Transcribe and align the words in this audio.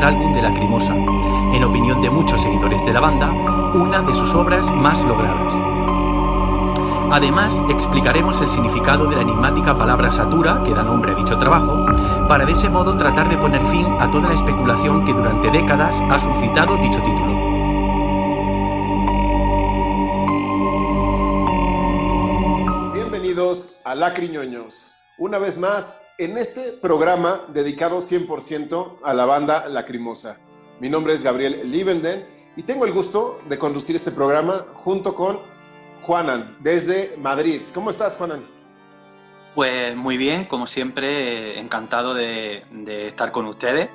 tercer 0.00 0.04
álbum 0.04 0.32
de 0.32 0.42
Lacrimosa, 0.42 0.94
en 0.94 1.64
opinión 1.64 2.00
de 2.00 2.10
muchos 2.10 2.40
seguidores 2.40 2.84
de 2.84 2.92
la 2.92 3.00
banda, 3.00 3.30
una 3.74 4.00
de 4.00 4.14
sus 4.14 4.34
obras 4.34 4.70
más 4.72 5.04
logradas. 5.04 5.52
Además, 7.12 7.60
explicaremos 7.68 8.40
el 8.40 8.48
significado 8.48 9.06
de 9.06 9.16
la 9.16 9.22
enigmática 9.22 9.76
palabra 9.76 10.10
satura, 10.10 10.62
que 10.64 10.72
da 10.72 10.82
nombre 10.82 11.12
a 11.12 11.14
dicho 11.14 11.36
trabajo, 11.36 11.84
para 12.28 12.46
de 12.46 12.52
ese 12.52 12.70
modo 12.70 12.96
tratar 12.96 13.28
de 13.28 13.36
poner 13.36 13.64
fin 13.66 13.86
a 13.98 14.10
toda 14.10 14.28
la 14.28 14.34
especulación 14.34 15.04
que 15.04 15.12
durante 15.12 15.50
décadas 15.50 16.00
ha 16.08 16.18
suscitado 16.18 16.76
dicho 16.78 17.02
título. 17.02 17.34
Bienvenidos 22.94 23.76
a 23.84 23.94
Lacriñoños. 23.94 24.94
Una 25.18 25.38
vez 25.38 25.58
más, 25.58 26.00
en 26.20 26.36
este 26.36 26.72
programa 26.72 27.46
dedicado 27.48 28.00
100% 28.00 28.98
a 29.02 29.14
la 29.14 29.24
banda 29.24 29.66
Lacrimosa. 29.68 30.36
Mi 30.78 30.90
nombre 30.90 31.14
es 31.14 31.22
Gabriel 31.22 31.62
Liebenden 31.64 32.26
y 32.56 32.62
tengo 32.62 32.84
el 32.84 32.92
gusto 32.92 33.40
de 33.48 33.56
conducir 33.56 33.96
este 33.96 34.10
programa 34.10 34.66
junto 34.74 35.14
con 35.14 35.40
Juanan, 36.02 36.58
desde 36.60 37.16
Madrid. 37.16 37.62
¿Cómo 37.72 37.90
estás, 37.90 38.18
Juanan? 38.18 38.44
Pues 39.54 39.96
muy 39.96 40.18
bien, 40.18 40.44
como 40.44 40.66
siempre, 40.66 41.58
encantado 41.58 42.12
de, 42.12 42.64
estar 43.06 43.32
con 43.32 43.46
ustedes 43.46 43.88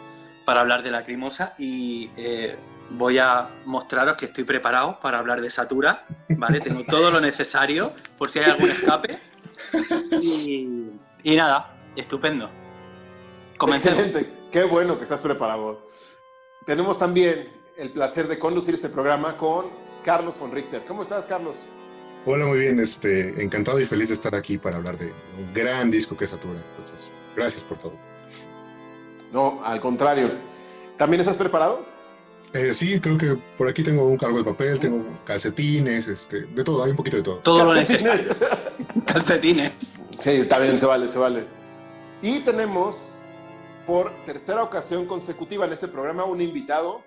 para 0.46 0.62
hablar 0.62 0.82
de 0.82 0.90
Lacrimosa 0.90 1.54
y 1.60 2.10
eh, 2.18 2.56
voy 2.90 3.20
a 3.20 3.50
mostraros 3.66 4.18
que 4.18 4.26
estoy 4.26 4.46
preparado 4.46 5.00
para 5.00 5.20
hablar 5.20 5.42
de 5.42 5.52
Satura, 5.52 6.08
¿vale? 6.30 6.60
Tengo 6.60 6.84
todo 6.86 7.12
lo 7.12 7.22
necesario 7.22 7.94
por 8.18 8.32
si 8.32 8.40
hay 8.40 8.46
algún 8.46 8.72
escape. 8.72 9.20
Y, 10.22 10.90
y 11.24 11.36
nada, 11.38 11.75
estupendo. 12.02 12.50
Comencemos. 13.58 14.04
Excelente, 14.04 14.34
qué 14.52 14.64
bueno 14.64 14.98
que 14.98 15.04
estás 15.04 15.22
preparado. 15.22 15.82
Tenemos 16.66 16.98
también 16.98 17.50
el 17.78 17.92
placer 17.92 18.28
de 18.28 18.40
conducir 18.40 18.74
este 18.74 18.90
programa 18.90 19.38
con 19.38 19.66
Carlos 20.04 20.40
von 20.40 20.52
Richter. 20.52 20.84
¿Cómo 20.88 21.04
estás, 21.04 21.26
Carlos? 21.26 21.56
Hola, 22.26 22.46
muy 22.46 22.60
bien. 22.60 22.80
Este, 22.80 23.42
encantado 23.42 23.80
y 23.80 23.86
feliz 23.86 24.10
de 24.10 24.16
estar 24.16 24.34
aquí 24.34 24.58
para 24.58 24.78
hablar 24.78 24.98
de 24.98 25.14
un 25.38 25.54
gran 25.54 25.92
disco 25.92 26.18
que 26.18 26.24
es 26.24 26.32
Satura. 26.32 26.60
Entonces, 26.72 27.12
gracias 27.36 27.64
por 27.64 27.78
todo. 27.78 27.94
No, 29.32 29.62
al 29.64 29.80
contrario. 29.80 30.32
¿También 30.98 31.20
estás 31.20 31.36
preparado? 31.36 31.86
Eh, 32.54 32.74
sí, 32.74 33.00
creo 33.02 33.18
que 33.18 33.36
por 33.58 33.68
aquí 33.68 33.84
tengo 33.84 34.06
un 34.06 34.18
cargo 34.18 34.38
de 34.38 34.46
papel, 34.46 34.80
tengo 34.80 35.04
calcetines, 35.26 36.08
este, 36.08 36.44
de 36.44 36.64
todo, 36.64 36.84
hay 36.84 36.92
un 36.92 36.96
poquito 36.96 37.18
de 37.18 37.24
todo. 37.24 37.36
Todo 37.38 37.66
lo 37.66 37.74
necesario. 37.74 38.34
calcetines. 39.06 39.74
Sí, 40.22 40.32
está 40.32 40.60
bien, 40.60 40.80
se 40.80 40.86
vale, 40.86 41.08
se 41.10 41.20
vale. 41.20 41.44
Y 42.26 42.40
tenemos 42.40 43.12
por 43.86 44.12
tercera 44.26 44.64
ocasión 44.64 45.06
consecutiva 45.06 45.68
en 45.68 45.74
este 45.74 45.88
programa 45.88 46.24
un 46.24 46.42
invitado 46.42 47.04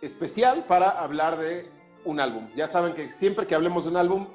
especial 0.00 0.64
para 0.64 0.88
hablar 0.88 1.36
de 1.36 1.70
un 2.06 2.20
álbum. 2.20 2.48
Ya 2.56 2.66
saben 2.66 2.94
que 2.94 3.10
siempre 3.10 3.46
que 3.46 3.54
hablemos 3.54 3.84
de 3.84 3.90
un 3.90 3.98
álbum 3.98 4.28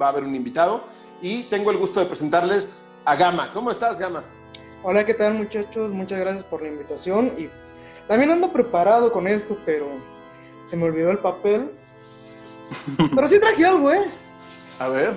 va 0.00 0.06
a 0.06 0.08
haber 0.08 0.24
un 0.24 0.34
invitado 0.34 0.84
y 1.20 1.42
tengo 1.42 1.70
el 1.70 1.76
gusto 1.76 2.00
de 2.00 2.06
presentarles 2.06 2.78
a 3.04 3.16
Gama. 3.16 3.50
¿Cómo 3.52 3.70
estás, 3.70 3.98
Gama? 3.98 4.24
Hola, 4.82 5.04
¿qué 5.04 5.12
tal 5.12 5.34
muchachos? 5.34 5.90
Muchas 5.90 6.20
gracias 6.20 6.44
por 6.44 6.62
la 6.62 6.68
invitación 6.68 7.34
y 7.36 7.50
también 8.08 8.30
ando 8.30 8.50
preparado 8.50 9.12
con 9.12 9.28
esto, 9.28 9.58
pero 9.66 9.88
se 10.64 10.74
me 10.74 10.84
olvidó 10.84 11.10
el 11.10 11.18
papel. 11.18 11.70
pero 13.14 13.28
sí 13.28 13.38
traje 13.38 13.66
algo, 13.66 13.92
¿eh? 13.92 14.06
A 14.78 14.88
ver. 14.88 15.12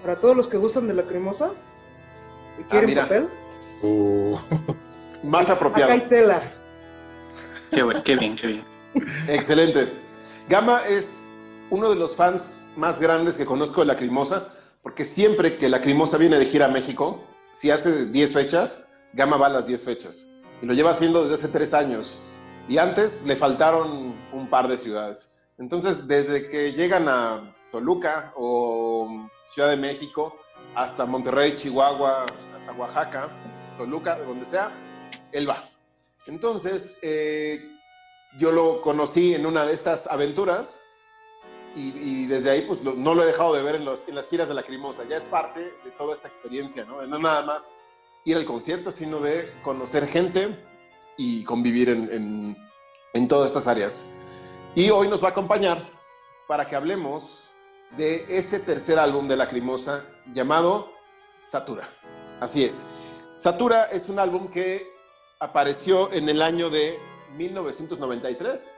Para 0.00 0.14
todos 0.14 0.36
los 0.36 0.46
que 0.46 0.58
gustan 0.58 0.86
de 0.86 0.94
la 0.94 1.02
cremosa 1.02 1.50
quieren 2.64 2.98
ah, 2.98 3.02
papel. 3.02 3.28
Uh. 3.82 4.36
Más 5.22 5.50
apropiado. 5.50 5.92
Acá 5.92 6.02
hay 6.02 6.08
tela. 6.08 6.42
Qué, 7.70 7.84
qué 8.04 8.16
bien, 8.16 8.36
qué 8.36 8.46
bien. 8.46 8.64
Excelente. 9.28 9.92
Gama 10.48 10.82
es 10.88 11.22
uno 11.70 11.90
de 11.90 11.96
los 11.96 12.16
fans 12.16 12.60
más 12.76 13.00
grandes 13.00 13.36
que 13.36 13.44
conozco 13.44 13.80
de 13.80 13.86
Lacrimosa, 13.86 14.48
porque 14.82 15.04
siempre 15.04 15.56
que 15.56 15.68
Lacrimosa 15.68 16.16
viene 16.16 16.38
de 16.38 16.46
gira 16.46 16.66
a 16.66 16.68
México, 16.68 17.22
si 17.52 17.70
hace 17.70 18.06
10 18.06 18.32
fechas, 18.32 18.86
Gama 19.12 19.36
va 19.36 19.46
a 19.46 19.50
las 19.50 19.66
10 19.66 19.84
fechas. 19.84 20.28
Y 20.62 20.66
lo 20.66 20.74
lleva 20.74 20.90
haciendo 20.90 21.22
desde 21.22 21.34
hace 21.34 21.48
3 21.48 21.74
años. 21.74 22.18
Y 22.68 22.78
antes 22.78 23.20
le 23.24 23.36
faltaron 23.36 24.14
un 24.32 24.48
par 24.48 24.68
de 24.68 24.78
ciudades. 24.78 25.36
Entonces, 25.58 26.06
desde 26.08 26.48
que 26.48 26.72
llegan 26.72 27.08
a 27.08 27.54
Toluca 27.70 28.32
o 28.36 29.28
Ciudad 29.52 29.70
de 29.70 29.76
México, 29.76 30.36
hasta 30.74 31.04
Monterrey, 31.06 31.56
Chihuahua, 31.56 32.26
Oaxaca, 32.72 33.28
Toluca, 33.76 34.18
de 34.18 34.24
donde 34.24 34.44
sea, 34.44 34.72
él 35.32 35.48
va. 35.48 35.68
Entonces, 36.26 36.96
eh, 37.02 37.62
yo 38.38 38.52
lo 38.52 38.82
conocí 38.82 39.34
en 39.34 39.46
una 39.46 39.64
de 39.64 39.72
estas 39.72 40.06
aventuras 40.06 40.80
y, 41.74 42.26
desde 42.26 42.50
ahí 42.50 42.62
pues 42.62 42.82
no 42.82 43.14
lo 43.14 43.22
he 43.22 43.26
dejado 43.26 43.54
de 43.54 43.62
ver 43.62 43.76
en, 43.76 43.84
los, 43.84 44.06
en, 44.08 44.16
las 44.16 44.28
giras 44.28 44.48
de 44.48 44.54
la 44.54 44.62
Crimosa. 44.62 45.04
Ya 45.08 45.16
es 45.16 45.24
parte 45.24 45.60
de 45.60 45.90
toda 45.96 46.14
esta 46.14 46.28
experiencia, 46.28 46.84
¿no? 46.84 47.00
No 47.06 47.18
nada 47.18 47.42
más 47.42 47.72
ir 48.24 48.36
al 48.36 48.44
concierto, 48.44 48.90
sino 48.90 49.20
de 49.20 49.52
conocer 49.62 50.06
gente 50.06 50.64
y 51.16 51.44
convivir 51.44 51.88
en, 51.88 52.12
en, 52.12 52.56
en 53.14 53.28
todas 53.28 53.50
estas 53.50 53.68
áreas. 53.68 54.10
Y 54.74 54.90
hoy 54.90 55.08
nos 55.08 55.22
va 55.22 55.28
a 55.28 55.30
acompañar 55.30 55.88
para 56.48 56.66
que 56.66 56.74
hablemos 56.76 57.50
de 57.96 58.26
este 58.28 58.58
tercer 58.58 58.98
álbum 58.98 59.28
de 59.28 59.36
Lacrimosa 59.36 60.04
llamado 60.32 60.92
Satura. 61.46 61.88
Así 62.40 62.64
es. 62.64 62.86
Satura 63.34 63.84
es 63.84 64.08
un 64.08 64.18
álbum 64.18 64.48
que 64.48 64.90
apareció 65.38 66.10
en 66.12 66.28
el 66.28 66.40
año 66.40 66.70
de 66.70 66.98
1993. 67.36 68.74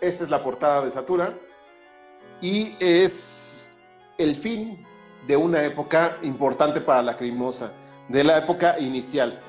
Esta 0.00 0.24
es 0.24 0.30
la 0.30 0.42
portada 0.42 0.84
de 0.84 0.90
Satura 0.90 1.38
y 2.40 2.76
es 2.80 3.70
el 4.18 4.34
fin 4.34 4.84
de 5.28 5.36
una 5.36 5.62
época 5.64 6.18
importante 6.22 6.80
para 6.80 7.02
la 7.02 7.16
Crimosa, 7.16 7.72
de 8.08 8.24
la 8.24 8.38
época 8.38 8.78
inicial. 8.80 9.40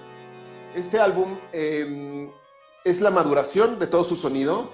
Este 0.76 1.00
álbum 1.00 1.38
em, 1.54 2.30
es 2.84 3.02
la 3.02 3.10
maduración 3.10 3.80
de 3.80 3.88
todo 3.88 4.04
su 4.04 4.16
sonido, 4.16 4.70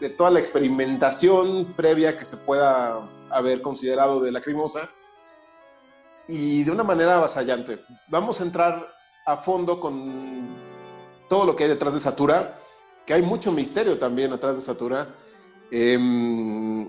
de 0.00 0.10
toda 0.10 0.30
la 0.30 0.40
experimentación 0.40 1.72
previa 1.76 2.18
que 2.18 2.24
se 2.24 2.36
pueda 2.38 3.08
haber 3.30 3.62
considerado 3.62 4.20
de 4.20 4.32
la 4.32 4.40
Crimosa 4.40 4.90
y 6.30 6.62
de 6.62 6.70
una 6.70 6.84
manera 6.84 7.16
avasallante. 7.16 7.80
Vamos 8.08 8.40
a 8.40 8.44
entrar 8.44 8.88
a 9.26 9.36
fondo 9.36 9.80
con 9.80 10.56
todo 11.28 11.44
lo 11.44 11.56
que 11.56 11.64
hay 11.64 11.70
detrás 11.70 11.92
de 11.92 12.00
Satura, 12.00 12.58
que 13.04 13.14
hay 13.14 13.22
mucho 13.22 13.50
misterio 13.50 13.98
también 13.98 14.32
atrás 14.32 14.56
de 14.56 14.62
Satura. 14.62 15.08
Em, 15.72 16.88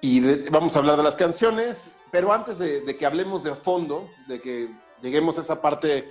y 0.00 0.20
vamos 0.50 0.74
a 0.74 0.80
hablar 0.80 0.96
de 0.96 1.04
las 1.04 1.16
canciones, 1.16 1.96
pero 2.10 2.32
antes 2.32 2.58
de, 2.58 2.84
que 2.96 3.06
hablemos 3.06 3.44
de 3.44 3.54
fondo, 3.54 4.08
de 4.26 4.40
que 4.40 4.68
lleguemos 5.00 5.38
a 5.38 5.42
esa 5.42 5.62
parte 5.62 6.08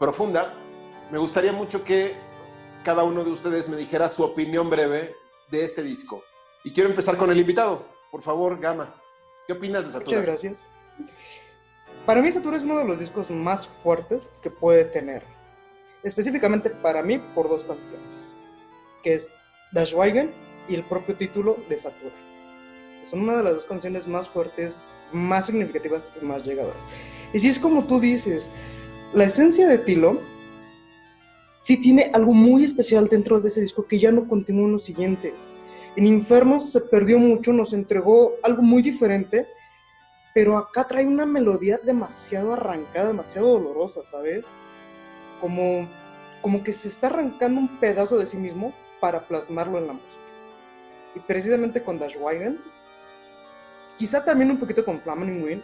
profunda, 0.00 0.52
me 1.12 1.18
gustaría 1.18 1.52
mucho 1.52 1.84
que 1.84 2.16
cada 2.84 3.04
uno 3.04 3.24
de 3.24 3.30
ustedes 3.30 3.68
me 3.68 3.76
dijera 3.76 4.08
su 4.08 4.24
opinión 4.24 4.68
breve 4.68 5.14
de 5.50 5.64
este 5.64 5.84
disco. 5.84 6.24
Y 6.64 6.72
quiero 6.72 6.90
empezar 6.90 7.16
con 7.16 7.30
el 7.30 7.38
invitado. 7.38 7.86
Por 8.10 8.22
favor, 8.22 8.58
Gama, 8.58 8.94
¿qué 9.46 9.52
opinas 9.52 9.86
de 9.86 9.92
Satura? 9.92 10.04
Muchas 10.06 10.22
gracias. 10.22 10.64
Para 12.08 12.22
mí 12.22 12.32
Satura 12.32 12.56
es 12.56 12.64
uno 12.64 12.78
de 12.78 12.86
los 12.86 12.98
discos 12.98 13.30
más 13.30 13.68
fuertes 13.68 14.30
que 14.42 14.48
puede 14.48 14.86
tener 14.86 15.22
específicamente 16.02 16.70
para 16.70 17.02
mí 17.02 17.20
por 17.34 17.50
dos 17.50 17.64
canciones, 17.64 18.34
que 19.02 19.12
es 19.12 19.28
Dashwagen 19.72 20.30
y 20.70 20.74
el 20.76 20.84
propio 20.84 21.16
título 21.16 21.58
de 21.68 21.76
Satura. 21.76 22.14
Son 23.04 23.20
una 23.20 23.36
de 23.36 23.42
las 23.42 23.52
dos 23.52 23.66
canciones 23.66 24.08
más 24.08 24.26
fuertes, 24.26 24.78
más 25.12 25.44
significativas 25.44 26.08
y 26.18 26.24
más 26.24 26.46
llegadoras. 26.46 26.80
Y 27.34 27.40
si 27.40 27.48
es 27.50 27.58
como 27.58 27.84
tú 27.84 28.00
dices, 28.00 28.48
la 29.12 29.24
esencia 29.24 29.68
de 29.68 29.76
Tilo 29.76 30.18
sí 31.62 31.76
tiene 31.76 32.10
algo 32.14 32.32
muy 32.32 32.64
especial 32.64 33.08
dentro 33.08 33.38
de 33.38 33.48
ese 33.48 33.60
disco 33.60 33.86
que 33.86 33.98
ya 33.98 34.12
no 34.12 34.26
continúa 34.26 34.64
en 34.64 34.72
los 34.72 34.84
siguientes. 34.84 35.50
En 35.94 36.06
Inferno 36.06 36.58
se 36.62 36.80
perdió 36.80 37.18
mucho, 37.18 37.52
nos 37.52 37.74
entregó 37.74 38.32
algo 38.44 38.62
muy 38.62 38.80
diferente, 38.80 39.46
pero 40.34 40.56
acá 40.56 40.86
trae 40.86 41.06
una 41.06 41.26
melodía 41.26 41.78
demasiado 41.82 42.52
arrancada, 42.52 43.08
demasiado 43.08 43.48
dolorosa, 43.48 44.04
¿sabes? 44.04 44.44
como, 45.40 45.88
como 46.42 46.62
que 46.62 46.72
se 46.72 46.88
está 46.88 47.08
arrancando 47.08 47.60
un 47.60 47.78
pedazo 47.78 48.18
de 48.18 48.26
sí 48.26 48.36
mismo 48.36 48.72
para 49.00 49.26
plasmarlo 49.26 49.78
en 49.78 49.86
la 49.86 49.92
música. 49.94 50.12
Y 51.14 51.20
precisamente 51.20 51.82
con 51.82 51.98
Dash 51.98 52.16
Wagon, 52.18 52.60
quizá 53.96 54.24
también 54.24 54.50
un 54.50 54.58
poquito 54.58 54.84
con 54.84 55.00
Flaming 55.00 55.44
Wind, 55.44 55.62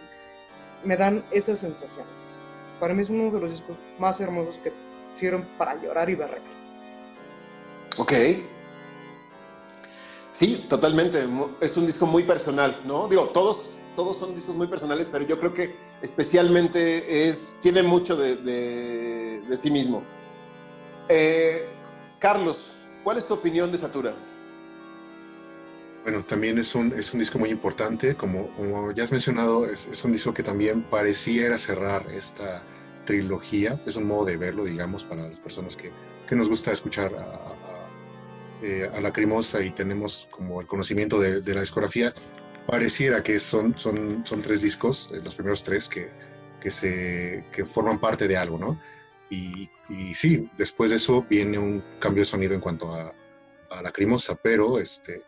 me 0.84 0.96
dan 0.96 1.24
esas 1.30 1.58
sensaciones. 1.58 2.38
Para 2.80 2.94
mí 2.94 3.02
es 3.02 3.10
uno 3.10 3.30
de 3.30 3.40
los 3.40 3.50
discos 3.50 3.76
más 3.98 4.20
hermosos 4.20 4.58
que 4.58 4.72
sirven 5.14 5.46
para 5.56 5.80
llorar 5.80 6.10
y 6.10 6.14
berrear. 6.14 6.42
Ok. 7.96 8.12
Sí, 10.32 10.66
totalmente. 10.68 11.24
Es 11.60 11.76
un 11.76 11.86
disco 11.86 12.06
muy 12.06 12.24
personal, 12.24 12.80
¿no? 12.84 13.06
Digo, 13.06 13.28
todos 13.28 13.72
todos 13.96 14.18
son 14.18 14.34
discos 14.34 14.54
muy 14.54 14.66
personales, 14.66 15.08
pero 15.10 15.24
yo 15.24 15.38
creo 15.38 15.54
que 15.54 15.74
especialmente 16.02 17.28
es, 17.28 17.58
tiene 17.60 17.82
mucho 17.82 18.16
de, 18.16 19.42
sí 19.56 19.70
mismo. 19.70 20.02
Eh, 21.08 21.66
Carlos, 22.18 22.72
¿cuál 23.02 23.18
es 23.18 23.26
tu 23.26 23.34
opinión 23.34 23.70
de 23.70 23.78
Satura? 23.78 24.14
Bueno, 26.02 26.22
también 26.22 26.58
es 26.58 26.74
un, 26.74 26.90
disco 26.90 27.38
muy 27.38 27.48
importante, 27.48 28.14
como, 28.14 28.92
ya 28.92 29.04
has 29.04 29.12
mencionado, 29.12 29.66
es, 29.66 30.04
un 30.04 30.12
disco 30.12 30.34
que 30.34 30.42
también 30.42 30.82
pareciera 30.82 31.58
cerrar 31.58 32.06
esta 32.12 32.62
trilogía, 33.06 33.80
es 33.86 33.96
un 33.96 34.06
modo 34.06 34.26
de 34.26 34.36
verlo, 34.36 34.64
digamos, 34.64 35.04
para 35.04 35.28
las 35.28 35.38
personas 35.38 35.76
que, 35.76 35.90
nos 36.34 36.48
gusta 36.48 36.72
escuchar 36.72 37.14
a, 37.14 37.20
a, 37.20 37.54
eh, 38.60 38.90
a, 38.92 39.00
la 39.00 39.12
Crimosa 39.12 39.62
y 39.62 39.70
tenemos 39.70 40.26
como 40.32 40.60
el 40.60 40.66
conocimiento 40.66 41.20
de, 41.20 41.40
de, 41.40 41.54
la 41.54 41.60
discografía, 41.60 42.12
pareciera 42.66 43.22
que 43.22 43.40
son, 43.40 43.78
son, 43.78 44.22
son 44.26 44.40
tres 44.40 44.62
discos, 44.62 45.10
eh, 45.12 45.20
los 45.22 45.34
primeros 45.34 45.62
tres, 45.62 45.88
que, 45.88 46.10
que, 46.60 46.70
se, 46.70 47.46
que 47.52 47.64
forman 47.64 48.00
parte 48.00 48.28
de 48.28 48.36
algo, 48.36 48.58
¿no? 48.58 48.80
Y, 49.30 49.68
y, 49.88 50.14
sí, 50.14 50.48
después 50.58 50.90
de 50.90 50.96
eso 50.96 51.22
viene 51.28 51.58
un 51.58 51.82
cambio 51.98 52.22
de 52.22 52.26
sonido 52.26 52.54
en 52.54 52.60
cuanto 52.60 52.92
a, 52.94 53.12
a 53.70 53.82
la 53.82 53.90
Crimosa, 53.90 54.36
pero 54.36 54.78
este 54.78 55.22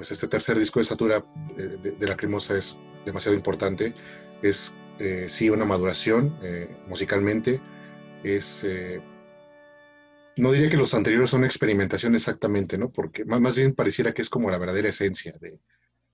pues 0.00 0.12
este 0.12 0.28
tercer 0.28 0.58
disco 0.58 0.78
de 0.78 0.86
Satura 0.86 1.22
de, 1.56 1.76
de, 1.76 1.90
de 1.92 2.06
Lacrimosa 2.06 2.56
es 2.56 2.74
demasiado 3.04 3.36
importante. 3.36 3.92
Es 4.40 4.74
eh, 4.98 5.26
sí 5.28 5.50
una 5.50 5.66
maduración 5.66 6.38
eh, 6.42 6.74
musicalmente. 6.86 7.60
Es, 8.22 8.64
eh, 8.64 9.02
no 10.36 10.52
diría 10.52 10.70
que 10.70 10.78
los 10.78 10.94
anteriores 10.94 11.28
son 11.28 11.44
experimentación 11.44 12.14
exactamente, 12.14 12.78
¿no? 12.78 12.90
Porque 12.90 13.26
más, 13.26 13.42
más 13.42 13.56
bien 13.56 13.74
pareciera 13.74 14.12
que 14.14 14.22
es 14.22 14.30
como 14.30 14.50
la 14.50 14.56
verdadera 14.56 14.88
esencia 14.88 15.34
de, 15.38 15.58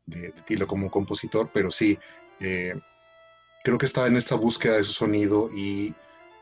de 0.06 0.32
Tilo 0.44 0.67
como 0.67 0.91
compositor, 0.91 1.50
pero 1.53 1.70
sí, 1.70 1.99
eh, 2.41 2.75
creo 3.64 3.79
que 3.79 3.87
estaba 3.87 4.06
en 4.06 4.17
esta 4.17 4.37
búsqueda 4.37 4.76
de 4.76 4.85
su 4.85 4.93
sonido 4.93 5.50
y 5.53 5.94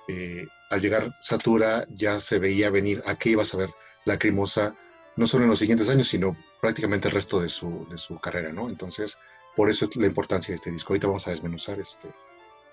eh, 0.09 0.47
al 0.71 0.81
llegar 0.81 1.15
Satura 1.23 1.87
ya 1.89 2.21
se 2.21 2.39
veía 2.39 2.71
venir 2.71 3.03
a 3.07 3.17
qué 3.17 3.31
iba 3.31 3.43
a 3.43 3.47
saber 3.47 3.71
Lacrimosa 4.05 4.75
no 5.17 5.27
solo 5.27 5.45
en 5.45 5.51
los 5.51 5.59
siguientes 5.59 5.89
años, 5.89 6.09
sino 6.09 6.37
prácticamente 6.61 7.09
el 7.09 7.15
resto 7.15 7.41
de 7.41 7.49
su, 7.49 7.87
de 7.89 7.99
su 7.99 8.19
carrera, 8.19 8.53
¿no? 8.53 8.69
Entonces, 8.69 9.17
por 9.55 9.71
eso 9.71 9.85
es 9.85 9.97
la 9.97 10.07
importancia 10.07 10.53
de 10.53 10.57
este 10.57 10.71
disco. 10.71 10.93
Ahorita 10.93 11.07
vamos 11.07 11.27
a 11.27 11.31
desmenuzar 11.31 11.79
este, 11.79 12.09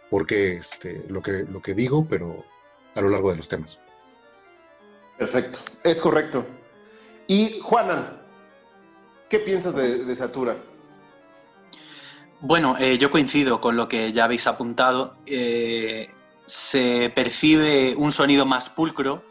por 0.10 0.26
qué 0.26 0.54
este, 0.54 1.04
lo, 1.08 1.22
que, 1.22 1.46
lo 1.48 1.62
que 1.62 1.74
digo, 1.76 2.06
pero 2.10 2.44
a 2.96 3.02
lo 3.02 3.10
largo 3.10 3.30
de 3.30 3.38
los 3.38 3.48
temas. 3.48 3.80
Perfecto, 5.18 5.60
es 5.84 6.02
correcto. 6.02 6.46
Y 7.28 7.60
Juana, 7.62 8.24
¿qué 9.30 9.40
piensas 9.40 9.76
de, 9.76 10.04
de 10.04 10.16
Satura? 10.16 10.58
Bueno, 12.44 12.76
eh, 12.80 12.98
yo 12.98 13.12
coincido 13.12 13.62
con 13.62 13.76
lo 13.76 13.88
que 13.88 14.12
ya 14.12 14.24
habéis 14.24 14.48
apuntado. 14.48 15.16
Eh, 15.28 16.10
se 16.48 17.12
percibe 17.14 17.96
un 17.96 18.12
sonido 18.12 18.48
más 18.48 18.68
pulcro, 18.68 19.24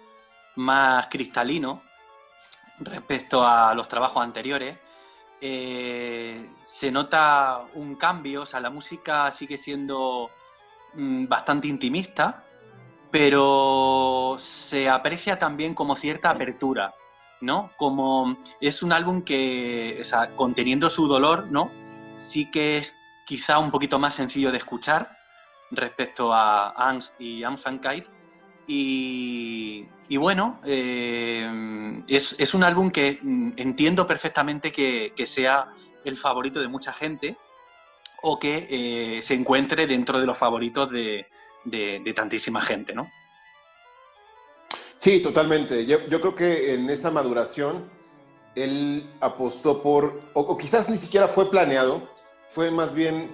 más 0.55 1.09
cristalino, 1.09 1.83
respecto 2.79 3.45
a 3.45 3.75
los 3.75 3.89
trabajos 3.89 4.23
anteriores. 4.23 4.79
Eh, 5.41 6.51
se 6.63 6.93
nota 6.93 7.63
un 7.75 7.97
cambio, 7.97 8.43
o 8.43 8.47
sea, 8.47 8.61
la 8.61 8.71
música 8.71 9.33
sigue 9.33 9.59
siendo 9.59 10.31
mmm, 10.95 11.27
bastante 11.27 11.67
intimista, 11.67 12.45
pero 13.11 14.37
se 14.39 14.89
aprecia 14.89 15.37
también 15.37 15.75
como 15.75 15.97
cierta 15.97 16.31
apertura, 16.31 16.95
¿no? 17.41 17.73
Como 17.77 18.37
es 18.61 18.85
un 18.85 18.93
álbum 18.93 19.23
que, 19.23 19.99
o 20.01 20.05
sea, 20.05 20.37
conteniendo 20.37 20.89
su 20.89 21.09
dolor, 21.09 21.49
¿no? 21.51 21.73
Sí 22.15 22.51
que 22.51 22.79
es 22.79 23.00
quizá 23.31 23.61
un 23.61 23.71
poquito 23.71 23.97
más 24.01 24.13
sencillo 24.17 24.51
de 24.51 24.59
escuchar 24.59 25.09
respecto 25.71 26.33
a 26.35 26.71
Angst 26.77 27.15
y 27.21 27.45
Amsankite. 27.45 28.09
Y, 28.67 29.87
y 30.09 30.17
bueno, 30.17 30.61
eh, 30.65 32.03
es, 32.09 32.35
es, 32.41 32.55
un 32.55 32.65
álbum 32.65 32.91
que 32.91 33.21
mm, 33.23 33.53
entiendo 33.57 34.05
perfectamente 34.05 34.73
que, 34.73 35.13
que, 35.15 35.29
sea 35.29 35.69
el 36.05 36.17
favorito 36.17 36.59
de 36.59 36.67
mucha 36.67 36.93
gente 36.93 37.37
o 38.23 38.37
que 38.37 38.67
eh, 38.69 39.23
se 39.23 39.35
encuentre 39.35 39.87
dentro 39.87 40.19
de 40.19 40.27
los 40.27 40.37
favoritos 40.37 40.91
de, 40.91 41.25
tantísima 42.17 42.61
gente, 42.61 42.95
¿no? 42.95 43.09
Sí, 44.97 45.23
totalmente. 45.23 45.87
Yo, 45.87 46.05
yo, 46.09 46.21
creo 46.21 46.35
que 46.35 46.75
en 46.75 46.91
esa 46.91 47.13
maduración 47.13 47.89
él 48.57 49.09
apostó 49.21 49.81
por, 49.85 50.21
o 50.35 50.59
quizás 50.59 50.91
ni 50.91 50.97
siquiera 50.97 51.29
fue 51.29 51.49
planeado, 51.49 52.09
fue 52.53 52.71
más 52.71 52.95
bien 52.95 53.31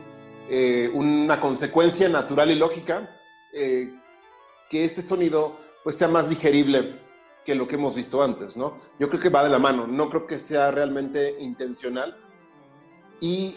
eh, 0.49 0.91
una 0.95 1.41
consecuencia 1.41 2.09
natural 2.09 2.51
y 2.51 2.55
lógica 2.55 3.11
eh, 3.53 3.93
que 4.71 4.85
este 4.85 5.03
sonido 5.03 5.59
pues 5.83 5.97
sea 5.97 6.09
más 6.09 6.29
digerible 6.29 7.01
que 7.45 7.55
lo 7.55 7.69
que 7.69 7.77
hemos 7.77 7.95
visto 7.95 8.23
antes, 8.23 8.57
¿no? 8.57 8.79
Yo 8.99 9.09
creo 9.09 9.21
que 9.21 9.29
va 9.29 9.45
de 9.45 9.51
la 9.51 9.59
mano, 9.59 9.87
no 9.87 10.11
creo 10.11 10.27
que 10.27 10.41
sea 10.41 10.73
realmente 10.73 11.37
intencional. 11.41 12.17
Y 13.21 13.57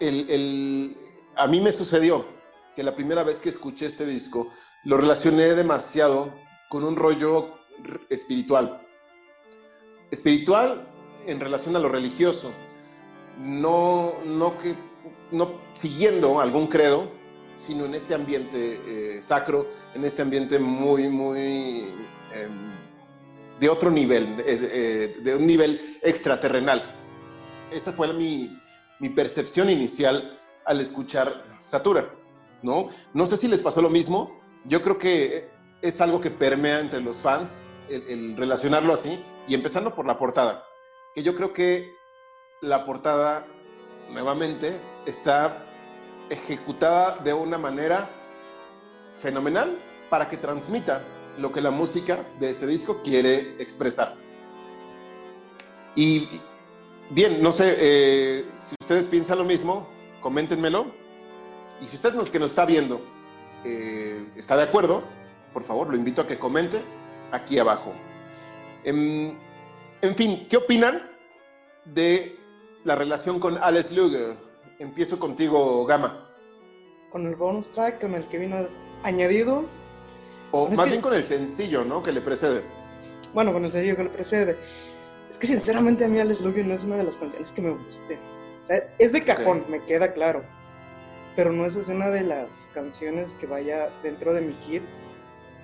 el, 0.00 0.30
el, 0.30 0.96
a 1.36 1.46
mí 1.46 1.60
me 1.60 1.72
sucedió 1.72 2.26
que 2.74 2.82
la 2.82 2.96
primera 2.96 3.22
vez 3.22 3.40
que 3.40 3.50
escuché 3.50 3.86
este 3.86 4.06
disco 4.06 4.50
lo 4.84 4.96
relacioné 4.96 5.54
demasiado 5.54 6.32
con 6.70 6.84
un 6.84 6.96
rollo 6.96 7.58
espiritual. 8.08 8.80
Espiritual 10.10 10.88
en 11.26 11.40
relación 11.40 11.76
a 11.76 11.80
lo 11.80 11.88
religioso, 11.88 12.50
no, 13.38 14.14
no, 14.24 14.58
que, 14.58 14.74
no 15.30 15.52
siguiendo 15.74 16.40
algún 16.40 16.66
credo, 16.66 17.08
sino 17.56 17.84
en 17.84 17.94
este 17.94 18.14
ambiente 18.14 18.80
eh, 18.86 19.22
sacro, 19.22 19.68
en 19.94 20.04
este 20.04 20.22
ambiente 20.22 20.58
muy, 20.58 21.08
muy 21.08 21.88
eh, 22.32 22.48
de 23.58 23.68
otro 23.68 23.90
nivel, 23.90 24.42
eh, 24.46 25.16
de 25.20 25.34
un 25.34 25.46
nivel 25.46 25.98
extraterrenal. 26.02 26.94
Esa 27.72 27.92
fue 27.92 28.12
mi, 28.12 28.58
mi, 29.00 29.08
percepción 29.08 29.70
inicial 29.70 30.38
al 30.64 30.80
escuchar 30.80 31.44
Satura, 31.58 32.10
¿no? 32.62 32.88
No 33.14 33.26
sé 33.26 33.36
si 33.36 33.48
les 33.48 33.62
pasó 33.62 33.82
lo 33.82 33.90
mismo, 33.90 34.38
yo 34.64 34.82
creo 34.82 34.98
que 34.98 35.48
es 35.82 36.00
algo 36.00 36.20
que 36.20 36.30
permea 36.30 36.80
entre 36.80 37.00
los 37.00 37.18
fans, 37.18 37.60
el, 37.88 38.02
el 38.08 38.36
relacionarlo 38.36 38.92
así, 38.92 39.20
y 39.48 39.54
empezando 39.54 39.94
por 39.94 40.06
la 40.06 40.18
portada, 40.18 40.64
que 41.14 41.22
yo 41.22 41.34
creo 41.34 41.52
que 41.52 41.96
la 42.60 42.84
portada, 42.84 43.46
nuevamente, 44.10 44.80
está 45.06 45.64
ejecutada 46.30 47.18
de 47.18 47.32
una 47.32 47.58
manera 47.58 48.08
fenomenal 49.20 49.78
para 50.10 50.28
que 50.28 50.36
transmita 50.36 51.02
lo 51.38 51.52
que 51.52 51.60
la 51.60 51.70
música 51.70 52.24
de 52.40 52.50
este 52.50 52.66
disco 52.66 53.02
quiere 53.02 53.56
expresar. 53.58 54.14
Y 55.94 56.28
bien, 57.10 57.42
no 57.42 57.52
sé 57.52 57.76
eh, 57.78 58.44
si 58.56 58.74
ustedes 58.80 59.06
piensan 59.06 59.38
lo 59.38 59.44
mismo, 59.44 59.88
coméntenmelo. 60.20 60.86
Y 61.80 61.86
si 61.86 61.96
usted 61.96 62.14
nos, 62.14 62.30
que 62.30 62.38
nos 62.38 62.50
está 62.52 62.64
viendo 62.64 63.00
eh, 63.64 64.24
está 64.36 64.56
de 64.56 64.62
acuerdo, 64.62 65.02
por 65.52 65.64
favor, 65.64 65.88
lo 65.88 65.96
invito 65.96 66.22
a 66.22 66.26
que 66.26 66.38
comente 66.38 66.82
aquí 67.32 67.58
abajo. 67.58 67.92
En, 68.84 69.38
en 70.00 70.14
fin, 70.14 70.46
¿qué 70.48 70.56
opinan 70.56 71.10
de 71.84 72.38
la 72.86 72.94
relación 72.94 73.40
con 73.40 73.58
Alex 73.58 73.92
Luger? 73.92 74.36
Empiezo 74.78 75.18
contigo, 75.18 75.84
Gama. 75.86 76.30
Con 77.10 77.26
el 77.26 77.34
bonus 77.34 77.72
track, 77.72 78.00
con 78.00 78.14
el 78.14 78.24
que 78.26 78.38
vino 78.38 78.68
añadido. 79.02 79.64
O 80.52 80.68
más 80.68 80.80
que... 80.80 80.90
bien 80.90 81.02
con 81.02 81.12
el 81.12 81.24
sencillo, 81.24 81.84
¿no? 81.84 82.02
Que 82.02 82.12
le 82.12 82.20
precede. 82.20 82.62
Bueno, 83.34 83.52
con 83.52 83.64
el 83.64 83.72
sencillo 83.72 83.96
que 83.96 84.04
le 84.04 84.10
precede. 84.10 84.56
Es 85.28 85.36
que 85.36 85.48
sinceramente 85.48 86.04
a 86.04 86.08
mí 86.08 86.20
Alex 86.20 86.40
Luger 86.40 86.64
no 86.64 86.74
es 86.74 86.84
una 86.84 86.96
de 86.96 87.02
las 87.02 87.18
canciones 87.18 87.50
que 87.50 87.62
me 87.62 87.70
guste. 87.70 88.18
O 88.62 88.66
sea, 88.66 88.88
es 88.98 89.12
de 89.12 89.24
cajón, 89.24 89.62
okay. 89.62 89.72
me 89.72 89.84
queda 89.84 90.12
claro. 90.12 90.44
Pero 91.34 91.52
no 91.52 91.66
es 91.66 91.76
una 91.88 92.08
de 92.08 92.22
las 92.22 92.68
canciones 92.72 93.34
que 93.34 93.46
vaya 93.46 93.90
dentro 94.04 94.32
de 94.32 94.42
mi 94.42 94.54
hit. 94.64 94.82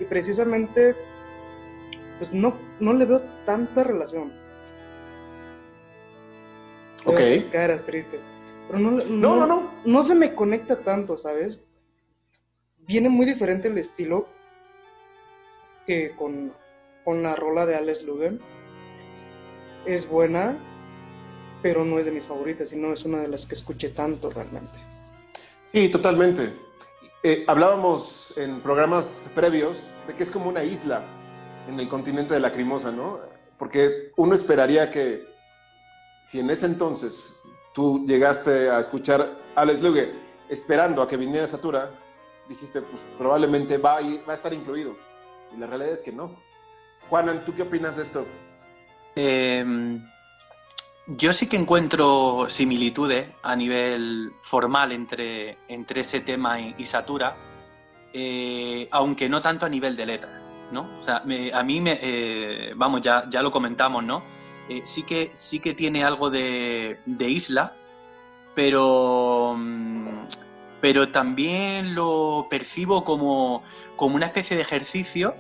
Y 0.01 0.05
precisamente, 0.05 0.97
pues 2.19 2.33
no, 2.33 2.55
no 2.81 2.93
le 2.93 3.05
veo 3.05 3.23
tanta 3.47 3.85
relación. 3.85 4.42
Ok. 7.05 7.21
Esas 7.21 7.51
caras 7.51 7.85
tristes. 7.85 8.29
Pero 8.69 8.79
no 8.79 8.91
no, 8.91 9.05
no, 9.05 9.37
no, 9.37 9.47
no. 9.47 9.71
No 9.85 10.05
se 10.05 10.15
me 10.15 10.35
conecta 10.35 10.81
tanto, 10.81 11.17
¿sabes? 11.17 11.61
Viene 12.79 13.09
muy 13.09 13.27
diferente 13.27 13.69
el 13.69 13.79
estilo 13.79 14.29
que 15.87 16.15
con, 16.17 16.53
con 17.05 17.23
la 17.23 17.35
rola 17.35 17.67
de 17.67 17.77
Alex 17.77 18.05
Luger. 18.05 18.39
Es 19.85 20.09
buena, 20.09 20.57
pero 21.63 21.85
no 21.85 21.99
es 21.99 22.05
de 22.05 22.13
mis 22.13 22.27
favoritas, 22.27 22.69
sino 22.69 22.93
es 22.93 23.05
una 23.05 23.21
de 23.21 23.29
las 23.29 23.47
que 23.47 23.55
escuché 23.55 23.89
tanto 23.91 24.31
realmente. 24.31 24.79
Sí, 25.73 25.89
totalmente. 25.89 26.53
Eh, 27.25 27.45
hablábamos 27.47 28.35
en 28.37 28.61
programas 28.61 29.31
previos 29.35 29.89
de 30.07 30.15
que 30.15 30.25
es 30.25 30.31
como 30.31 30.49
una 30.49 30.65
isla 30.65 31.05
en 31.69 31.79
el 31.79 31.89
continente 31.89 32.35
de 32.35 32.41
la 32.41 32.53
Crimosa, 32.53 32.91
¿no? 32.91 33.21
Porque 33.59 34.11
uno 34.17 34.35
esperaría 34.35 34.91
que 34.91 35.25
si 36.25 36.41
en 36.41 36.51
ese 36.51 36.67
entonces 36.67 37.37
tú 37.73 38.05
llegaste 38.07 38.71
a 38.71 38.81
escuchar 38.81 39.39
a 39.55 39.61
Alex 39.61 39.83
Lugue 39.83 40.15
esperando 40.49 41.03
a 41.03 41.09
que 41.09 41.17
viniera 41.17 41.47
Satura, 41.47 41.91
dijiste, 42.49 42.83
pues 42.83 43.03
probablemente 43.19 43.79
va 43.79 43.97
a, 43.97 44.35
estar 44.35 44.53
incluido. 44.53 44.97
Y 45.55 45.59
la 45.59 45.67
realidad 45.67 45.93
es 45.93 46.03
que 46.03 46.13
no. 46.13 46.37
Juanan, 47.09 47.45
¿tú 47.45 47.55
qué 47.55 47.63
opinas 47.63 47.97
de 47.97 48.03
esto? 48.03 48.27
Em, 49.15 50.03
yo 51.07 51.33
sí 51.33 51.49
que 51.49 51.57
encuentro 51.57 52.47
similitudes 52.49 53.29
a 53.43 53.57
nivel 53.57 54.33
formal 54.43 54.93
entre, 54.93 55.59
entre 55.69 56.03
ese 56.03 56.21
tema 56.21 56.61
y, 56.61 56.85
Satura, 56.85 57.37
eh, 58.13 58.89
aunque 58.91 59.29
no 59.29 59.41
tanto 59.41 59.67
a 59.67 59.69
nivel 59.69 59.97
de 59.97 60.07
letra, 60.07 60.69
¿no? 60.71 60.99
O 61.01 61.03
sea, 61.03 61.17
a 61.19 61.63
mí, 61.63 61.81
me, 61.81 61.99
eh, 62.03 62.73
vamos, 62.77 63.01
ya, 63.01 63.25
ya 63.29 63.43
lo 63.43 63.51
comentamos, 63.51 64.05
¿no? 64.05 64.23
Eh, 64.73 64.83
sí, 64.87 65.03
que, 65.03 65.31
sí 65.35 65.59
que 65.59 65.75
tiene 65.75 66.03
algo 66.03 66.31
de, 66.31 67.01
de 67.05 67.29
isla, 67.29 67.77
pero, 68.55 69.55
mm, 69.59 70.27
pero 70.81 71.11
también 71.11 71.95
lo 71.95 72.47
percibo 72.49 73.05
como, 73.05 73.63
como 73.97 74.17
una 74.17 74.27
especie 74.27 74.57
de 74.57 74.63
ejercicio 74.63 75.35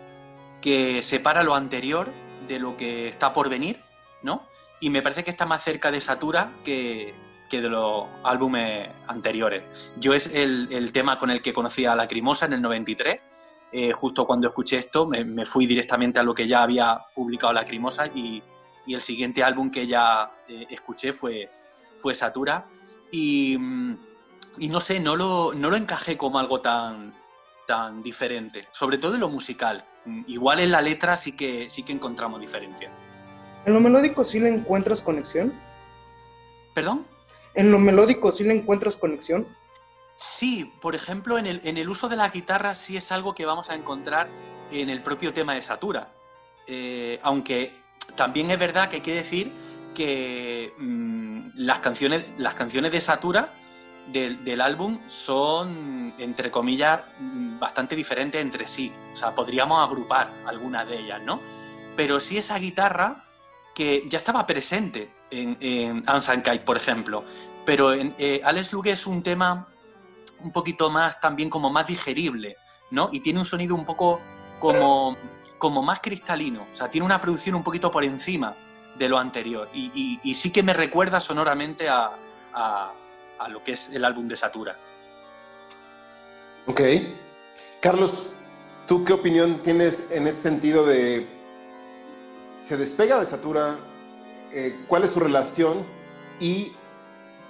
que 0.60 1.00
separa 1.00 1.42
lo 1.44 1.54
anterior 1.54 2.12
de 2.46 2.58
lo 2.58 2.76
que 2.76 3.08
está 3.08 3.32
por 3.32 3.48
venir, 3.48 3.80
¿no? 4.22 4.42
Y 4.80 4.90
me 4.90 5.00
parece 5.00 5.24
que 5.24 5.30
está 5.30 5.46
más 5.46 5.64
cerca 5.64 5.90
de 5.90 6.02
Satura 6.02 6.50
que, 6.62 7.14
que 7.48 7.62
de 7.62 7.70
los 7.70 8.04
álbumes 8.22 8.90
anteriores. 9.06 9.62
Yo 9.96 10.12
es 10.12 10.26
el, 10.34 10.92
tema 10.92 11.18
con 11.18 11.30
el 11.30 11.40
que 11.40 11.54
conocí 11.54 11.86
a 11.86 11.94
Lacrimosa 11.94 12.44
en 12.44 12.52
el 12.52 12.60
93. 12.60 13.20
Eh, 13.72 13.92
justo 13.92 14.26
cuando 14.26 14.48
escuché 14.48 14.76
esto, 14.76 15.06
me, 15.06 15.46
fui 15.46 15.66
directamente 15.66 16.20
a 16.20 16.22
lo 16.22 16.34
que 16.34 16.46
ya 16.46 16.62
había 16.62 17.00
publicado 17.14 17.54
Lacrimosa 17.54 18.08
y, 18.08 18.42
y 18.86 18.94
el 18.94 19.00
siguiente 19.00 19.42
álbum 19.42 19.70
que 19.70 19.86
ya 19.86 20.30
eh, 20.48 20.66
escuché 20.70 21.12
fue, 21.12 21.50
fue 21.96 22.14
Satura. 22.14 22.66
Y, 23.10 23.54
y, 24.58 24.68
no 24.68 24.80
sé, 24.80 25.00
no 25.00 25.16
lo, 25.16 25.52
no 25.54 25.70
lo 25.70 25.76
encajé 25.76 26.16
como 26.16 26.38
algo 26.38 26.60
tan, 26.60 27.14
tan 27.66 28.02
diferente, 28.02 28.68
sobre 28.72 28.98
todo 28.98 29.14
en 29.14 29.20
lo 29.20 29.28
musical. 29.28 29.84
Igual 30.26 30.60
en 30.60 30.72
la 30.72 30.80
letra 30.80 31.16
sí 31.16 31.32
que, 31.32 31.70
sí 31.70 31.82
que 31.82 31.92
encontramos 31.92 32.40
diferencia. 32.40 32.90
¿En 33.64 33.74
lo 33.74 33.80
melódico 33.80 34.24
sí 34.24 34.40
le 34.40 34.48
encuentras 34.48 35.02
conexión? 35.02 35.52
¿Perdón? 36.74 37.06
¿En 37.54 37.70
lo 37.70 37.78
melódico 37.78 38.32
sí 38.32 38.44
le 38.44 38.54
encuentras 38.54 38.96
conexión? 38.96 39.46
Sí, 40.16 40.72
por 40.80 40.94
ejemplo, 40.94 41.38
en 41.38 41.46
el, 41.46 41.60
en 41.64 41.76
el 41.76 41.88
uso 41.88 42.08
de 42.08 42.16
la 42.16 42.30
guitarra 42.30 42.74
sí 42.74 42.96
es 42.96 43.12
algo 43.12 43.34
que 43.34 43.46
vamos 43.46 43.70
a 43.70 43.74
encontrar 43.74 44.28
en 44.70 44.88
el 44.88 45.02
propio 45.02 45.32
tema 45.32 45.54
de 45.54 45.62
Satura. 45.62 46.12
Eh, 46.66 47.18
aunque 47.22 47.81
también 48.16 48.50
es 48.50 48.58
verdad 48.58 48.88
que 48.88 48.96
hay 48.96 49.02
que 49.02 49.14
decir 49.14 49.52
que 49.94 50.72
mm, 50.78 51.50
las, 51.56 51.78
canciones, 51.80 52.24
las 52.38 52.54
canciones 52.54 52.92
de 52.92 53.00
Satura 53.00 53.52
del, 54.08 54.60
álbum 54.60 54.98
son, 55.08 56.12
entre 56.18 56.50
comillas, 56.50 57.00
bastante 57.58 57.94
diferentes 57.94 58.40
entre 58.40 58.66
sí. 58.66 58.92
O 59.12 59.16
sea, 59.16 59.34
podríamos 59.34 59.86
agrupar 59.86 60.30
algunas 60.46 60.88
de 60.88 60.98
ellas, 60.98 61.22
¿no? 61.22 61.40
Pero 61.96 62.20
sí 62.20 62.38
esa 62.38 62.58
guitarra 62.58 63.24
que 63.74 64.04
ya 64.08 64.18
estaba 64.18 64.46
presente 64.46 65.12
en, 65.30 65.56
en 65.60 66.04
por 66.64 66.76
ejemplo. 66.76 67.24
Pero 67.64 67.92
en 67.92 68.14
eh, 68.18 68.40
Alex 68.44 68.72
Lugue 68.72 68.92
es 68.92 69.06
un 69.06 69.22
tema 69.22 69.68
un 70.40 70.52
poquito 70.52 70.90
más, 70.90 71.20
también 71.20 71.48
como 71.48 71.70
más 71.70 71.86
digerible, 71.86 72.56
¿no? 72.90 73.08
Y 73.12 73.20
tiene 73.20 73.38
un 73.38 73.44
sonido 73.44 73.74
un 73.74 73.84
poco 73.84 74.20
como, 74.62 75.16
como 75.58 75.82
más 75.82 76.00
cristalino. 76.00 76.66
O 76.72 76.76
sea, 76.76 76.88
tiene 76.88 77.04
una 77.04 77.20
producción 77.20 77.54
un 77.54 77.62
poquito 77.62 77.90
por 77.90 78.04
encima 78.04 78.54
de 78.96 79.08
lo 79.08 79.18
anterior. 79.18 79.68
Y, 79.74 80.34
sí 80.34 80.50
que 80.50 80.62
me 80.62 80.72
recuerda 80.72 81.20
sonoramente 81.20 81.88
a 81.88 82.92
a 83.42 83.48
lo 83.48 83.62
que 83.62 83.72
es 83.72 83.90
el 83.90 84.04
álbum 84.04 84.28
de 84.28 84.36
Satura. 84.36 84.76
Ok. 86.66 86.80
Carlos, 87.80 88.28
¿tú 88.86 89.04
qué 89.04 89.12
opinión 89.12 89.62
tienes 89.62 90.08
en 90.10 90.26
ese 90.26 90.40
sentido 90.40 90.86
de... 90.86 91.26
¿Se 92.60 92.76
despega 92.76 93.18
de 93.18 93.26
Satura? 93.26 93.78
Eh, 94.52 94.84
¿Cuál 94.86 95.02
es 95.02 95.10
su 95.10 95.20
relación? 95.20 95.84
Y 96.38 96.72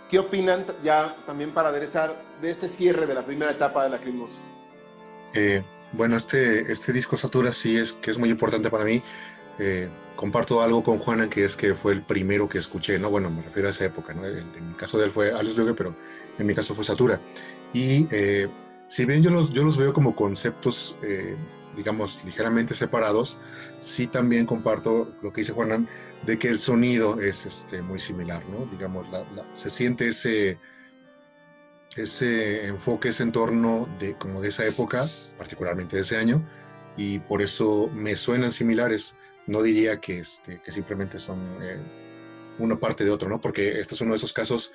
¿qué 0.09 0.19
opinan 0.19 0.65
ya 0.83 1.15
también 1.27 1.53
para 1.53 1.69
aderezar 1.69 2.17
de 2.41 2.51
este 2.51 2.69
cierre 2.69 3.07
de 3.07 3.15
la 3.15 3.23
primera 3.23 3.53
etapa 3.53 3.85
de 3.85 3.91
la 3.91 3.99
Crimos? 3.99 4.41
Eh, 5.35 5.63
bueno, 5.93 6.17
este, 6.17 6.73
este 6.73 6.93
disco 6.93 7.17
Satura 7.17 7.53
sí 7.53 7.77
es 7.77 7.93
que 7.93 8.11
es 8.11 8.19
muy 8.19 8.31
importante 8.31 8.71
para 8.71 8.85
mí. 8.85 9.03
Eh, 9.59 9.89
comparto 10.17 10.63
algo 10.63 10.83
con 10.83 10.99
Juana, 10.99 11.29
que 11.29 11.45
es 11.45 11.57
que 11.57 11.75
fue 11.75 11.93
el 11.93 12.03
primero 12.03 12.49
que 12.49 12.59
escuché, 12.59 12.99
¿no? 12.99 13.11
Bueno, 13.11 13.31
me 13.31 13.43
refiero 13.43 13.69
a 13.69 13.71
esa 13.71 13.85
época, 13.85 14.15
¿no? 14.15 14.27
En, 14.27 14.69
mi 14.69 14.75
caso 14.75 14.99
de 14.99 15.07
él 15.07 15.11
fue 15.11 15.33
Alex 15.33 15.57
Lugue, 15.57 15.75
pero 15.75 15.95
en 16.39 16.47
mi 16.47 16.55
caso 16.55 16.75
fue 16.75 16.85
Satura. 16.85 17.21
Y 17.73 18.07
eh, 18.11 18.49
si 18.87 19.05
bien 19.05 19.23
yo 19.23 19.31
los, 19.31 19.53
yo 19.53 19.65
los 19.65 19.77
veo 19.77 19.93
como 19.93 20.15
conceptos, 20.15 20.97
eh, 21.03 21.37
digamos, 21.77 22.21
ligeramente 22.25 22.75
separados, 22.75 23.39
sí 23.79 24.07
también 24.07 24.47
comparto 24.47 25.13
lo 25.23 25.33
que 25.33 25.43
dice 25.43 25.53
Juanan, 25.53 25.89
de 26.27 26.39
que 26.39 26.49
el 26.49 26.59
sonido 26.59 27.21
es 27.21 27.47
este, 27.47 27.83
muy 27.83 27.99
similar, 27.99 28.43
¿no? 28.49 28.67
Digamos, 28.67 29.07
se 29.55 29.71
siente 29.71 30.09
ese, 30.09 30.59
ese 31.97 32.67
enfoque, 32.67 33.09
ese 33.09 33.23
entorno 33.23 33.89
de, 33.99 34.15
como 34.15 34.41
de 34.41 34.49
esa 34.49 34.67
época, 34.67 35.09
particularmente 35.39 35.97
de 35.97 36.03
ese 36.03 36.17
año, 36.17 36.47
y 36.97 37.19
por 37.21 37.43
eso 37.43 37.89
me 37.93 38.17
suenan 38.17 38.53
similares 38.53 39.17
no 39.47 39.63
diría 39.63 40.01
que, 40.01 40.21
este, 40.21 40.61
que 40.61 40.73
simplemente 40.73 41.19
son 41.19 41.59
eh, 41.63 41.79
una 42.59 42.79
parte 42.79 43.05
de 43.05 43.11
otro, 43.11 43.29
¿no? 43.29 43.41
Porque 43.41 43.81
este 43.81 43.95
es 43.95 44.01
uno 44.01 44.13
de 44.13 44.17
esos 44.17 44.33
casos 44.33 44.73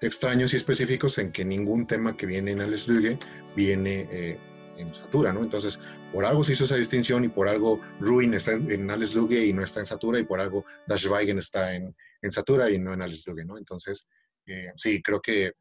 extraños 0.00 0.52
y 0.52 0.56
específicos 0.56 1.18
en 1.18 1.32
que 1.32 1.44
ningún 1.44 1.86
tema 1.86 2.16
que 2.16 2.26
viene 2.26 2.52
en 2.52 2.60
Alex 2.60 2.88
Lugue 2.88 3.18
viene 3.54 4.08
eh, 4.10 4.38
en 4.76 4.94
Satura, 4.94 5.32
¿no? 5.32 5.42
Entonces, 5.42 5.78
por 6.12 6.24
algo 6.24 6.42
se 6.42 6.52
hizo 6.52 6.64
esa 6.64 6.76
distinción 6.76 7.24
y 7.24 7.28
por 7.28 7.48
algo 7.48 7.80
Ruin 7.98 8.34
está 8.34 8.52
en, 8.52 8.90
Alex 8.90 9.14
Lugue 9.14 9.44
y 9.44 9.52
no 9.52 9.62
está 9.62 9.80
en 9.80 9.86
Satura 9.86 10.18
y 10.18 10.24
por 10.24 10.40
algo 10.40 10.64
Dash 10.86 11.06
Weigen 11.06 11.38
está 11.38 11.74
en, 11.74 11.94
en 12.22 12.32
Satura 12.32 12.70
y 12.70 12.78
no 12.78 12.92
en 12.92 13.02
Alex 13.02 13.26
Lugue, 13.26 13.44
¿no? 13.44 13.58
Entonces, 13.58 14.06
eh, 14.46 14.72
sí, 14.76 15.02
creo 15.02 15.20
que 15.20 15.52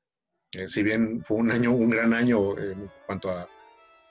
si 0.67 0.83
bien 0.83 1.21
fue 1.23 1.37
un 1.37 1.51
año, 1.51 1.71
un 1.71 1.89
gran 1.89 2.13
año 2.13 2.57
en 2.57 2.89
cuanto 3.05 3.31
a 3.31 3.47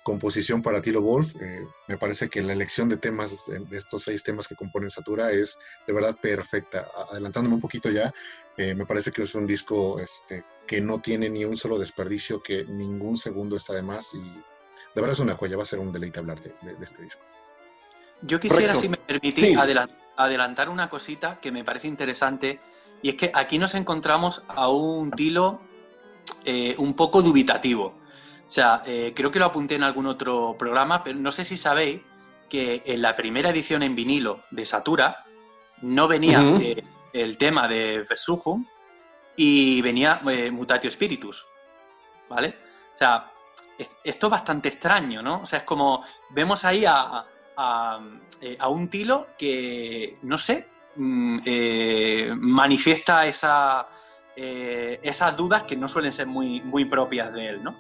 composición 0.09 0.63
para 0.63 0.81
Tilo 0.81 1.03
Wolf. 1.03 1.35
Eh, 1.39 1.67
me 1.87 1.99
parece 1.99 2.31
que 2.31 2.41
la 2.41 2.55
elección 2.55 2.89
de 2.89 2.97
temas, 2.97 3.47
de 3.47 3.77
estos 3.77 4.05
seis 4.05 4.25
temas 4.25 4.49
que 4.49 4.57
componen 4.57 4.89
Satura, 4.89 5.33
es 5.33 5.59
de 5.87 5.93
verdad 5.93 6.17
perfecta. 6.17 6.89
Adelantándome 7.11 7.57
un 7.57 7.61
poquito 7.61 7.91
ya, 7.91 8.15
eh, 8.57 8.75
me 8.75 8.87
parece 8.87 9.13
que 9.13 9.23
es 9.23 9.35
un 9.35 9.47
disco 9.47 10.01
este, 10.01 10.45
que 10.67 10.81
no 10.81 11.01
tiene 11.01 11.29
ni 11.29 11.45
un 11.45 11.59
solo 11.59 11.79
desperdicio, 11.79 12.43
que 12.43 12.65
ningún 12.65 13.19
segundo 13.19 13.57
está 13.57 13.75
de 13.75 13.83
más 13.83 14.15
y 14.15 14.19
de 14.19 15.01
verdad 15.03 15.13
es 15.13 15.21
una 15.21 15.35
joya, 15.35 15.59
va 15.59 15.65
a 15.65 15.67
ser 15.67 15.79
un 15.79 15.93
deleite 15.93 16.21
hablar 16.21 16.41
de, 16.41 16.55
este 16.83 17.03
disco. 17.03 17.21
Yo 18.23 18.41
quisiera, 18.41 18.75
si 18.75 18.89
me 18.89 18.97
permitís, 18.97 19.57
adelantar 20.17 20.71
una 20.71 20.89
cosita 20.89 21.39
que 21.39 21.53
me 21.53 21.65
parece 21.65 21.87
interesante, 21.87 22.59
y 23.03 23.11
es 23.11 23.15
que 23.15 23.31
aquí 23.35 23.59
nos 23.59 23.75
encontramos 23.75 24.43
a 24.49 24.69
un 24.71 25.11
Tilo 25.11 25.61
eh, 26.45 26.75
un 26.79 26.95
poco 26.95 27.23
dubitativo. 27.23 27.95
O 28.49 28.51
sea, 28.51 28.83
eh, 28.87 29.13
creo 29.15 29.31
que 29.31 29.39
lo 29.39 29.45
apunté 29.45 29.75
en 29.75 29.83
algún 29.83 30.07
otro 30.07 30.57
programa, 30.59 31.05
pero 31.05 31.19
no 31.19 31.31
sé 31.31 31.45
si 31.45 31.59
sabéis 31.59 32.01
que 32.49 32.83
en 32.87 33.03
la 33.03 33.15
primera 33.15 33.51
edición 33.51 33.83
en 33.83 33.95
vinilo 33.95 34.41
de 34.51 34.65
Satura 34.65 35.27
no 35.83 36.09
venía 36.09 36.41
eh, 36.59 36.83
el 37.13 37.37
tema 37.37 37.69
de 37.69 38.07
Versujum 38.09 38.65
y 39.37 39.83
venía 39.83 40.23
eh, 40.31 40.51
Mutatio 40.51 40.91
Spiritus. 40.91 41.45
¿Vale? 42.31 42.57
O 42.95 42.97
sea, 42.97 43.31
esto 44.03 44.27
es 44.27 44.31
bastante 44.31 44.71
extraño, 44.71 45.21
¿no? 45.23 45.43
O 45.43 45.47
sea, 45.47 45.59
es 45.59 45.65
como 45.65 46.03
vemos 46.31 46.65
ahí 46.65 46.85
a, 46.87 47.27
un 48.69 48.89
tilo 48.89 49.27
que, 49.39 50.19
no 50.23 50.39
sé, 50.39 50.67
mm, 50.97 51.41
manifiesta 52.35 53.27
esa, 53.27 53.87
esas 54.41 55.37
dudas 55.37 55.65
que 55.65 55.77
no 55.77 55.89
suelen 55.89 56.13
ser 56.13 56.27
muy, 56.27 56.61
muy 56.61 56.85
propias 56.85 57.33
de 57.33 57.49
él, 57.49 57.65
¿no? 57.65 57.75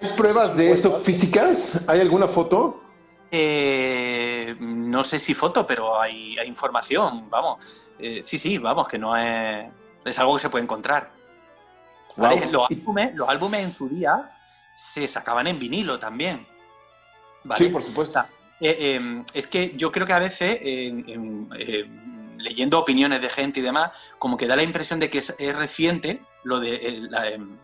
¿Hay 0.00 0.08
pruebas 0.16 0.56
de 0.56 0.72
eso 0.72 1.00
físicas? 1.00 1.84
¿Hay 1.88 2.00
alguna 2.00 2.28
foto? 2.28 2.82
Eh, 3.30 4.54
no 4.60 5.04
sé 5.04 5.18
si 5.18 5.32
foto, 5.32 5.66
pero 5.66 6.00
hay, 6.00 6.36
información, 6.46 7.30
vamos. 7.30 7.90
Eh, 7.98 8.20
sí, 8.22 8.38
sí, 8.38 8.58
vamos, 8.58 8.88
que 8.88 8.98
no 8.98 9.16
es. 9.16 9.72
Es 10.04 10.18
algo 10.18 10.34
que 10.34 10.40
se 10.40 10.50
puede 10.50 10.64
encontrar. 10.64 11.12
Los, 12.16 12.68
álbumes, 13.26 13.62
en 13.62 13.72
su 13.72 13.88
día 13.88 14.30
se 14.76 15.08
sacaban 15.08 15.46
en 15.46 15.58
vinilo 15.58 15.98
también. 15.98 16.46
Sí, 17.56 17.68
por 17.68 17.82
supuesto. 17.82 18.22
Eh, 18.60 19.24
es 19.32 19.46
que 19.46 19.74
yo 19.76 19.90
creo 19.90 20.06
que 20.06 20.12
a 20.12 20.18
veces, 20.18 20.60
leyendo 22.42 22.78
opiniones 22.78 23.20
de 23.20 23.28
gente 23.28 23.60
y 23.60 23.62
demás, 23.62 23.92
como 24.18 24.36
que 24.36 24.46
da 24.46 24.56
la 24.56 24.62
impresión 24.62 25.00
de 25.00 25.10
que 25.10 25.18
es, 25.18 25.34
reciente 25.56 26.20
lo 26.44 26.60
de 26.60 27.06
la, 27.08 27.28
em, 27.28 27.56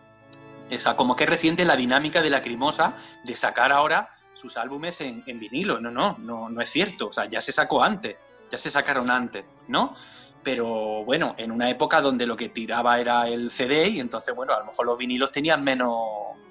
o 0.71 0.95
como 0.95 1.15
que 1.15 1.25
reciente 1.25 1.65
la 1.65 1.75
dinámica 1.75 2.21
de 2.21 2.29
la 2.29 2.41
Crimosa 2.41 2.93
de 3.23 3.35
sacar 3.35 3.71
ahora 3.71 4.15
sus 4.33 4.57
álbumes 4.57 5.01
en, 5.01 5.23
vinilo. 5.39 5.79
No, 5.79 5.91
no, 5.91 6.17
no, 6.19 6.49
no 6.49 6.61
es 6.61 6.69
cierto. 6.69 7.07
O 7.07 7.13
sea, 7.13 7.25
ya 7.25 7.41
se 7.41 7.51
sacó 7.51 7.83
antes, 7.83 8.15
ya 8.49 8.57
se 8.57 8.71
sacaron 8.71 9.09
antes, 9.11 9.45
¿no? 9.67 9.95
pero 10.43 11.03
bueno, 11.03 11.35
en 11.37 11.51
una 11.51 11.69
época 11.69 12.01
donde 12.01 12.25
lo 12.25 12.37
que 12.37 12.49
tiraba 12.49 12.99
era 12.99 13.27
el 13.27 13.51
CD 13.51 13.89
y 13.89 13.99
entonces, 13.99 14.33
bueno, 14.33 14.53
a 14.53 14.59
lo 14.59 14.65
mejor 14.65 14.85
los 14.85 14.97
vinilos 14.97 15.31
tenían 15.31 15.63
menos 15.63 15.97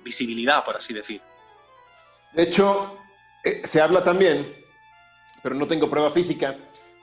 visibilidad, 0.05 0.63
por 0.65 0.77
así 0.77 0.93
decir. 0.93 1.21
De 2.33 2.43
hecho, 2.43 2.99
eh, 3.45 3.63
se 3.65 3.81
habla 3.81 4.05
también, 4.05 4.55
pero 5.43 5.55
no 5.55 5.67
tengo 5.67 5.89
prueba 5.89 6.11
física, 6.11 6.57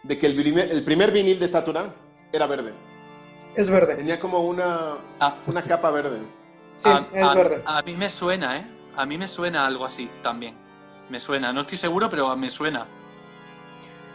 de 0.07 0.17
que 0.17 0.27
el 0.27 0.35
primer, 0.35 0.71
el 0.71 0.83
primer 0.83 1.11
vinil 1.11 1.39
de 1.39 1.47
Saturn 1.47 1.91
era 2.31 2.47
verde. 2.47 2.71
Es 3.55 3.69
verde. 3.69 3.95
Tenía 3.95 4.19
como 4.19 4.41
una, 4.41 4.97
Ah. 5.19 5.37
una 5.47 5.63
capa 5.63 5.89
verde. 5.91 6.19
Sí, 6.77 6.89
a, 6.89 7.07
es 7.13 7.23
a- 7.23 7.33
verde. 7.33 7.61
a 7.65 7.81
mí 7.81 7.95
me 7.95 8.09
suena, 8.09 8.57
¿eh? 8.57 8.67
A 8.95 9.05
mí 9.05 9.17
me 9.17 9.27
suena 9.27 9.65
algo 9.65 9.85
así 9.85 10.09
también. 10.21 10.55
Me 11.09 11.19
suena, 11.19 11.53
no 11.53 11.61
estoy 11.61 11.77
seguro, 11.77 12.09
pero 12.09 12.35
me 12.35 12.49
suena. 12.49 12.85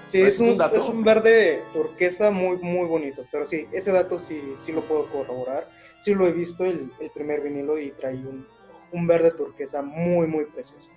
Sí, 0.07 0.19
Pues 0.19 0.35
es 0.35 0.35
es 0.35 0.41
un 0.41 0.49
un, 0.51 0.59
dato. 0.59 0.77
es 0.77 0.83
un 0.85 1.05
verde 1.05 1.63
turquesa 1.73 2.31
muy, 2.31 2.57
muy 2.59 2.87
bonito. 2.87 3.25
Pero 3.31 3.47
sí, 3.47 3.67
ese 3.73 3.93
dato 3.93 4.19
sí, 4.19 4.55
sí 4.57 4.73
lo 4.73 4.83
puedo 4.83 5.07
corroborar. 5.07 5.69
Sí 6.01 6.15
lo 6.15 6.27
he 6.27 6.33
visto, 6.33 6.65
el, 6.65 6.93
el 7.01 7.11
primer 7.11 7.41
vinilo, 7.43 7.79
y 7.79 7.93
trae 7.93 8.15
un, 8.17 8.47
un 8.93 9.07
verde 9.07 9.31
turquesa 9.33 9.83
muy, 9.83 10.27
muy 10.27 10.47
precioso. 10.47 10.89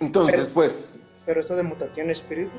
Entonces, 0.00 0.40
Pero- 0.42 0.54
pues, 0.54 0.98
Pero 1.24 1.40
eso 1.40 1.56
de 1.56 1.62
mutación 1.62 2.10
espíritu, 2.10 2.50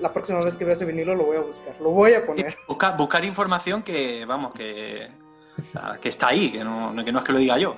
la 0.00 0.12
próxima 0.12 0.40
vez 0.40 0.56
que 0.56 0.64
vea 0.64 0.74
ese 0.74 0.84
vinilo 0.84 1.14
lo 1.14 1.24
voy 1.24 1.36
a 1.36 1.40
buscar. 1.40 1.74
Lo 1.80 1.90
voy 1.90 2.14
a 2.14 2.24
poner. 2.26 2.56
Busca- 2.66 2.90
buscar 2.92 3.24
información 3.24 3.82
que, 3.82 4.24
vamos, 4.24 4.52
que, 4.52 5.08
o 5.58 5.72
sea, 5.72 5.98
que 6.00 6.08
está 6.08 6.28
ahí, 6.28 6.50
que 6.52 6.64
no, 6.64 6.94
que 7.04 7.12
no 7.12 7.18
es 7.20 7.24
que 7.24 7.32
lo 7.32 7.38
diga 7.38 7.58
yo. 7.58 7.74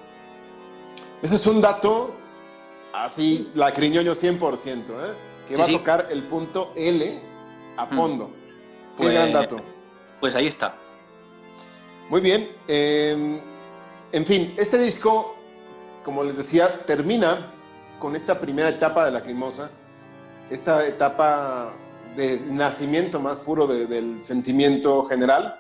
ese 1.23 1.37
es 1.37 1.47
un 1.47 1.61
dato 1.61 2.15
así, 2.93 3.51
lacriñoño 3.55 4.13
100%, 4.15 4.91
¿eh? 4.91 5.15
que 5.49 5.55
Sí, 5.55 5.61
va 5.61 5.67
sí. 5.67 5.75
a 5.75 5.79
tocar 5.79 6.09
el 6.11 6.25
punto 6.25 6.73
L 6.77 7.19
a 7.77 7.87
Mm. 7.87 7.91
fondo. 7.97 8.31
Qué 8.97 9.05
Pues- 9.05 9.15
gran 9.15 9.33
dato. 9.33 9.57
Pues 10.21 10.35
ahí 10.35 10.47
está. 10.47 10.75
Muy 12.09 12.21
bien. 12.21 12.51
eh, 12.69 13.41
en 14.13 14.27
fin, 14.27 14.55
este 14.59 14.77
disco, 14.79 15.35
como 16.05 16.23
les 16.25 16.37
decía, 16.37 16.85
termina 16.85 17.51
con 17.99 18.15
esta 18.15 18.39
primera 18.41 18.69
etapa 18.69 19.05
de 19.07 19.11
Lacrimosa, 19.13 19.71
esta 20.51 20.87
etapa 20.87 21.73
de 22.17 22.41
nacimiento 22.49 23.21
más 23.21 23.41
puro 23.41 23.67
de- 23.67 23.87
del 23.87 24.23
sentimiento 24.25 25.05
general. 25.05 25.59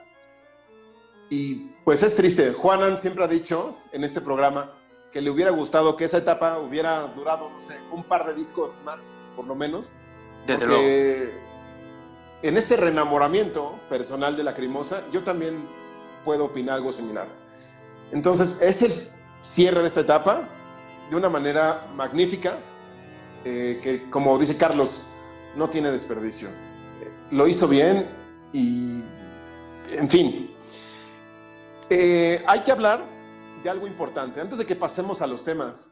Y 1.30 1.70
pues 1.84 2.02
es 2.02 2.14
triste. 2.14 2.52
Juanan 2.52 2.98
siempre 2.98 3.24
ha 3.24 3.28
dicho 3.28 3.76
en 3.92 4.04
este 4.04 4.20
programa 4.20 4.72
que 5.12 5.20
le 5.20 5.30
hubiera 5.30 5.50
gustado 5.50 5.96
que 5.96 6.04
esa 6.04 6.18
etapa 6.18 6.58
hubiera 6.58 7.06
durado, 7.08 7.50
no 7.50 7.60
sé, 7.60 7.78
un 7.90 8.04
par 8.04 8.26
de 8.26 8.34
discos 8.34 8.82
más, 8.84 9.12
por 9.36 9.46
lo 9.46 9.54
menos. 9.54 9.90
Desde 10.46 10.66
luego. 10.66 10.82
En 12.42 12.56
este 12.56 12.76
reenamoramiento 12.76 13.78
personal 13.88 14.36
de 14.36 14.42
Lacrimosa, 14.42 15.04
yo 15.12 15.22
también 15.22 15.62
puedo 16.24 16.46
opinar 16.46 16.76
algo 16.76 16.90
similar. 16.92 17.28
Entonces, 18.10 18.58
es 18.60 18.82
el 18.82 18.92
cierre 19.42 19.80
de 19.80 19.86
esta 19.86 20.00
etapa 20.00 20.48
de 21.08 21.16
una 21.16 21.28
manera 21.28 21.86
magnífica, 21.94 22.58
eh, 23.44 23.80
que 23.82 24.10
como 24.10 24.36
dice 24.38 24.56
Carlos, 24.56 25.02
no 25.56 25.68
tiene 25.68 25.90
desperdicio. 25.90 26.48
Lo 27.30 27.46
hizo 27.46 27.66
bien 27.68 28.08
y, 28.52 29.02
en 29.96 30.08
fin, 30.08 30.48
Eh, 31.94 32.42
hay 32.46 32.60
que 32.60 32.72
hablar 32.72 33.04
de 33.62 33.68
algo 33.68 33.86
importante. 33.86 34.40
Antes 34.40 34.56
de 34.56 34.64
que 34.64 34.74
pasemos 34.74 35.20
a 35.20 35.26
los 35.26 35.44
temas, 35.44 35.90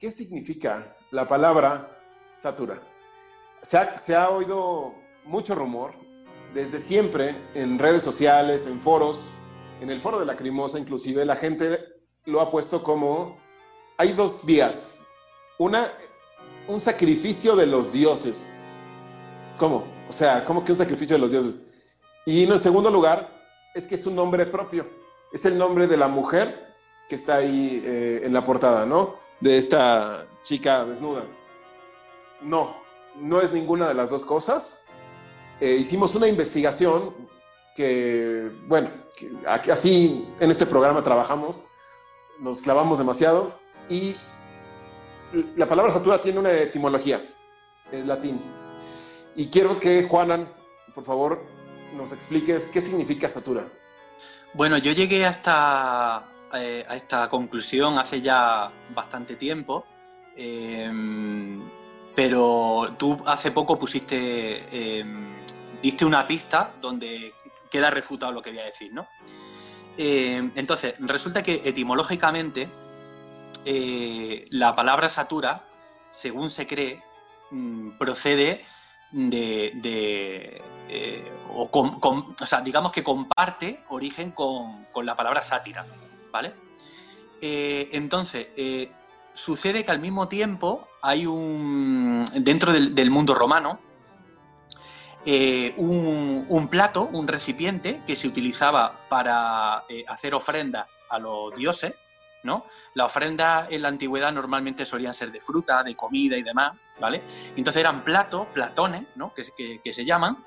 ¿qué 0.00 0.10
significa 0.10 0.96
la 1.12 1.28
palabra 1.28 1.96
satura? 2.36 2.82
Se 3.62 3.78
ha, 3.78 3.96
se 3.96 4.16
ha 4.16 4.30
oído 4.30 4.94
mucho 5.24 5.54
rumor 5.54 5.92
desde 6.54 6.80
siempre 6.80 7.36
en 7.54 7.78
redes 7.78 8.02
sociales, 8.02 8.66
en 8.66 8.80
foros, 8.80 9.30
en 9.80 9.90
el 9.90 10.00
foro 10.00 10.18
de 10.18 10.26
la 10.26 10.34
Crimosa 10.34 10.76
inclusive, 10.76 11.24
la 11.24 11.36
gente 11.36 11.78
lo 12.24 12.40
ha 12.40 12.50
puesto 12.50 12.82
como, 12.82 13.38
hay 13.96 14.14
dos 14.14 14.44
vías. 14.44 14.96
Una, 15.58 15.92
un 16.66 16.80
sacrificio 16.80 17.54
de 17.54 17.66
los 17.66 17.92
dioses. 17.92 18.48
¿Cómo? 19.58 19.84
O 20.08 20.12
sea, 20.12 20.44
¿cómo 20.44 20.64
que 20.64 20.72
un 20.72 20.78
sacrificio 20.78 21.16
de 21.16 21.20
los 21.20 21.32
dioses? 21.32 21.54
Y 22.24 22.44
en 22.44 22.60
segundo 22.60 22.90
lugar, 22.90 23.28
es 23.74 23.86
que 23.86 23.96
es 23.96 24.06
un 24.06 24.14
nombre 24.14 24.46
propio. 24.46 24.86
Es 25.32 25.44
el 25.44 25.58
nombre 25.58 25.86
de 25.86 25.96
la 25.96 26.08
mujer 26.08 26.74
que 27.08 27.16
está 27.16 27.36
ahí 27.36 27.82
eh, 27.84 28.20
en 28.22 28.32
la 28.32 28.44
portada, 28.44 28.86
¿no? 28.86 29.16
De 29.40 29.58
esta 29.58 30.26
chica 30.44 30.84
desnuda. 30.84 31.24
No, 32.40 32.76
no 33.16 33.40
es 33.40 33.52
ninguna 33.52 33.88
de 33.88 33.94
las 33.94 34.10
dos 34.10 34.24
cosas. 34.24 34.84
Eh, 35.60 35.76
hicimos 35.80 36.14
una 36.14 36.28
investigación 36.28 37.14
que, 37.74 38.50
bueno, 38.66 38.90
que 39.16 39.72
así 39.72 40.28
en 40.38 40.50
este 40.50 40.66
programa 40.66 41.02
trabajamos, 41.02 41.64
nos 42.38 42.62
clavamos 42.62 42.98
demasiado 42.98 43.58
y 43.88 44.16
la 45.56 45.68
palabra 45.68 45.92
satura 45.92 46.20
tiene 46.20 46.38
una 46.38 46.52
etimología, 46.52 47.22
es 47.90 48.06
latín. 48.06 48.57
Y 49.38 49.46
quiero 49.50 49.78
que 49.78 50.02
Juanan, 50.02 50.48
por 50.96 51.04
favor, 51.04 51.46
nos 51.94 52.10
expliques 52.10 52.66
qué 52.66 52.80
significa 52.80 53.30
satura. 53.30 53.68
Bueno, 54.52 54.78
yo 54.78 54.90
llegué 54.90 55.24
a 55.26 55.30
esta, 55.30 56.28
eh, 56.54 56.84
a 56.88 56.96
esta 56.96 57.28
conclusión 57.28 58.00
hace 58.00 58.20
ya 58.20 58.68
bastante 58.92 59.36
tiempo, 59.36 59.86
eh, 60.36 60.90
pero 62.16 62.96
tú 62.98 63.16
hace 63.26 63.52
poco 63.52 63.78
pusiste, 63.78 64.16
eh, 64.72 65.04
diste 65.80 66.04
una 66.04 66.26
pista 66.26 66.72
donde 66.80 67.32
queda 67.70 67.90
refutado 67.90 68.32
lo 68.32 68.42
que 68.42 68.50
voy 68.50 68.58
a 68.58 68.64
decir, 68.64 68.92
¿no? 68.92 69.06
Eh, 69.96 70.50
entonces, 70.56 70.96
resulta 70.98 71.44
que 71.44 71.62
etimológicamente 71.64 72.68
eh, 73.64 74.46
la 74.50 74.74
palabra 74.74 75.08
satura, 75.08 75.64
según 76.10 76.50
se 76.50 76.66
cree, 76.66 77.00
mm, 77.52 77.98
procede 77.98 78.66
de, 79.10 79.72
de, 79.76 80.62
eh, 80.88 81.32
o, 81.54 81.70
com- 81.70 81.98
o 82.40 82.46
sea, 82.46 82.60
digamos 82.60 82.92
que 82.92 83.02
comparte 83.02 83.84
origen 83.88 84.32
con, 84.32 84.84
con 84.92 85.06
la 85.06 85.16
palabra 85.16 85.42
sátira, 85.42 85.86
¿vale? 86.30 86.54
Eh, 87.40 87.88
entonces, 87.92 88.48
eh, 88.56 88.90
sucede 89.32 89.84
que 89.84 89.90
al 89.90 90.00
mismo 90.00 90.28
tiempo 90.28 90.88
hay 91.02 91.26
un, 91.26 92.24
dentro 92.34 92.72
del, 92.72 93.10
mundo 93.10 93.34
romano, 93.34 93.80
un, 95.76 96.46
un 96.48 96.68
plato, 96.68 97.08
un 97.12 97.28
recipiente 97.28 98.00
que 98.06 98.16
se 98.16 98.26
utilizaba 98.28 99.06
para 99.10 99.84
hacer 100.08 100.34
ofrendas 100.34 100.86
a 101.10 101.18
los 101.18 101.54
dioses, 101.54 101.94
¿no? 102.44 102.64
Las 102.94 103.06
ofrendas 103.06 103.66
en 103.70 103.82
la 103.82 103.88
antigüedad 103.88 104.32
normalmente 104.32 104.86
solían 104.86 105.12
ser 105.12 105.30
de 105.30 105.40
fruta, 105.40 105.82
de 105.82 105.94
comida 105.94 106.36
y 106.36 106.42
demás, 106.42 106.72
¿vale? 107.00 107.22
Entonces 107.56 107.80
eran 107.80 108.04
platos, 108.04 108.46
platones, 108.48 109.02
¿no? 109.16 109.32
Que, 109.34 109.92
se 109.92 110.04
llaman, 110.04 110.44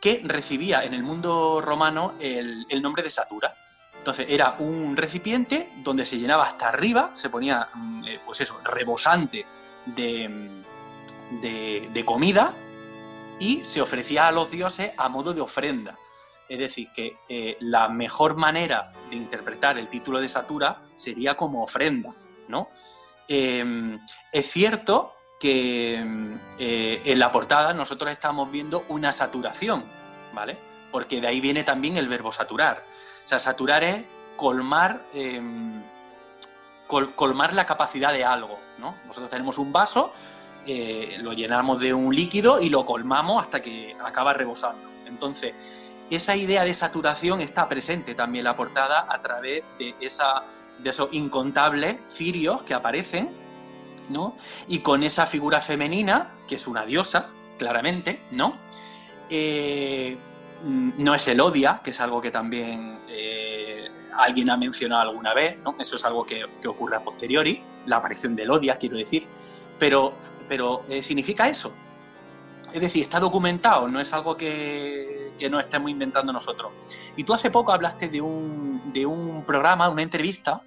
que 0.00 0.22
recibía 0.24 0.84
en 0.84 0.94
el 0.94 1.02
mundo 1.02 1.60
romano 1.60 2.14
el, 2.20 2.66
nombre 2.82 3.02
de 3.02 3.10
satura. 3.10 3.54
Entonces 3.96 4.26
era 4.28 4.56
un 4.58 4.96
recipiente 4.96 5.70
donde 5.82 6.06
se 6.06 6.18
llenaba 6.18 6.46
hasta 6.46 6.68
arriba, 6.68 7.10
se 7.14 7.30
ponía, 7.30 7.68
mm, 7.74 8.04
eh, 8.06 8.20
pues 8.24 8.40
eso, 8.40 8.60
rebosante 8.64 9.44
de, 9.86 10.28
mm, 10.28 11.40
de 11.40 12.04
comida 12.04 12.52
y 13.38 13.64
se 13.64 13.80
ofrecía 13.80 14.28
a 14.28 14.32
los 14.32 14.50
dioses 14.50 14.92
a 14.96 15.08
modo 15.08 15.34
de 15.34 15.40
ofrenda. 15.40 15.96
Es 16.48 16.58
decir, 16.58 16.88
que 16.94 17.18
eh, 17.28 17.56
la 17.60 17.88
mejor 17.88 18.36
manera 18.36 18.92
de 19.10 19.16
interpretar 19.16 19.78
el 19.78 19.88
título 19.88 20.18
de 20.18 20.28
Satura 20.28 20.80
sería 20.96 21.36
como 21.36 21.62
ofrenda, 21.62 22.14
¿no? 22.48 22.70
Eh, 23.28 23.98
es 24.32 24.50
cierto 24.50 25.14
que 25.38 26.02
mm, 26.04 26.34
eh, 26.58 27.02
en 27.04 27.18
la 27.18 27.30
portada 27.30 27.72
nosotros 27.72 28.10
estamos 28.10 28.50
viendo 28.50 28.84
una 28.88 29.12
saturación, 29.12 29.84
¿vale? 30.34 30.56
Porque 30.90 31.20
de 31.20 31.26
ahí 31.28 31.40
viene 31.40 31.64
también 31.64 31.96
el 31.96 32.08
verbo 32.08 32.32
saturar. 32.32 32.82
O 33.24 33.28
sea, 33.28 33.38
saturar 33.38 33.84
es 33.84 34.04
colmar, 34.36 35.02
col- 36.86 37.14
colmar 37.14 37.52
la 37.54 37.66
capacidad 37.66 38.12
de 38.12 38.24
algo, 38.24 38.58
¿no? 38.78 38.94
Nosotros 39.06 39.30
tenemos 39.30 39.58
un 39.58 39.72
vaso, 39.72 40.12
eh, 40.66 41.16
lo 41.20 41.32
llenamos 41.32 41.80
de 41.80 41.92
un 41.94 42.14
líquido 42.14 42.60
y 42.60 42.68
lo 42.68 42.84
colmamos 42.86 43.42
hasta 43.42 43.60
que 43.60 43.96
acaba 44.02 44.32
rebosando. 44.32 44.88
Entonces, 45.06 45.54
esa 46.10 46.36
idea 46.36 46.64
de 46.64 46.72
saturación 46.74 47.40
está 47.40 47.68
presente 47.68 48.14
también 48.14 48.40
en 48.40 48.44
la 48.44 48.56
portada 48.56 49.06
a 49.08 49.20
través 49.20 49.62
de, 49.78 49.94
esa, 50.00 50.42
de 50.78 50.90
esos 50.90 51.08
incontables 51.12 51.96
cirios 52.10 52.62
que 52.62 52.74
aparecen, 52.74 53.30
¿no? 54.08 54.36
Y 54.66 54.80
con 54.80 55.02
esa 55.02 55.26
figura 55.26 55.60
femenina, 55.60 56.34
que 56.46 56.56
es 56.56 56.66
una 56.66 56.84
diosa, 56.84 57.30
claramente, 57.58 58.20
¿no? 58.30 58.56
Eh, 59.28 60.16
mm, 60.64 60.90
no 60.98 61.14
es 61.14 61.28
el 61.28 61.40
odia, 61.40 61.80
que 61.82 61.90
es 61.90 62.00
algo 62.00 62.20
que 62.20 62.30
también 62.30 63.00
eh, 63.08 63.90
alguien 64.14 64.50
ha 64.50 64.56
mencionado 64.56 65.02
alguna 65.02 65.34
vez, 65.34 65.58
¿no? 65.58 65.76
Eso 65.78 65.96
es 65.96 66.04
algo 66.04 66.24
que, 66.24 66.44
ocurre 66.66 66.96
a 66.96 67.00
posteriori, 67.00 67.62
la 67.86 67.96
aparición 67.96 68.34
del 68.34 68.50
odia, 68.50 68.76
quiero 68.76 68.96
decir, 68.96 69.26
pero, 69.78 70.14
pero 70.48 70.84
eh, 70.88 71.02
significa 71.02 71.48
eso. 71.48 71.72
Es 72.72 72.80
decir, 72.80 73.04
está 73.04 73.18
documentado, 73.18 73.88
no 73.88 73.98
es 73.98 74.12
algo 74.12 74.36
que, 74.36 75.32
que 75.38 75.48
no 75.48 75.58
estemos 75.58 75.90
inventando 75.90 76.32
nosotros. 76.32 76.72
Y 77.16 77.24
tú 77.24 77.32
hace 77.32 77.50
poco 77.50 77.72
hablaste 77.72 78.08
de 78.08 78.20
un, 78.20 78.92
de 78.92 79.06
un 79.06 79.44
programa, 79.44 79.88
una 79.88 80.02
entrevista 80.02 80.62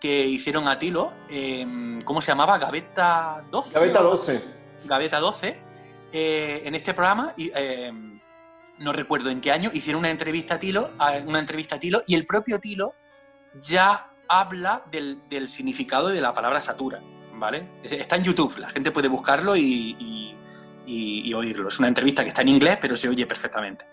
que 0.00 0.26
hicieron 0.26 0.68
a 0.68 0.78
Tilo, 0.78 1.12
em, 1.28 2.02
¿cómo 2.02 2.22
se 2.22 2.30
llamaba? 2.30 2.58
Gaveta 2.58 3.42
12. 3.50 3.74
Gaveta 3.74 4.00
12. 4.00 4.44
Gaveta 4.84 5.18
12. 5.18 5.60
Eh, 6.12 6.62
en 6.64 6.74
este 6.74 6.94
programa, 6.94 7.34
em, 7.36 8.20
no 8.78 8.92
recuerdo 8.92 9.30
en 9.30 9.40
qué 9.40 9.50
año, 9.50 9.70
hicieron 9.72 10.00
una 10.00 10.10
entrevista 10.10 10.54
a 10.54 10.58
Tilo, 10.58 10.90
una 11.26 11.40
entrevista 11.40 11.76
a 11.76 11.80
Tilo, 11.80 12.02
y 12.06 12.14
el 12.14 12.24
propio 12.24 12.60
Tilo 12.60 12.94
ya 13.60 14.10
habla 14.28 14.84
del, 14.90 15.20
del 15.28 15.48
significado 15.48 16.08
de 16.08 16.20
la 16.20 16.32
palabra 16.32 16.60
satura, 16.60 17.00
¿vale? 17.34 17.68
Está 17.82 18.16
en 18.16 18.24
YouTube, 18.24 18.56
la 18.58 18.70
gente 18.70 18.92
puede 18.92 19.08
buscarlo 19.08 19.56
y, 19.56 19.96
y, 19.98 20.36
y, 21.26 21.34
oírlo. 21.34 21.68
Es 21.68 21.78
una 21.78 21.88
entrevista 21.88 22.22
que 22.22 22.28
está 22.28 22.42
en 22.42 22.48
inglés, 22.48 22.78
pero 22.80 22.96
se 22.96 23.08
oye 23.08 23.26
perfectamente. 23.26 23.84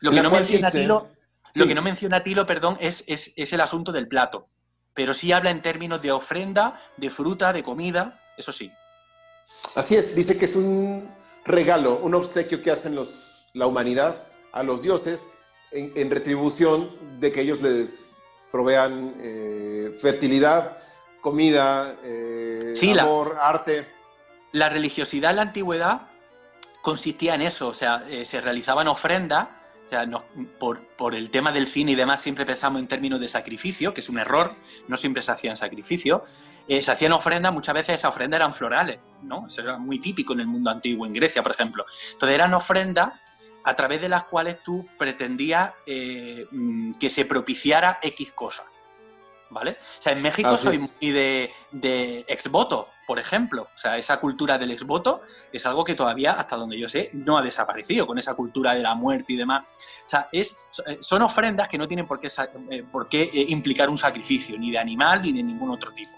Lo 0.00 0.10
que, 0.12 0.20
no 0.20 0.30
menciona, 0.30 0.70
Tilo, 0.70 1.08
lo 1.54 1.66
que 1.66 1.74
no 1.74 1.82
menciona 1.82 2.22
Tilo, 2.22 2.46
perdón, 2.46 2.76
es, 2.80 3.02
es, 3.06 3.32
es 3.34 3.52
el 3.52 3.60
asunto 3.60 3.90
del 3.90 4.06
plato 4.06 4.48
pero 4.94 5.14
sí 5.14 5.32
habla 5.32 5.50
en 5.50 5.62
términos 5.62 6.02
de 6.02 6.12
ofrenda, 6.12 6.80
de 6.96 7.10
fruta, 7.10 7.52
de 7.52 7.62
comida, 7.62 8.20
eso 8.36 8.52
sí. 8.52 8.72
Así 9.74 9.96
es, 9.96 10.14
dice 10.14 10.38
que 10.38 10.44
es 10.44 10.56
un 10.56 11.08
regalo, 11.44 11.98
un 11.98 12.14
obsequio 12.14 12.62
que 12.62 12.70
hacen 12.70 12.94
los, 12.94 13.48
la 13.54 13.66
humanidad 13.66 14.24
a 14.52 14.62
los 14.62 14.82
dioses 14.82 15.28
en, 15.70 16.10
retribución 16.10 16.90
de 17.20 17.30
que 17.32 17.42
ellos 17.42 17.60
les 17.60 18.16
provean 18.50 19.14
eh, 19.20 19.96
fertilidad, 20.00 20.78
comida, 21.20 21.96
eh, 22.04 22.74
amor, 22.98 23.36
arte. 23.40 23.86
La 24.52 24.68
religiosidad 24.68 25.30
en 25.30 25.36
la 25.36 25.42
antigüedad 25.42 26.02
consistía 26.80 27.34
en 27.34 27.42
eso, 27.42 27.68
o 27.68 27.74
sea, 27.74 28.04
eh, 28.08 28.24
se 28.24 28.40
realizaban 28.40 28.88
ofrendas 28.88 29.48
o 29.88 29.90
sea, 29.90 30.06
por, 30.58 31.14
el 31.14 31.30
tema 31.30 31.50
del 31.50 31.66
cine 31.66 31.92
y 31.92 31.94
demás 31.94 32.20
siempre 32.20 32.44
pensamos 32.44 32.80
en 32.80 32.88
términos 32.88 33.20
de 33.20 33.28
sacrificio, 33.28 33.94
que 33.94 34.02
es 34.02 34.08
un 34.08 34.18
error, 34.18 34.54
no 34.86 34.96
siempre 34.96 35.22
se 35.22 35.32
hacían 35.32 35.56
sacrificios. 35.56 36.22
Eh, 36.66 36.82
se 36.82 36.92
hacían 36.92 37.12
ofrendas, 37.12 37.50
muchas 37.50 37.74
veces 37.74 37.94
esas 37.94 38.10
ofrendas 38.10 38.38
eran 38.38 38.52
florales, 38.52 38.98
¿no? 39.22 39.46
Eso 39.46 39.62
era 39.62 39.78
muy 39.78 39.98
típico 40.00 40.34
en 40.34 40.40
el 40.40 40.46
mundo 40.46 40.70
antiguo, 40.70 41.06
en 41.06 41.14
Grecia, 41.14 41.42
por 41.42 41.52
ejemplo. 41.52 41.86
Entonces 42.12 42.34
eran 42.34 42.52
ofrendas 42.52 43.14
a 43.64 43.74
través 43.74 44.02
de 44.02 44.10
las 44.10 44.24
cuales 44.24 44.62
tú 44.62 44.86
pretendías 44.98 45.72
eh, 45.86 46.46
mm, 46.50 46.92
que 46.92 47.08
se 47.08 47.24
propiciara 47.24 47.98
X 48.02 48.32
cosa. 48.32 48.64
¿Vale? 49.50 49.78
O 49.98 50.02
sea, 50.02 50.12
en 50.12 50.20
México 50.20 50.56
soy 50.56 50.78
muy 50.78 51.10
de, 51.10 51.50
de 51.72 52.24
exvoto, 52.28 52.88
por 53.06 53.18
ejemplo. 53.18 53.68
O 53.74 53.78
sea, 53.78 53.96
esa 53.96 54.20
cultura 54.20 54.58
del 54.58 54.70
exvoto 54.70 55.22
es 55.50 55.64
algo 55.64 55.84
que 55.84 55.94
todavía, 55.94 56.32
hasta 56.32 56.56
donde 56.56 56.78
yo 56.78 56.88
sé, 56.88 57.10
no 57.14 57.38
ha 57.38 57.42
desaparecido 57.42 58.06
con 58.06 58.18
esa 58.18 58.34
cultura 58.34 58.74
de 58.74 58.82
la 58.82 58.94
muerte 58.94 59.32
y 59.32 59.36
demás. 59.36 59.64
O 60.04 60.08
sea, 60.08 60.28
es, 60.30 60.56
eh, 60.86 60.98
son 61.00 61.22
ofrendas 61.22 61.68
que 61.68 61.78
no 61.78 61.88
tienen 61.88 62.06
por 62.06 62.20
qué, 62.20 62.28
eh, 62.70 62.84
por 62.92 63.08
qué 63.08 63.22
eh, 63.22 63.46
implicar 63.48 63.88
un 63.88 63.96
sacrificio, 63.96 64.58
ni 64.58 64.70
de 64.70 64.78
animal 64.78 65.22
ni 65.22 65.32
de 65.32 65.42
ningún 65.42 65.70
otro 65.70 65.92
tipo. 65.92 66.12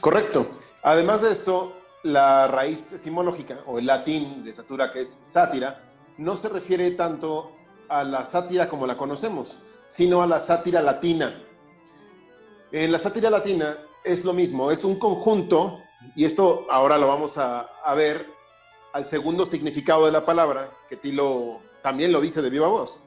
Correcto. 0.00 0.50
Además 0.82 1.22
de 1.22 1.32
esto, 1.32 1.80
la 2.02 2.48
raíz 2.48 2.92
etimológica 2.92 3.60
o 3.66 3.78
el 3.78 3.86
latín 3.86 4.44
de 4.44 4.54
satura, 4.54 4.92
que 4.92 5.02
es 5.02 5.18
sátira, 5.22 5.82
no 6.18 6.36
se 6.36 6.48
refiere 6.48 6.90
tanto 6.92 7.52
a 7.88 8.04
la 8.04 8.24
sátira 8.24 8.68
como 8.68 8.86
la 8.86 8.96
conocemos, 8.96 9.58
sino 9.86 10.22
a 10.22 10.26
la 10.26 10.40
sátira 10.40 10.80
latina. 10.82 11.42
En 12.76 12.92
la 12.92 12.98
sátira 12.98 13.30
latina 13.30 13.78
es 14.04 14.22
lo 14.22 14.34
mismo, 14.34 14.70
es 14.70 14.84
un 14.84 14.98
conjunto, 14.98 15.80
y 16.14 16.26
esto 16.26 16.66
ahora 16.68 16.98
lo 16.98 17.08
vamos 17.08 17.38
a, 17.38 17.70
ver 17.96 18.26
al 18.92 19.06
segundo 19.06 19.46
significado 19.46 20.04
de 20.04 20.12
la 20.12 20.26
palabra, 20.26 20.70
que 20.86 20.96
Tilo 20.96 21.62
también 21.82 22.12
lo 22.12 22.20
dice 22.20 22.42
de 22.42 22.50
viva 22.50 22.68
voz. 22.68 23.02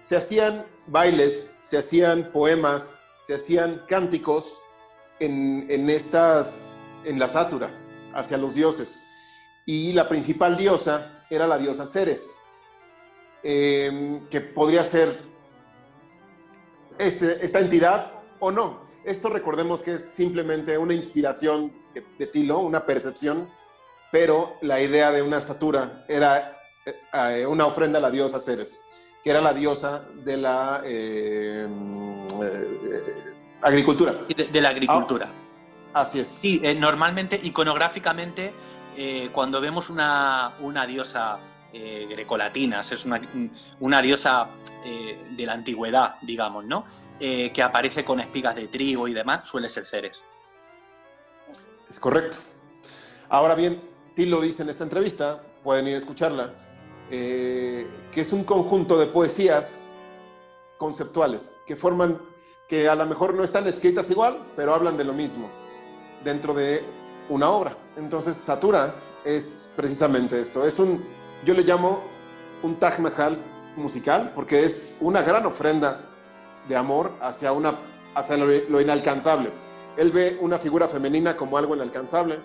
Se 0.00 0.16
hacían 0.16 0.66
bailes, 0.88 1.48
se 1.62 1.78
hacían 1.78 2.32
poemas, 2.32 2.92
se 3.22 3.36
hacían 3.36 3.84
cánticos 3.86 4.58
en, 5.20 5.88
estas, 5.88 6.80
en 7.04 7.20
la 7.20 7.28
sátura 7.28 7.70
hacia 8.14 8.36
los 8.36 8.56
dioses. 8.56 8.98
Y 9.64 9.92
la 9.92 10.08
principal 10.08 10.56
diosa 10.56 11.24
era 11.30 11.46
la 11.46 11.56
diosa 11.56 11.86
Ceres, 11.86 12.34
em, 13.44 14.26
que 14.26 14.40
podría 14.40 14.82
ser 14.82 15.22
este, 16.98 17.46
esta 17.46 17.60
entidad 17.60 18.10
o 18.40 18.50
no. 18.50 18.83
Esto 19.04 19.28
recordemos 19.28 19.82
que 19.82 19.96
es 19.96 20.04
simplemente 20.04 20.78
una 20.78 20.94
inspiración 20.94 21.70
de 22.18 22.26
Tilo, 22.26 22.60
una 22.60 22.86
percepción, 22.86 23.50
pero 24.10 24.54
la 24.62 24.80
idea 24.80 25.12
de 25.12 25.20
una 25.20 25.42
satura 25.42 26.04
era 26.08 26.56
eh, 26.86 26.94
eh, 27.12 27.46
una 27.46 27.66
ofrenda 27.66 27.98
a 27.98 28.00
la 28.00 28.10
diosa 28.10 28.40
Ceres, 28.40 28.78
que 29.22 29.28
era 29.28 29.42
la 29.42 29.52
diosa 29.52 30.06
de 30.24 30.36
la 30.38 30.80
eh, 30.86 31.68
agricultura. 33.60 34.20
De, 34.34 34.60
la 34.60 34.70
agricultura. 34.70 35.28
Ah, 35.92 36.00
así 36.00 36.20
es. 36.20 36.28
Sí, 36.28 36.62
normalmente, 36.78 37.38
iconográficamente, 37.42 38.54
cuando 39.32 39.60
vemos 39.60 39.90
una, 39.90 40.54
una 40.60 40.86
diosa 40.86 41.38
grecolatina, 41.72 42.80
es 42.80 43.04
una, 43.04 43.20
una 43.80 44.00
diosa 44.00 44.48
de 44.84 45.46
la 45.46 45.52
antigüedad, 45.52 46.14
digamos, 46.22 46.64
¿no? 46.64 46.84
Eh, 47.20 47.52
que 47.52 47.62
aparece 47.62 48.04
con 48.04 48.18
espigas 48.18 48.56
de 48.56 48.66
trigo 48.66 49.06
y 49.06 49.14
demás, 49.14 49.48
suele 49.48 49.68
ser 49.68 49.84
Ceres. 49.84 50.24
Es 51.88 52.00
correcto. 52.00 52.38
Ahora 53.28 53.54
bien, 53.54 53.80
Tilo 54.16 54.40
dice 54.40 54.62
en 54.64 54.68
esta 54.68 54.82
entrevista, 54.82 55.40
pueden 55.62 55.86
ir 55.86 55.94
a 55.94 55.98
escucharla, 55.98 56.52
eh, 57.10 57.86
que 58.10 58.20
es 58.22 58.32
un 58.32 58.42
conjunto 58.42 58.98
de 58.98 59.06
poesías 59.06 59.88
conceptuales 60.76 61.52
que 61.66 61.76
forman, 61.76 62.20
que 62.68 62.88
a 62.88 62.96
lo 62.96 63.06
mejor 63.06 63.34
no 63.34 63.44
están 63.44 63.66
escritas 63.68 64.10
igual, 64.10 64.44
pero 64.56 64.74
hablan 64.74 64.96
de 64.96 65.04
lo 65.04 65.12
mismo 65.12 65.48
dentro 66.24 66.52
de 66.52 66.82
una 67.28 67.48
obra. 67.48 67.76
Entonces, 67.96 68.36
Satura 68.36 68.92
es 69.24 69.70
precisamente 69.76 70.40
esto. 70.40 70.66
Es 70.66 70.80
un, 70.80 71.06
yo 71.44 71.54
le 71.54 71.62
llamo 71.62 72.02
un 72.64 72.74
Taj 72.76 72.98
Mahal 72.98 73.38
musical, 73.76 74.32
porque 74.34 74.64
es 74.64 74.96
una 75.00 75.22
gran 75.22 75.46
ofrenda 75.46 76.10
de 76.68 76.76
amor 76.76 77.12
hacia, 77.20 77.52
una, 77.52 77.78
hacia 78.14 78.36
lo, 78.36 78.80
inalcanzable. 78.80 79.50
Él 79.96 80.10
ve 80.10 80.38
una 80.40 80.58
figura 80.58 80.88
femenina 80.88 81.36
como 81.36 81.56
algo 81.56 81.74
inalcanzable 81.74 82.38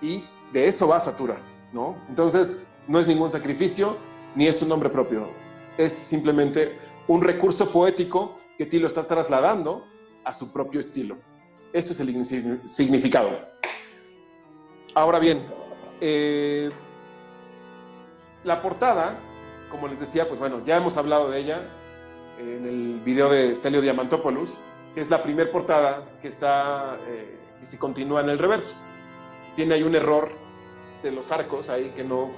y 0.00 0.24
de 0.52 0.68
eso 0.68 0.88
va 0.88 1.00
Satura, 1.00 1.38
¿no? 1.72 1.96
Entonces, 2.08 2.66
no 2.88 2.98
es 2.98 3.06
ningún 3.06 3.30
sacrificio 3.30 3.96
ni 4.34 4.46
es 4.46 4.62
un 4.62 4.68
nombre 4.68 4.88
propio. 4.88 5.28
Es 5.76 5.92
simplemente 5.92 6.78
un 7.06 7.22
recurso 7.22 7.70
poético 7.70 8.36
que 8.56 8.66
Tilo 8.66 8.86
está 8.86 9.02
trasladando 9.04 9.86
a 10.24 10.32
su 10.32 10.52
propio 10.52 10.80
estilo. 10.80 11.16
Eso 11.72 11.92
es 11.92 12.00
el 12.00 12.60
significado. 12.64 13.30
Ahora 14.94 15.18
bien, 15.18 15.42
eh, 16.00 16.70
la 18.44 18.60
portada, 18.60 19.18
como 19.70 19.88
les 19.88 20.00
decía, 20.00 20.28
pues 20.28 20.38
bueno, 20.38 20.62
ya 20.66 20.76
hemos 20.76 20.96
hablado 20.96 21.30
de 21.30 21.38
ella, 21.38 21.62
en 22.38 22.66
el 22.66 23.00
video 23.04 23.30
de 23.30 23.54
Stelio 23.54 23.80
Diamantopoulos, 23.80 24.56
que 24.94 25.00
es 25.00 25.10
la 25.10 25.22
primera 25.22 25.50
portada 25.50 26.04
que 26.20 26.28
está, 26.28 26.98
eh, 27.08 27.38
y 27.62 27.66
se 27.66 27.78
continúa 27.78 28.20
en 28.20 28.30
el 28.30 28.38
reverso. 28.38 28.74
Tiene 29.56 29.74
ahí 29.74 29.82
un 29.82 29.94
error 29.94 30.30
de 31.02 31.12
los 31.12 31.30
arcos 31.32 31.68
ahí 31.68 31.92
que 31.96 32.04
no, 32.04 32.30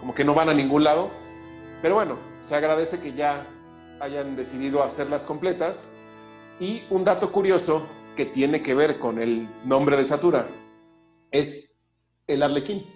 como 0.00 0.14
que 0.14 0.24
no 0.24 0.34
van 0.34 0.48
a 0.48 0.54
ningún 0.54 0.84
lado, 0.84 1.10
pero 1.82 1.94
bueno, 1.94 2.16
se 2.42 2.54
agradece 2.54 3.00
que 3.00 3.12
ya 3.12 3.46
hayan 4.00 4.36
decidido 4.36 4.82
hacerlas 4.82 5.24
completas. 5.24 5.86
Y 6.58 6.82
un 6.90 7.04
dato 7.04 7.32
curioso 7.32 7.86
que 8.16 8.26
tiene 8.26 8.62
que 8.62 8.74
ver 8.74 8.98
con 8.98 9.20
el 9.20 9.48
nombre 9.64 9.96
de 9.96 10.04
Satura 10.04 10.46
es 11.30 11.74
el 12.26 12.42
arlequín, 12.42 12.86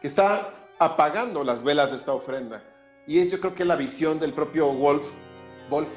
que 0.00 0.06
está 0.06 0.54
apagando 0.78 1.44
las 1.44 1.62
velas 1.62 1.90
de 1.90 1.96
esta 1.96 2.14
ofrenda. 2.14 2.64
Y 3.08 3.20
es 3.20 3.30
yo 3.30 3.40
creo 3.40 3.54
que 3.54 3.64
la 3.64 3.74
visión 3.74 4.20
del 4.20 4.34
propio 4.34 4.70
Wolf 4.70 5.02
Wolf 5.70 5.88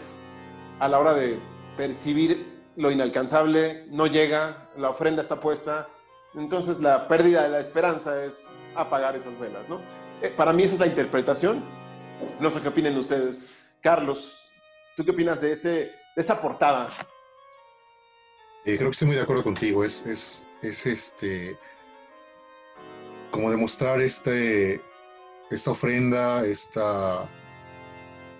a 0.79 0.87
la 0.87 0.97
hora 0.97 1.13
de 1.13 1.37
percibir 1.75 2.61
lo 2.77 2.89
inalcanzable, 2.89 3.85
no 3.89 4.07
llega, 4.07 4.69
la 4.77 4.89
ofrenda 4.89 5.21
está 5.21 5.39
puesta, 5.39 5.89
entonces 6.35 6.79
la 6.79 7.09
pérdida 7.09 7.43
de 7.43 7.49
la 7.49 7.59
esperanza 7.59 8.23
es 8.23 8.47
apagar 8.75 9.15
esas 9.15 9.37
velas, 9.37 9.67
¿no? 9.67 9.81
Eh, 10.21 10.29
para 10.29 10.53
mí 10.53 10.63
esa 10.63 10.75
es 10.75 10.79
la 10.79 10.87
interpretación, 10.87 11.63
no 12.39 12.49
sé 12.49 12.61
qué 12.61 12.69
opinen 12.69 12.97
ustedes. 12.97 13.51
Carlos, 13.81 14.39
¿tú 14.95 15.03
qué 15.03 15.11
opinas 15.11 15.41
de, 15.41 15.51
ese, 15.51 15.69
de 15.69 15.91
esa 16.15 16.39
portada? 16.41 16.95
Eh, 18.63 18.77
creo 18.77 18.89
que 18.89 18.91
estoy 18.91 19.07
muy 19.07 19.17
de 19.17 19.23
acuerdo 19.23 19.43
contigo, 19.43 19.83
es, 19.83 20.05
es, 20.05 20.47
es 20.61 20.85
este, 20.85 21.57
como 23.31 23.51
demostrar 23.51 23.99
este, 23.99 24.81
esta 25.51 25.71
ofrenda, 25.71 26.45
esta, 26.45 27.29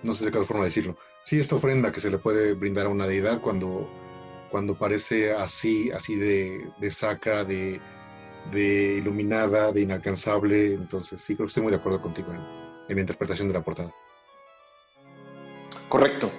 no 0.02 0.12
sé 0.12 0.24
de 0.24 0.32
qué 0.32 0.38
forma 0.44 0.64
decirlo, 0.64 0.96
Sí, 1.24 1.38
esta 1.38 1.54
ofrenda 1.54 1.92
que 1.92 2.00
se 2.00 2.10
le 2.10 2.18
puede 2.18 2.54
brindar 2.54 2.86
a 2.86 2.88
una 2.88 3.06
deidad 3.06 3.40
cuando, 3.40 3.88
cuando 4.50 4.76
parece 4.76 5.32
así, 5.32 5.90
así 5.92 6.16
de, 6.16 6.90
sacra, 6.90 7.44
de, 7.44 7.80
iluminada, 8.98 9.70
de 9.70 9.82
inalcanzable. 9.82 10.74
Entonces, 10.74 11.20
sí, 11.20 11.34
creo 11.34 11.46
que 11.46 11.50
estoy 11.50 11.62
muy 11.62 11.70
de 11.70 11.78
acuerdo 11.78 12.02
contigo. 12.02 12.32
en 12.32 12.94
la 12.94 13.00
interpretación 13.00 13.48
de 13.48 13.54
la 13.54 13.62
portada. 13.62 13.94
Correcto. 15.88 16.30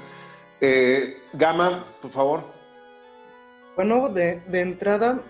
Eh, 0.60 1.22
Gama, 1.34 1.86
por 2.02 2.12
favor. 2.12 2.54
Bueno, 3.76 4.10
de, 4.10 4.42
de, 4.42 4.62
entrada, 4.62 5.24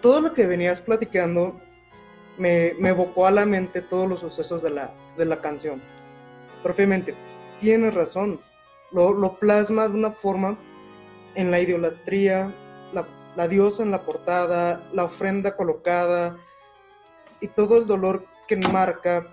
todo 0.00 0.20
lo 0.20 0.32
que 0.32 0.46
venías 0.46 0.80
platicando 0.80 1.60
me, 2.38 2.74
me, 2.78 2.90
evocó 2.90 3.26
a 3.26 3.30
la 3.30 3.44
mente 3.46 3.82
todos 3.82 4.08
los 4.08 4.20
sucesos 4.20 4.62
de 4.62 4.70
la, 4.70 4.94
de 5.16 5.24
la 5.24 5.40
canción. 5.40 5.82
Propiamente, 6.62 7.14
tienes 7.60 7.94
razón, 7.94 8.40
lo, 8.92 9.12
lo, 9.12 9.38
plasma 9.38 9.88
de 9.88 9.94
una 9.94 10.10
forma 10.10 10.58
en 11.34 11.50
la 11.50 11.60
idolatría, 11.60 12.52
la, 12.92 13.06
la 13.36 13.48
diosa 13.48 13.82
en 13.82 13.90
la 13.90 14.02
portada, 14.02 14.88
la 14.92 15.04
ofrenda 15.04 15.56
colocada 15.56 16.36
y 17.40 17.48
todo 17.48 17.78
el 17.78 17.86
dolor 17.86 18.24
que 18.46 18.56
marca 18.56 19.26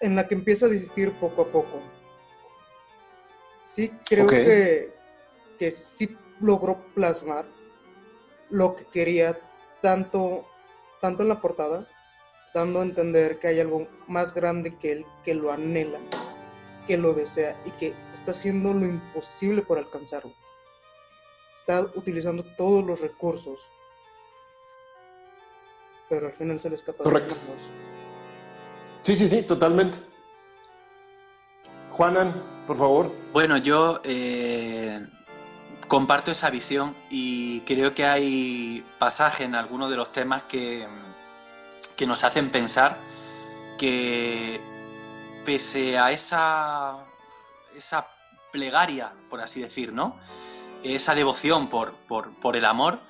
en 0.00 0.16
la 0.16 0.26
que 0.26 0.34
empieza 0.34 0.66
a 0.66 0.68
desistir 0.68 1.12
poco 1.18 1.42
a 1.42 1.46
poco. 1.46 1.80
Sí, 3.64 3.90
creo 4.04 4.24
okay. 4.24 4.44
que, 4.44 4.94
que 5.58 5.70
sí 5.70 6.16
logró 6.40 6.84
plasmar 6.94 7.46
lo 8.50 8.76
que 8.76 8.84
quería 8.86 9.40
tanto, 9.80 10.46
tanto 11.02 11.24
en 11.24 11.28
la 11.28 11.40
portada, 11.40 11.88
dando 12.54 12.78
a 12.78 12.84
entender 12.84 13.40
que 13.40 13.48
hay 13.48 13.58
algo 13.58 13.88
más 14.06 14.32
grande 14.32 14.78
que 14.78 14.92
él, 14.92 15.06
que 15.24 15.34
lo 15.34 15.50
anhela, 15.50 15.98
que 16.86 16.96
lo 16.96 17.12
desea 17.12 17.60
y 17.66 17.70
que 17.72 17.92
está 18.14 18.30
haciendo 18.30 18.72
lo 18.72 18.86
imposible 18.86 19.62
por 19.62 19.78
alcanzarlo. 19.78 20.32
Está 21.56 21.80
utilizando 21.96 22.44
todos 22.56 22.84
los 22.84 23.00
recursos, 23.00 23.60
pero 26.08 26.28
al 26.28 26.34
final 26.34 26.60
se 26.60 26.70
le 26.70 26.76
escapa. 26.76 27.02
Correcto. 27.02 27.34
Sí, 29.02 29.16
sí, 29.16 29.28
sí, 29.28 29.42
totalmente. 29.42 29.98
Juanan, 31.90 32.40
por 32.64 32.78
favor. 32.78 33.10
Bueno, 33.32 33.56
yo 33.56 34.00
eh, 34.04 35.04
comparto 35.92 36.30
esa 36.30 36.48
visión 36.48 36.96
y 37.10 37.60
creo 37.66 37.94
que 37.94 38.06
hay 38.06 38.82
pasajes 38.98 39.44
en 39.44 39.54
algunos 39.54 39.90
de 39.90 39.96
los 39.96 40.10
temas 40.10 40.42
que, 40.44 40.88
que 41.98 42.06
nos 42.06 42.24
hacen 42.24 42.50
pensar 42.50 42.96
que 43.78 44.58
pese 45.44 45.98
a 45.98 46.10
esa, 46.10 46.96
esa 47.76 48.06
plegaria, 48.50 49.12
por 49.28 49.42
así 49.42 49.60
decir, 49.60 49.92
¿no? 49.92 50.18
Esa 50.82 51.14
devoción 51.14 51.68
por, 51.68 51.92
por, 52.08 52.32
por 52.40 52.56
el 52.56 52.64
amor, 52.64 53.00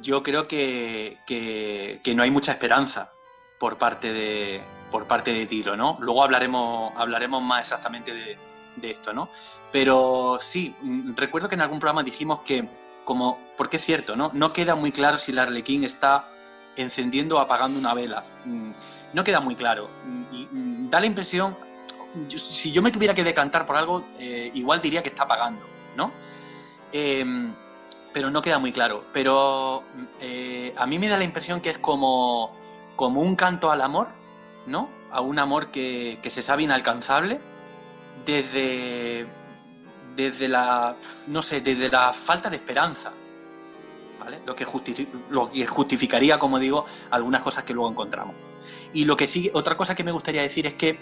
yo 0.00 0.24
creo 0.24 0.48
que, 0.48 1.18
que, 1.28 2.00
que, 2.02 2.14
no 2.16 2.24
hay 2.24 2.32
mucha 2.32 2.50
esperanza 2.50 3.12
por 3.60 3.78
parte 3.78 4.12
de, 4.12 4.62
por 4.90 5.06
parte 5.06 5.32
de 5.32 5.46
Tilo, 5.46 5.76
¿no? 5.76 5.96
Luego 6.00 6.24
hablaremos, 6.24 6.92
hablaremos 6.96 7.40
más 7.40 7.60
exactamente 7.60 8.12
de, 8.12 8.36
de 8.76 8.90
esto, 8.90 9.12
¿no? 9.12 9.28
Pero 9.72 10.38
sí, 10.40 10.74
recuerdo 11.16 11.48
que 11.48 11.54
en 11.54 11.62
algún 11.62 11.80
programa 11.80 12.02
dijimos 12.02 12.40
que, 12.40 12.68
como, 13.04 13.38
porque 13.56 13.78
es 13.78 13.84
cierto, 13.84 14.16
¿no? 14.16 14.30
No 14.34 14.52
queda 14.52 14.74
muy 14.74 14.92
claro 14.92 15.18
si 15.18 15.32
el 15.32 15.38
Arlequín 15.38 15.84
está 15.84 16.28
encendiendo 16.76 17.36
o 17.36 17.40
apagando 17.40 17.78
una 17.78 17.94
vela. 17.94 18.24
No 19.14 19.24
queda 19.24 19.40
muy 19.40 19.56
claro. 19.56 19.88
Y 20.30 20.46
da 20.90 21.00
la 21.00 21.06
impresión, 21.06 21.56
si 22.28 22.70
yo 22.70 22.82
me 22.82 22.90
tuviera 22.90 23.14
que 23.14 23.24
decantar 23.24 23.64
por 23.64 23.76
algo, 23.76 24.04
eh, 24.18 24.50
igual 24.54 24.82
diría 24.82 25.02
que 25.02 25.08
está 25.08 25.22
apagando, 25.24 25.66
¿no? 25.96 26.12
Eh, 26.92 27.24
pero 28.12 28.30
no 28.30 28.42
queda 28.42 28.58
muy 28.58 28.72
claro. 28.72 29.04
Pero 29.14 29.84
eh, 30.20 30.74
a 30.76 30.86
mí 30.86 30.98
me 30.98 31.08
da 31.08 31.16
la 31.16 31.24
impresión 31.24 31.62
que 31.62 31.70
es 31.70 31.78
como, 31.78 32.54
como 32.94 33.22
un 33.22 33.36
canto 33.36 33.70
al 33.70 33.80
amor, 33.80 34.08
¿no? 34.66 34.90
A 35.10 35.22
un 35.22 35.38
amor 35.38 35.68
que, 35.68 36.18
que 36.22 36.28
se 36.28 36.42
sabe 36.42 36.64
inalcanzable 36.64 37.40
desde, 38.24 39.26
desde 40.16 40.48
la, 40.48 40.96
no 41.28 41.42
sé, 41.42 41.60
desde 41.60 41.88
la 41.88 42.12
falta 42.12 42.50
de 42.50 42.56
esperanza, 42.56 43.12
¿vale? 44.18 44.40
Lo 44.46 44.54
que, 44.54 44.64
justificaría, 44.64 46.38
como 46.38 46.58
digo, 46.58 46.86
algunas 47.10 47.42
cosas 47.42 47.64
que 47.64 47.72
luego 47.72 47.90
encontramos. 47.90 48.34
Y 48.92 49.04
lo 49.04 49.16
que 49.16 49.26
sí, 49.26 49.50
otra 49.54 49.76
cosa 49.76 49.94
que 49.94 50.04
me 50.04 50.12
gustaría 50.12 50.42
decir 50.42 50.66
es 50.66 50.74
que, 50.74 50.98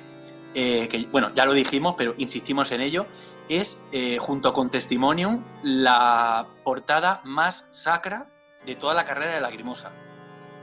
eh, 0.55 1.09
bueno, 1.11 1.33
ya 1.35 1.45
lo 1.45 1.53
dijimos, 1.53 1.95
pero 1.97 2.15
insistimos 2.19 2.73
en 2.73 2.81
ello, 2.81 3.07
es, 3.49 3.85
eh, 3.93 4.19
junto 4.19 4.53
con 4.53 4.71
Testimonium, 4.71 5.45
la 5.63 6.47
portada 6.65 7.21
más 7.25 7.67
sacra 7.71 8.29
de 8.65 8.77
toda 8.77 8.95
la 8.95 9.05
carrera 9.05 9.35
de 9.35 9.41
Lagrimosa. 9.41 9.91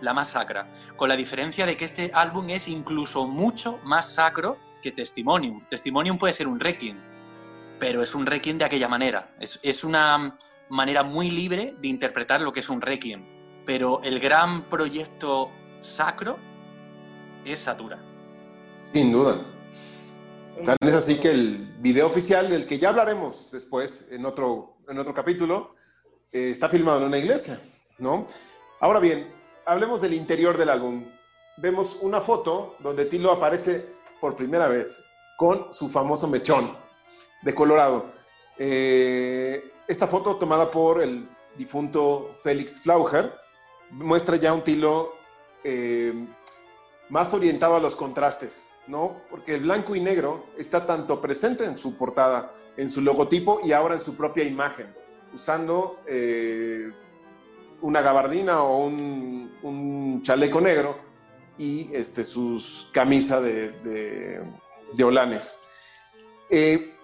La 0.02 0.13
más 0.13 0.30
sacra. 0.30 0.70
Con 0.96 1.10
la 1.10 1.15
diferencia 1.15 1.65
de 1.65 1.76
que 1.76 1.86
este 1.86 2.12
álbum 2.13 2.50
es 2.50 2.67
incluso 2.67 3.28
mucho 3.28 3.80
más 3.84 4.13
sacro 4.13 4.58
que 4.81 4.91
Testimonium. 4.91 5.65
Testimonium 5.69 6.17
puede 6.17 6.33
ser 6.33 6.47
un 6.47 6.59
requiem, 6.59 6.97
pero 7.79 8.01
es 8.01 8.15
un 8.15 8.25
requiem 8.25 8.57
de 8.57 8.65
aquella 8.65 8.87
manera. 8.87 9.35
Es, 9.39 9.59
es, 9.63 9.83
una 9.83 10.35
manera 10.69 11.03
muy 11.03 11.29
libre 11.29 11.75
de 11.79 11.87
interpretar 11.87 12.41
lo 12.41 12.51
que 12.51 12.61
es 12.61 12.69
un 12.69 12.81
requiem. 12.81 13.25
Pero 13.65 14.01
el 14.03 14.19
gran 14.19 14.63
proyecto 14.63 15.49
sacro 15.81 16.37
es 17.45 17.59
Satura. 17.59 17.99
Sin 18.93 19.11
duda. 19.11 19.45
Tal 20.63 20.77
es 20.81 20.93
así 20.93 21.15
que 21.19 21.29
el 21.29 21.75
video 21.79 22.07
oficial, 22.07 22.49
del 22.49 22.65
que 22.65 22.79
ya 22.79 22.89
hablaremos 22.89 23.51
después 23.51 24.07
en 24.09 24.25
otro, 24.25 24.77
en 24.87 24.97
otro 24.97 25.13
capítulo, 25.13 25.75
eh, 26.31 26.49
está 26.51 26.67
filmado 26.67 27.01
en 27.01 27.07
una 27.07 27.17
iglesia, 27.17 27.61
¿no? 27.99 28.25
Ahora 28.79 28.99
bien, 28.99 29.31
hablemos 29.65 30.01
del 30.01 30.13
interior 30.13 30.57
del 30.57 30.69
álbum. 30.69 31.05
Vemos 31.57 31.97
una 32.01 32.21
foto 32.21 32.75
donde 32.79 33.05
Tilo 33.05 33.31
aparece 33.31 33.85
por 34.19 34.36
primera 34.36 34.67
vez 34.67 35.06
con 35.38 35.73
su 35.73 35.89
famoso 35.89 36.27
mechón 36.27 36.75
de 37.41 37.53
Colorado. 37.53 38.12
Eh, 38.58 39.71
esta 39.88 40.08
foto 40.08 40.36
tomada 40.38 40.71
por 40.71 41.01
el 41.01 41.27
difunto 41.56 42.38
Félix 42.43 42.80
Flaucher 42.82 43.32
muestra 43.91 44.36
ya 44.36 44.53
un 44.53 44.63
Tilo 44.63 45.13
eh, 45.63 46.13
más 47.10 47.34
orientado 47.34 47.75
a 47.75 47.80
los 47.80 47.95
contrastes, 47.95 48.67
¿no? 48.88 49.21
Porque 49.30 49.56
el 49.56 49.62
blanco 49.62 49.95
y 49.95 50.01
negro 50.01 50.47
está 50.58 50.86
tanto 50.86 51.21
presente 51.21 51.65
en 51.65 51.77
su 51.77 51.95
portada, 51.95 52.51
en 52.75 52.89
su 52.89 53.01
logotipo 53.01 53.60
y 53.63 53.71
ahora 53.71 53.93
en 53.95 54.01
su 54.01 54.15
propia 54.15 54.43
imagen, 54.43 54.93
usando 55.34 55.99
eh, 56.08 56.91
una 57.82 58.01
gabardina 58.01 58.63
o 58.63 58.86
un 58.88 60.21
chaleco 60.23 60.60
negro 60.60 61.07
y 61.58 61.93
este, 61.93 62.24
sus 62.24 62.89
camisas 62.93 63.41
de, 63.43 63.72
de, 64.93 65.04
olanes. 65.04 65.60
Eh, 66.50 66.96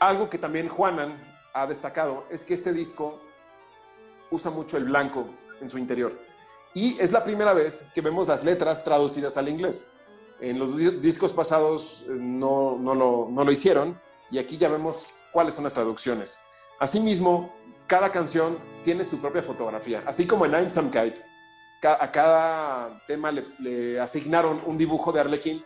algo 0.00 0.30
que 0.30 0.38
también 0.38 0.68
Juanan 0.68 1.16
ha 1.54 1.66
destacado 1.66 2.26
es 2.30 2.42
que 2.42 2.54
este 2.54 2.72
disco 2.72 3.20
usa 4.30 4.50
mucho 4.50 4.76
el 4.76 4.84
blanco 4.84 5.26
en 5.60 5.68
su 5.68 5.78
interior. 5.78 6.18
Y 6.74 6.98
es 6.98 7.12
la 7.12 7.22
primera 7.22 7.52
vez 7.52 7.84
que 7.94 8.00
vemos 8.00 8.28
las 8.28 8.42
letras 8.44 8.82
traducidas 8.82 9.36
al 9.36 9.48
inglés. 9.48 9.86
En 10.40 10.58
los 10.58 10.76
discos 11.00 11.32
pasados 11.32 12.04
eh, 12.08 12.12
no, 12.12 12.78
no, 12.78 12.94
lo, 12.94 13.28
no 13.30 13.44
lo 13.44 13.52
hicieron 13.52 14.00
y 14.30 14.38
aquí 14.38 14.56
ya 14.56 14.68
vemos 14.68 15.06
cuáles 15.32 15.54
son 15.54 15.64
las 15.64 15.74
traducciones. 15.74 16.38
Asimismo, 16.80 17.54
cada 17.86 18.10
canción 18.10 18.58
tiene 18.84 19.04
su 19.04 19.20
propia 19.20 19.42
fotografía, 19.42 20.02
así 20.06 20.26
como 20.26 20.46
en 20.46 20.54
Einsamkeit 20.54 21.31
a 21.84 22.12
cada 22.12 23.02
tema 23.06 23.32
le, 23.32 23.98
asignaron 24.00 24.62
un 24.66 24.78
dibujo 24.78 25.12
de 25.12 25.20
Arlequín. 25.20 25.64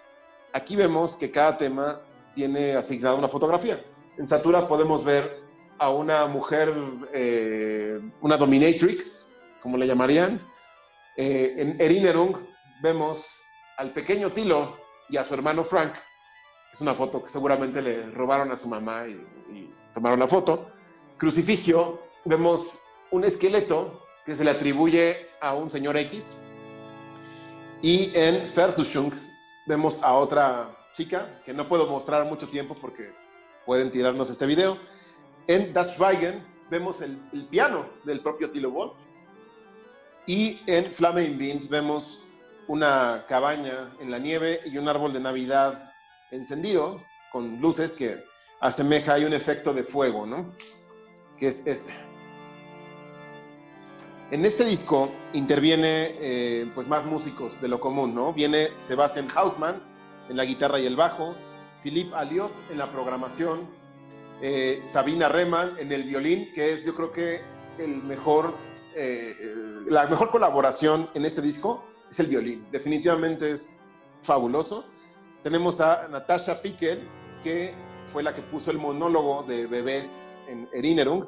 Aquí 0.52 0.74
vemos 0.74 1.14
que 1.14 1.30
cada 1.30 1.58
tema 1.58 2.00
tiene 2.34 2.74
asignada 2.74 3.16
una 3.16 3.28
fotografía. 3.28 3.84
En 4.16 4.26
Satura 4.26 4.66
podemos 4.66 5.04
ver 5.04 5.42
a 5.78 5.90
una 5.90 6.26
mujer, 6.26 6.74
eh, 7.12 8.00
una 8.22 8.36
dominatrix, 8.38 9.34
como 9.62 9.76
le 9.76 9.86
llamarían. 9.86 10.40
Eh, 11.16 11.54
en 11.58 11.80
Erinerung 11.80 12.36
vemos 12.82 13.26
al 13.76 13.92
pequeño 13.92 14.32
Tilo 14.32 14.78
y 15.10 15.18
a 15.18 15.24
su 15.24 15.34
hermano 15.34 15.64
Frank. 15.64 15.94
Es 16.72 16.80
una 16.80 16.94
foto 16.94 17.22
que 17.22 17.28
seguramente 17.28 17.82
le 17.82 18.10
robaron 18.10 18.50
a 18.52 18.56
su 18.56 18.68
mamá 18.68 19.06
y, 19.06 19.12
y 19.52 19.74
tomaron 19.92 20.18
la 20.18 20.28
foto. 20.28 20.70
Crucifigio, 21.18 22.00
vemos 22.24 22.80
un 23.10 23.24
esqueleto 23.24 24.05
que 24.26 24.34
se 24.34 24.44
le 24.44 24.50
atribuye 24.50 25.28
a 25.40 25.54
un 25.54 25.70
señor 25.70 25.96
X. 25.96 26.34
Y 27.80 28.10
en 28.14 28.42
Versuchung 28.54 29.12
vemos 29.66 30.02
a 30.02 30.14
otra 30.14 30.76
chica, 30.92 31.40
que 31.44 31.54
no 31.54 31.68
puedo 31.68 31.86
mostrar 31.86 32.24
mucho 32.24 32.48
tiempo 32.48 32.76
porque 32.80 33.12
pueden 33.64 33.90
tirarnos 33.90 34.28
este 34.28 34.46
video. 34.46 34.78
En 35.46 35.72
Das 35.72 35.94
Schweigen 35.94 36.44
vemos 36.68 37.00
el, 37.00 37.16
piano 37.50 37.88
del 38.04 38.20
propio 38.20 38.50
Tilo 38.50 38.70
Wolf. 38.70 38.94
Y 40.26 40.60
en 40.66 40.92
Flamme 40.92 41.28
Beans 41.30 41.68
vemos 41.68 42.24
una 42.66 43.24
cabaña 43.28 43.94
en 44.00 44.10
la 44.10 44.18
nieve 44.18 44.60
y 44.66 44.76
un 44.76 44.88
árbol 44.88 45.12
de 45.12 45.20
Navidad 45.20 45.92
encendido 46.32 47.00
con 47.30 47.60
luces 47.60 47.94
que 47.94 48.24
asemeja, 48.60 49.14
hay 49.14 49.24
un 49.24 49.32
efecto 49.32 49.72
de 49.72 49.84
fuego, 49.84 50.26
¿no? 50.26 50.52
Que 51.38 51.48
es 51.48 51.64
este. 51.66 52.05
En 54.32 54.44
este 54.44 54.64
disco 54.64 55.08
interviene 55.34 56.16
eh, 56.18 56.68
pues 56.74 56.88
más 56.88 57.06
músicos 57.06 57.60
de 57.60 57.68
lo 57.68 57.78
común, 57.78 58.12
¿no? 58.12 58.32
Viene 58.32 58.70
Sebastian 58.76 59.28
Hausmann 59.32 59.80
en 60.28 60.36
la 60.36 60.44
guitarra 60.44 60.80
y 60.80 60.86
el 60.86 60.96
bajo, 60.96 61.36
Philippe 61.80 62.12
Aliot 62.12 62.50
en 62.72 62.78
la 62.78 62.90
programación, 62.90 63.68
eh, 64.42 64.80
Sabina 64.82 65.28
Reman 65.28 65.76
en 65.78 65.92
el 65.92 66.02
violín, 66.02 66.50
que 66.56 66.72
es 66.72 66.84
yo 66.84 66.92
creo 66.96 67.12
que 67.12 67.40
eh, 67.78 69.54
la 69.86 70.08
mejor 70.08 70.30
colaboración 70.32 71.08
en 71.14 71.24
este 71.24 71.40
disco 71.40 71.84
es 72.10 72.18
el 72.18 72.26
violín. 72.26 72.66
Definitivamente 72.72 73.52
es 73.52 73.78
fabuloso. 74.22 74.86
Tenemos 75.44 75.80
a 75.80 76.08
Natasha 76.08 76.60
Pickel, 76.60 77.08
que 77.44 77.74
fue 78.12 78.24
la 78.24 78.34
que 78.34 78.42
puso 78.42 78.72
el 78.72 78.78
monólogo 78.78 79.44
de 79.44 79.68
bebés 79.68 80.40
en 80.48 80.68
Erinerung, 80.72 81.26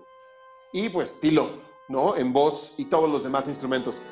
y 0.72 0.88
pues 0.88 1.20
Tilo, 1.20 1.68
¿no? 1.88 2.16
En 2.16 2.32
voz 2.32 2.74
y 2.76 2.84
todos 2.84 3.10
los 3.10 3.24
demás 3.24 3.48
instrumentos. 3.48 4.02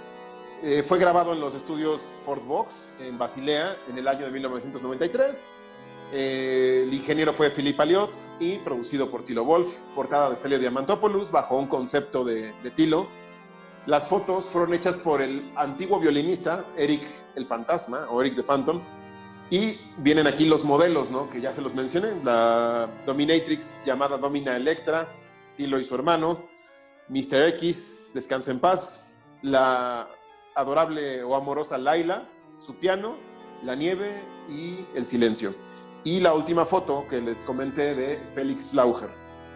Eh, 0.63 0.83
fue 0.83 0.99
grabado 0.99 1.33
en 1.35 1.41
los 1.41 1.55
estudios 1.55 2.09
Fort 2.25 2.45
Vox 2.45 2.93
en 3.01 3.19
Basilea 3.19 3.77
en 3.89 3.99
el 3.99 4.09
año 4.09 4.25
de 4.25 4.31
1993. 4.31 5.49
Eh, 6.13 6.85
el 6.87 6.95
ingeniero 6.95 7.33
fue 7.33 7.51
Philippe 7.51 7.83
Aliot 7.83 8.17
y 8.41 8.59
producido 8.59 9.11
por 9.11 9.25
Tilo 9.25 9.45
Wolf, 9.45 9.81
portada 9.95 10.31
de 10.31 10.37
Stelio 10.37 10.59
Diamantopoulos 10.59 11.31
bajo 11.31 11.59
un 11.59 11.67
concepto 11.67 12.25
de, 12.25 12.53
de 12.63 12.71
Tilo. 12.71 13.07
Las 13.87 14.09
fotos 14.09 14.47
fueron 14.47 14.75
hechas 14.75 14.97
por 14.97 15.21
el 15.21 15.53
antiguo 15.57 16.01
violinista 16.01 16.65
Eric 16.77 17.03
el 17.37 17.47
Fantasma 17.47 18.07
o 18.11 18.21
Eric 18.21 18.37
the 18.37 18.43
Phantom. 18.43 18.81
Y 19.51 19.79
vienen 19.99 20.27
aquí 20.27 20.47
los 20.47 20.65
modelos, 20.65 21.11
¿no? 21.11 21.31
Que 21.31 21.41
ya 21.41 21.53
se 21.53 21.63
los 21.63 21.75
mencioné. 21.75 22.21
La 22.25 22.89
Dominatrix 23.07 23.85
llamada 23.85 24.19
Domina 24.19 24.57
Electra, 24.57 25.09
Tilo 25.57 25.79
y 25.79 25.85
su 25.85 25.95
hermano. 25.95 26.56
Mr. 27.09 27.49
X, 27.55 28.11
Descansa 28.15 28.51
en 28.51 28.61
Paz. 28.61 29.07
La 29.43 30.09
adorable 30.55 31.23
o 31.23 31.35
amorosa 31.35 31.77
Laila, 31.79 32.29
su 32.59 32.75
piano, 32.77 33.17
la 33.63 33.75
nieve 33.75 34.23
y 34.49 34.85
el 34.95 35.07
silencio. 35.07 35.55
Y 36.05 36.21
la 36.21 36.35
última 36.35 36.65
foto 36.65 37.07
que 37.09 37.21
les 37.21 37.41
comenté 37.43 37.95
de 37.95 38.19
Félix 38.35 38.69
Flaucher. 38.69 39.11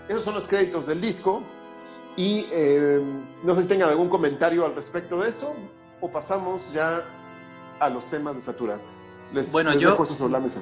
Esos 0.08 0.24
son 0.24 0.34
los 0.34 0.46
créditos 0.46 0.86
del 0.86 1.00
disco. 1.00 1.42
Y 2.16 2.46
eh, 2.50 3.00
no 3.44 3.54
sé 3.54 3.62
si 3.62 3.68
tengan 3.68 3.88
algún 3.88 4.08
comentario 4.08 4.66
al 4.66 4.74
respecto 4.74 5.20
de 5.20 5.30
eso 5.30 5.54
o 6.00 6.10
pasamos 6.10 6.72
ya 6.72 7.04
a 7.78 7.88
los 7.88 8.06
temas 8.08 8.34
de 8.34 8.40
Satura. 8.42 8.78
Les, 9.32 9.50
Bueno, 9.52 9.70
les 9.70 9.80
yo- 9.80 9.90
dejo 9.90 10.02
eso 10.02 10.14
sobre 10.14 10.32
la 10.32 10.40
mesa. 10.40 10.60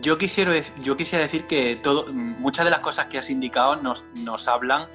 Yo 0.00 0.18
quisiera, 0.18 0.52
yo 0.82 0.96
quisiera 0.96 1.24
decir 1.24 1.46
que 1.46 1.76
todo, 1.76 2.06
muchas 2.12 2.64
de 2.64 2.70
las 2.70 2.80
cosas 2.80 3.06
que 3.06 3.18
has 3.18 3.30
indicado 3.30 3.76
nos, 3.76 4.04
nos 4.16 4.46
hablan 4.48 4.86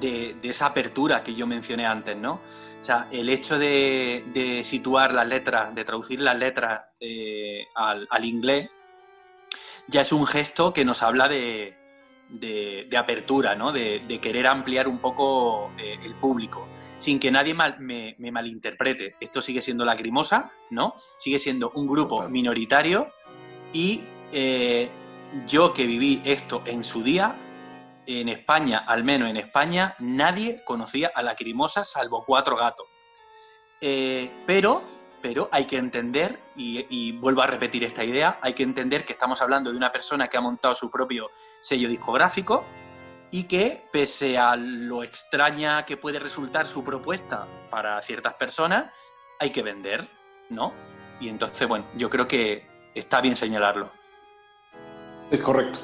de, 0.00 0.36
de 0.40 0.48
esa 0.48 0.66
apertura 0.66 1.22
que 1.22 1.34
yo 1.34 1.46
mencioné 1.46 1.86
antes, 1.86 2.16
¿no? 2.16 2.40
O 2.80 2.84
sea, 2.86 3.08
el 3.10 3.28
hecho 3.28 3.58
de, 3.58 4.24
de 4.32 4.62
situar 4.62 5.12
las 5.12 5.26
letras, 5.26 5.74
de 5.74 5.84
traducir 5.84 6.20
las 6.20 6.38
letras 6.38 6.82
eh, 7.00 7.64
al, 7.74 8.06
al 8.10 8.24
inglés, 8.24 8.70
ya 9.88 10.02
es 10.02 10.12
un 10.12 10.26
gesto 10.26 10.72
que 10.72 10.84
nos 10.84 11.02
habla 11.02 11.28
de, 11.28 11.76
apertura, 12.96 13.54
¿no? 13.54 13.72
De, 13.72 14.00
de 14.06 14.18
querer 14.20 14.46
ampliar 14.46 14.88
un 14.88 14.98
poco 14.98 15.72
eh, 15.78 15.98
el 16.04 16.14
público, 16.14 16.68
sin 16.96 17.18
que 17.18 17.30
nadie 17.30 17.54
mal- 17.54 17.78
me, 17.80 18.14
me 18.18 18.30
malinterprete. 18.30 19.16
Esto 19.20 19.40
sigue 19.42 19.62
siendo 19.62 19.84
lacrimosa, 19.84 20.52
¿no? 20.70 20.94
Sigue 21.18 21.38
siendo 21.38 21.70
un 21.74 21.86
grupo 21.86 22.16
Total. 22.16 22.30
minoritario 22.30 23.12
y 23.72 24.02
eh, 24.32 24.90
yo 25.46 25.72
que 25.72 25.86
viví 25.86 26.20
esto 26.24 26.62
en 26.66 26.84
su 26.84 27.02
día, 27.02 27.34
en 28.06 28.28
España, 28.28 28.84
al 28.86 29.04
menos 29.04 29.28
en 29.28 29.36
España, 29.36 29.94
nadie 29.98 30.62
conocía 30.64 31.10
a 31.14 31.22
Lacrimosa 31.22 31.84
salvo 31.84 32.24
cuatro 32.24 32.56
gatos. 32.56 32.86
Eh, 33.80 34.30
pero, 34.46 34.82
pero 35.20 35.48
hay 35.52 35.66
que 35.66 35.76
entender, 35.76 36.40
y, 36.56 36.86
y 36.88 37.12
vuelvo 37.12 37.42
a 37.42 37.46
repetir 37.46 37.84
esta 37.84 38.04
idea, 38.04 38.38
hay 38.42 38.54
que 38.54 38.62
entender 38.62 39.04
que 39.04 39.12
estamos 39.12 39.42
hablando 39.42 39.70
de 39.70 39.76
una 39.76 39.92
persona 39.92 40.28
que 40.28 40.36
ha 40.36 40.40
montado 40.40 40.74
su 40.74 40.90
propio 40.90 41.30
sello 41.60 41.88
discográfico 41.88 42.64
y 43.30 43.44
que, 43.44 43.88
pese 43.92 44.38
a 44.38 44.56
lo 44.56 45.02
extraña 45.02 45.84
que 45.84 45.96
puede 45.96 46.18
resultar 46.18 46.66
su 46.66 46.84
propuesta 46.84 47.46
para 47.70 48.00
ciertas 48.02 48.34
personas, 48.34 48.92
hay 49.38 49.50
que 49.50 49.62
vender, 49.62 50.08
¿no? 50.48 50.72
Y 51.20 51.28
entonces, 51.28 51.66
bueno, 51.66 51.86
yo 51.94 52.08
creo 52.08 52.26
que 52.28 52.66
está 52.94 53.20
bien 53.20 53.36
señalarlo. 53.36 53.90
Es 55.30 55.42
correcto. 55.42 55.80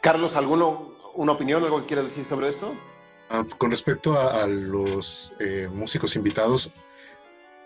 Carlos, 0.00 0.36
¿alguno, 0.36 0.93
una 1.14 1.32
opinión, 1.32 1.62
algo 1.62 1.80
que 1.80 1.86
quieras 1.86 2.06
decir 2.06 2.24
sobre 2.24 2.48
esto? 2.48 2.74
Ah, 3.30 3.44
con 3.58 3.70
respecto 3.70 4.18
a, 4.18 4.46
los 4.46 5.32
eh, 5.40 5.68
músicos 5.72 6.16
invitados, 6.16 6.70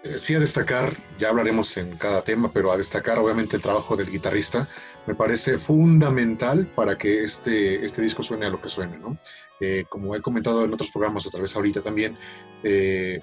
eh, 0.04 0.18
sí 0.20 0.34
a 0.34 0.38
destacar, 0.38 0.94
ya 1.18 1.28
hablaremos 1.28 1.76
en 1.76 1.96
cada 1.96 2.22
tema, 2.22 2.52
pero 2.52 2.70
a 2.70 2.76
destacar 2.76 3.18
obviamente 3.18 3.56
el 3.56 3.62
trabajo 3.62 3.96
del 3.96 4.10
guitarrista, 4.10 4.68
me 5.06 5.16
parece 5.16 5.58
fundamental 5.58 6.66
para 6.66 6.96
que 6.96 7.24
este, 7.24 7.84
este 7.84 8.02
disco 8.02 8.22
suene 8.22 8.46
a 8.46 8.50
lo 8.50 8.60
que 8.60 8.68
suene, 8.68 8.96
¿no? 8.96 9.18
Eh, 9.60 9.86
como 9.88 10.14
he 10.14 10.20
comentado 10.20 10.64
en 10.64 10.72
otros 10.72 10.90
programas, 10.90 11.26
otra 11.26 11.42
vez 11.42 11.56
ahorita 11.56 11.82
también, 11.82 12.16
eh, 12.62 13.20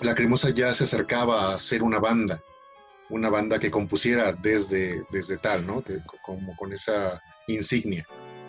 la 0.00 0.14
Cremosa 0.14 0.48
ya 0.48 0.72
se 0.72 0.84
acercaba 0.84 1.52
a 1.52 1.58
ser 1.58 1.82
una 1.82 1.98
banda, 1.98 2.40
una 3.10 3.28
banda 3.28 3.58
que 3.58 3.70
compusiera 3.70 4.32
desde, 4.32 5.04
desde 5.10 5.36
tal, 5.36 5.66
¿no? 5.66 5.84
Como 6.22 6.56
con 6.56 6.72
esa 6.72 7.20
insignia. 7.48 8.06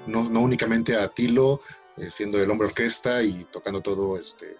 No, 0.08 0.22
únicamente 0.42 0.96
a 0.96 1.10
Tilo, 1.10 1.62
eh, 1.98 2.10
siendo 2.10 2.42
el 2.42 2.50
hombre 2.50 2.68
orquesta 2.68 3.22
y 3.22 3.46
tocando 3.52 3.82
todo 3.82 4.18
este, 4.18 4.58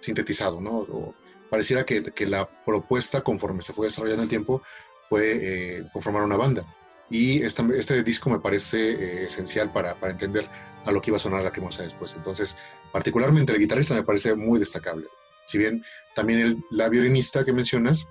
sintetizado, 0.00 0.60
¿no? 0.60 1.14
Pareciera 1.50 1.84
que, 1.84 2.02
que 2.02 2.26
la 2.26 2.48
propuesta, 2.64 3.22
conforme 3.22 3.62
se 3.62 3.72
fue 3.72 3.86
desarrollando 3.86 4.24
el 4.24 4.28
tiempo, 4.28 4.62
fue 5.08 5.78
eh, 5.78 5.84
conformar 5.92 6.22
una 6.24 6.36
banda. 6.36 6.66
Y 7.08 7.42
este 7.42 8.02
disco 8.02 8.30
me 8.30 8.40
parece 8.40 8.90
eh, 8.90 9.24
esencial 9.24 9.72
para, 9.72 9.94
para 9.94 10.12
entender 10.12 10.48
a 10.84 10.90
lo 10.90 11.00
que 11.00 11.10
iba 11.10 11.16
a 11.16 11.20
sonar 11.20 11.42
la 11.42 11.52
cremosa 11.52 11.84
después. 11.84 12.14
Entonces, 12.16 12.58
particularmente 12.92 13.52
el 13.52 13.60
guitarrista 13.60 13.94
me 13.94 14.02
parece 14.02 14.34
muy 14.34 14.58
destacable. 14.58 15.06
Si 15.46 15.56
bien 15.56 15.84
también 16.16 16.40
el, 16.40 16.64
la 16.70 16.88
violinista 16.88 17.44
que 17.44 17.52
mencionas, 17.52 18.08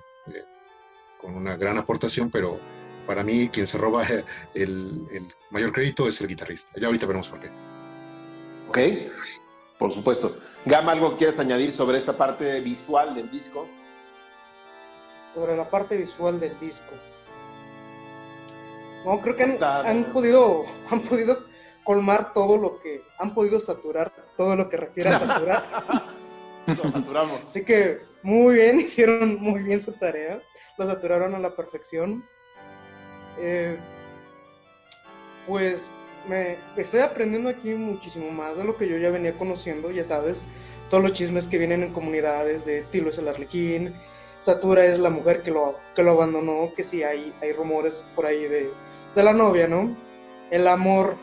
con 1.20 1.34
una 1.34 1.56
gran 1.56 1.76
aportación, 1.76 2.30
pero 2.30 2.58
para 3.06 3.22
mí 3.22 3.48
quien 3.48 3.66
se 3.66 3.78
roba 3.78 4.04
el, 4.54 5.06
el 5.10 5.34
mayor 5.50 5.72
crédito 5.72 6.08
es 6.08 6.20
el 6.20 6.28
guitarrista. 6.28 6.72
Ya 6.80 6.86
ahorita 6.86 7.06
veremos 7.06 7.28
por 7.28 7.40
qué. 7.40 7.50
Ok, 8.68 8.78
por 9.78 9.92
supuesto. 9.92 10.36
Gama, 10.64 10.92
¿algo 10.92 11.16
quieres 11.16 11.38
añadir 11.38 11.72
sobre 11.72 11.98
esta 11.98 12.16
parte 12.16 12.60
visual 12.60 13.14
del 13.14 13.30
disco? 13.30 13.68
sobre 15.36 15.54
la 15.54 15.68
parte 15.68 15.98
visual 15.98 16.40
del 16.40 16.58
disco. 16.58 16.94
No, 19.04 19.20
creo 19.20 19.36
que 19.36 19.44
han, 19.44 20.04
podido, 20.12 20.64
han 20.90 21.02
podido 21.02 21.44
colmar 21.84 22.32
todo 22.32 22.56
lo 22.56 22.80
que, 22.80 23.02
han 23.18 23.34
podido 23.34 23.60
saturar 23.60 24.12
todo 24.36 24.56
lo 24.56 24.68
que 24.68 24.78
refiere 24.78 25.10
a 25.10 25.18
saturar. 25.18 25.64
Nos 26.66 26.92
saturamos. 26.92 27.40
Así 27.46 27.64
que 27.64 28.00
muy 28.22 28.54
bien, 28.56 28.80
hicieron 28.80 29.36
muy 29.36 29.62
bien 29.62 29.80
su 29.80 29.92
tarea, 29.92 30.40
lo 30.78 30.86
saturaron 30.86 31.34
a 31.34 31.38
la 31.38 31.54
perfección. 31.54 32.24
Eh, 33.38 33.76
pues 35.46 35.88
me 36.28 36.58
estoy 36.76 37.00
aprendiendo 37.00 37.48
aquí 37.50 37.70
muchísimo 37.74 38.30
más 38.30 38.56
de 38.56 38.64
lo 38.64 38.76
que 38.76 38.88
yo 38.88 38.96
ya 38.98 39.10
venía 39.10 39.36
conociendo, 39.38 39.90
ya 39.90 40.02
sabes, 40.04 40.42
todos 40.90 41.02
los 41.02 41.12
chismes 41.12 41.46
que 41.46 41.58
vienen 41.58 41.82
en 41.84 41.92
comunidades 41.92 42.64
de 42.64 42.82
Tilo 42.82 43.10
es 43.10 43.18
el 43.18 43.28
arlequín, 43.28 43.94
Satura 44.40 44.84
es 44.84 44.98
la 44.98 45.10
mujer 45.10 45.42
que 45.42 45.50
lo, 45.50 45.78
que 45.94 46.02
lo 46.02 46.12
abandonó, 46.12 46.72
que 46.76 46.84
sí 46.84 47.02
hay, 47.02 47.32
hay 47.40 47.52
rumores 47.52 48.02
por 48.14 48.26
ahí 48.26 48.42
de, 48.44 48.70
de 49.14 49.22
la 49.22 49.32
novia, 49.32 49.66
¿no? 49.68 49.96
El 50.50 50.66
amor. 50.68 51.16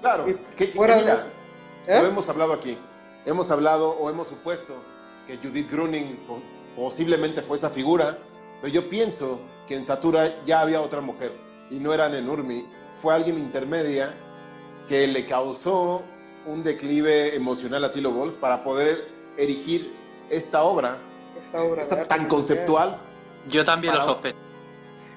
Claro, 0.00 0.26
que, 0.26 0.34
que 0.56 0.66
fuera 0.68 0.96
de 0.96 1.12
eso, 1.12 1.26
¿eh? 1.86 2.00
lo 2.00 2.08
hemos 2.08 2.28
hablado 2.28 2.52
aquí. 2.52 2.78
Hemos 3.26 3.50
hablado 3.50 3.90
o 3.90 4.08
hemos 4.10 4.28
supuesto 4.28 4.74
que 5.26 5.36
Judith 5.38 5.70
Gruning 5.70 6.16
po- 6.26 6.40
posiblemente 6.76 7.42
fue 7.42 7.56
esa 7.56 7.70
figura, 7.70 8.18
pero 8.60 8.72
yo 8.72 8.88
pienso 8.88 9.40
que 9.66 9.76
en 9.76 9.84
Satura 9.84 10.42
ya 10.44 10.60
había 10.60 10.80
otra 10.80 11.00
mujer 11.00 11.32
y 11.70 11.76
no 11.76 11.92
era 11.92 12.08
Nenurmi, 12.08 12.66
fue 13.00 13.14
alguien 13.14 13.38
intermedia 13.38 14.14
que 14.88 15.06
le 15.06 15.26
causó 15.26 16.02
un 16.46 16.64
declive 16.64 17.36
emocional 17.36 17.84
a 17.84 17.92
Tilo 17.92 18.10
Wolf 18.10 18.36
para 18.36 18.64
poder 18.64 19.08
erigir 19.36 19.92
esta 20.30 20.62
obra, 20.62 20.98
Esta 21.38 21.62
obra 21.62 21.82
esta 21.82 22.08
tan 22.08 22.26
conceptual. 22.26 22.98
Yo 23.48 23.64
también 23.64 23.94
lo 23.94 24.02
sospecho. 24.02 24.36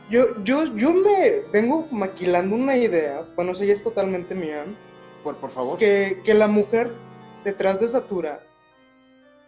Yo, 0.10 0.44
yo, 0.44 0.66
yo 0.76 0.94
me 0.94 1.44
vengo 1.54 1.88
maquilando 1.90 2.56
una 2.56 2.76
idea, 2.76 3.24
bueno, 3.36 3.54
si 3.54 3.66
ya 3.66 3.74
es 3.74 3.82
totalmente 3.84 4.36
mía, 4.36 4.66
Por, 5.24 5.38
por 5.38 5.52
favor. 5.52 5.78
que, 5.78 6.22
que 6.26 6.34
la 6.34 6.50
mujer 6.50 6.92
detrás 7.46 7.80
de 7.80 7.88
Satura 7.88 8.44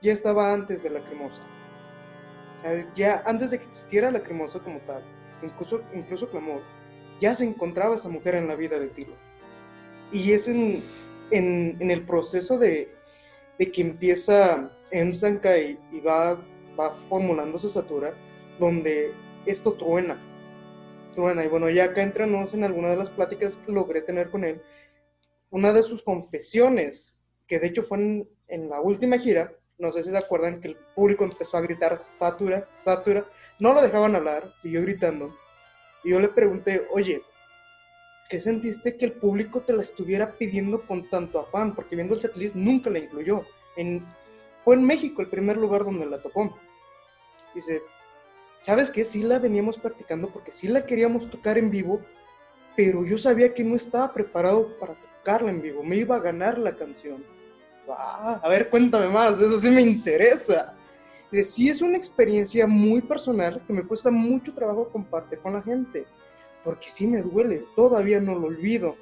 ya 0.01 0.13
estaba 0.13 0.53
antes 0.53 0.83
de 0.83 0.89
la 0.89 1.01
cremosa. 1.01 1.41
Ya 2.95 3.23
antes 3.25 3.51
de 3.51 3.59
que 3.59 3.65
existiera 3.65 4.09
la 4.11 4.23
cremosa 4.23 4.59
como 4.59 4.79
tal, 4.79 5.03
incluso, 5.41 5.81
incluso 5.93 6.29
Clamor, 6.29 6.61
ya 7.19 7.35
se 7.35 7.43
encontraba 7.43 7.95
esa 7.95 8.09
mujer 8.09 8.35
en 8.35 8.47
la 8.47 8.55
vida 8.55 8.79
de 8.79 8.87
Tilo. 8.87 9.15
Y 10.11 10.31
es 10.31 10.47
en, 10.47 10.83
en, 11.31 11.77
en 11.79 11.91
el 11.91 12.05
proceso 12.05 12.57
de, 12.57 12.93
de 13.59 13.71
que 13.71 13.81
empieza 13.81 14.71
Ensanka 14.91 15.57
y, 15.57 15.77
y 15.91 15.99
va, 15.99 16.41
va 16.79 16.91
formulándose 16.91 17.69
Satura, 17.69 18.13
donde 18.59 19.13
esto 19.45 19.73
truena. 19.73 20.17
Truena. 21.15 21.43
Y 21.43 21.47
bueno, 21.47 21.69
ya 21.69 21.85
acá 21.85 22.01
entramos 22.01 22.53
en 22.53 22.63
alguna 22.63 22.89
de 22.89 22.97
las 22.97 23.09
pláticas 23.09 23.57
que 23.57 23.71
logré 23.71 24.01
tener 24.01 24.29
con 24.29 24.43
él. 24.43 24.61
Una 25.49 25.73
de 25.73 25.83
sus 25.83 26.01
confesiones, 26.01 27.15
que 27.47 27.59
de 27.59 27.67
hecho 27.67 27.83
fue 27.83 27.97
en, 27.97 28.29
en 28.47 28.69
la 28.69 28.81
última 28.81 29.17
gira, 29.17 29.53
no 29.83 29.91
sé 29.91 30.01
si 30.01 30.11
se 30.11 30.17
acuerdan 30.17 30.61
que 30.61 30.69
el 30.69 30.77
público 30.95 31.25
empezó 31.25 31.57
a 31.57 31.61
gritar 31.61 31.97
Satura, 31.97 32.65
Satura. 32.69 33.25
No 33.59 33.73
lo 33.73 33.81
dejaban 33.81 34.15
hablar, 34.15 34.53
siguió 34.57 34.81
gritando. 34.81 35.35
Y 36.05 36.11
yo 36.11 36.21
le 36.21 36.29
pregunté, 36.29 36.87
oye, 36.93 37.21
¿qué 38.29 38.39
sentiste 38.39 38.95
que 38.95 39.03
el 39.03 39.11
público 39.11 39.59
te 39.59 39.73
la 39.73 39.81
estuviera 39.81 40.31
pidiendo 40.31 40.79
con 40.87 41.09
tanto 41.09 41.37
afán? 41.37 41.75
Porque 41.75 41.97
viendo 41.97 42.15
el 42.15 42.21
setlist 42.21 42.55
nunca 42.55 42.89
la 42.89 42.99
incluyó. 42.99 43.45
En, 43.75 44.05
fue 44.63 44.75
en 44.75 44.85
México 44.85 45.21
el 45.21 45.27
primer 45.27 45.57
lugar 45.57 45.83
donde 45.83 46.05
la 46.05 46.21
tocó. 46.21 46.57
Dice, 47.53 47.81
¿sabes 48.61 48.89
qué? 48.89 49.03
Sí 49.03 49.21
la 49.21 49.37
veníamos 49.37 49.77
practicando 49.77 50.29
porque 50.29 50.53
sí 50.53 50.69
la 50.69 50.85
queríamos 50.85 51.29
tocar 51.29 51.57
en 51.57 51.69
vivo, 51.69 51.99
pero 52.77 53.03
yo 53.03 53.17
sabía 53.17 53.53
que 53.53 53.65
no 53.65 53.75
estaba 53.75 54.13
preparado 54.13 54.79
para 54.79 54.95
tocarla 54.95 55.49
en 55.49 55.61
vivo. 55.61 55.83
Me 55.83 55.97
iba 55.97 56.15
a 56.15 56.21
ganar 56.21 56.57
la 56.57 56.77
canción. 56.77 57.42
Ah, 57.89 58.39
a 58.41 58.49
ver, 58.49 58.69
cuéntame 58.69 59.07
más, 59.09 59.39
eso 59.41 59.59
sí 59.59 59.69
me 59.69 59.81
interesa. 59.81 60.73
Dice, 61.31 61.43
sí 61.43 61.69
es 61.69 61.81
una 61.81 61.97
experiencia 61.97 62.65
muy 62.67 63.01
personal 63.01 63.61
que 63.65 63.73
me 63.73 63.83
cuesta 63.83 64.11
mucho 64.11 64.53
trabajo 64.53 64.89
compartir 64.89 65.39
con 65.39 65.53
la 65.53 65.61
gente, 65.61 66.05
porque 66.63 66.89
sí 66.89 67.07
me 67.07 67.21
duele, 67.21 67.65
todavía 67.75 68.19
no 68.19 68.35
lo 68.35 68.47
olvido. 68.47 68.95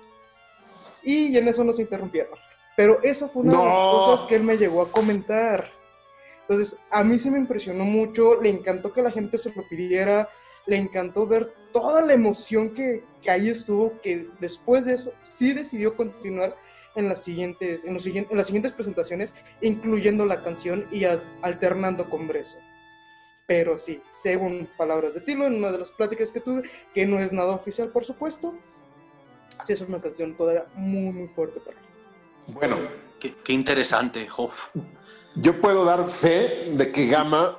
Y 1.03 1.35
en 1.37 1.47
eso 1.47 1.63
nos 1.63 1.79
interrumpieron. 1.79 2.37
Pero 2.77 2.99
eso 3.03 3.27
fue 3.29 3.43
una 3.43 3.59
de 3.59 3.65
las 3.65 3.77
No. 3.79 3.89
cosas 3.91 4.23
que 4.27 4.35
él 4.35 4.43
me 4.43 4.57
llegó 4.57 4.81
a 4.81 4.91
comentar. 4.91 5.69
Entonces, 6.41 6.77
a 6.89 7.03
mí 7.03 7.19
sí 7.19 7.29
me 7.29 7.37
impresionó 7.39 7.85
mucho, 7.85 8.41
le 8.41 8.49
encantó 8.49 8.91
que 8.93 9.01
la 9.01 9.11
gente 9.11 9.37
se 9.37 9.53
lo 9.53 9.67
pidiera, 9.67 10.27
le 10.65 10.77
encantó 10.77 11.27
ver 11.27 11.53
toda 11.73 12.01
la 12.01 12.13
emoción 12.13 12.73
que, 12.73 13.03
que 13.21 13.29
ahí 13.31 13.49
estuvo, 13.49 13.99
que 14.01 14.27
después 14.39 14.85
de 14.85 14.93
eso 14.93 15.11
sí 15.21 15.53
decidió 15.53 15.95
continuar 15.95 16.55
en 16.95 17.07
las 17.07 17.23
siguientes, 17.23 17.85
en 17.85 17.93
los 17.93 18.03
siguientes, 18.03 18.31
en 18.31 18.37
las 18.37 18.47
siguientes 18.47 18.71
presentaciones, 18.71 19.33
incluyendo 19.61 20.25
la 20.25 20.43
canción 20.43 20.85
y 20.91 21.05
a- 21.05 21.19
alternando 21.41 22.09
con 22.09 22.27
Breso. 22.27 22.57
Pero 23.47 23.77
sí, 23.77 24.01
según 24.11 24.69
palabras 24.77 25.13
de 25.13 25.21
Tilo, 25.21 25.45
en 25.45 25.55
una 25.55 25.71
de 25.71 25.77
las 25.79 25.91
pláticas 25.91 26.31
que 26.31 26.39
tuve, 26.39 26.63
que 26.93 27.05
no 27.05 27.19
es 27.19 27.33
nada 27.33 27.51
oficial, 27.53 27.89
por 27.89 28.05
supuesto, 28.05 28.53
sí 29.63 29.73
es 29.73 29.81
una 29.81 29.99
canción 30.01 30.35
todavía 30.35 30.65
muy, 30.75 31.11
muy 31.13 31.27
fuerte 31.29 31.59
para 31.59 31.77
él. 31.77 31.85
Bueno, 32.47 32.77
Qué, 33.19 33.35
qué 33.43 33.53
interesante. 33.53 34.27
uf. 34.37 34.69
yo 35.35 35.61
puedo 35.61 35.85
dar 35.85 36.09
fe 36.09 36.71
de 36.73 36.91
que 36.91 37.05
Gama 37.07 37.57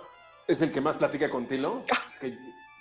es 0.49 0.61
el 0.61 0.73
que 0.73 0.81
más 0.81 0.97
platica 0.97 1.31
con 1.31 1.47
Tilo. 1.47 1.85
Que 2.21 2.37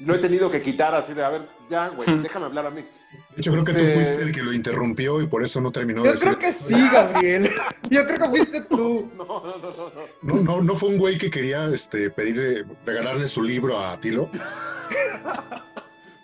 lo 0.05 0.15
he 0.15 0.17
tenido 0.19 0.49
que 0.51 0.61
quitar 0.61 0.93
así 0.95 1.13
de, 1.13 1.23
a 1.23 1.29
ver, 1.29 1.47
ya, 1.69 1.89
güey, 1.89 2.19
déjame 2.21 2.45
hablar 2.45 2.65
a 2.65 2.71
mí. 2.71 2.81
De 2.81 3.37
hecho, 3.37 3.51
creo 3.51 3.63
que 3.65 3.73
tú 3.73 3.79
Este- 3.79 3.93
fuiste 3.95 4.21
el 4.21 4.33
que 4.33 4.41
lo 4.43 4.53
interrumpió 4.53 5.21
y 5.21 5.27
por 5.27 5.43
eso 5.43 5.59
no 5.61 5.71
terminó 5.71 6.01
de 6.01 6.07
Yo 6.09 6.11
decir. 6.13 6.27
creo 6.29 6.39
que 6.39 6.51
sí, 6.53 6.75
Gabriel. 6.91 7.49
Yo 7.89 8.05
creo 8.05 8.19
que 8.19 8.29
fuiste 8.29 8.61
tú. 8.61 9.09
No, 9.17 9.25
no, 9.25 9.57
no, 9.57 9.71
no, 9.71 9.89
no. 9.89 10.01
No, 10.21 10.41
no, 10.43 10.61
no 10.61 10.75
fue 10.75 10.89
un 10.89 10.97
güey 10.97 11.17
que 11.17 11.29
quería 11.29 11.65
este, 11.67 12.09
pedirle, 12.09 12.65
regalarle 12.85 13.27
su 13.27 13.41
libro 13.43 13.79
a 13.79 13.99
Tilo. 13.99 14.29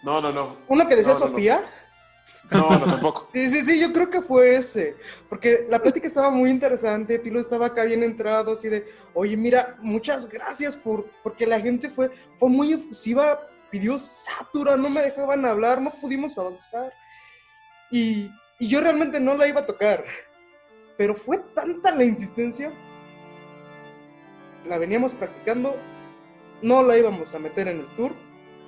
No, 0.04 0.22
no, 0.22 0.32
no. 0.32 0.58
Uno 0.68 0.88
que 0.88 0.96
decía 0.96 1.14
No, 1.14 1.20
no, 1.20 1.26
no. 1.26 1.32
Sofía. 1.32 1.62
No, 2.52 2.70
no, 2.80 2.86
tampoco. 2.86 3.30
Sí, 3.34 3.50
sí, 3.50 3.66
sí, 3.66 3.80
yo 3.82 3.92
creo 3.92 4.10
que 4.10 4.22
fue 4.22 4.56
ese. 4.56 4.96
Porque 5.30 5.68
la 5.70 5.80
plática 5.82 6.08
estaba 6.08 6.30
muy 6.30 6.50
interesante. 6.50 7.20
Tilo 7.20 7.40
estaba 7.40 7.68
acá 7.68 7.84
bien 7.84 8.04
entrado, 8.04 8.54
así 8.54 8.70
de, 8.70 8.86
oye, 9.14 9.36
mira, 9.36 9.76
muchas 9.82 10.30
gracias 10.30 10.76
por, 10.76 11.06
porque 11.24 11.46
la 11.46 11.60
gente 11.60 11.90
fue, 11.90 12.10
fue 12.38 12.50
muy 12.50 12.72
efusiva, 12.74 13.40
pidió 13.78 13.98
Satura, 14.00 14.76
no 14.76 14.90
me 14.90 15.02
dejaban 15.02 15.46
hablar, 15.46 15.80
no 15.82 15.92
pudimos 15.92 16.38
avanzar. 16.38 16.92
Y, 17.92 18.32
y 18.60 18.68
yo 18.68 18.82
realmente 18.82 19.20
no 19.20 19.36
la 19.36 19.48
iba 19.48 19.62
a 19.62 19.66
tocar. 19.66 20.04
Pero 20.98 21.14
fue 21.14 21.38
tanta 21.54 21.94
la 21.94 22.04
insistencia. 22.04 22.72
La 24.66 24.78
veníamos 24.80 25.14
practicando, 25.14 25.76
no 26.64 26.82
la 26.84 26.98
íbamos 26.98 27.34
a 27.36 27.40
meter 27.40 27.68
en 27.68 27.80
el 27.82 27.96
tour, 27.96 28.12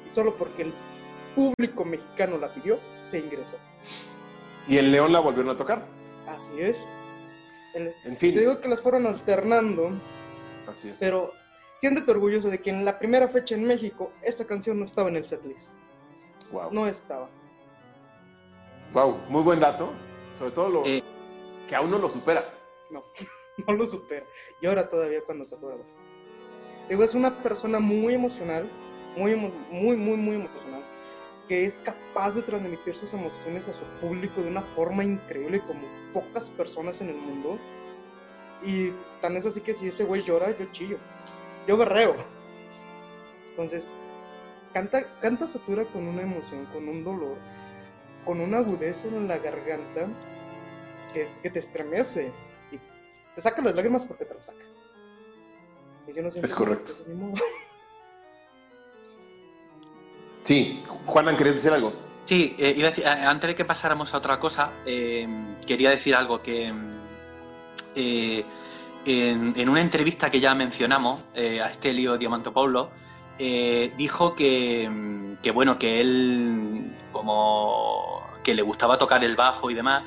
y 0.05 0.10
solo 0.10 0.36
porque 0.38 0.62
el 0.62 0.74
público 1.36 1.84
mexicano 1.84 2.38
la 2.38 2.53
pidió, 2.53 2.80
se 3.05 3.18
ingresó. 3.18 3.57
Y 4.68 4.78
en 4.78 4.91
León 4.91 5.12
la 5.12 5.20
volvieron 5.20 5.49
a 5.53 5.57
tocar. 5.57 5.86
Así 6.28 6.51
es. 6.60 6.88
El- 7.74 7.93
En 8.05 8.14
te 8.14 8.20
fin, 8.20 8.38
digo 8.39 8.62
que 8.62 8.68
las 8.70 8.80
fueron 8.80 9.07
alternando, 9.07 9.91
así 10.68 10.89
es. 10.89 10.97
pero 10.99 11.34
siéntete 11.80 12.12
orgulloso 12.12 12.50
de 12.50 12.62
que 12.62 12.70
en 12.70 12.86
la 12.86 13.00
primera 13.00 13.28
fecha 13.28 13.56
en 13.56 13.64
México 13.66 14.12
esa 14.22 14.46
canción 14.46 14.80
no 14.80 14.86
estaba 14.86 15.10
en 15.10 15.16
el 15.18 15.26
setlist. 15.26 15.72
Wow. 16.52 16.72
No 16.72 16.88
estaba. 16.88 17.30
Wow, 18.94 19.18
muy 19.30 19.42
buen 19.44 19.60
dato. 19.60 19.92
Sobre 20.34 20.52
todo 20.52 20.70
lo 20.70 20.86
Eh. 20.86 21.04
que 21.68 21.76
aún 21.76 21.92
no 21.92 21.98
lo 21.98 22.10
supera. 22.10 22.54
No, 22.92 23.04
no 23.68 23.74
lo 23.74 23.86
supera. 23.86 24.26
Y 24.62 24.66
ahora 24.68 24.90
todavía 24.90 25.22
cuando 25.26 25.46
se 25.46 25.56
acuerda. 25.56 25.84
Digo, 26.90 27.04
es 27.04 27.14
una 27.14 27.36
persona 27.44 27.80
muy 27.80 28.16
emocional, 28.16 28.68
muy, 29.16 29.36
muy, 29.36 29.96
muy, 29.96 30.18
muy 30.18 30.36
emocional, 30.38 30.82
que 31.48 31.66
es 31.66 31.78
capaz 31.78 32.34
de 32.34 32.42
transmitir 32.42 32.96
sus 32.96 33.14
emociones 33.14 33.68
a 33.68 33.74
su 33.74 33.84
público 34.02 34.42
de 34.42 34.48
una 34.50 34.62
forma 34.62 35.04
increíble 35.04 35.60
como 35.62 35.82
pocas 36.14 36.50
personas 36.50 37.00
en 37.02 37.10
el 37.10 37.16
mundo. 37.16 37.60
Y 38.66 38.92
tan 39.22 39.38
es 39.38 39.46
así 39.46 39.62
que 39.62 39.74
si 39.76 39.88
ese 39.88 40.04
güey 40.04 40.24
llora, 40.24 40.50
yo 40.58 40.66
chillo. 40.72 40.98
Yo 41.70 41.78
berreo. 41.78 42.16
Entonces, 43.52 43.96
canta, 44.74 45.04
canta 45.20 45.46
Satura 45.46 45.86
con 45.86 46.08
una 46.08 46.24
emoción, 46.24 46.66
con 46.74 46.88
un 46.90 47.04
dolor, 47.04 47.38
con 48.26 48.42
una 48.42 48.58
agudeza 48.58 49.08
en 49.08 49.28
la 49.28 49.38
garganta 49.38 50.08
que, 51.14 51.30
que 51.44 51.50
te 51.52 51.60
estremece 51.60 52.32
y 52.72 52.80
te 53.36 53.42
saca 53.42 53.62
las 53.62 53.76
lágrimas 53.76 54.04
porque 54.04 54.26
te 54.26 54.34
las 54.34 54.48
saca. 54.48 54.66
Y 56.08 56.14
si 56.14 56.22
no 56.22 56.30
Es 56.30 56.54
correcto. 56.56 56.94
Sí, 60.42 60.84
Juanan, 61.06 61.38
¿querías 61.38 61.58
decir 61.58 61.72
algo? 61.72 61.94
Sí, 62.26 62.56
eh, 62.58 62.74
iba 62.76 62.88
a 62.88 62.90
decir, 62.92 63.06
a- 63.06 63.30
antes 63.30 63.50
de 63.50 63.56
que 63.56 63.66
pasáramos 63.66 64.12
a 64.16 64.18
otra 64.18 64.40
cosa, 64.40 64.72
eh, 64.88 65.28
quería 65.68 65.92
decir 65.92 66.16
algo 66.16 66.42
que 66.42 66.74
eh, 67.96 68.44
en, 69.10 69.70
una 69.70 69.82
entrevista 69.82 70.30
que 70.30 70.39
ya 70.39 70.53
mencionamos 70.53 71.22
eh, 71.34 71.62
a 71.62 71.70
Estelio 71.70 72.18
Diamantopoulos, 72.18 72.89
eh, 73.39 73.93
dijo 73.97 74.36
que, 74.36 74.89
mm, 74.89 75.38
que, 75.41 75.51
bueno, 75.51 75.80
que 75.80 76.01
él 76.01 76.95
como 77.12 78.22
que 78.43 78.53
le 78.53 78.62
gustaba 78.62 78.97
tocar 78.97 79.24
el 79.24 79.36
bajo 79.36 79.72
y 79.72 79.74
demás, 79.74 80.03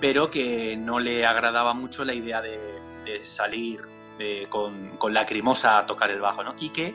pero 0.00 0.30
que 0.30 0.76
no 0.76 0.98
le 0.98 1.24
agradaba 1.24 1.72
mucho 1.74 2.04
la 2.04 2.14
idea 2.14 2.42
de, 2.42 2.74
salir 3.22 3.82
eh, 4.18 4.46
con, 4.48 4.96
con 4.96 5.12
Lacrimosa 5.12 5.78
a 5.78 5.86
tocar 5.86 6.10
el 6.10 6.20
bajo, 6.20 6.42
¿no? 6.42 6.54
Y 6.58 6.70
que 6.70 6.94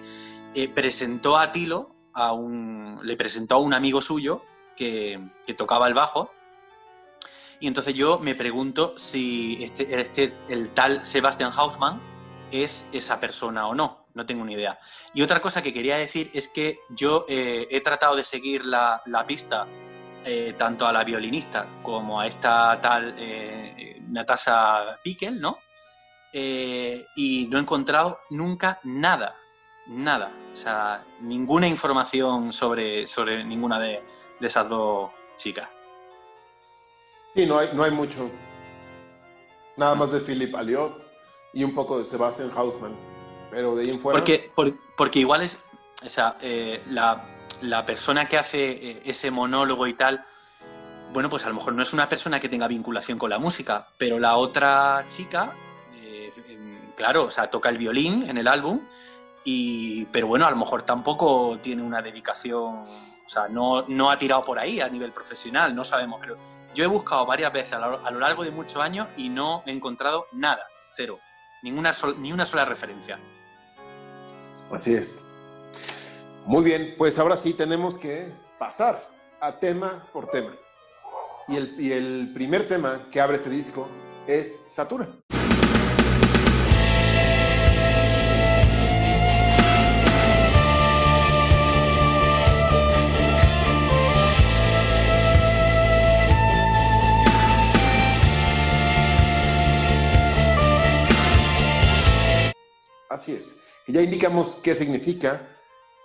eh, 0.56 0.68
presentó 0.68 1.38
a 1.38 1.52
Tilo, 1.52 1.96
a 2.14 2.34
un, 2.34 3.00
le 3.04 3.16
presentó 3.16 3.56
a 3.56 3.58
un 3.60 3.74
amigo 3.74 4.02
suyo 4.02 4.44
que, 4.76 5.20
que 5.46 5.54
tocaba 5.54 5.88
el 5.88 5.94
bajo. 5.94 6.32
Y 7.60 7.68
entonces 7.68 7.94
yo 7.94 8.20
me 8.20 8.36
pregunto 8.36 8.94
si 8.98 9.58
este, 9.62 10.00
este- 10.02 10.34
el 10.48 10.70
tal 10.72 11.06
Sebastian 11.06 11.52
Hausmann 11.56 12.02
es 12.52 12.86
esa 12.92 13.20
persona 13.20 13.68
o 13.68 13.76
no. 13.76 14.08
No 14.14 14.26
tengo 14.26 14.44
ni 14.44 14.54
idea. 14.54 14.80
Y 15.14 15.22
otra 15.22 15.40
cosa 15.42 15.62
que 15.62 15.74
quería 15.74 15.96
decir 15.98 16.32
es 16.34 16.48
que 16.48 16.80
yo 16.90 17.26
eh, 17.30 17.68
he 17.70 17.82
tratado 17.82 18.16
de 18.16 18.24
seguir 18.24 18.66
la, 18.66 19.02
la 19.06 19.26
pista 19.26 19.68
eh, 20.26 20.56
tanto 20.58 20.88
a 20.88 20.92
la 20.92 21.04
violinista 21.04 21.66
como 21.84 22.20
a 22.20 22.28
esta 22.28 22.80
tal 22.82 23.16
eh, 23.18 24.02
Natasha 24.08 25.00
Pickel, 25.04 25.40
¿no? 25.40 25.60
Eh, 26.34 27.06
y 27.16 27.48
no 27.50 27.58
he 27.58 27.62
encontrado 27.62 28.20
nunca 28.32 28.80
nada, 28.84 29.36
nada. 29.88 30.32
O 30.52 30.56
sea, 30.56 31.04
ninguna 31.22 31.68
información 31.68 32.52
sobre, 32.52 33.08
sobre 33.08 33.44
ninguna 33.44 33.80
de, 33.80 34.04
de 34.40 34.48
esas 34.48 34.68
dos 34.68 35.12
chicas. 35.38 35.70
Sí, 37.40 37.46
no 37.46 37.58
hay, 37.58 37.70
no 37.74 37.84
hay 37.86 37.92
mucho. 37.92 38.30
Nada 39.78 39.96
más 39.96 40.12
de 40.12 40.20
Philip 40.20 40.54
Aliot 40.54 41.06
y 41.54 41.64
un 41.64 41.74
poco 41.74 41.98
de 41.98 42.04
Sebastian 42.04 42.52
Hausman. 42.54 42.94
Pero 43.50 43.78
de 43.78 43.84
ahí 43.84 43.92
en 43.92 44.00
fuera. 44.02 44.20
Porque, 44.20 44.52
por- 44.54 44.74
porque 44.98 45.20
igual 45.20 45.44
es, 45.44 45.58
o 46.06 46.10
sea, 46.10 46.36
eh, 46.42 46.84
la, 46.90 47.24
la 47.62 47.86
persona 47.86 48.28
que 48.28 48.38
hace 48.38 48.72
eh, 48.72 49.02
ese 49.06 49.32
monólogo 49.32 49.88
y 49.88 49.94
tal, 49.94 50.26
bueno, 51.14 51.30
pues 51.30 51.46
a 51.46 51.48
lo 51.48 51.56
mejor 51.56 51.72
no 51.76 51.82
es 51.82 51.94
una 51.94 52.10
persona 52.10 52.42
que 52.42 52.50
tenga 52.50 52.68
vinculación 52.68 53.18
con 53.18 53.30
la 53.30 53.40
música, 53.40 53.88
pero 53.98 54.20
la 54.20 54.36
otra 54.36 55.06
chica, 55.08 55.54
eh, 55.96 56.34
em, 56.50 56.92
claro, 56.98 57.24
o 57.24 57.32
sea, 57.32 57.50
toca 57.50 57.70
el 57.70 57.78
violín 57.78 58.30
en 58.30 58.38
el 58.38 58.50
álbum, 58.50 58.82
y, 59.46 60.04
pero 60.08 60.28
bueno, 60.28 60.46
a 60.46 60.52
lo 60.52 60.58
mejor 60.58 60.82
tampoco 60.82 61.58
tiene 61.64 61.84
una 61.84 62.02
dedicación, 62.02 62.80
o 63.26 63.30
sea, 63.30 63.48
no, 63.48 63.86
no 63.88 64.12
ha 64.12 64.20
tirado 64.20 64.42
por 64.44 64.60
ahí 64.60 64.82
a 64.82 64.90
nivel 64.90 65.14
profesional, 65.14 65.74
no 65.74 65.86
sabemos, 65.86 66.20
pero 66.20 66.38
yo 66.74 66.84
he 66.84 66.88
buscado 66.88 67.26
varias 67.26 67.52
veces 67.52 67.74
a 67.74 67.80
lo, 68.12 68.20
largo 68.20 68.44
de 68.44 68.52
muchos 68.52 68.82
años 68.82 69.08
y 69.18 69.30
no 69.30 69.64
he 69.66 69.72
encontrado 69.72 70.28
nada, 70.32 70.66
cero, 70.96 71.20
ninguna 71.64 71.94
ni 72.18 72.32
una 72.32 72.46
sola 72.46 72.66
referencia. 72.66 73.20
Así 74.72 74.94
es. 74.94 75.26
Muy 76.46 76.64
bien, 76.64 76.96
pues 76.98 77.20
ahora 77.20 77.38
sí 77.38 77.54
tenemos 77.54 77.98
que 77.98 78.32
pasar 78.58 79.08
a 79.40 79.60
tema 79.60 80.08
por 80.14 80.30
tema. 80.30 80.52
Y 81.48 81.58
el, 81.58 81.80
y 81.80 81.92
el 81.92 82.32
primer 82.34 82.68
tema 82.68 83.08
que 83.12 83.20
abre 83.20 83.38
este 83.38 83.50
disco 83.50 83.88
es 84.28 84.66
Satura. 84.68 85.08
Así 103.10 103.34
es. 103.34 103.60
Ya 103.88 104.02
indicamos 104.02 104.60
qué 104.62 104.76
significa 104.76 105.48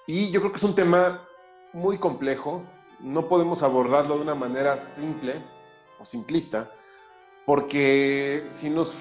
y 0.07 0.31
yo 0.31 0.41
creo 0.41 0.53
que 0.53 0.57
es 0.57 0.63
un 0.63 0.75
tema 0.75 1.29
muy 1.75 1.99
complejo. 1.99 2.65
No 3.01 3.29
podemos 3.29 3.63
abordarlo 3.63 4.17
de 4.17 4.23
una 4.23 4.35
manera 4.35 4.81
simple 4.81 5.35
o 6.01 6.07
simplista, 6.07 6.71
porque 7.45 8.47
si 8.49 8.71
nos 8.71 8.95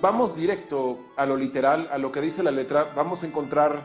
vamos 0.00 0.36
directo 0.36 0.98
a 1.16 1.26
lo 1.26 1.36
literal, 1.36 1.88
a 1.92 1.98
lo 1.98 2.10
que 2.10 2.20
dice 2.20 2.42
la 2.42 2.50
letra, 2.50 2.92
vamos 2.96 3.22
a 3.22 3.26
encontrar 3.26 3.82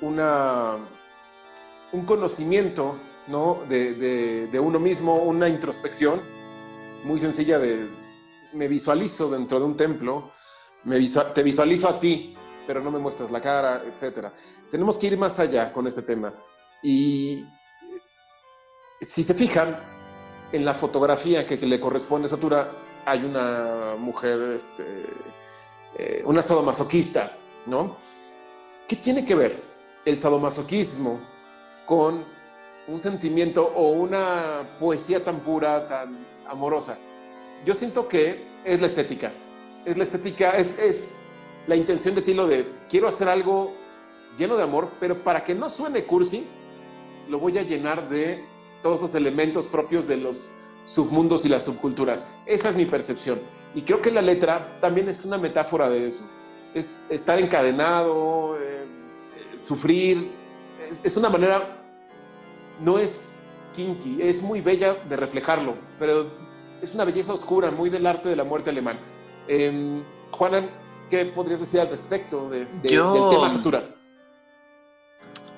una, 0.00 0.76
un 1.92 2.04
conocimiento 2.04 2.96
¿no? 3.26 3.58
de, 3.68 4.46
de 4.46 4.60
uno 4.60 4.78
mismo, 4.78 5.16
una 5.16 5.48
introspección 5.48 6.20
muy 7.04 7.18
sencilla 7.18 7.58
de 7.58 7.88
me 8.52 8.68
visualizo 8.68 9.30
dentro 9.30 9.58
de 9.58 9.66
un 9.66 9.76
templo, 9.76 10.30
me 10.84 10.98
visual, 10.98 11.32
te 11.34 11.42
visualizo 11.42 11.88
a 11.88 12.00
ti, 12.00 12.36
pero 12.70 12.82
no 12.82 12.92
me 12.92 13.00
muestras 13.00 13.32
la 13.32 13.40
cara, 13.40 13.82
etcétera. 13.84 14.32
Tenemos 14.70 14.96
que 14.96 15.08
ir 15.08 15.18
más 15.18 15.40
allá 15.40 15.72
con 15.72 15.88
este 15.88 16.02
tema. 16.02 16.32
Y 16.84 17.44
si 19.00 19.24
se 19.24 19.34
fijan, 19.34 19.76
en 20.52 20.64
la 20.64 20.72
fotografía 20.72 21.44
que, 21.44 21.56
le 21.56 21.80
corresponde 21.80 22.26
a 22.26 22.28
Satura, 22.28 22.70
hay 23.04 23.24
una 23.24 23.96
mujer, 23.98 24.52
este, 24.52 24.84
eh, 25.98 26.22
una 26.24 26.42
sadomasoquista, 26.42 27.32
¿no? 27.66 27.96
¿Qué 28.86 28.94
tiene 28.94 29.24
que 29.24 29.34
ver 29.34 29.60
el 30.04 30.16
sadomasoquismo 30.16 31.20
con 31.86 32.24
un 32.86 33.00
sentimiento 33.00 33.66
o 33.74 33.90
una 33.90 34.76
poesía 34.78 35.24
tan 35.24 35.40
pura, 35.40 35.88
tan 35.88 36.24
amorosa? 36.48 36.96
Yo 37.64 37.74
siento 37.74 38.06
que 38.06 38.46
es 38.64 38.80
la 38.80 38.86
estética. 38.86 39.32
Es 39.84 39.96
la 39.96 40.04
estética, 40.04 40.52
es, 40.52 40.78
es 40.78 41.24
la 41.70 41.76
intención 41.76 42.16
de 42.16 42.22
Tilo 42.22 42.48
de 42.48 42.66
quiero 42.88 43.06
hacer 43.06 43.28
algo 43.28 43.72
lleno 44.36 44.56
de 44.56 44.64
amor, 44.64 44.88
pero 44.98 45.14
para 45.22 45.44
que 45.44 45.54
no 45.54 45.68
suene 45.68 46.02
cursi, 46.02 46.44
lo 47.28 47.38
voy 47.38 47.58
a 47.58 47.62
llenar 47.62 48.08
de 48.08 48.44
todos 48.82 49.00
los 49.02 49.14
elementos 49.14 49.68
propios 49.68 50.08
de 50.08 50.16
los 50.16 50.50
submundos 50.82 51.44
y 51.44 51.48
las 51.48 51.66
subculturas. 51.66 52.26
Esa 52.44 52.70
es 52.70 52.76
mi 52.76 52.86
percepción. 52.86 53.40
Y 53.72 53.82
creo 53.82 54.02
que 54.02 54.10
la 54.10 54.20
letra 54.20 54.80
también 54.80 55.08
es 55.08 55.24
una 55.24 55.38
metáfora 55.38 55.88
de 55.88 56.08
eso. 56.08 56.28
Es 56.74 57.06
estar 57.08 57.38
encadenado, 57.38 58.58
eh, 58.60 58.86
sufrir. 59.54 60.28
Es, 60.90 61.16
una 61.16 61.28
manera, 61.28 61.84
no 62.80 62.98
es 62.98 63.32
kinky, 63.76 64.22
es 64.22 64.42
muy 64.42 64.60
bella 64.60 64.94
de 65.08 65.14
reflejarlo, 65.14 65.74
pero 66.00 66.32
es 66.82 66.96
una 66.96 67.04
belleza 67.04 67.32
oscura, 67.32 67.70
muy 67.70 67.90
del 67.90 68.08
arte 68.08 68.28
de 68.28 68.34
la 68.34 68.42
muerte 68.42 68.70
alemán. 68.70 68.98
Eh, 69.46 70.02
¿qué 71.10 71.26
podrías 71.26 71.60
decir 71.60 71.80
al 71.80 71.88
respecto 71.88 72.48
de, 72.48 72.64
de, 72.64 72.88
Yo... 72.88 73.12
del 73.12 73.38
tema 73.38 73.50
futura? 73.50 73.96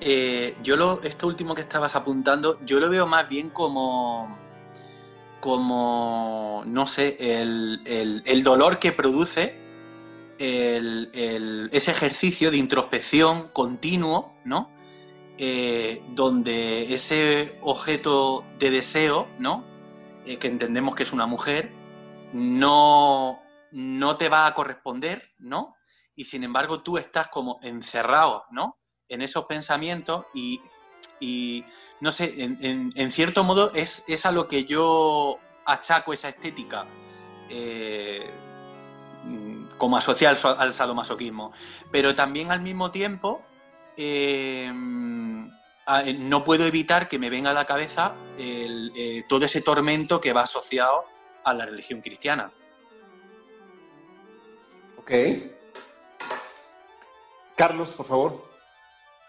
Eh, 0.01 0.57
yo 0.61 0.75
lo, 0.75 1.01
esto 1.01 1.27
último 1.27 1.55
que 1.55 1.61
estabas 1.61 1.95
apuntando, 1.95 2.59
yo 2.65 2.81
lo 2.81 2.89
veo 2.89 3.07
más 3.07 3.29
bien 3.29 3.49
como, 3.49 4.37
como 5.39 6.63
no 6.65 6.85
sé, 6.87 7.15
el, 7.19 7.81
el, 7.85 8.21
el 8.25 8.43
dolor 8.43 8.79
que 8.79 8.91
produce 8.91 9.63
el, 10.39 11.69
ese 11.71 11.91
ejercicio 11.91 12.51
de 12.51 12.57
introspección 12.57 13.49
continuo, 13.53 14.33
¿no? 14.43 14.69
Eh, 15.37 16.01
donde 16.09 16.93
ese 16.93 17.57
objeto 17.61 18.43
de 18.59 18.71
deseo, 18.71 19.27
¿no? 19.39 19.63
Eh, 20.25 20.37
que 20.37 20.47
entendemos 20.47 20.95
que 20.95 21.03
es 21.03 21.13
una 21.13 21.25
mujer, 21.25 21.71
no, 22.33 23.42
no 23.73 24.17
te 24.17 24.29
va 24.29 24.45
a 24.45 24.55
corresponder, 24.55 25.29
¿no? 25.37 25.75
Y 26.15 26.25
sin 26.25 26.43
embargo 26.43 26.81
tú 26.81 26.97
estás 26.97 27.27
como 27.27 27.59
encerrado, 27.61 28.45
¿no? 28.51 28.77
en 29.13 29.21
esos 29.21 29.45
pensamientos 29.45 30.25
y, 30.33 31.63
no 32.01 32.11
sé, 32.11 32.33
en, 32.37 33.11
cierto 33.11 33.43
modo 33.43 33.71
es, 33.73 34.03
es 34.07 34.25
a 34.25 34.31
lo 34.31 34.47
que 34.47 34.65
yo 34.65 35.39
achaco 35.65 36.13
esa 36.13 36.29
estética 36.29 36.85
eh, 37.49 38.29
como 39.77 39.97
asociada 39.97 40.37
al, 40.57 40.73
sadomasoquismo. 40.73 41.53
Pero 41.91 42.15
también 42.15 42.51
al 42.51 42.61
mismo 42.61 42.91
tiempo 42.91 43.41
eh, 43.95 44.71
no 44.73 46.43
puedo 46.43 46.65
evitar 46.65 47.07
que 47.07 47.19
me 47.19 47.29
venga 47.29 47.51
a 47.51 47.53
la 47.53 47.65
cabeza 47.65 48.13
eh, 48.37 49.23
todo 49.29 49.45
ese 49.45 49.61
tormento 49.61 50.19
que 50.19 50.33
va 50.33 50.41
asociado 50.41 51.05
a 51.43 51.53
la 51.53 51.65
religión 51.65 52.01
cristiana. 52.01 52.51
Ok. 55.03 55.11
Carlos, 57.57 57.91
por 57.91 58.05
favor. 58.05 58.41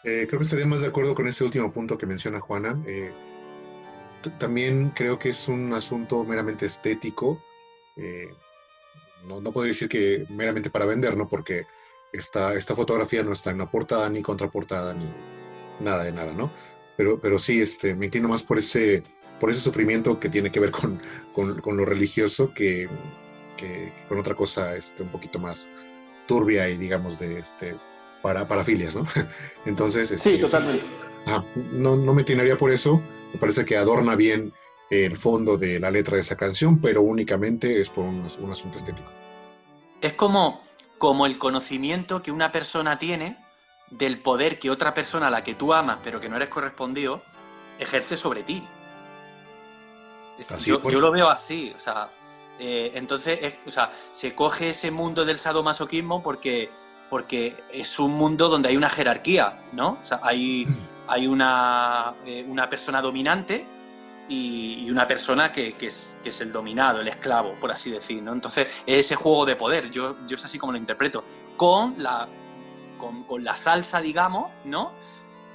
Eh, 0.04 0.26
creo 0.28 0.38
que 0.38 0.44
estaría 0.44 0.66
más 0.66 0.82
de 0.82 0.86
acuerdo 0.86 1.16
con 1.16 1.26
ese 1.26 1.42
último 1.42 1.72
punto 1.72 1.98
que 1.98 2.06
menciona 2.06 2.38
Juana. 2.38 2.80
Eh, 2.86 3.12
también 4.38 4.90
creo 4.90 5.18
que 5.18 5.30
es 5.30 5.48
un 5.48 5.74
asunto 5.74 6.22
meramente 6.22 6.66
estético. 6.66 7.42
Eh, 7.96 8.28
no, 9.26 9.40
no 9.40 9.50
podría 9.50 9.72
decir 9.72 9.88
que 9.88 10.26
meramente 10.30 10.70
para 10.70 10.86
vender, 10.86 11.16
¿no? 11.16 11.28
Porque 11.28 11.66
esta, 12.12 12.54
esta 12.54 12.76
fotografía 12.76 13.24
no 13.24 13.32
está 13.32 13.50
en 13.50 13.58
la 13.58 13.70
portada, 13.70 14.08
ni 14.08 14.22
contraportada, 14.22 14.94
ni 14.94 15.12
nada 15.80 16.04
de 16.04 16.12
nada, 16.12 16.32
¿no? 16.34 16.52
Pero, 16.96 17.18
pero 17.18 17.40
sí, 17.40 17.60
este, 17.60 17.96
me 17.96 18.06
inclino 18.06 18.28
más 18.28 18.44
por 18.44 18.58
ese, 18.58 19.02
por 19.40 19.50
ese 19.50 19.60
sufrimiento 19.60 20.20
que 20.20 20.28
tiene 20.28 20.52
que 20.52 20.60
ver 20.60 20.70
con, 20.70 21.02
con 21.32 21.76
lo 21.76 21.84
religioso 21.84 22.54
que, 22.54 22.88
que, 23.56 23.92
que, 23.96 24.08
con 24.08 24.18
otra 24.18 24.34
cosa 24.34 24.76
este, 24.76 25.02
un 25.02 25.08
poquito 25.10 25.38
más 25.38 25.70
turbia 26.26 26.68
y, 26.68 26.76
digamos, 26.76 27.18
de 27.18 27.38
este, 27.38 27.76
para 28.22 28.46
parafilias, 28.46 28.96
¿no? 28.96 29.06
Entonces... 29.66 30.10
Este, 30.10 30.30
sí, 30.30 30.40
totalmente. 30.40 30.86
Ah, 31.26 31.42
no, 31.72 31.96
no 31.96 32.14
me 32.14 32.22
inclinaría 32.22 32.56
por 32.56 32.70
eso. 32.70 33.00
Me 33.32 33.38
parece 33.38 33.64
que 33.64 33.76
adorna 33.76 34.14
bien 34.14 34.52
el 34.90 35.16
fondo 35.16 35.56
de 35.56 35.80
la 35.80 35.90
letra 35.90 36.14
de 36.14 36.20
esa 36.20 36.36
canción, 36.36 36.80
pero 36.80 37.02
únicamente 37.02 37.80
es 37.80 37.88
por 37.90 38.04
un, 38.04 38.26
un 38.40 38.52
asunto 38.52 38.78
estético. 38.78 39.08
Es 40.00 40.12
como, 40.12 40.62
como 40.98 41.26
el 41.26 41.38
conocimiento 41.38 42.22
que 42.22 42.30
una 42.30 42.52
persona 42.52 42.98
tiene 42.98 43.38
del 43.90 44.18
poder 44.18 44.58
que 44.58 44.70
otra 44.70 44.94
persona 44.94 45.28
a 45.28 45.30
la 45.30 45.44
que 45.44 45.54
tú 45.54 45.72
amas, 45.72 45.98
pero 46.02 46.20
que 46.20 46.28
no 46.28 46.36
eres 46.36 46.48
correspondido, 46.48 47.22
ejerce 47.78 48.16
sobre 48.16 48.42
ti. 48.42 48.66
Así 50.38 50.70
yo, 50.70 50.80
pues. 50.80 50.92
yo, 50.92 51.00
lo 51.00 51.12
veo 51.12 51.28
así, 51.28 51.72
o 51.76 51.80
sea, 51.80 52.10
eh, 52.58 52.92
entonces, 52.94 53.38
es, 53.42 53.54
o 53.66 53.70
sea, 53.70 53.92
se 54.12 54.34
coge 54.34 54.70
ese 54.70 54.90
mundo 54.90 55.24
del 55.24 55.38
sadomasoquismo 55.38 56.22
porque 56.22 56.70
porque 57.10 57.54
es 57.72 57.98
un 58.00 58.12
mundo 58.14 58.48
donde 58.48 58.70
hay 58.70 58.76
una 58.76 58.90
jerarquía, 58.90 59.60
¿no? 59.72 59.98
Hay, 60.22 60.66
hay 61.06 61.26
una, 61.28 62.14
eh, 62.26 62.44
una 62.48 62.68
persona 62.68 63.00
dominante 63.00 63.64
y, 64.28 64.90
una 64.90 65.06
persona 65.06 65.52
que, 65.52 65.74
que, 65.74 65.86
es, 65.86 66.16
el 66.40 66.50
dominado, 66.50 67.00
el 67.00 67.08
esclavo, 67.08 67.54
por 67.60 67.70
así 67.70 67.90
decir, 67.90 68.22
¿no? 68.22 68.32
Entonces, 68.32 68.66
es 68.86 69.06
ese 69.06 69.14
juego 69.14 69.46
de 69.46 69.54
poder, 69.54 69.90
yo, 69.90 70.16
yo 70.26 70.36
es 70.36 70.44
así 70.44 70.58
como 70.58 70.72
lo 70.72 70.78
interpreto, 70.78 71.24
con 71.56 72.02
la, 72.02 72.26
con, 72.98 73.22
con 73.24 73.44
la 73.44 73.56
salsa, 73.56 74.00
digamos, 74.00 74.50
¿no? 74.64 74.90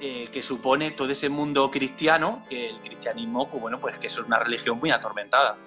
Eh, 0.00 0.28
que 0.32 0.42
supone 0.42 0.92
todo 0.92 1.10
ese 1.10 1.28
mundo 1.28 1.70
cristiano, 1.70 2.42
que 2.48 2.70
el 2.70 2.80
cristianismo, 2.80 3.50
pues 3.50 3.60
bueno, 3.60 3.78
pues 3.78 3.98
que 3.98 4.06
es 4.06 4.18
una 4.18 4.38
religión 4.38 4.78
muy 4.78 4.90
atormentada. 4.90 5.58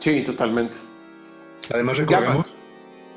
Sí, 0.00 0.22
totalmente. 0.22 0.78
Además, 1.72 1.98
recordemos... 1.98 2.54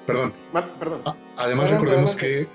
Perdón. 0.05 0.33
perdón. 0.79 1.01
Además, 1.37 1.69
perdón, 1.69 1.85
recordemos 1.85 2.15
perdón. 2.15 2.47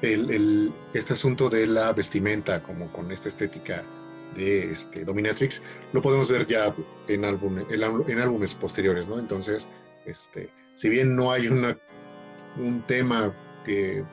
que 0.00 0.12
el, 0.14 0.30
el, 0.30 0.72
este 0.94 1.12
asunto 1.12 1.50
de 1.50 1.66
la 1.66 1.92
vestimenta, 1.92 2.62
como 2.62 2.92
con 2.92 3.10
esta 3.10 3.28
estética 3.28 3.84
de 4.36 4.70
este, 4.70 5.04
Dominatrix, 5.04 5.62
lo 5.92 6.00
podemos 6.00 6.28
ver 6.28 6.46
ya 6.46 6.74
en, 7.08 7.24
álbum, 7.24 7.64
en, 7.68 8.18
álbumes 8.20 8.54
posteriores, 8.54 9.08
¿no? 9.08 9.18
Entonces, 9.18 9.68
este, 10.06 10.48
si 10.74 10.88
bien 10.88 11.14
no 11.14 11.32
hay 11.32 11.48
una, 11.48 11.76
un 12.56 12.82
tema 12.86 13.34
que, 13.64 14.04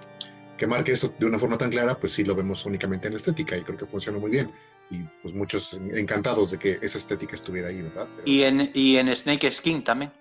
que 0.58 0.68
marque 0.68 0.94
eso 0.94 1.14
de 1.20 1.26
una 1.26 1.40
forma 1.40 1.58
tan 1.58 1.70
clara, 1.70 1.96
pues 1.96 2.14
sí 2.14 2.24
lo 2.24 2.36
vemos 2.36 2.66
únicamente 2.66 3.08
en 3.08 3.14
la 3.14 3.18
estética 3.18 3.56
y 3.56 3.64
creo 3.64 3.78
que 3.78 3.86
funciona 3.86 4.20
muy 4.20 4.32
bien. 4.32 4.52
Y 4.92 5.04
pues 5.22 5.34
muchos 5.34 5.74
encantados 5.94 6.52
de 6.52 6.58
que 6.58 6.80
esa 6.82 6.98
estética 6.98 7.36
estuviera 7.36 7.68
ahí, 7.70 7.82
¿verdad? 7.82 8.08
Pero... 8.16 8.24
Y, 8.26 8.44
en, 8.44 8.72
y 8.74 8.98
en 8.98 9.16
Snake 9.16 9.52
Skin 9.52 9.84
también. 9.84 10.12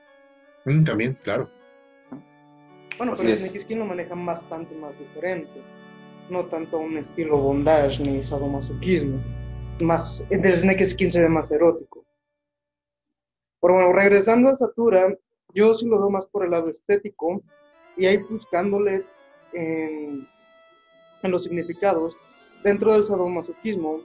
Mm, 0.66 0.83
también, 0.85 1.19
claro. 1.23 1.51
Bueno, 2.99 3.12
Así 3.14 3.25
pero 3.25 3.39
Snake 3.39 3.61
Skin 3.61 3.79
lo 3.79 3.87
manejan 3.87 4.27
bastante 4.27 4.75
más 4.75 4.99
diferente. 4.99 5.62
no 6.29 6.45
tanto 6.45 6.79
un 6.79 6.99
estilo 6.99 7.39
bondage 7.39 8.03
ni 8.03 8.23
sadomasoquismo. 8.23 9.19
Más, 9.81 10.27
el 10.29 10.57
Snake 10.57 10.85
Skin 10.85 11.11
se 11.11 11.23
ve 11.23 11.29
más 11.29 11.51
erótico. 11.51 12.05
Pero 13.61 13.75
bueno, 13.75 13.93
regresando 13.93 14.51
a 14.51 14.55
Satura, 14.55 15.16
yo 15.55 15.75
sí 15.75 15.87
lo 15.87 15.99
veo 15.99 16.11
más 16.11 16.27
por 16.27 16.45
el 16.45 16.51
lado 16.51 16.69
estético 16.69 17.43
y 17.97 18.07
ahí 18.07 18.19
buscándole 18.19 19.05
en, 19.55 20.29
en 21.23 21.31
los 21.31 21.45
significados 21.45 22.14
dentro 22.62 22.93
del 22.93 23.05
sadomasoquismo. 23.07 24.03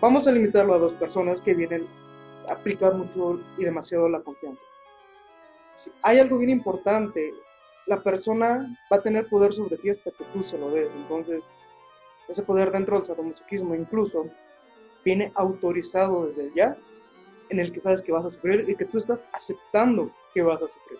Vamos 0.00 0.26
a 0.26 0.32
limitarlo 0.32 0.74
a 0.74 0.78
dos 0.78 0.92
personas 0.94 1.40
que 1.40 1.54
vienen 1.54 1.86
a 2.48 2.52
aplicar 2.52 2.94
mucho 2.94 3.40
y 3.58 3.64
demasiado 3.64 4.08
la 4.08 4.20
confianza. 4.20 4.64
hay 6.02 6.18
algo 6.18 6.38
bien 6.38 6.50
importante 6.50 7.32
la 7.86 8.02
persona 8.02 8.66
va 8.90 8.96
a 8.96 9.02
tener 9.02 9.28
poder 9.28 9.52
sobre 9.52 9.76
ti 9.76 9.90
hasta 9.90 10.10
que 10.12 10.24
tú 10.32 10.42
se 10.42 10.56
lo 10.56 10.70
des. 10.70 10.92
Entonces, 10.94 11.44
ese 12.28 12.42
poder 12.44 12.70
dentro 12.70 12.96
del 12.96 13.06
sadomasoquismo 13.06 13.74
incluso 13.74 14.26
viene 15.04 15.32
autorizado 15.34 16.26
desde 16.26 16.52
ya, 16.54 16.76
en 17.48 17.58
el 17.58 17.72
que 17.72 17.80
sabes 17.80 18.00
que 18.00 18.12
vas 18.12 18.24
a 18.24 18.30
sufrir 18.30 18.64
y 18.68 18.76
que 18.76 18.84
tú 18.84 18.98
estás 18.98 19.24
aceptando 19.32 20.12
que 20.32 20.42
vas 20.42 20.62
a 20.62 20.68
sufrir. 20.68 20.98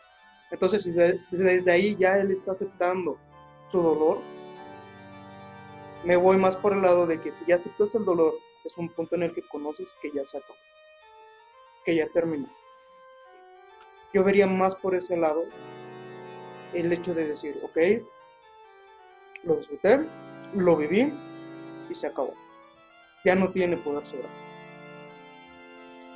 Entonces, 0.50 0.92
desde 1.30 1.70
ahí 1.70 1.96
ya 1.96 2.18
él 2.18 2.32
está 2.32 2.52
aceptando 2.52 3.16
su 3.70 3.80
dolor, 3.80 4.18
me 6.04 6.16
voy 6.16 6.38
más 6.38 6.56
por 6.56 6.72
el 6.72 6.82
lado 6.82 7.06
de 7.06 7.20
que 7.20 7.32
si 7.32 7.44
ya 7.46 7.54
aceptas 7.54 7.94
el 7.94 8.04
dolor, 8.04 8.34
es 8.64 8.76
un 8.76 8.88
punto 8.90 9.14
en 9.14 9.24
el 9.24 9.34
que 9.34 9.42
conoces 9.42 9.94
que 10.00 10.10
ya 10.12 10.24
se 10.24 10.38
acabó, 10.38 10.58
que 11.84 11.94
ya 11.96 12.08
terminó. 12.08 12.48
Yo 14.12 14.24
vería 14.24 14.46
más 14.46 14.74
por 14.74 14.94
ese 14.94 15.16
lado 15.16 15.44
el 16.74 16.92
hecho 16.92 17.14
de 17.14 17.28
decir, 17.28 17.60
ok, 17.62 18.04
lo 19.44 19.56
disfruté, 19.56 20.00
lo 20.54 20.76
viví 20.76 21.12
y 21.88 21.94
se 21.94 22.06
acabó. 22.06 22.34
Ya 23.24 23.34
no 23.34 23.50
tiene 23.52 23.76
poder 23.76 24.04
sobre. 24.06 24.28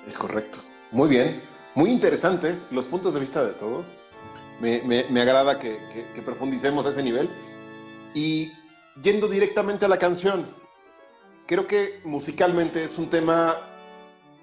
Es 0.07 0.19
correcto. 0.19 0.61
Muy 0.91 1.09
bien. 1.09 1.43
Muy 1.75 1.91
interesantes 1.91 2.69
los 2.71 2.87
puntos 2.87 3.15
de 3.15 3.21
vista 3.21 3.45
de 3.45 3.53
todo. 3.55 3.85
Me, 4.61 4.81
me, 4.83 5.21
agrada 5.21 5.59
que, 5.59 5.77
que, 6.15 6.23
profundicemos 6.23 6.87
a 6.87 6.91
ese 6.91 7.03
nivel. 7.03 7.29
Y 8.15 8.53
yendo 9.03 9.27
directamente 9.29 9.85
a 9.85 9.89
la 9.89 9.99
canción, 9.99 10.47
creo 11.47 11.67
que 11.67 12.01
musicalmente 12.05 12.85
es 12.85 12.99
un 12.99 13.11
tema 13.11 13.57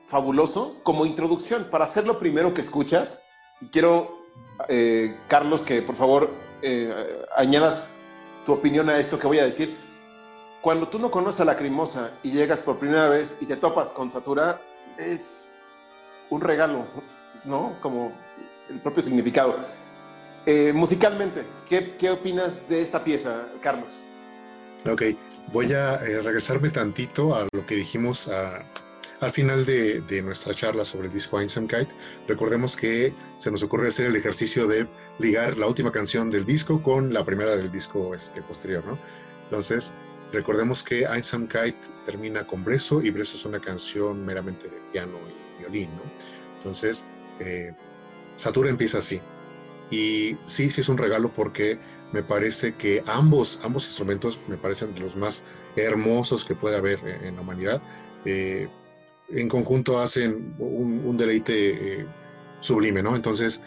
fabuloso 0.07 0.79
como 0.83 1.05
introducción 1.05 1.67
para 1.71 1.85
hacer 1.85 2.05
lo 2.05 2.19
primero 2.19 2.53
que 2.53 2.61
escuchas. 2.61 3.23
Y 3.61 3.67
quiero 3.67 4.21
eh, 4.67 5.17
Carlos, 5.27 5.63
que 5.63 5.81
por 5.81 5.95
favor 5.95 6.29
eh, 6.61 7.25
añadas 7.35 7.89
tu 8.45 8.53
opinión 8.53 8.89
a 8.89 8.99
esto 8.99 9.17
que 9.17 9.27
voy 9.27 9.39
a 9.39 9.45
decir. 9.45 9.77
Cuando 10.61 10.87
tú 10.87 10.99
no 10.99 11.09
conoces 11.09 11.41
a 11.41 11.45
la 11.45 11.53
Lacrimosa 11.53 12.11
y 12.23 12.31
llegas 12.31 12.61
por 12.61 12.77
primera 12.77 13.09
vez 13.09 13.35
y 13.41 13.45
te 13.45 13.55
topas 13.55 13.91
con 13.91 14.11
Satura, 14.11 14.61
es 14.97 15.49
un 16.29 16.41
regalo, 16.41 16.85
¿no? 17.45 17.73
Como 17.81 18.11
el 18.69 18.79
propio 18.79 19.01
significado. 19.01 19.55
Eh, 20.45 20.71
musicalmente, 20.73 21.43
¿qué, 21.67 21.95
¿qué, 21.97 22.11
opinas 22.11 22.67
de 22.67 22.81
esta 22.81 23.03
pieza, 23.03 23.47
Carlos? 23.61 23.99
Ok, 24.91 25.03
voy 25.51 25.73
a 25.73 25.97
regresarme 25.97 26.69
tantito 26.69 27.35
a 27.35 27.47
lo 27.51 27.65
que 27.65 27.75
dijimos 27.75 28.27
a, 28.27 28.63
al 29.21 29.31
final 29.31 29.65
de, 29.65 30.21
nuestra 30.23 30.53
charla 30.53 30.83
sobre 30.83 31.07
el 31.07 31.13
disco 31.13 31.39
Einsam 31.39 31.67
Kite, 31.67 31.93
recordemos 32.27 32.75
que 32.75 33.13
se 33.37 33.51
nos 33.51 33.61
ocurre 33.61 33.89
hacer 33.89 34.07
el 34.07 34.15
ejercicio 34.15 34.67
de 34.67 34.87
ligar 35.19 35.57
la 35.57 35.67
última 35.67 35.91
canción 35.91 36.31
del 36.31 36.43
disco 36.43 36.81
con 36.81 37.13
la 37.13 37.23
primera 37.23 37.55
del 37.55 37.71
disco 37.71 38.15
este, 38.15 38.41
posterior, 38.41 38.83
¿no? 38.83 38.97
Entonces, 39.43 39.93
recordemos 40.33 40.81
que 40.81 41.03
Einsam 41.03 41.47
Kite 41.47 41.77
termina 42.05 42.47
con 42.47 42.63
Breso 42.63 43.01
y 43.01 43.11
Breso 43.11 43.37
es 43.37 43.45
una 43.45 43.59
canción 43.59 44.25
meramente 44.25 44.67
de 44.67 44.77
piano 44.91 45.19
y 45.27 45.61
violín, 45.61 45.89
¿no? 45.95 46.01
Entonces, 46.57 47.05
eh, 47.39 47.73
Satura 48.37 48.71
empieza 48.71 48.97
así. 48.97 49.21
Y 49.91 50.37
sí, 50.45 50.71
sí 50.71 50.81
es 50.81 50.89
un 50.89 50.97
regalo 50.97 51.31
porque 51.31 51.77
me 52.11 52.23
parece 52.23 52.75
que 52.75 53.03
ambos, 53.07 53.59
ambos 53.63 53.85
instrumentos 53.85 54.39
me 54.47 54.57
parecen 54.57 54.93
de 54.93 55.01
los 55.01 55.15
más 55.15 55.43
hermosos 55.75 56.43
que 56.43 56.55
puede 56.55 56.77
haber 56.77 56.99
en, 57.23 57.35
la 57.35 57.41
humanidad. 57.41 57.81
Eh, 58.25 58.67
en 59.29 59.47
conjunto 59.47 59.99
hacen 59.99 60.55
un, 60.59 61.15
deleite 61.17 62.01
eh, 62.01 62.05
sublime, 62.59 63.01
¿no? 63.01 63.15
Entonces, 63.15 63.61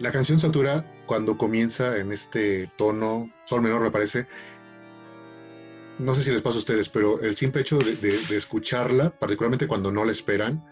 la 0.00 0.10
canción 0.10 0.38
Satura, 0.38 0.84
cuando 1.06 1.36
comienza 1.36 1.96
en 1.98 2.12
este 2.12 2.70
tono, 2.76 3.30
sol 3.44 3.62
menor 3.62 3.82
me 3.82 3.90
parece, 3.90 4.26
no 5.98 6.14
sé 6.14 6.24
si 6.24 6.32
les 6.32 6.42
pasa 6.42 6.56
a 6.56 6.60
ustedes, 6.60 6.88
pero 6.88 7.20
el 7.20 7.36
simple 7.36 7.60
hecho 7.60 7.78
de, 7.78 8.18
escucharla, 8.30 9.10
particularmente 9.10 9.68
cuando 9.68 9.92
no 9.92 10.04
la 10.04 10.12
esperan, 10.12 10.64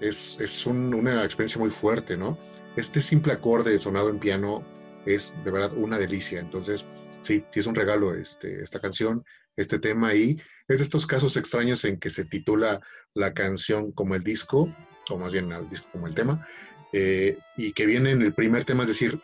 es, 0.00 0.38
es 0.40 0.66
una 0.66 1.24
experiencia 1.24 1.58
muy 1.58 1.70
fuerte, 1.70 2.16
¿no? 2.16 2.38
Este 2.76 3.00
simple 3.00 3.32
acorde 3.32 3.78
sonado 3.78 4.10
en 4.10 4.18
piano 4.18 4.62
es 5.06 5.34
de 5.44 5.50
verdad 5.50 5.72
una 5.74 5.98
delicia. 5.98 6.40
Entonces, 6.40 6.86
sí, 7.22 7.44
sí 7.50 7.60
es 7.60 7.66
un 7.66 7.74
regalo 7.74 8.14
este, 8.14 8.62
esta 8.62 8.80
canción, 8.80 9.24
este 9.56 9.78
tema 9.78 10.14
y 10.14 10.40
es 10.68 10.78
de 10.78 10.84
estos 10.84 11.06
casos 11.06 11.36
extraños 11.36 11.84
en 11.84 11.98
que 11.98 12.10
se 12.10 12.24
titula 12.24 12.80
la 13.14 13.32
canción 13.32 13.92
como 13.92 14.14
el 14.14 14.22
disco, 14.22 14.68
o 15.08 15.18
más 15.18 15.32
bien 15.32 15.50
el 15.52 15.68
disco 15.68 15.88
como 15.92 16.06
el 16.06 16.14
tema, 16.14 16.46
eh, 16.92 17.38
y 17.56 17.72
que 17.72 17.86
viene 17.86 18.10
en 18.10 18.22
el 18.22 18.34
primer 18.34 18.64
tema, 18.64 18.82
es 18.82 18.88
decir, 18.88 19.20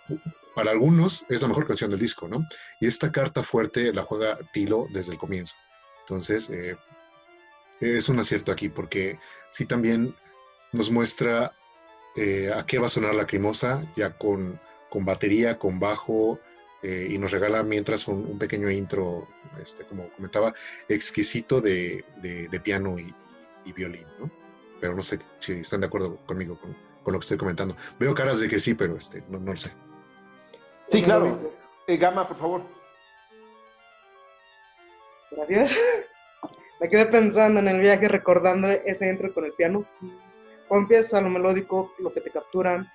para 0.54 0.70
algunos 0.70 1.24
es 1.28 1.42
la 1.42 1.48
mejor 1.48 1.66
canción 1.66 1.90
del 1.90 2.00
disco, 2.00 2.28
¿no? 2.28 2.46
Y 2.80 2.86
esta 2.86 3.12
carta 3.12 3.42
fuerte 3.42 3.92
la 3.92 4.02
juega 4.02 4.38
Tilo 4.52 4.86
desde 4.92 5.12
el 5.12 5.18
comienzo. 5.18 5.54
Entonces, 6.00 6.50
eh, 6.50 6.76
es 7.80 8.08
un 8.08 8.18
acierto 8.18 8.52
aquí, 8.52 8.68
porque 8.68 9.18
sí 9.50 9.66
también 9.66 10.14
nos 10.72 10.90
muestra 10.90 11.52
eh, 12.16 12.52
a 12.54 12.64
qué 12.66 12.78
va 12.78 12.86
a 12.86 12.90
sonar 12.90 13.14
la 13.14 13.26
crimosa, 13.26 13.82
ya 13.96 14.16
con, 14.16 14.60
con 14.92 15.06
batería, 15.06 15.58
con 15.58 15.80
bajo, 15.80 16.38
eh, 16.82 17.08
y 17.08 17.16
nos 17.16 17.30
regala 17.30 17.62
mientras 17.62 18.08
un, 18.08 18.38
pequeño 18.38 18.70
intro, 18.70 19.26
este, 19.58 19.84
como 19.84 20.10
comentaba, 20.10 20.52
exquisito 20.86 21.62
de, 21.62 22.04
de, 22.20 22.60
piano 22.60 22.98
y, 22.98 23.14
violín, 23.72 24.04
¿no? 24.18 24.30
Pero 24.82 24.94
no 24.94 25.02
sé 25.02 25.18
si 25.38 25.54
están 25.54 25.80
de 25.80 25.86
acuerdo 25.86 26.18
conmigo 26.26 26.60
con, 26.60 26.76
con, 27.02 27.14
lo 27.14 27.20
que 27.20 27.24
estoy 27.24 27.38
comentando. 27.38 27.74
Veo 27.98 28.14
caras 28.14 28.40
de 28.40 28.50
que 28.50 28.58
sí, 28.58 28.74
pero 28.74 28.98
este, 28.98 29.24
no, 29.30 29.38
no 29.38 29.52
lo 29.52 29.56
sé. 29.56 29.72
Sí, 30.88 31.00
claro. 31.00 31.54
Eh, 31.86 31.96
Gama, 31.96 32.28
por 32.28 32.36
favor. 32.36 32.62
Gracias. 35.30 35.74
Me 36.80 36.90
quedé 36.90 37.06
pensando 37.06 37.60
en 37.60 37.68
el 37.68 37.80
viaje, 37.80 38.08
recordando 38.08 38.68
ese 38.68 39.08
intro 39.08 39.32
con 39.32 39.46
el 39.46 39.54
piano. 39.54 39.86
Cuando 40.68 40.84
empieza 40.84 41.22
lo 41.22 41.30
melódico, 41.30 41.94
lo 41.98 42.12
que 42.12 42.20
te 42.20 42.30
captura. 42.30 42.92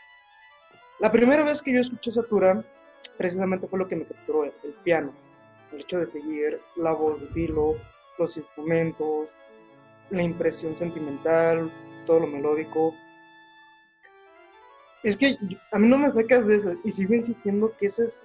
La 1.00 1.12
primera 1.12 1.44
vez 1.44 1.62
que 1.62 1.72
yo 1.72 1.80
escuché 1.80 2.12
Satura, 2.12 2.64
precisamente 3.18 3.68
fue 3.68 3.78
lo 3.78 3.88
que 3.88 3.96
me 3.96 4.06
capturó 4.06 4.46
el, 4.46 4.52
piano. 4.84 5.14
El 5.72 5.82
hecho 5.82 6.00
de 6.00 6.08
seguir 6.08 6.60
la 6.76 6.92
voz 6.92 7.22
de 7.22 7.28
Tilo, 7.28 7.76
los 8.18 8.36
instrumentos, 8.36 9.30
la 10.10 10.24
impresión 10.24 10.76
sentimental, 10.76 11.72
todo 12.08 12.22
lo 12.22 12.28
melódico. 12.28 12.96
Es 15.04 15.18
que 15.18 15.38
a 15.72 15.78
mí 15.78 15.88
no 15.88 16.00
me 16.00 16.10
sacas 16.10 16.48
de 16.48 16.56
eso 16.56 16.74
y 16.84 16.90
sigo 16.90 17.14
insistiendo 17.14 17.76
que 17.78 17.86
ese 17.86 18.06
es 18.06 18.24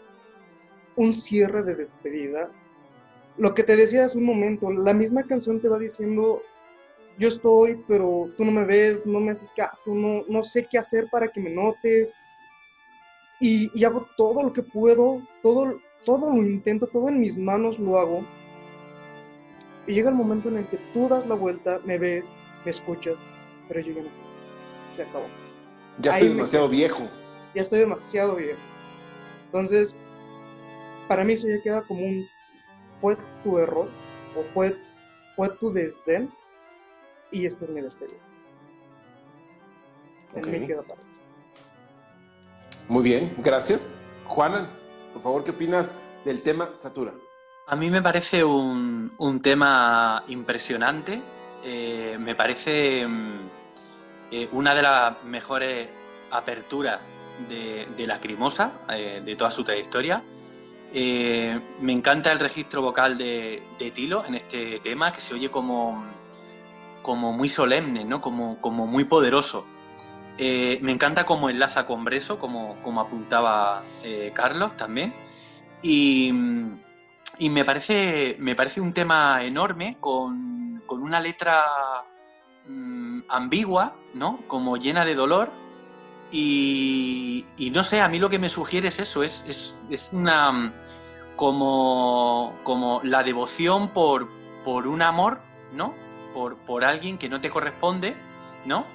un 0.96 1.12
cierre 1.12 1.62
de 1.62 1.74
despedida. 1.74 2.50
Lo 3.36 3.54
que 3.54 3.64
te 3.64 3.76
decía 3.76 4.06
hace 4.06 4.16
un 4.16 4.24
momento, 4.24 4.70
la 4.70 4.94
misma 4.94 5.24
canción 5.24 5.60
te 5.60 5.68
va 5.68 5.78
diciendo, 5.78 6.42
yo 7.18 7.28
estoy, 7.28 7.84
pero 7.86 8.30
tú 8.38 8.46
no 8.46 8.52
me 8.52 8.64
ves, 8.64 9.04
no 9.04 9.20
me 9.20 9.32
haces 9.32 9.52
caso, 9.54 9.92
no 9.94 10.44
sé 10.44 10.66
qué 10.70 10.78
hacer 10.78 11.08
para 11.10 11.28
que 11.28 11.40
me 11.40 11.50
notes, 11.50 12.14
y, 13.42 13.84
hago 13.84 14.06
todo 14.16 14.40
lo 14.44 14.52
que 14.52 14.62
puedo, 14.62 15.20
todo, 15.42 15.80
todo 16.04 16.30
lo 16.30 16.36
intento, 16.36 16.86
todo 16.86 17.08
en 17.08 17.18
mis 17.18 17.36
manos 17.36 17.76
lo 17.76 17.98
hago. 17.98 18.24
Y 19.88 19.94
llega 19.94 20.10
el 20.10 20.14
momento 20.14 20.48
en 20.48 20.58
el 20.58 20.66
que 20.68 20.76
tú 20.94 21.08
das 21.08 21.26
la 21.26 21.34
vuelta, 21.34 21.80
me 21.84 21.98
ves, 21.98 22.30
me 22.64 22.70
escuchas, 22.70 23.16
pero 23.66 23.80
yo 23.80 23.94
ya 23.94 24.02
no 24.02 24.08
sé. 24.10 24.94
Se 24.94 25.02
acabó. 25.02 25.24
Ya 25.98 26.12
estoy 26.12 26.28
demasiado 26.28 26.68
viejo. 26.68 27.02
Ya 27.52 27.62
estoy 27.62 27.80
demasiado 27.80 28.36
viejo. 28.36 28.60
Entonces, 29.46 29.96
para 31.08 31.24
mí 31.24 31.32
eso 31.32 31.48
ya 31.48 31.60
queda 31.62 31.82
como 31.82 32.00
un 32.06 32.24
fue 33.00 33.16
tu 33.42 33.58
error 33.58 33.88
o 34.38 34.42
fue, 34.54 34.76
fue 35.34 35.48
tu 35.58 35.72
desdén 35.72 36.32
y 37.32 37.44
esto 37.46 37.64
es 37.64 37.70
mi 37.72 37.80
despedida. 37.80 38.20
Okay. 40.36 40.60
me 40.60 40.66
queda 40.68 40.82
para 40.82 41.00
eso. 41.00 41.21
Muy 42.88 43.02
bien, 43.02 43.34
gracias. 43.38 43.88
Juanan, 44.26 44.68
por 45.12 45.22
favor, 45.22 45.44
¿qué 45.44 45.50
opinas 45.50 45.96
del 46.24 46.42
tema 46.42 46.70
Satura? 46.76 47.12
A 47.66 47.76
mí 47.76 47.90
me 47.90 48.02
parece 48.02 48.44
un, 48.44 49.40
tema 49.42 50.24
impresionante. 50.28 51.20
Eh, 51.64 52.16
me 52.18 52.34
parece 52.34 53.06
mm, 53.06 53.38
eh, 54.32 54.48
una 54.52 54.74
de 54.74 54.82
las 54.82 55.22
mejores 55.24 55.88
aperturas 56.30 57.00
de, 57.48 57.86
de 57.96 58.06
Lacrimosa, 58.06 58.72
eh, 58.90 59.22
de 59.24 59.36
toda 59.36 59.50
su 59.50 59.64
trayectoria. 59.64 60.22
Me 60.92 61.92
encanta 61.92 62.32
el 62.32 62.38
registro 62.38 62.82
vocal 62.82 63.16
de, 63.16 63.62
Tilo 63.94 64.24
en 64.26 64.34
este 64.34 64.80
tema, 64.80 65.12
que 65.12 65.20
se 65.20 65.34
oye 65.34 65.50
como, 65.50 66.04
como 67.00 67.32
muy 67.32 67.48
solemne, 67.48 68.04
¿no? 68.04 68.20
como, 68.20 68.60
como 68.60 68.86
muy 68.86 69.04
poderoso. 69.04 69.64
Eh, 70.38 70.78
me 70.82 70.92
encanta 70.92 71.26
cómo 71.26 71.50
enlaza 71.50 71.86
con 71.86 72.04
Breso, 72.04 72.38
como, 72.38 72.76
como 72.82 73.00
apuntaba 73.00 73.82
eh, 74.02 74.32
Carlos 74.34 74.76
también. 74.76 75.12
Y, 75.82 76.32
me, 76.32 77.64
parece, 77.64 78.36
me 78.38 78.54
parece 78.54 78.80
un 78.80 78.92
tema 78.92 79.42
enorme, 79.42 79.96
con, 80.00 80.82
una 80.88 81.20
letra 81.20 81.62
mm, 82.68 83.20
ambigua, 83.28 83.96
¿no? 84.14 84.40
como 84.46 84.76
llena 84.76 85.04
de 85.04 85.14
dolor. 85.14 85.50
Y, 86.30 87.44
no 87.74 87.84
sé, 87.84 88.00
a 88.00 88.08
mí 88.08 88.18
lo 88.18 88.30
que 88.30 88.38
me 88.38 88.48
sugiere 88.48 88.88
es 88.88 89.00
eso, 89.00 89.22
es, 89.22 89.74
una 90.12 90.72
como, 91.36 92.58
como 92.62 93.00
la 93.04 93.22
devoción 93.22 93.88
por, 93.88 94.28
por 94.64 94.86
un 94.86 95.02
amor, 95.02 95.40
¿no? 95.74 95.92
Por, 96.32 96.56
por 96.58 96.84
alguien 96.84 97.18
que 97.18 97.28
no 97.28 97.40
te 97.40 97.50
corresponde, 97.50 98.14
¿no? 98.64 98.86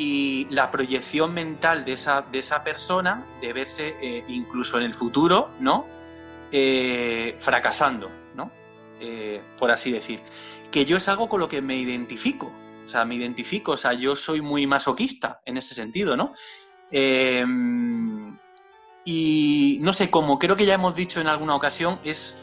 Y 0.00 0.46
la 0.48 0.70
proyección 0.70 1.34
mental 1.34 1.84
de 1.84 1.92
esa, 1.92 2.22
de 2.22 2.38
esa 2.38 2.64
persona 2.64 3.26
de 3.42 3.52
verse 3.52 3.96
eh, 4.00 4.24
incluso 4.28 4.78
en 4.78 4.84
el 4.84 4.94
futuro, 4.94 5.50
¿no? 5.60 5.86
Eh, 6.50 7.36
fracasando, 7.38 8.10
¿no? 8.34 8.50
Eh, 8.98 9.42
por 9.58 9.70
así 9.70 9.92
decir. 9.92 10.20
Que 10.70 10.86
yo 10.86 10.96
es 10.96 11.06
algo 11.10 11.28
con 11.28 11.38
lo 11.38 11.50
que 11.50 11.60
me 11.60 11.76
identifico. 11.76 12.50
O 12.82 12.88
sea, 12.88 13.04
me 13.04 13.16
identifico, 13.16 13.72
o 13.72 13.76
sea, 13.76 13.92
yo 13.92 14.16
soy 14.16 14.40
muy 14.40 14.66
masoquista 14.66 15.42
en 15.44 15.58
ese 15.58 15.74
sentido, 15.74 16.16
¿no? 16.16 16.32
Em, 16.90 18.38
y 19.04 19.80
no 19.82 19.92
sé, 19.92 20.10
como 20.10 20.38
creo 20.38 20.56
que 20.56 20.64
ya 20.64 20.74
hemos 20.74 20.94
dicho 20.94 21.20
en 21.20 21.26
alguna 21.26 21.54
ocasión, 21.54 22.00
es 22.04 22.36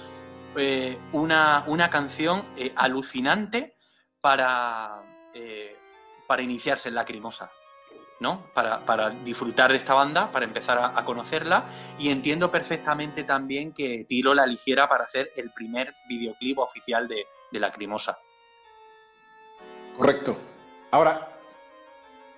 una, 1.12 1.64
una, 1.66 1.90
canción 1.90 2.46
alucinante 2.76 3.78
para 4.22 5.02
para 6.28 6.42
iniciarse 6.42 6.90
en 6.90 6.96
Lacrimosa, 6.96 7.52
¿no? 8.20 8.52
Para, 8.54 9.10
disfrutar 9.10 9.72
de 9.72 9.78
esta 9.78 9.94
banda, 9.94 10.32
para 10.32 10.46
empezar 10.46 10.78
a, 10.96 11.06
conocerla 11.06 11.66
y 11.98 12.10
entiendo 12.10 12.52
perfectamente 12.52 13.24
también 13.24 13.74
que 13.74 14.06
Tiro 14.08 14.34
la 14.34 14.44
eligiera 14.44 14.88
para 14.88 15.06
hacer 15.06 15.32
el 15.36 15.52
primer 15.52 15.94
videoclip 16.08 16.60
oficial 16.60 17.08
de, 17.08 17.26
de 17.52 17.60
Lacrimosa. 17.60 18.18
Correcto. 19.98 20.38
Ahora, 20.92 21.38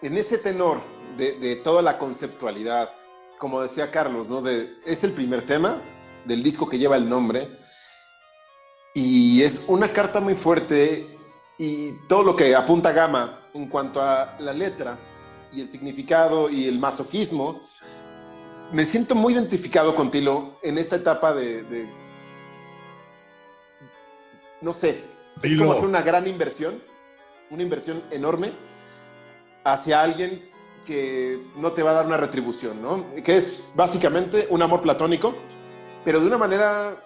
en 0.01 0.17
ese 0.17 0.37
tenor 0.37 0.81
de, 1.17 1.55
toda 1.57 1.81
la 1.81 1.97
conceptualidad, 1.97 2.91
como 3.37 3.61
decía 3.61 3.91
Carlos, 3.91 4.27
¿no? 4.27 4.41
De, 4.41 4.77
es 4.85 5.03
el 5.03 5.11
primer 5.11 5.45
tema 5.45 5.81
del 6.25 6.43
disco 6.43 6.69
que 6.69 6.77
lleva 6.77 6.95
el 6.95 7.09
nombre 7.09 7.49
y 8.93 9.41
es 9.43 9.65
una 9.67 9.91
carta 9.91 10.19
muy 10.19 10.35
fuerte 10.35 11.17
y 11.57 11.91
todo 12.07 12.23
lo 12.23 12.35
que 12.35 12.55
apunta 12.55 12.91
Gama 12.91 13.38
en 13.53 13.67
cuanto 13.67 14.01
a 14.01 14.35
la 14.39 14.53
letra 14.53 14.97
y 15.51 15.61
el 15.61 15.69
significado 15.69 16.49
y 16.49 16.67
el 16.67 16.79
masoquismo, 16.79 17.61
me 18.71 18.85
siento 18.85 19.15
muy 19.15 19.33
identificado 19.33 19.95
con 19.95 20.11
Tilo 20.11 20.57
en 20.61 20.77
esta 20.77 20.97
etapa 20.97 21.33
de, 21.33 21.89
no 24.61 24.73
sé, 24.73 25.03
es 25.41 25.57
como 25.57 25.71
hacer 25.71 25.85
una 25.85 26.01
gran 26.01 26.27
inversión, 26.27 26.81
una 27.49 27.63
inversión 27.63 28.03
enorme 28.11 28.53
hacia 29.63 30.01
alguien 30.01 30.49
que 30.85 31.43
no 31.55 31.71
te 31.73 31.83
va 31.83 31.91
a 31.91 31.93
dar 31.93 32.05
una 32.05 32.17
retribución, 32.17 32.81
¿no? 32.81 33.05
Que 33.23 33.37
es 33.37 33.63
básicamente 33.75 34.47
un 34.49 34.61
amor 34.61 34.81
platónico, 34.81 35.35
pero 36.03 36.19
de 36.19 36.27
una 36.27 36.37
manera, 36.37 36.97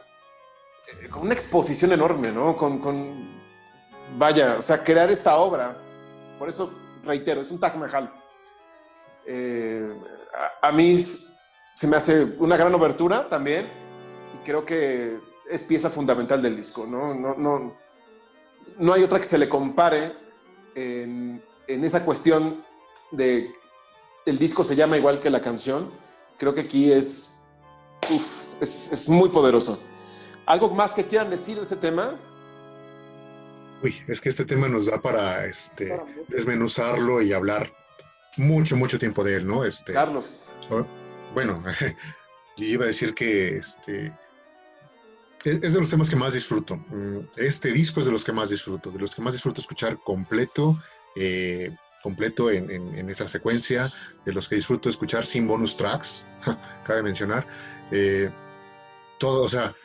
eh, 0.88 1.10
con 1.10 1.24
una 1.24 1.34
exposición 1.34 1.91
enorme, 1.91 2.32
¿no? 2.32 2.56
Con, 2.56 2.80
con 2.80 3.34
vaya, 4.18 4.58
o 4.58 4.62
sea, 4.62 4.84
crear 4.84 5.12
esta 5.12 5.38
obra. 5.38 5.78
Por 6.44 6.50
eso, 6.50 6.74
reitero, 7.06 7.39
es 7.39 7.52
un 7.52 7.60
Taj 7.62 7.78
Mahal. 7.78 8.14
Eh, 9.26 9.98
a, 10.62 10.74
mí 10.74 10.98
se 10.98 11.88
me 11.88 11.96
hace 11.96 12.36
una 12.38 12.58
gran 12.58 12.76
obertura 12.76 13.30
también 13.30 13.66
y 14.36 14.44
creo 14.46 14.66
que 14.66 15.22
es 15.50 15.64
pieza 15.64 15.89
fundamental 15.89 16.41
del 16.41 16.58
disco. 16.58 16.86
No, 16.86 17.14
no, 17.14 17.36
no, 17.36 17.78
no 18.78 18.91
hay 18.91 19.04
otra 19.04 19.22
que 19.22 19.26
se 19.26 19.38
le 19.38 19.48
compare 19.48 20.18
en, 20.76 21.41
en 21.66 21.84
esa 21.86 22.04
cuestión 22.04 22.66
de 23.12 23.50
el 24.26 24.38
disco 24.38 24.66
se 24.66 24.76
llama 24.76 24.98
igual 24.98 25.22
que 25.22 25.30
la 25.30 25.39
canción. 25.39 25.91
Creo 26.38 26.54
que 26.54 26.60
aquí 26.60 26.91
es, 26.91 27.38
es, 28.60 28.91
es 28.91 29.08
muy 29.08 29.30
poderoso. 29.30 29.80
¿Algo 30.46 30.70
más 30.72 30.94
que 30.94 31.06
quieran 31.06 31.30
decir 31.30 31.56
de 31.56 31.64
ese 31.64 31.78
tema? 31.78 32.20
Uy, 33.84 34.02
es 34.08 34.22
que 34.22 34.30
este 34.30 34.46
tema 34.46 34.70
nos 34.70 34.86
da 34.86 35.02
para 35.02 35.46
este, 35.46 35.94
desmenuzarlo 36.30 37.22
y 37.22 37.34
hablar 37.34 37.70
mucho, 38.38 38.78
mucho 38.78 38.98
tiempo 38.98 39.26
de 39.26 39.36
él, 39.36 39.46
¿no? 39.46 39.66
Este, 39.66 39.92
Carlos. 39.92 40.42
Bueno, 41.34 41.62
yo 42.58 42.66
iba 42.66 42.86
a 42.86 42.88
decir 42.88 43.14
que 43.14 43.58
este, 43.58 44.14
es 45.44 45.74
de 45.74 45.80
los 45.80 45.90
temas 45.90 46.10
que 46.10 46.16
más 46.16 46.34
disfruto. 46.34 46.78
Mm, 46.78 47.28
este 47.36 47.74
disco 47.74 48.00
es 48.00 48.06
de 48.06 48.14
los 48.14 48.24
que 48.24 48.32
más 48.32 48.50
disfruto, 48.50 48.90
de 48.90 49.00
los 49.00 49.14
que 49.14 49.22
más 49.22 49.34
disfruto 49.34 49.60
escuchar 49.60 50.00
completo, 50.00 50.82
eh, 51.18 51.76
completo 52.02 52.52
en, 52.52 52.72
en, 52.72 53.10
esa 53.10 53.28
secuencia, 53.28 53.92
de 54.24 54.32
los 54.32 54.48
que 54.48 54.56
disfruto 54.56 54.90
escuchar 54.90 55.26
sin 55.26 55.46
bonus 55.46 55.76
tracks, 55.76 56.24
cabe 56.88 57.04
mencionar. 57.04 57.46
Eh, 57.92 58.32
todo, 59.20 59.44
o 59.44 59.50
sea, 59.50 59.76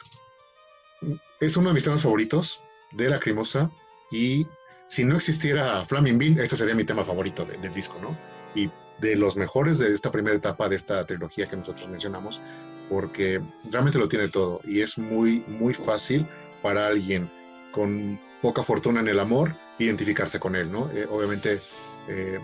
es 1.41 1.57
uno 1.57 1.71
de 1.71 1.75
mis 1.75 1.83
temas 1.83 2.03
favoritos 2.03 2.61
de 2.93 3.09
Lacrimosa 3.09 3.71
y 4.11 4.47
si 4.87 5.05
no 5.05 5.17
existiera 5.17 5.85
Flaming 5.85 6.19
Bean, 6.19 6.39
este 6.39 6.57
sería 6.57 6.75
mi 6.75 6.85
tema 6.85 7.05
favorito 7.05 7.45
del 7.45 7.73
disco, 7.73 7.99
¿no? 8.01 8.17
Y 8.55 8.71
de 9.01 9.17
los 9.17 9.37
mejores 9.37 9.79
de 9.79 9.93
esta 9.93 10.11
primera 10.11 10.37
etapa 10.37 10.69
de 10.69 10.77
esta 10.77 11.07
trilogía 11.07 11.47
que 11.47 11.57
nosotros 11.57 11.89
mencionamos, 11.89 12.41
porque 12.89 13.41
realmente 13.71 13.99
lo 13.99 14.09
tiene 14.09 14.29
todo 14.29 14.61
y 14.65 14.81
es 14.81 14.99
muy, 14.99 15.45
muy 15.47 15.75
fácil 15.75 16.27
para 16.63 16.87
alguien 16.87 17.31
con 17.71 18.19
poca 18.41 18.63
fortuna 18.63 19.01
en 19.01 19.09
el 19.09 19.21
amor 19.21 19.55
identificarse 19.79 20.41
con 20.41 20.57
él, 20.57 20.73
¿no? 20.73 20.91
Eh, 20.91 21.07
obviamente 21.09 21.61
eh, 22.09 22.41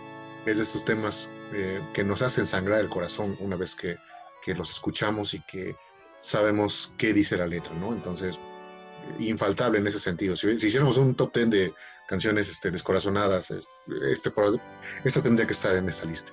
es 0.46 0.56
de 0.56 0.62
estos 0.62 0.84
temas 0.84 1.32
eh, 1.52 1.80
que 1.94 2.04
nos 2.04 2.22
hacen 2.22 2.46
sangrar 2.46 2.80
el 2.80 2.88
corazón 2.88 3.36
una 3.40 3.56
vez 3.56 3.74
que, 3.74 3.96
que 4.44 4.54
los 4.54 4.70
escuchamos 4.70 5.34
y 5.34 5.40
que 5.40 5.76
sabemos 6.18 6.92
qué 6.98 7.12
dice 7.12 7.36
la 7.36 7.46
letra, 7.46 7.74
¿no? 7.74 7.92
Entonces, 7.92 8.38
infaltable 9.18 9.78
en 9.78 9.86
ese 9.86 9.98
sentido. 9.98 10.36
Si, 10.36 10.48
hiciéramos 10.48 10.96
un 10.96 11.14
top 11.14 11.34
10 11.34 11.50
de 11.50 11.74
canciones 12.08 12.50
este, 12.50 12.70
descorazonadas, 12.70 13.50
este, 13.50 14.32
esta 15.04 15.22
tendría 15.22 15.46
que 15.46 15.52
estar 15.52 15.76
en 15.76 15.88
esta 15.88 16.06
lista. 16.06 16.32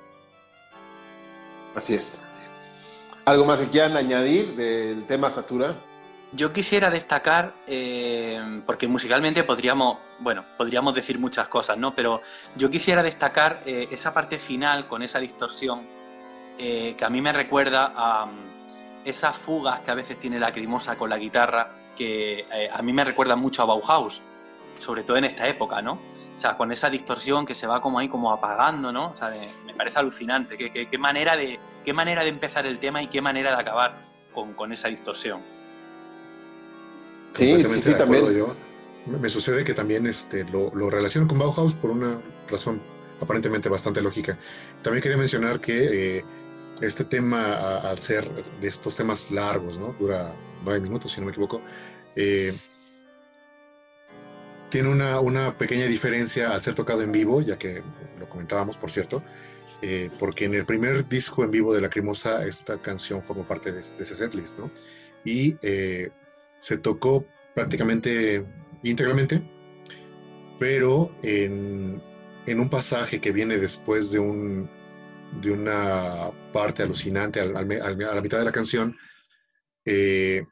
Así 1.76 1.96
es. 1.96 2.40
¿Algo 3.26 3.46
más 3.46 3.60
que 3.60 3.70
quieran 3.70 3.96
añadir 3.96 4.56
del 4.56 5.06
tema 5.06 5.30
Satura? 5.32 5.76
Yo 6.34 6.54
quisiera 6.54 6.90
destacar, 6.90 7.54
eh, 7.68 8.62
porque 8.66 8.88
musicalmente 8.88 9.44
podríamos, 9.44 9.98
bueno, 10.20 10.46
podríamos 10.58 10.96
decir 10.96 11.20
muchas 11.20 11.48
cosas, 11.50 11.78
¿no? 11.78 11.94
Pero 11.94 12.22
yo 12.56 12.70
quisiera 12.70 13.04
destacar 13.04 13.62
eh, 13.66 13.90
esa 13.92 14.14
parte 14.14 14.40
final 14.40 14.88
con 14.88 15.04
esa 15.04 15.20
distorsión 15.20 15.86
eh, 16.58 16.96
que 16.98 17.06
a 17.06 17.10
mí 17.10 17.22
me 17.22 17.34
recuerda 17.34 17.92
a 17.96 18.26
um, 18.26 18.32
esas 19.04 19.36
fugas 19.36 19.82
que 19.82 19.92
a 19.92 19.96
veces 19.96 20.20
tiene 20.20 20.40
la 20.40 20.52
crimosa 20.52 20.96
con 20.96 21.10
la 21.10 21.18
guitarra 21.18 21.81
que 21.96 22.42
eh, 22.52 22.70
a 22.72 22.82
mí 22.82 22.94
me 22.94 23.04
recuerda 23.04 23.36
mucho 23.36 23.62
a 23.62 23.66
Bauhaus, 23.66 24.22
sobre 24.80 25.04
todo 25.04 25.18
en 25.18 25.26
esta 25.26 25.48
época, 25.48 25.82
¿no? 25.82 26.00
O 26.36 26.40
sea, 26.40 26.58
con 26.58 26.72
esa 26.72 26.90
distorsión 26.90 27.46
que 27.46 27.54
se 27.54 27.68
va 27.68 27.82
como 27.82 28.00
ahí 28.00 28.08
como 28.08 28.32
apagando, 28.32 28.92
¿no? 28.92 29.10
O 29.10 29.14
sea, 29.14 29.32
me, 29.66 29.74
parece 29.74 30.00
alucinante. 30.00 30.58
Qué, 30.58 30.88
qué, 30.88 30.98
manera 30.98 31.36
de, 31.36 31.60
qué 31.84 31.94
manera 31.94 32.24
de 32.24 32.30
empezar 32.30 32.66
el 32.66 32.80
tema 32.80 33.02
y 33.02 33.08
qué 33.08 33.22
manera 33.22 33.52
de 33.52 33.62
acabar 33.62 34.08
con, 34.34 34.54
con 34.54 34.72
esa 34.72 34.88
distorsión. 34.88 35.42
Sí, 37.34 37.62
sí, 37.62 37.82
sí, 37.82 37.94
también. 37.96 38.46
Me 39.06 39.30
sucede 39.30 39.64
que 39.64 39.74
también 39.74 40.06
este, 40.06 40.44
lo, 40.46 40.74
lo 40.76 40.90
relaciono 40.90 41.28
con 41.28 41.40
Bauhaus 41.40 41.74
por 41.74 41.90
una 41.90 42.22
razón 42.50 42.82
aparentemente 43.20 43.70
bastante 43.70 44.02
lógica. 44.02 44.38
También 44.84 45.02
quería 45.02 45.18
mencionar 45.18 45.60
que 45.60 46.18
eh, 46.18 46.26
este 46.82 47.06
tema, 47.06 47.80
al 47.80 48.00
ser 48.00 48.30
de 48.60 48.68
estos 48.68 48.96
temas 48.96 49.32
largos, 49.32 49.78
¿no? 49.78 49.96
Dura 50.00 50.34
nueve 50.64 50.82
minutos, 50.82 51.12
si 51.12 51.20
no 51.20 51.26
me 51.26 51.32
equivoco, 51.32 51.62
eh, 52.16 52.58
tiene 54.72 54.90
una, 54.90 55.58
pequeña 55.58 55.86
diferencia 55.86 56.52
al 56.52 56.64
ser 56.64 56.76
tocado 56.76 57.02
en 57.02 57.12
vivo, 57.12 57.42
ya 57.42 57.60
que 57.60 57.84
lo 58.18 58.28
comentábamos, 58.30 58.78
por 58.78 58.90
cierto, 58.90 59.22
eh, 59.82 60.10
porque 60.18 60.46
en 60.46 60.54
el 60.54 60.66
primer 60.66 61.08
disco 61.08 61.44
en 61.44 61.52
vivo 61.52 61.74
de 61.74 61.82
Lacrimosa 61.82 62.46
esta 62.48 62.82
canción 62.82 63.22
formó 63.22 63.46
parte 63.46 63.72
de, 63.72 63.80
ese 63.80 64.16
setlist, 64.16 64.58
¿no? 64.58 64.72
Y 65.26 65.58
eh, 65.62 66.10
se 66.62 66.78
tocó 66.78 67.26
prácticamente 67.54 68.46
íntegramente, 68.82 69.44
pero 70.58 71.14
en, 71.22 72.02
un 72.48 72.70
pasaje 72.70 73.20
que 73.20 73.32
viene 73.32 73.58
después 73.58 74.10
de, 74.12 74.20
un, 74.20 74.70
de 75.42 75.52
una 75.52 76.32
parte 76.54 76.84
alucinante 76.84 77.42
a 77.42 77.46
la 77.46 78.22
mitad 78.22 78.40
de 78.40 78.46
la 78.46 78.52
canción, 78.52 78.96
Tilo 79.86 80.46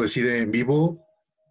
decide 0.00 0.38
en 0.40 0.50
vivo 0.50 1.06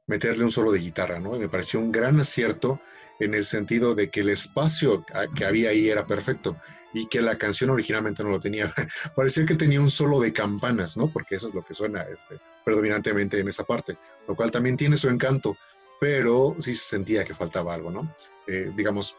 meterle 0.08 0.44
un 0.44 0.52
solo 0.52 0.72
de 0.72 0.80
guitarra, 0.80 1.20
¿no? 1.20 1.36
Y 1.36 1.40
me 1.40 1.50
pareció 1.50 1.80
un 1.80 1.92
gran 1.92 2.20
acierto 2.20 2.80
en 3.20 3.34
el 3.34 3.46
sentido 3.46 3.96
de 3.96 4.10
que 4.10 4.22
el 4.22 4.30
espacio 4.30 5.06
que 5.36 5.46
había 5.46 5.70
ahí 5.70 5.90
era 5.90 6.06
perfecto 6.06 6.58
y 6.94 7.08
que 7.08 7.22
la 7.22 7.38
canción 7.38 7.70
originalmente 7.70 8.24
no 8.24 8.30
lo 8.30 8.40
tenía. 8.40 8.74
Parecía 9.16 9.46
que 9.46 9.56
tenía 9.56 9.82
un 9.82 9.92
solo 9.92 10.20
de 10.20 10.34
campanas, 10.34 10.96
¿no? 10.98 11.12
Porque 11.12 11.36
eso 11.36 11.48
es 11.48 11.54
lo 11.54 11.64
que 11.64 11.74
suena 11.74 12.04
este, 12.04 12.40
predominantemente 12.64 13.40
en 13.40 13.48
esa 13.48 13.64
parte, 13.64 13.98
lo 14.28 14.36
cual 14.36 14.52
también 14.52 14.78
tiene 14.78 14.98
su 14.98 15.10
encanto, 15.10 15.58
pero 16.00 16.56
sí 16.60 16.74
se 16.76 16.86
sentía 16.86 17.26
que 17.26 17.34
faltaba 17.34 17.74
algo, 17.74 17.92
¿no? 17.92 18.16
Eh, 18.48 18.72
digamos, 18.76 19.18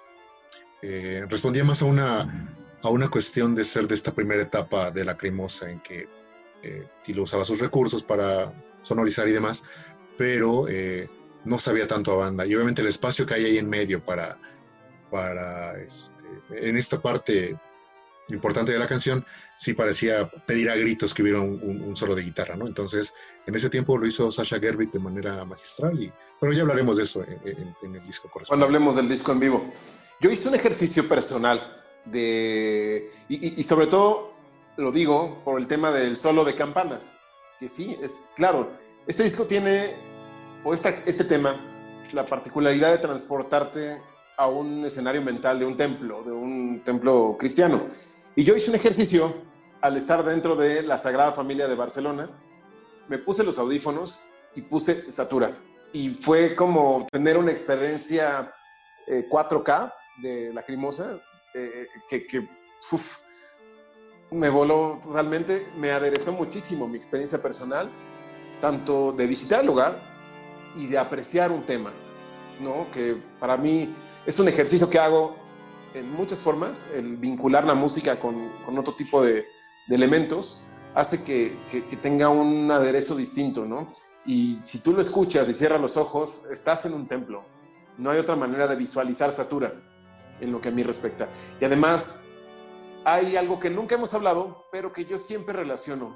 eh, 0.82 1.24
respondía 1.28 1.64
más 1.64 1.82
a 1.82 1.86
una, 1.86 2.54
a 2.82 2.88
una 2.88 3.10
cuestión 3.10 3.54
de 3.54 3.64
ser 3.64 3.88
de 3.88 3.94
esta 3.94 4.14
primera 4.14 4.42
etapa 4.42 4.90
de 4.90 5.04
la 5.04 5.16
cremosa 5.16 5.70
en 5.70 5.80
que 5.80 6.08
eh, 6.62 6.86
Tilo 7.04 7.22
usaba 7.22 7.44
sus 7.44 7.60
recursos 7.60 8.02
para 8.02 8.52
sonorizar 8.82 9.28
y 9.28 9.32
demás, 9.32 9.62
pero 10.16 10.66
eh, 10.68 11.08
no 11.44 11.58
sabía 11.58 11.86
tanto 11.86 12.12
a 12.12 12.16
banda. 12.16 12.46
Y 12.46 12.54
obviamente 12.54 12.82
el 12.82 12.88
espacio 12.88 13.26
que 13.26 13.34
hay 13.34 13.44
ahí 13.44 13.58
en 13.58 13.68
medio 13.68 14.04
para, 14.04 14.38
para 15.10 15.78
este, 15.80 16.24
en 16.50 16.76
esta 16.76 17.00
parte 17.00 17.56
importante 18.28 18.72
de 18.72 18.78
la 18.78 18.86
canción, 18.86 19.24
sí 19.56 19.72
parecía 19.72 20.28
pedir 20.28 20.68
a 20.70 20.76
gritos 20.76 21.14
que 21.14 21.22
hubiera 21.22 21.40
un, 21.40 21.96
solo 21.96 22.14
de 22.14 22.22
guitarra, 22.22 22.56
¿no? 22.56 22.66
Entonces, 22.66 23.14
en 23.46 23.54
ese 23.54 23.70
tiempo 23.70 23.96
lo 23.96 24.06
hizo 24.06 24.32
Sasha 24.32 24.58
Gerbic 24.58 24.90
de 24.90 24.98
manera 24.98 25.44
magistral, 25.44 26.02
y, 26.02 26.12
pero 26.40 26.52
ya 26.52 26.62
hablaremos 26.62 26.96
de 26.96 27.04
eso 27.04 27.22
en, 27.22 27.94
el 27.94 28.02
disco 28.02 28.28
correspondiente. 28.28 28.46
Cuando 28.48 28.66
hablemos 28.66 28.96
del 28.96 29.08
disco 29.08 29.32
en 29.32 29.40
vivo. 29.40 29.72
Yo 30.20 30.30
hice 30.30 30.48
un 30.48 30.54
ejercicio 30.54 31.06
personal 31.08 31.84
de, 32.04 33.10
y, 33.28 33.60
y 33.60 33.62
sobre 33.62 33.86
todo 33.86 34.35
lo 34.76 34.92
digo 34.92 35.42
por 35.44 35.60
el 35.60 35.66
tema 35.66 35.90
del 35.90 36.16
solo 36.16 36.44
de 36.44 36.54
campanas, 36.54 37.12
que 37.58 37.68
sí, 37.68 37.96
es 38.02 38.28
claro, 38.36 38.70
este 39.06 39.22
disco 39.22 39.44
tiene, 39.44 39.94
o 40.64 40.74
este 40.74 41.24
tema, 41.24 41.56
la 42.12 42.26
particularidad 42.26 42.92
de 42.92 42.98
transportarte 42.98 44.00
a 44.36 44.48
un 44.48 44.84
escenario 44.84 45.22
mental 45.22 45.58
de 45.58 45.64
un 45.64 45.76
templo, 45.76 46.22
de 46.22 46.32
un 46.32 46.82
templo 46.84 47.36
cristiano. 47.38 47.84
Y 48.34 48.44
yo 48.44 48.54
hice 48.54 48.70
un 48.70 48.76
ejercicio 48.76 49.34
al 49.80 49.96
estar 49.96 50.24
dentro 50.24 50.56
de 50.56 50.82
la 50.82 50.98
Sagrada 50.98 51.32
Familia 51.32 51.68
de 51.68 51.74
Barcelona, 51.74 52.28
me 53.08 53.18
puse 53.18 53.44
los 53.44 53.58
audífonos 53.58 54.20
y 54.54 54.62
puse 54.62 55.10
Satura. 55.10 55.56
Y 55.92 56.10
fue 56.10 56.54
como 56.54 57.06
tener 57.10 57.38
una 57.38 57.52
experiencia 57.52 58.52
4K 59.06 59.86
eh, 59.86 59.92
de 60.22 60.52
Lacrimosa, 60.52 61.20
eh, 61.54 61.86
que, 62.08 62.26
que 62.26 62.48
me 64.30 64.48
voló 64.48 65.00
totalmente, 65.02 65.66
me 65.78 65.92
aderezó 65.92 66.32
muchísimo 66.32 66.88
mi 66.88 66.96
experiencia 66.96 67.40
personal 67.40 67.90
tanto 68.60 69.12
de 69.12 69.26
visitar 69.26 69.60
el 69.60 69.66
lugar 69.66 70.00
y 70.74 70.86
de 70.86 70.98
apreciar 70.98 71.50
un 71.52 71.64
tema, 71.64 71.92
¿no? 72.60 72.90
Que 72.90 73.16
para 73.38 73.56
mí 73.56 73.94
es 74.24 74.38
un 74.38 74.48
ejercicio 74.48 74.88
que 74.88 74.98
hago 74.98 75.36
en 75.94 76.10
muchas 76.12 76.38
formas, 76.38 76.86
el 76.94 77.16
vincular 77.16 77.64
la 77.64 77.74
música 77.74 78.18
con, 78.18 78.50
con 78.64 78.78
otro 78.78 78.94
tipo 78.94 79.22
de, 79.22 79.46
elementos 79.88 80.60
hace 80.96 81.22
que, 81.22 81.56
que, 81.70 81.80
tenga 81.96 82.28
un 82.28 82.68
aderezo 82.70 83.14
distinto, 83.14 83.64
¿no? 83.64 83.92
Y 84.24 84.56
si 84.56 84.78
tú 84.78 84.92
lo 84.92 85.00
escuchas 85.00 85.48
y 85.48 85.54
cierras 85.54 85.80
los 85.80 85.96
ojos, 85.96 86.42
estás 86.50 86.86
en 86.86 86.94
un 86.94 87.06
templo. 87.06 87.44
No 87.96 88.10
hay 88.10 88.18
otra 88.18 88.34
manera 88.34 88.66
de 88.66 88.74
visualizar 88.74 89.30
Satura, 89.30 89.74
en 90.40 90.50
lo 90.50 90.60
que 90.60 90.70
a 90.70 90.72
mí 90.72 90.82
respecta. 90.82 91.28
Y 91.60 91.64
además, 91.64 92.24
hay 93.06 93.36
algo 93.36 93.60
que 93.60 93.70
nunca 93.70 93.94
hemos 93.94 94.12
hablado, 94.14 94.66
pero 94.72 94.92
que 94.92 95.04
yo 95.04 95.16
siempre 95.16 95.54
relaciono 95.54 96.12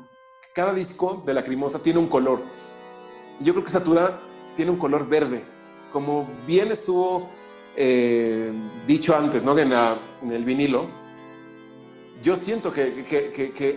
cada 0.52 0.74
disco 0.74 1.22
de 1.24 1.32
Lacrimosa 1.32 1.80
tiene 1.80 2.00
un 2.00 2.08
color. 2.08 2.40
Yo 3.38 3.52
creo 3.52 3.64
que 3.64 3.70
Satura 3.70 4.20
tiene 4.56 4.72
un 4.72 4.76
color 4.76 5.08
verde, 5.08 5.44
como 5.92 6.28
bien 6.48 6.72
estuvo 6.72 7.30
eh, 7.76 8.52
dicho 8.88 9.16
antes, 9.16 9.44
¿no? 9.44 9.56
En, 9.56 9.72
el 10.32 10.44
vinilo. 10.44 10.86
Yo 12.24 12.34
siento 12.34 12.72
que, 12.72 13.06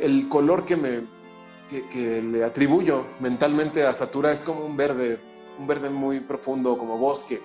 el 0.02 0.28
color 0.28 0.66
que, 0.66 0.76
me, 0.76 1.02
que, 1.70 2.20
le 2.20 2.44
atribuyo 2.44 3.06
mentalmente 3.20 3.86
a 3.86 3.94
Satura 3.94 4.32
es 4.32 4.42
como 4.42 4.66
un 4.66 4.76
verde, 4.76 5.20
un 5.60 5.68
verde 5.68 5.92
muy 5.92 6.20
profundo, 6.20 6.80
como 6.80 6.98
bosque. 6.98 7.42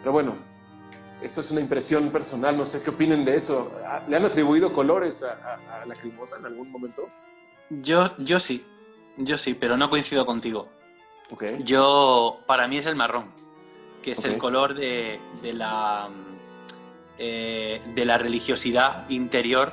Pero 0.00 0.10
bueno, 0.10 0.34
eso 1.24 1.40
es 1.40 1.50
una 1.50 1.60
impresión 1.60 2.10
personal, 2.10 2.56
no 2.56 2.66
sé 2.66 2.82
qué 2.82 2.90
opinen 2.90 3.24
de 3.24 3.36
eso. 3.36 3.72
¿Le 4.08 4.16
han 4.16 4.24
atribuido 4.24 4.72
colores 4.72 5.22
a, 5.22 5.58
a, 5.68 5.82
a 5.82 5.86
Lacrimosa 5.86 6.38
en 6.38 6.46
algún 6.46 6.70
momento? 6.70 7.08
Yo, 7.70 8.14
yo 8.18 8.38
sí, 8.38 8.64
yo 9.16 9.38
sí, 9.38 9.54
pero 9.54 9.76
no 9.76 9.88
coincido 9.90 10.26
contigo. 10.26 10.68
Yo, 11.60 12.40
para 12.46 12.68
mí 12.68 12.76
es 12.76 12.86
el 12.86 12.94
marrón, 12.94 13.32
que 14.02 14.12
es 14.12 14.24
el 14.24 14.38
color 14.38 14.74
de, 14.74 15.18
la, 15.42 16.08
eh, 17.18 17.82
de 17.94 18.04
la 18.04 18.18
religiosidad 18.18 19.08
interior 19.08 19.72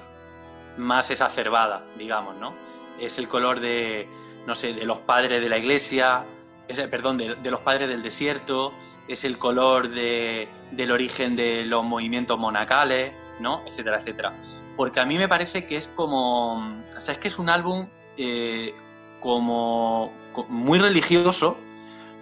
más 0.77 1.11
exacerbada, 1.11 1.83
digamos, 1.97 2.37
¿no? 2.37 2.55
Es 2.99 3.19
el 3.19 3.27
color 3.27 3.59
de, 3.59 4.07
no 4.47 4.55
sé, 4.55 4.73
de 4.73 4.85
los 4.85 4.99
padres 4.99 5.41
de 5.41 5.49
la 5.49 5.57
iglesia, 5.57 6.23
es, 6.67 6.79
perdón, 6.87 7.17
de, 7.17 7.35
de 7.35 7.51
los 7.51 7.59
padres 7.59 7.89
del 7.89 8.01
desierto, 8.01 8.73
es 9.07 9.23
el 9.23 9.37
color 9.37 9.89
de, 9.89 10.47
del 10.71 10.91
origen 10.91 11.35
de 11.35 11.65
los 11.65 11.83
movimientos 11.83 12.37
monacales, 12.39 13.13
¿no? 13.39 13.61
Etcétera, 13.65 13.97
etcétera 13.97 14.33
porque 14.81 14.99
a 14.99 15.05
mí 15.05 15.15
me 15.17 15.27
parece 15.27 15.67
que 15.67 15.77
es 15.77 15.87
como, 15.87 16.55
o 16.55 16.99
sea, 16.99 17.13
es 17.13 17.19
que 17.19 17.27
es 17.27 17.37
un 17.37 17.49
álbum 17.49 17.87
eh, 18.17 18.73
como 19.19 20.11
muy 20.49 20.79
religioso, 20.79 21.55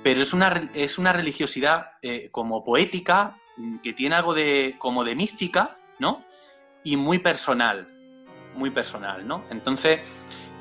pero 0.04 0.22
es 0.22 0.34
una, 0.34 0.70
es 0.74 0.98
una 0.98 1.14
religiosidad 1.14 1.92
eh, 2.02 2.28
como 2.32 2.64
poética, 2.64 3.38
que 3.82 3.94
tiene 3.94 4.16
algo 4.16 4.34
de, 4.34 4.76
como 4.78 5.06
de 5.06 5.16
mística, 5.16 5.78
¿no? 6.00 6.26
Y 6.84 6.98
muy 6.98 7.20
personal, 7.20 7.88
muy 8.56 8.72
personal, 8.72 9.26
¿no? 9.26 9.46
Entonces, 9.50 10.02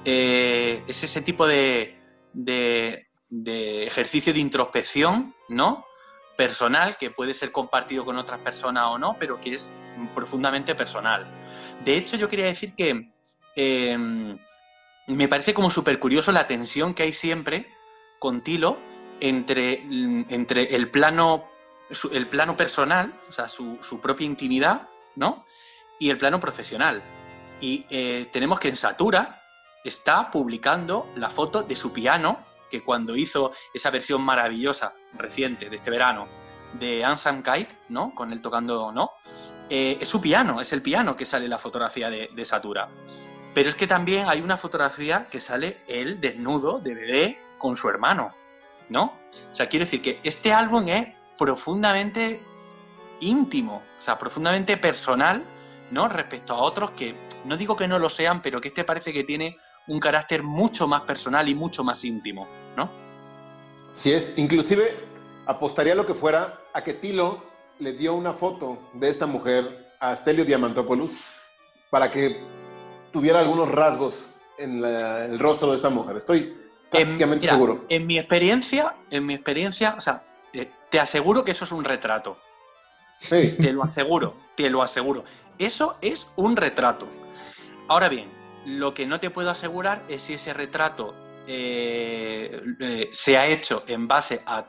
eh, 0.04 0.84
es 0.86 1.02
ese 1.02 1.22
tipo 1.22 1.48
de, 1.48 1.98
de, 2.32 3.08
de, 3.28 3.88
ejercicio 3.88 4.32
de 4.32 4.38
introspección, 4.38 5.34
¿no? 5.48 5.84
Personal, 6.38 6.96
que 6.96 7.10
puede 7.10 7.34
ser 7.34 7.50
compartido 7.50 8.04
con 8.04 8.16
otras 8.16 8.38
personas 8.38 8.84
o 8.86 8.96
no, 8.96 9.16
pero 9.18 9.40
que 9.40 9.54
es 9.54 9.72
profundamente 10.14 10.76
personal. 10.76 11.26
De 11.84 11.96
hecho, 11.96 12.16
yo 12.16 12.28
quería 12.28 12.46
decir 12.46 12.76
que 12.76 13.10
em, 13.56 14.38
me 15.08 15.26
parece 15.26 15.52
como 15.52 15.68
súper 15.68 15.98
curioso 15.98 16.30
la 16.30 16.46
tensión 16.46 16.94
que 16.94 17.02
hay 17.02 17.12
siempre 17.12 17.66
con 18.20 18.42
Tilo 18.42 18.78
entre, 19.18 19.82
entre 20.28 20.76
el, 20.76 20.90
plano, 20.92 21.48
el 22.12 22.28
plano 22.28 22.56
personal, 22.56 23.12
o 23.28 23.32
sea, 23.32 23.48
su, 23.48 23.78
propia 24.00 24.24
intimidad, 24.24 24.88
¿no? 25.16 25.44
Y 25.98 26.10
el 26.10 26.18
plano 26.18 26.38
profesional. 26.38 27.02
Y 27.60 27.84
eh, 27.90 28.28
tenemos 28.32 28.60
que 28.60 28.68
en 28.68 28.76
Satura 28.76 29.42
está 29.82 30.30
publicando 30.30 31.10
la 31.16 31.30
foto 31.30 31.64
de 31.64 31.74
su 31.74 31.92
piano, 31.92 32.38
que 32.68 32.82
cuando 32.82 33.16
hizo 33.16 33.52
esa 33.72 33.90
versión 33.90 34.22
maravillosa, 34.22 34.94
reciente, 35.14 35.68
de 35.68 35.76
este 35.76 35.90
verano, 35.90 36.28
de 36.72 37.04
Ansam 37.04 37.42
Kite, 37.42 37.76
¿no? 37.88 38.14
Con 38.14 38.32
él 38.32 38.42
tocando, 38.42 38.92
¿no? 38.92 39.12
Eh, 39.70 39.98
es 40.00 40.08
su 40.08 40.20
piano, 40.20 40.60
es 40.60 40.72
el 40.72 40.82
piano 40.82 41.16
que 41.16 41.26
sale 41.26 41.48
la 41.48 41.58
fotografía 41.58 42.10
de, 42.10 42.44
Satura. 42.44 42.88
Pero 43.54 43.68
es 43.68 43.74
que 43.74 43.86
también 43.86 44.28
hay 44.28 44.40
una 44.40 44.56
fotografía 44.56 45.26
que 45.26 45.40
sale 45.40 45.82
él 45.86 46.20
desnudo, 46.20 46.78
de 46.78 46.94
bebé, 46.94 47.38
con 47.58 47.76
su 47.76 47.88
hermano, 47.88 48.34
¿no? 48.88 49.18
O 49.50 49.54
sea, 49.54 49.68
quiero 49.68 49.84
decir 49.84 50.00
que 50.00 50.20
este 50.22 50.52
álbum 50.52 50.88
es 50.88 51.08
profundamente 51.36 52.40
íntimo, 53.20 53.82
o 53.98 54.00
sea, 54.00 54.18
profundamente 54.18 54.76
personal, 54.76 55.44
¿no? 55.90 56.08
Respecto 56.08 56.54
a 56.54 56.58
otros 56.58 56.92
que, 56.92 57.14
no 57.44 57.56
digo 57.56 57.76
que 57.76 57.88
no 57.88 57.98
lo 57.98 58.08
sean, 58.08 58.40
pero 58.40 58.60
que 58.60 58.68
este 58.68 58.84
parece 58.84 59.12
que 59.12 59.24
tiene 59.24 59.56
un 59.88 60.00
carácter 60.00 60.42
mucho 60.42 60.86
más 60.86 61.02
personal 61.02 61.48
y 61.48 61.54
mucho 61.54 61.82
más 61.82 62.04
íntimo, 62.04 62.46
¿no? 62.78 62.88
Sí 63.92 64.12
es, 64.12 64.38
inclusive 64.38 64.94
apostaría 65.44 65.94
lo 65.94 66.06
que 66.06 66.14
fuera 66.14 66.60
a 66.72 66.82
que 66.82 66.94
Tilo 66.94 67.42
le 67.78 67.92
dio 67.92 68.14
una 68.14 68.32
foto 68.32 68.78
de 68.94 69.10
esta 69.10 69.26
mujer 69.26 69.86
a 70.00 70.14
Stelio 70.16 70.44
Diamantopoulos 70.44 71.12
para 71.90 72.10
que 72.10 72.40
tuviera 73.12 73.40
algunos 73.40 73.70
rasgos 73.70 74.14
en 74.58 74.84
el 74.84 75.38
rostro 75.38 75.70
de 75.70 75.76
esta 75.76 75.90
mujer. 75.90 76.16
Estoy 76.16 76.56
prácticamente 76.90 77.46
seguro. 77.46 77.84
En 77.88 78.06
mi 78.06 78.18
experiencia, 78.18 78.94
en 79.10 79.26
mi 79.26 79.34
experiencia, 79.34 79.94
o 79.98 80.00
sea, 80.00 80.24
eh, 80.52 80.70
te 80.90 81.00
aseguro 81.00 81.44
que 81.44 81.50
eso 81.50 81.64
es 81.64 81.72
un 81.72 81.84
retrato. 81.84 82.38
Sí. 83.20 83.56
Te 83.60 83.72
lo 83.72 83.82
aseguro, 83.82 84.34
te 84.56 84.70
lo 84.70 84.82
aseguro. 84.82 85.24
Eso 85.58 85.96
es 86.00 86.32
un 86.36 86.56
retrato. 86.56 87.06
Ahora 87.88 88.08
bien, 88.08 88.28
lo 88.64 88.94
que 88.94 89.06
no 89.06 89.18
te 89.18 89.30
puedo 89.30 89.50
asegurar 89.50 90.02
es 90.08 90.22
si 90.22 90.34
ese 90.34 90.52
retrato 90.52 91.14
eh, 91.50 92.60
eh, 92.78 93.08
se 93.10 93.38
ha 93.38 93.46
hecho 93.46 93.82
en 93.86 94.06
base 94.06 94.42
a 94.44 94.66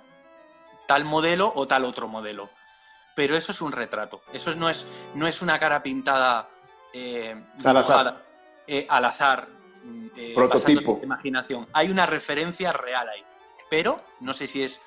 tal 0.88 1.04
modelo 1.04 1.52
o 1.54 1.68
tal 1.68 1.84
otro 1.84 2.08
modelo 2.08 2.50
pero 3.16 3.36
eso 3.36 3.52
es 3.52 3.60
un 3.60 3.74
retrato. 3.74 4.22
Eso 4.32 4.56
no 4.56 4.70
es, 4.70 4.86
no 5.14 5.28
es 5.28 5.42
una 5.42 5.60
cara 5.60 5.84
pintada 5.84 6.48
eh, 6.94 7.36
al 7.66 7.76
azar. 7.76 8.24
Al 8.88 9.06
azar 9.06 9.50
mm, 9.84 10.08
Prototipo. 10.34 11.02
imaginación. 11.04 11.68
Hay 11.74 11.90
una 11.90 12.06
referencia 12.06 12.72
real 12.72 13.10
ahí. 13.10 13.26
pero 13.70 13.98
no 14.22 14.34
sé 14.34 14.48
si 14.48 14.64
es, 14.64 14.80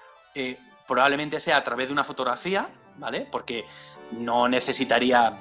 probablemente 0.88 1.40
sea 1.40 1.58
a 1.58 1.64
través 1.64 1.88
de 1.88 1.92
una 1.92 2.04
fotografía, 2.04 2.70
¿vale? 2.96 3.28
Porque 3.30 3.66
no 4.12 4.48
necesitaría 4.48 5.36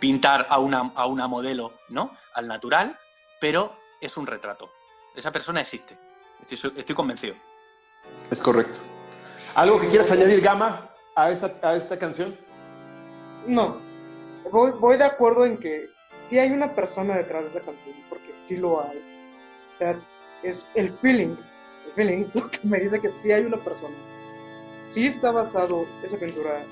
pintar 0.00 0.46
a 0.48 0.58
una, 0.60 0.92
a 0.94 1.04
una 1.04 1.28
modelo, 1.28 1.74
¿no? 1.90 2.16
Al 2.32 2.48
natural, 2.48 2.98
pero 3.38 3.83
es 4.06 4.16
un 4.16 4.26
retrato. 4.26 4.70
Esa 5.14 5.32
persona 5.32 5.60
existe. 5.60 5.96
Estoy, 6.48 6.72
estoy 6.76 6.94
convencido. 6.94 7.34
Es 8.30 8.40
correcto. 8.40 8.80
¿Algo 9.54 9.80
que 9.80 9.88
quieras 9.88 10.10
añadir, 10.10 10.40
Gama, 10.40 10.90
a 11.14 11.30
esta, 11.30 11.58
a 11.62 11.76
esta 11.76 11.98
canción? 11.98 12.36
No. 13.46 13.80
Voy, 14.50 14.72
voy 14.72 14.96
de 14.96 15.04
acuerdo 15.04 15.46
en 15.46 15.56
que 15.56 15.88
sí 16.20 16.38
hay 16.38 16.50
una 16.50 16.74
persona 16.74 17.16
detrás 17.16 17.44
de 17.44 17.50
esa 17.50 17.60
canción, 17.60 17.94
porque 18.08 18.32
sí 18.32 18.56
lo 18.56 18.82
hay. 18.82 18.98
O 19.74 19.78
sea, 19.78 20.00
es 20.42 20.66
el 20.74 20.92
feeling, 20.98 21.36
el 21.86 21.92
feeling 21.94 22.24
lo 22.34 22.50
que 22.50 22.58
me 22.64 22.80
dice 22.80 23.00
que 23.00 23.08
sí 23.08 23.32
hay 23.32 23.44
una 23.44 23.58
persona. 23.58 23.94
Sí 24.86 25.06
está 25.06 25.30
basado 25.30 25.86
esa 26.02 26.16
pintura 26.18 26.62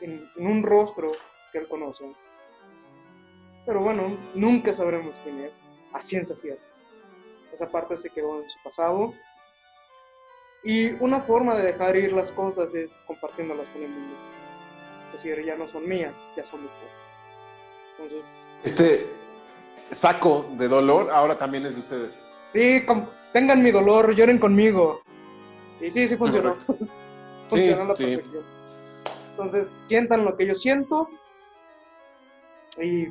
en, 0.00 0.28
en 0.36 0.46
un 0.46 0.62
rostro 0.62 1.12
que 1.52 1.58
él 1.58 1.68
conoce. 1.68 2.04
Pero 3.66 3.80
bueno, 3.80 4.16
nunca 4.34 4.72
sabremos 4.72 5.18
quién 5.20 5.40
es, 5.40 5.62
a 5.94 6.02
ciencia 6.02 6.36
cierta. 6.36 6.62
Esa 7.52 7.70
parte 7.70 7.96
se 7.96 8.10
quedó 8.10 8.42
en 8.42 8.50
su 8.50 8.62
pasado. 8.62 9.14
Y 10.64 10.92
una 11.02 11.20
forma 11.20 11.54
de 11.54 11.62
dejar 11.62 11.96
ir 11.96 12.12
las 12.12 12.32
cosas 12.32 12.74
es 12.74 12.90
compartiéndolas 13.06 13.68
con 13.68 13.82
el 13.82 13.90
mundo. 13.90 14.16
Es 15.06 15.22
decir, 15.22 15.42
ya 15.44 15.56
no 15.56 15.68
son 15.68 15.88
mías, 15.88 16.12
ya 16.36 16.44
son 16.44 16.62
de. 16.64 16.70
Entonces, 17.92 18.24
Este 18.64 19.06
saco 19.92 20.46
de 20.58 20.66
dolor 20.66 21.10
ahora 21.12 21.38
también 21.38 21.64
es 21.66 21.74
de 21.74 21.80
ustedes. 21.80 22.26
Sí, 22.48 22.84
tengan 23.32 23.62
mi 23.62 23.70
dolor, 23.70 24.14
lloren 24.14 24.38
conmigo. 24.38 25.00
Y 25.80 25.90
sí, 25.90 26.08
sí 26.08 26.16
funcionó. 26.16 26.56
funcionó 27.48 27.82
a 27.82 27.84
la 27.86 27.96
sí. 27.96 28.04
perfección. 28.04 28.44
Entonces, 29.30 29.74
sientan 29.86 30.24
lo 30.24 30.36
que 30.36 30.46
yo 30.46 30.54
siento 30.54 31.08
y 32.80 33.08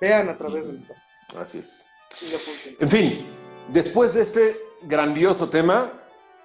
vean 0.00 0.28
a 0.28 0.36
través 0.36 0.66
de 0.66 0.72
mis 0.74 0.90
ojos. 0.90 1.02
Así 1.36 1.58
es. 1.58 1.87
En 2.80 2.88
fin, 2.88 3.26
después 3.68 4.14
de 4.14 4.22
este 4.22 4.56
grandioso 4.82 5.48
tema, 5.48 5.92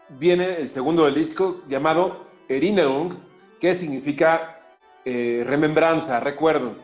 viene 0.09 0.57
el 0.57 0.69
segundo 0.69 1.05
del 1.05 1.15
disco 1.15 1.61
llamado 1.67 2.27
Erinnerung, 2.47 3.13
que 3.59 3.75
significa 3.75 4.59
eh, 5.05 5.43
remembranza, 5.45 6.19
recuerdo, 6.19 6.75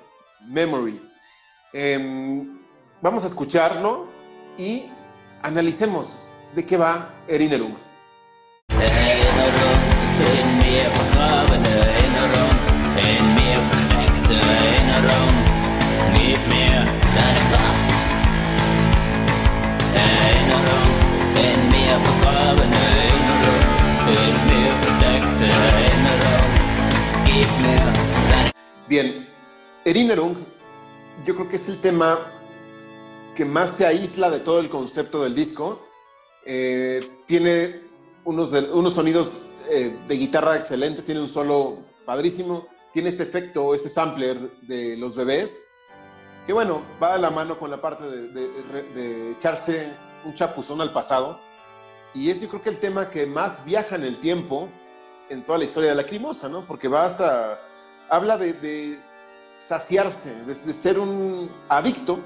memory. 0.48 1.02
Em, 1.74 2.60
vamos 3.02 3.24
a 3.24 3.28
escucharlo 3.28 4.08
y 4.58 4.86
analicemos 5.42 6.26
de 6.56 6.66
qué 6.66 6.78
va 6.78 7.14
Erinnerung, 7.28 7.76
Bien, 28.88 29.30
Erinnerung, 29.86 30.36
yo 31.26 31.36
creo 31.36 31.48
que 31.48 31.58
es 31.58 31.70
el 31.70 31.80
tema 31.80 32.18
que 33.36 33.46
más 33.46 33.72
se 33.72 33.86
aísla 33.86 34.32
de 34.32 34.40
todo 34.40 34.60
el 34.60 34.70
concepto 34.70 35.24
del 35.24 35.36
disco. 35.36 35.86
Eh, 36.44 37.00
tiene 37.28 37.82
unos, 38.26 38.52
unos 38.52 38.94
sonidos 38.94 39.42
eh, 39.70 39.96
de 40.08 40.16
guitarra 40.16 40.58
excelentes, 40.58 41.06
tiene 41.06 41.22
un 41.22 41.30
solo 41.30 41.78
padrísimo, 42.06 42.68
tiene 42.92 43.10
este 43.10 43.24
efecto, 43.24 43.76
este 43.76 43.90
sampler 43.90 44.40
de 44.64 44.98
los 44.98 45.16
bebés, 45.16 45.60
que 46.48 46.54
bueno, 46.54 46.82
va 47.02 47.14
de 47.14 47.22
la 47.22 47.30
mano 47.30 47.60
con 47.60 47.70
la 47.70 47.80
parte 47.80 48.04
de 48.06 49.32
echarse 49.32 49.88
un 50.26 50.34
chapuzón 50.34 50.82
al 50.82 50.92
pasado. 50.92 51.40
Y 52.14 52.30
es 52.30 52.42
yo 52.42 52.50
creo 52.50 52.62
que 52.62 52.70
el 52.70 52.80
tema 52.80 53.10
que 53.10 53.26
más 53.26 53.64
viaja 53.66 53.96
en 53.96 54.04
el 54.04 54.20
tiempo 54.20 54.70
en 55.30 55.44
toda 55.46 55.60
la 55.60 55.66
historia 55.66 55.90
de 55.90 55.96
la 55.96 56.02
Lacrimosa, 56.02 56.50
¿no? 56.50 56.66
Porque 56.66 56.88
va 56.88 57.06
hasta 57.06 57.60
habla 58.10 58.38
de, 58.38 58.54
de 58.54 59.00
saciarse, 59.60 60.34
de, 60.46 60.54
de 60.54 60.74
ser 60.74 61.00
un 61.00 61.50
adicto 61.70 62.20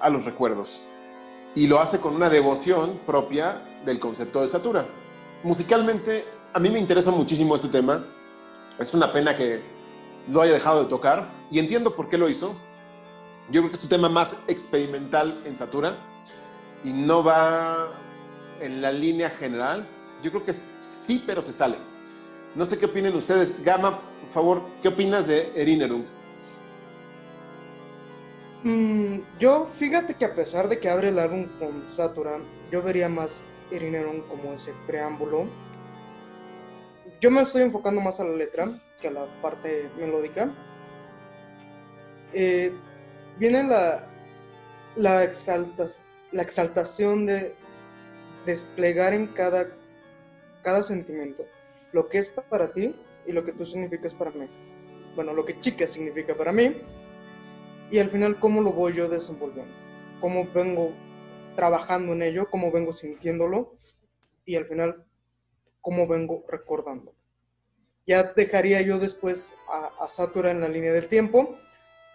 a 0.00 0.08
los 0.08 0.24
recuerdos. 0.24 0.82
Y 1.54 1.66
lo 1.66 1.80
hace 1.80 1.98
con 1.98 2.14
una 2.14 2.30
devoción 2.30 3.00
propia 3.06 3.62
del 3.84 3.98
concepto 4.00 4.42
de 4.42 4.48
Satura. 4.48 4.86
Musicalmente, 5.42 6.24
a 6.52 6.60
mí 6.60 6.70
me 6.70 6.78
interesa 6.78 7.10
muchísimo 7.10 7.56
este 7.56 7.68
tema. 7.68 8.04
Es 8.78 8.94
una 8.94 9.12
pena 9.12 9.36
que 9.36 9.62
lo 10.28 10.40
haya 10.40 10.52
dejado 10.52 10.84
de 10.84 10.88
tocar. 10.88 11.28
Y 11.50 11.58
entiendo 11.58 11.94
por 11.94 12.08
qué 12.08 12.18
lo 12.18 12.28
hizo. 12.28 12.54
Yo 13.50 13.60
creo 13.60 13.70
que 13.70 13.76
es 13.76 13.82
un 13.82 13.88
tema 13.88 14.08
más 14.08 14.36
experimental 14.48 15.42
en 15.44 15.56
Satura. 15.56 15.96
Y 16.82 16.92
no 16.92 17.22
va 17.22 17.90
en 18.60 18.80
la 18.82 18.92
línea 18.92 19.30
general. 19.30 19.86
Yo 20.22 20.30
creo 20.30 20.44
que 20.44 20.54
sí, 20.80 21.22
pero 21.26 21.42
se 21.42 21.52
sale. 21.52 21.76
No 22.54 22.64
sé 22.66 22.78
qué 22.78 22.86
opinen 22.86 23.14
ustedes. 23.14 23.62
Gama, 23.64 24.00
por 24.20 24.28
favor, 24.30 24.62
¿qué 24.80 24.88
opinas 24.88 25.26
de 25.26 25.50
Erinnerung? 25.54 26.04
Mm, 28.62 29.18
yo, 29.38 29.66
fíjate 29.66 30.14
que 30.14 30.24
a 30.24 30.34
pesar 30.34 30.68
de 30.68 30.78
que 30.78 30.88
abre 30.88 31.08
el 31.08 31.18
álbum 31.18 31.46
con 31.58 31.86
Satura, 31.86 32.38
yo 32.70 32.82
vería 32.82 33.08
más 33.08 33.42
Erinnerung 33.70 34.22
como 34.22 34.52
ese 34.54 34.72
preámbulo. 34.86 35.46
Yo 37.20 37.30
me 37.30 37.42
estoy 37.42 37.62
enfocando 37.62 38.00
más 38.00 38.20
a 38.20 38.24
la 38.24 38.32
letra 38.36 38.80
que 39.00 39.08
a 39.08 39.12
la 39.12 39.26
parte 39.42 39.90
melódica. 39.98 40.50
Eh, 42.32 42.72
viene 43.38 43.64
la, 43.64 44.10
la, 44.96 45.24
exaltas- 45.24 46.04
la 46.32 46.42
exaltación 46.42 47.26
de 47.26 47.54
desplegar 48.44 49.12
en 49.12 49.28
cada, 49.28 49.68
cada 50.62 50.82
sentimiento 50.82 51.44
lo 51.92 52.08
que 52.08 52.18
es 52.18 52.28
para 52.28 52.72
ti 52.72 52.94
y 53.26 53.32
lo 53.32 53.44
que 53.44 53.52
tú 53.52 53.64
significas 53.64 54.14
para 54.14 54.32
mí. 54.32 54.48
Bueno, 55.14 55.32
lo 55.32 55.44
que 55.44 55.60
chica 55.60 55.86
significa 55.86 56.34
para 56.34 56.52
mí 56.52 56.82
y 57.90 57.98
al 57.98 58.10
final 58.10 58.40
cómo 58.40 58.60
lo 58.60 58.72
voy 58.72 58.94
yo 58.94 59.08
desenvolviendo, 59.08 59.72
cómo 60.20 60.46
vengo 60.52 60.92
trabajando 61.54 62.12
en 62.12 62.22
ello, 62.22 62.50
cómo 62.50 62.72
vengo 62.72 62.92
sintiéndolo 62.92 63.76
y 64.44 64.56
al 64.56 64.66
final 64.66 65.04
cómo 65.80 66.08
vengo 66.08 66.44
recordando. 66.48 67.14
Ya 68.06 68.24
dejaría 68.24 68.82
yo 68.82 68.98
después 68.98 69.54
a, 69.72 69.92
a 70.04 70.08
Satura 70.08 70.50
en 70.50 70.60
la 70.60 70.68
línea 70.68 70.92
del 70.92 71.08
tiempo 71.08 71.56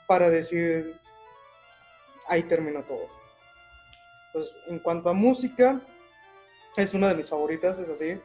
para 0.08 0.30
decir, 0.30 0.94
ahí 2.28 2.44
termina 2.44 2.82
todo. 2.82 3.08
Pues 4.34 4.54
en 4.68 4.80
cuanto 4.80 5.10
a 5.10 5.14
música, 5.14 5.82
es 6.76 6.94
una 6.94 7.10
de 7.10 7.16
mis 7.16 7.30
favoritas, 7.30 7.80
es 7.80 7.90
así. 7.90 8.20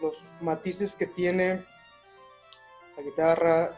Los 0.00 0.16
matices 0.40 0.94
que 0.94 1.06
tiene 1.06 1.64
la 2.96 3.02
guitarra, 3.02 3.76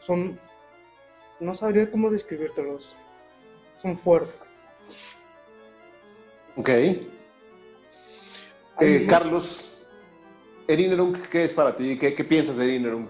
son, 0.00 0.38
no 1.40 1.54
sabría 1.54 1.90
cómo 1.90 2.10
describírtelos, 2.10 2.96
son 3.82 3.96
fuertes. 3.96 4.34
Ok. 6.56 6.68
Eh, 8.80 9.06
Carlos, 9.08 9.76
Erinnerung, 10.68 11.20
¿qué 11.30 11.44
es 11.44 11.52
para 11.52 11.76
ti? 11.76 11.98
¿Qué, 11.98 12.14
qué 12.14 12.24
piensas 12.24 12.56
de 12.56 12.64
Erinnerung? 12.64 13.08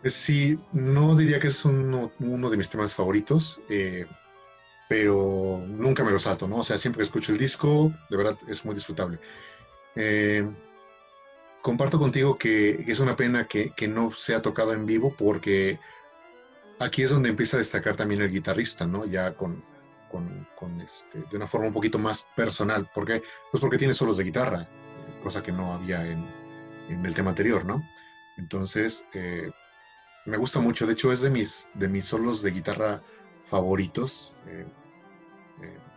Pues 0.00 0.14
Sí, 0.14 0.58
no 0.72 1.16
diría 1.16 1.40
que 1.40 1.48
es 1.48 1.64
uno, 1.64 2.12
uno 2.20 2.50
de 2.50 2.56
mis 2.56 2.70
temas 2.70 2.94
favoritos, 2.94 3.60
eh, 3.68 4.06
pero 4.88 5.62
nunca 5.66 6.02
me 6.02 6.10
lo 6.10 6.18
salto, 6.18 6.48
¿no? 6.48 6.56
O 6.56 6.62
sea, 6.62 6.78
siempre 6.78 7.00
que 7.00 7.04
escucho 7.04 7.32
el 7.32 7.38
disco, 7.38 7.92
de 8.08 8.16
verdad 8.16 8.38
es 8.48 8.64
muy 8.64 8.74
disfrutable. 8.74 9.18
Eh, 9.94 10.48
comparto 11.62 11.98
contigo 11.98 12.38
que, 12.38 12.84
es 12.86 12.98
una 12.98 13.14
pena 13.14 13.46
que, 13.46 13.70
que 13.76 13.86
no 13.86 14.10
sea 14.12 14.40
tocado 14.40 14.72
en 14.72 14.86
vivo 14.86 15.14
porque 15.16 15.78
aquí 16.78 17.02
es 17.02 17.10
donde 17.10 17.28
empieza 17.28 17.56
a 17.56 17.60
destacar 17.60 17.96
también 17.96 18.22
el 18.22 18.30
guitarrista, 18.30 18.86
¿no? 18.86 19.04
Ya 19.04 19.34
con, 19.34 19.62
con, 20.10 20.46
con, 20.56 20.80
este, 20.80 21.18
de 21.30 21.36
una 21.36 21.48
forma 21.48 21.66
un 21.66 21.74
poquito 21.74 21.98
más 21.98 22.26
personal. 22.34 22.88
¿Por 22.94 23.06
qué? 23.06 23.22
Pues 23.50 23.60
porque 23.60 23.78
tiene 23.78 23.94
solos 23.94 24.16
de 24.16 24.24
guitarra, 24.24 24.62
eh, 24.62 25.20
cosa 25.22 25.42
que 25.42 25.52
no 25.52 25.74
había 25.74 26.06
en, 26.06 26.24
en 26.88 27.04
el 27.04 27.14
tema 27.14 27.30
anterior, 27.30 27.64
¿no? 27.64 27.82
Entonces, 28.38 29.04
eh, 29.12 29.50
me 30.24 30.36
gusta 30.36 30.60
mucho. 30.60 30.86
De 30.86 30.92
hecho, 30.94 31.12
es 31.12 31.20
de 31.20 31.30
mis, 31.30 31.68
de 31.74 31.88
mis 31.88 32.06
solos 32.06 32.42
de 32.42 32.52
guitarra 32.52 33.02
favoritos 33.44 34.34
eh, 34.46 34.66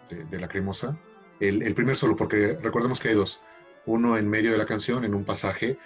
de, 0.09 0.25
de 0.25 0.39
la 0.39 0.47
cremosa. 0.47 0.97
El, 1.39 1.63
el 1.63 1.73
primer 1.73 1.95
solo, 1.95 2.15
porque 2.15 2.57
recordemos 2.61 2.99
que 2.99 3.09
hay 3.09 3.15
dos. 3.15 3.41
Uno 3.85 4.17
en 4.17 4.29
medio 4.29 4.51
de 4.51 4.57
la 4.57 4.65
canción, 4.65 5.05
en 5.05 5.15
un 5.15 5.25
pasaje, 5.25 5.77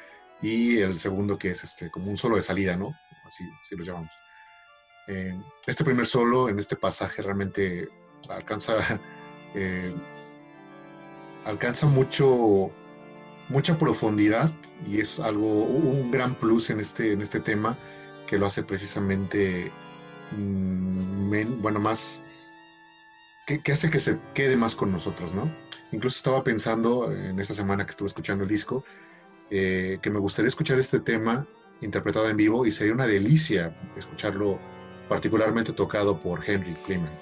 y 0.42 0.80
el 0.80 1.00
segundo 1.00 1.38
que 1.38 1.50
es 1.52 1.64
este, 1.64 1.90
como 1.90 2.10
un 2.12 2.18
solo 2.18 2.36
de 2.36 2.42
salida, 2.42 2.76
¿no? 2.76 2.94
Así, 3.26 3.44
así 3.66 3.76
lo 3.78 3.84
llamamos. 3.86 4.12
Eh, 5.08 5.34
este 5.66 5.84
primer 5.86 6.06
solo, 6.06 6.50
en 6.50 6.60
este 6.60 6.76
pasaje, 6.76 7.22
realmente 7.22 7.88
alcanza 8.30 8.76
eh, 9.56 9.94
alcanza 11.46 11.86
mucho, 11.88 12.72
mucha 13.50 13.78
profundidad 13.78 14.52
y 14.88 15.00
es 15.00 15.20
algo, 15.20 15.64
un 15.64 16.12
gran 16.12 16.36
plus 16.36 16.70
en 16.70 16.80
este, 16.80 17.14
en 17.14 17.22
este 17.22 17.40
tema 17.40 17.78
que 18.28 18.38
lo 18.38 18.48
hace 18.48 18.64
precisamente, 18.64 19.72
mm, 20.32 21.30
men- 21.30 21.62
bueno, 21.62 21.80
más, 21.80 22.22
que, 23.46 23.62
que 23.62 23.72
hace 23.72 23.90
que 23.90 24.00
se 24.00 24.18
quede 24.34 24.56
más 24.56 24.76
con 24.76 24.92
nosotros, 24.92 25.34
¿no? 25.34 25.50
Incluso 25.92 26.18
estaba 26.18 26.44
pensando 26.44 27.12
en 27.12 27.40
esta 27.40 27.54
semana 27.54 27.86
que 27.86 27.92
estuve 27.92 28.08
escuchando 28.08 28.44
el 28.44 28.50
disco, 28.50 28.84
eh, 29.50 30.00
que 30.02 30.10
me 30.10 30.20
gustaría 30.20 30.50
escuchar 30.50 30.80
este 30.80 31.00
tema 31.00 31.48
interpretado 31.82 32.28
en 32.30 32.38
vivo 32.38 32.66
y 32.66 32.72
sería 32.72 32.94
una 32.94 33.06
delicia 33.06 33.76
escucharlo 33.96 34.60
particularmente 35.08 35.74
tocado 35.74 36.20
por 36.20 36.44
Henry 36.48 36.74
Clement. 36.86 37.14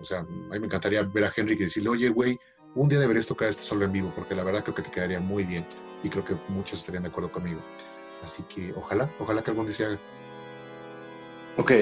O 0.00 0.04
sea, 0.04 0.20
a 0.20 0.22
mí 0.24 0.58
me 0.58 0.66
encantaría 0.66 1.02
ver 1.02 1.24
a 1.24 1.32
Henry 1.34 1.54
y 1.54 1.64
decirle, 1.64 1.88
oye, 1.88 2.10
güey, 2.10 2.38
un 2.74 2.88
día 2.88 2.98
deberías 2.98 3.26
tocar 3.26 3.48
este 3.48 3.62
solo 3.62 3.86
en 3.86 3.92
vivo, 3.92 4.12
porque 4.14 4.34
la 4.34 4.44
verdad 4.44 4.62
creo 4.62 4.74
que 4.74 4.82
te 4.82 4.90
quedaría 4.90 5.18
muy 5.18 5.44
bien 5.44 5.64
y 6.02 6.10
creo 6.10 6.24
que 6.24 6.36
muchos 6.48 6.80
estarían 6.80 7.04
de 7.04 7.08
acuerdo 7.08 7.32
conmigo. 7.32 7.60
Así 8.22 8.42
que 8.42 8.74
ojalá, 8.76 9.10
ojalá 9.18 9.42
que 9.42 9.50
algún 9.50 9.64
día 9.64 9.74
se 9.74 9.84
haga. 9.86 9.98
Ok, 11.56 11.72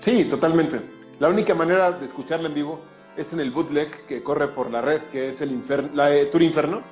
sí, 0.00 0.24
totalmente. 0.24 0.80
La 1.18 1.28
única 1.28 1.54
manera 1.54 1.92
de 1.92 2.06
escucharla 2.06 2.48
en 2.48 2.54
vivo 2.54 2.80
es 3.16 3.32
en 3.32 3.40
el 3.40 3.50
bootleg 3.50 4.06
que 4.06 4.22
corre 4.22 4.48
por 4.48 4.70
la 4.70 4.80
red, 4.80 5.02
que 5.02 5.28
es 5.28 5.40
el 5.40 5.50
infer- 5.52 5.92
la 5.92 6.14
eh, 6.14 6.26
Tour 6.26 6.42
Inferno. 6.42 6.82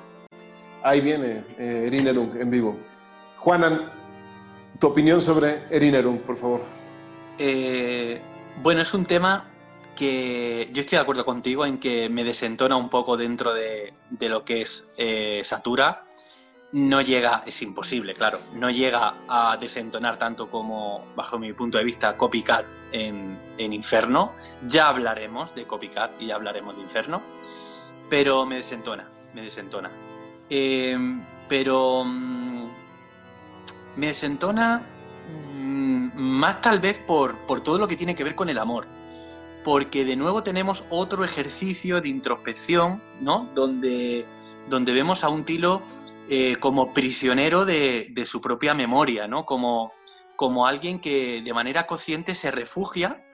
Ahí 0.83 1.01
viene 1.01 1.43
eh, 1.57 1.89
en 1.91 2.51
vivo. 2.51 2.77
Juanan, 3.37 3.91
tu 4.79 4.87
opinión 4.87 5.21
sobre 5.21 5.63
Erinerung, 5.69 6.19
por 6.19 6.37
favor. 6.37 6.61
Eh, 7.37 8.19
bueno, 8.61 8.81
es 8.81 8.93
un 8.93 9.05
tema 9.05 9.45
que 9.95 10.69
yo 10.71 10.81
estoy 10.81 10.97
de 10.97 11.01
acuerdo 11.01 11.25
contigo 11.25 11.65
en 11.65 11.77
que 11.77 12.09
me 12.09 12.23
desentona 12.23 12.77
un 12.77 12.89
poco 12.89 13.17
dentro 13.17 13.53
de, 13.53 13.93
de 14.09 14.29
lo 14.29 14.45
que 14.45 14.61
es 14.61 14.89
eh, 14.97 15.41
Satura. 15.43 16.05
No 16.71 17.01
llega, 17.01 17.43
es 17.47 17.61
imposible, 17.63 18.13
claro, 18.13 18.39
no 18.53 18.69
llega 18.69 19.15
a 19.27 19.57
desentonar 19.57 20.19
tanto 20.19 20.51
como, 20.51 21.03
bajo 21.15 21.39
mi 21.39 21.51
punto 21.53 21.79
de 21.79 21.83
vista, 21.83 22.15
Copycat 22.15 22.63
en, 22.91 23.39
en 23.57 23.73
Inferno. 23.73 24.33
Ya 24.67 24.87
hablaremos 24.87 25.55
de 25.55 25.65
Copycat 25.65 26.21
y 26.21 26.27
ya 26.27 26.35
hablaremos 26.35 26.75
de 26.75 26.83
Inferno, 26.83 27.23
pero 28.07 28.45
me 28.45 28.57
desentona, 28.57 29.07
me 29.33 29.41
desentona. 29.41 29.89
Eh, 30.47 30.95
pero 31.47 32.03
mm, 32.05 32.67
me 33.95 34.07
desentona 34.07 34.83
mm, 35.55 36.09
más 36.15 36.61
tal 36.61 36.79
vez 36.79 36.99
por, 36.99 37.35
por 37.47 37.61
todo 37.61 37.79
lo 37.79 37.87
que 37.87 37.97
tiene 37.97 38.15
que 38.15 38.23
ver 38.23 38.35
con 38.35 38.47
el 38.47 38.59
amor. 38.59 38.85
Porque 39.63 40.05
de 40.05 40.15
nuevo 40.15 40.43
tenemos 40.43 40.83
otro 40.89 41.23
ejercicio 41.23 41.99
de 41.99 42.09
introspección, 42.09 43.01
¿no? 43.19 43.49
Donde, 43.55 44.25
donde 44.69 44.93
vemos 44.93 45.23
a 45.23 45.29
un 45.29 45.43
Tilo 45.43 45.81
eh, 46.29 46.57
como 46.57 46.93
prisionero 46.93 47.65
de, 47.65 48.13
su 48.25 48.39
propia 48.39 48.75
memoria, 48.75 49.27
¿no? 49.27 49.45
Como, 49.45 49.93
como 50.35 50.67
alguien 50.67 50.99
que 50.99 51.41
de 51.43 51.53
manera 51.53 51.87
consciente 51.87 52.35
se 52.35 52.51
refugia, 52.51 53.25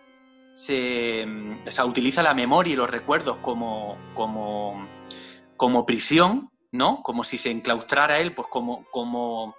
o 0.53 0.57
sea, 0.57 1.85
utiliza 1.85 2.23
la 2.23 2.33
memoria 2.33 2.73
y 2.73 2.77
los 2.77 2.89
recuerdos 2.89 3.37
como, 3.39 3.97
como, 4.13 4.87
como 5.57 5.85
prisión, 5.85 6.49
¿no? 6.71 7.03
Como 7.03 7.25
si 7.25 7.37
se 7.37 7.51
enclaustrara 7.51 8.19
él, 8.19 8.33
pues 8.33 8.47
como, 8.49 8.85
como, 8.91 9.55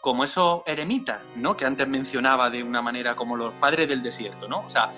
como 0.00 0.24
esos 0.24 0.62
eremitas, 0.64 1.20
¿no? 1.36 1.58
Que 1.58 1.66
antes 1.66 1.86
mencionaba 1.86 2.48
de 2.48 2.62
una 2.62 2.80
manera 2.80 3.14
como 3.16 3.36
los 3.36 3.52
padres 3.54 3.86
del 3.86 4.02
desierto, 4.02 4.48
¿no? 4.48 4.60
O 4.60 4.70
sea, 4.70 4.92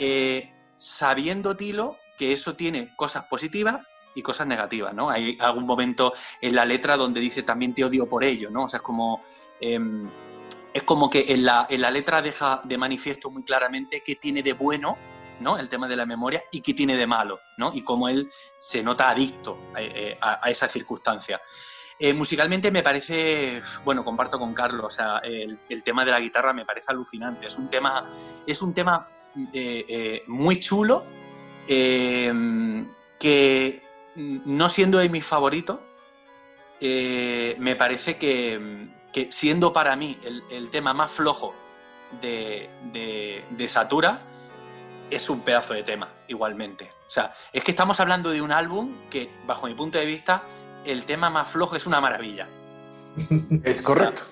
eh, 0.00 0.52
sabiendo 0.76 1.56
Tilo 1.56 1.96
que 2.18 2.32
eso 2.32 2.54
tiene 2.54 2.94
cosas 2.96 3.24
positivas 3.26 3.86
y 4.16 4.22
cosas 4.22 4.48
negativas, 4.48 4.92
¿no? 4.92 5.08
Hay 5.10 5.38
algún 5.40 5.64
momento 5.64 6.14
en 6.40 6.56
la 6.56 6.64
letra 6.64 6.96
donde 6.96 7.20
dice 7.20 7.44
también 7.44 7.74
te 7.74 7.84
odio 7.84 8.08
por 8.08 8.24
ello, 8.24 8.50
¿no? 8.50 8.64
O 8.64 8.68
sea, 8.68 8.78
es 8.78 8.82
como... 8.82 9.22
em, 9.60 10.10
es 10.74 10.82
como 10.82 11.08
que 11.08 11.32
en 11.32 11.44
la, 11.46 11.66
en 11.70 11.80
la 11.80 11.90
letra 11.90 12.20
deja 12.20 12.60
de 12.64 12.76
manifiesto 12.76 13.30
muy 13.30 13.42
claramente 13.44 14.02
qué 14.04 14.16
tiene 14.16 14.42
de 14.42 14.52
bueno, 14.52 14.98
¿no? 15.40 15.56
El 15.58 15.70
tema 15.70 15.88
de 15.88 15.96
la 15.96 16.04
memoria 16.04 16.42
y 16.52 16.60
qué 16.60 16.74
tiene 16.74 16.96
de 16.96 17.06
malo, 17.06 17.40
¿no? 17.56 17.70
Y 17.72 17.80
cómo 17.82 18.10
él 18.10 18.30
se 18.58 18.82
nota 18.82 19.08
adicto 19.08 19.58
a, 19.74 19.80
eh, 19.80 20.18
a- 20.20 20.50
esa 20.50 20.68
circunstancia. 20.68 21.40
Eh, 21.98 22.12
musicalmente 22.12 22.70
me 22.70 22.82
parece, 22.82 23.62
bueno, 23.86 24.04
comparto 24.04 24.38
con 24.38 24.52
Carlos, 24.52 24.84
o 24.84 24.90
sea, 24.90 25.18
el, 25.24 25.58
tema 25.82 26.04
de 26.04 26.10
la 26.10 26.20
guitarra 26.20 26.52
me 26.52 26.66
parece 26.66 26.90
alucinante. 26.90 27.46
Es 27.46 27.56
un 27.56 27.70
tema, 27.70 28.14
es 28.46 28.60
un 28.60 28.74
tema 28.74 29.08
eh, 29.54 29.84
eh, 29.88 30.24
muy 30.26 30.60
chulo, 30.60 31.04
eh, 31.66 32.84
que 33.18 33.85
no 34.16 34.68
siendo 34.68 34.98
de 34.98 35.08
mis 35.08 35.24
favoritos, 35.24 35.78
eh, 36.80 37.56
me 37.58 37.76
parece 37.76 38.16
que, 38.16 38.88
que 39.12 39.30
siendo 39.30 39.72
para 39.72 39.96
mí 39.96 40.18
el, 40.24 40.42
el 40.50 40.70
tema 40.70 40.92
más 40.92 41.10
flojo 41.10 41.54
de, 42.20 42.68
de, 42.92 43.44
de 43.50 43.68
Satura, 43.68 44.20
es 45.10 45.30
un 45.30 45.40
pedazo 45.40 45.74
de 45.74 45.82
tema, 45.82 46.08
igualmente. 46.28 46.90
O 47.06 47.10
sea, 47.10 47.34
es 47.52 47.62
que 47.62 47.70
estamos 47.70 48.00
hablando 48.00 48.30
de 48.30 48.42
un 48.42 48.52
álbum 48.52 49.08
que, 49.08 49.30
bajo 49.46 49.66
mi 49.66 49.74
punto 49.74 49.98
de 49.98 50.06
vista, 50.06 50.42
el 50.84 51.04
tema 51.04 51.30
más 51.30 51.48
flojo 51.48 51.76
es 51.76 51.86
una 51.86 52.00
maravilla. 52.00 52.48
Es 53.62 53.82
correcto. 53.82 54.22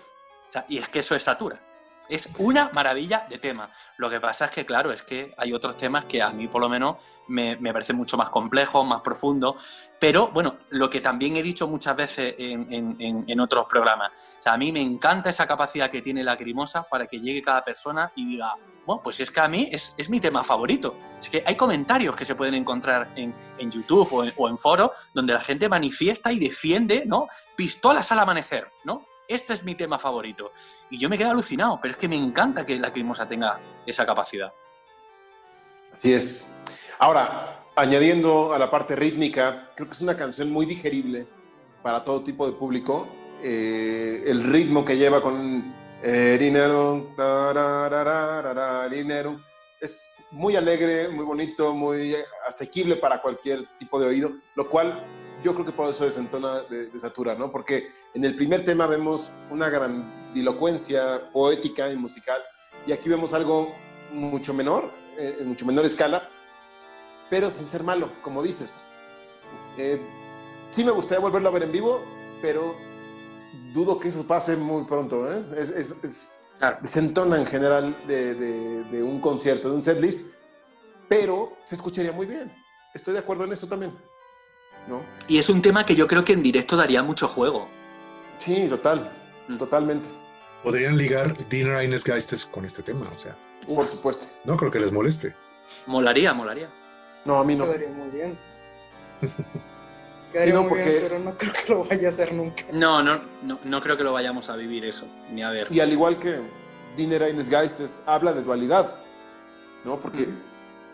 O 0.48 0.52
sea, 0.52 0.66
y 0.69 0.78
es 0.78 0.89
que 0.89 1.01
eso 1.01 1.15
es 1.15 1.23
Satura. 1.23 1.61
Es 2.09 2.28
una 2.39 2.68
maravilla 2.72 3.26
de 3.31 3.39
tema. 3.39 3.70
Lo 3.97 4.10
que 4.10 4.20
pasa 4.20 4.44
es 4.47 4.51
que, 4.51 4.66
claro, 4.66 4.93
es 4.93 5.02
que 5.02 5.32
hay 5.39 5.52
otros 5.55 5.76
temas 5.76 6.05
que 6.05 6.20
a 6.20 6.31
mí, 6.31 6.48
por 6.48 6.60
lo 6.60 6.68
menos, 6.68 6.97
me, 7.28 7.56
me 7.56 7.72
parecen 7.72 7.97
mucho 7.97 8.16
más 8.18 8.28
complejos, 8.28 8.86
más 8.86 9.01
profundos. 9.01 9.55
Pero, 9.98 10.28
bueno, 10.28 10.59
lo 10.70 10.90
que 10.90 11.01
también 11.01 11.36
he 11.36 11.43
dicho 11.43 11.66
muchas 11.66 11.97
veces 11.97 12.35
en, 12.39 12.70
en- 13.01 13.24
en- 13.26 13.40
otros 13.40 13.66
programas. 13.66 14.12
O 14.39 14.43
sea, 14.43 14.52
a 14.52 14.59
mí 14.59 14.70
me 14.70 14.81
encanta 14.82 15.31
esa 15.31 15.47
capacidad 15.47 15.89
que 15.90 16.02
tiene 16.02 16.22
Lacrimosa 16.22 16.82
para 16.82 17.06
que 17.06 17.20
llegue 17.20 17.40
cada 17.40 17.64
persona 17.64 18.12
y 18.16 18.26
diga, 18.26 18.55
bueno, 18.85 19.01
pues 19.02 19.20
es 19.20 19.31
que 19.31 19.40
a 19.40 19.48
mí 19.48 19.68
es, 19.72 19.94
es 19.97 20.10
mi 20.10 20.20
tema 20.20 20.44
favorito. 20.44 20.98
Es 21.18 21.31
que 21.31 21.43
hay 21.47 21.56
comentarios 21.56 22.14
que 22.14 22.26
se 22.26 22.35
pueden 22.35 22.55
encontrar 22.55 23.12
en, 23.16 23.35
en 23.59 23.70
YouTube 23.70 24.12
o 24.12 24.24
en, 24.24 24.35
o 24.36 24.48
en 24.48 24.59
foros 24.59 24.90
donde 25.14 25.32
la 25.32 25.40
gente 25.40 25.68
manifiesta 25.70 26.31
y 26.32 26.39
defiende, 26.39 27.05
¿no? 27.06 27.28
Pistolas 27.56 28.12
al 28.12 28.18
amanecer, 28.18 28.70
¿no? 28.85 29.06
Este 29.28 29.55
es 29.55 29.64
mi 29.64 29.74
tema 29.74 29.98
favorito. 29.98 30.52
Y 30.90 30.98
yo 30.98 31.09
me 31.09 31.16
quedo 31.16 31.30
alucinado, 31.30 31.78
pero 31.80 31.92
es 31.92 31.96
que 31.98 32.09
me 32.09 32.16
encanta 32.16 32.64
que 32.66 32.78
Lacrimosa 32.78 33.26
tenga 33.26 33.59
esa 33.86 34.05
capacidad. 34.05 34.52
Así 35.92 36.12
es. 36.12 36.56
Ahora, 36.98 37.64
añadiendo 37.76 38.52
a 38.52 38.59
la 38.59 38.70
parte 38.70 38.96
rítmica, 38.96 39.70
creo 39.74 39.88
que 39.88 39.94
es 39.94 40.01
una 40.01 40.16
canción 40.16 40.51
muy 40.51 40.66
digerible 40.66 41.26
para 41.82 42.05
todo 42.05 42.22
tipo 42.22 42.46
de 42.46 42.52
público. 42.52 43.09
Eh, 43.42 44.24
el 44.26 44.44
ritmo 44.44 44.84
que 44.84 44.96
lleva 44.96 45.22
con 45.22 45.74
eh, 46.02 46.36
Rinerum, 46.38 47.14
tararararara, 47.14 48.88
Rinerum, 48.88 49.40
es 49.80 50.14
muy 50.30 50.56
alegre, 50.56 51.09
muy 51.09 51.24
bonito, 51.24 51.72
muy 51.74 52.16
asequible 52.46 52.96
para 52.96 53.22
cualquier 53.22 53.66
tipo 53.78 54.01
de 54.01 54.06
oído, 54.06 54.32
lo 54.56 54.68
cual 54.68 55.05
yo 55.45 55.53
creo 55.55 55.66
que 55.66 55.73
por 55.73 55.91
eso 55.91 56.05
desentona 56.05 56.62
de, 56.62 56.87
de 56.87 56.99
Satura, 57.01 57.35
¿no? 57.35 57.53
Porque 57.53 57.93
en 58.15 58.25
el 58.25 58.35
primer 58.35 58.65
tema 58.65 58.87
vemos 58.87 59.31
una 59.51 59.69
grandilocuencia 59.69 61.31
poética 61.33 61.91
y 61.93 61.97
musical, 61.97 62.41
y 62.87 62.93
aquí 62.93 63.09
vemos 63.11 63.33
algo 63.35 63.75
mucho 64.12 64.55
menor, 64.55 64.91
eh, 65.19 65.37
en 65.41 65.49
mucho 65.49 65.66
menor 65.66 65.85
escala, 65.85 66.29
pero 67.29 67.51
sin 67.51 67.69
ser 67.69 67.83
malo, 67.83 68.11
como 68.23 68.43
dices. 68.43 68.81
Eh, 69.77 70.01
sí 70.71 70.83
me 70.83 70.91
gustaría 70.93 71.21
volverlo 71.21 71.49
a 71.51 71.53
ver 71.53 71.65
en 71.65 71.73
vivo, 71.73 72.01
pero 72.41 72.75
dudo 73.75 74.01
que 74.01 74.09
eso 74.09 74.27
pase 74.27 74.57
muy 74.57 74.85
pronto. 74.85 75.31
¿eh? 75.31 75.45
Es, 75.59 75.69
es- 75.71 75.95
es- 76.03 76.41
Claro. 76.59 76.79
desentona 76.81 77.37
en 77.39 77.47
general 77.47 77.97
de, 78.07 78.35
de- 78.35 78.85
de 78.85 79.03
un 79.03 79.21
concierto, 79.21 79.69
de 79.69 79.75
un 79.75 79.83
setlist, 79.83 80.21
pero 81.09 81.53
se 81.66 81.75
escucharía 81.75 82.12
muy 82.12 82.27
bien. 82.27 82.51
Estoy 82.95 83.12
de 83.12 83.19
acuerdo 83.21 83.45
en 83.45 83.53
eso 83.53 83.66
también. 83.66 83.93
¿No? 84.89 85.02
Y 85.28 85.39
es 85.39 85.48
un 85.48 85.62
tema 85.62 85.85
que 85.86 85.94
yo 85.94 86.06
creo 86.06 86.24
que 86.24 86.32
en 86.32 86.43
directo 86.43 86.77
daría 86.77 87.02
mucho 87.02 87.28
juego. 87.28 87.69
Sí, 88.40 88.66
total, 88.69 89.11
Mm. 89.48 89.56
totalmente, 89.59 90.09
Podrían 90.62 90.97
ligar 90.97 91.36
Dinner 91.51 91.77
Eines 91.77 92.02
Geistes 92.05 92.47
con 92.47 92.65
este 92.65 92.82
tema, 92.82 93.06
o 93.15 93.19
sea, 93.19 93.36
por 93.66 93.86
supuesto. 93.86 94.27
no 94.44 94.56
creo 94.56 94.70
que 94.70 94.81
les 94.81 94.90
moleste. 94.93 95.35
Molaría, 95.86 96.32
molaría. 96.32 96.70
No, 97.27 97.36
a 97.36 97.44
mí 97.44 97.55
no. 97.55 97.65
Quedaría 97.66 97.90
muy 97.90 98.09
bien. 98.09 98.39
Quedaría 100.32 100.55
no, 100.55 100.62
muy 100.62 100.70
porque- 100.70 100.85
bien, 100.85 101.01
pero 101.02 101.19
no 101.20 101.36
creo 101.39 101.52
que 101.52 101.73
lo 101.73 101.85
vaya 101.85 102.09
a 102.09 102.11
hacer 102.11 102.32
nunca. 102.32 102.65
No, 102.73 103.02
no, 103.02 103.20
no, 103.43 103.59
no 103.62 103.81
creo 103.82 103.97
que 103.97 104.05
lo 104.05 104.12
vayamos 104.12 104.48
a 104.48 104.56
vivir 104.56 104.85
eso, 104.85 105.06
ni 105.31 105.43
a 105.43 105.51
ver. 105.51 105.69
Y 105.70 105.81
al 105.81 105.93
igual 105.93 106.19
que 106.19 106.40
Dinner 106.97 107.23
Eines 107.23 107.48
Geistes 107.48 108.02
habla 108.06 108.32
de 108.32 108.43
dualidad, 108.43 108.97
¿no? 109.85 110.01
Porque 110.01 110.23
Ujú. 110.23 110.32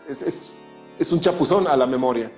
es, 0.09 0.21
es- 0.21 0.53
es 0.99 1.11
un 1.11 1.21
chapuzón 1.21 1.67
a 1.67 1.75
la 1.75 1.85
memoria. 1.87 2.29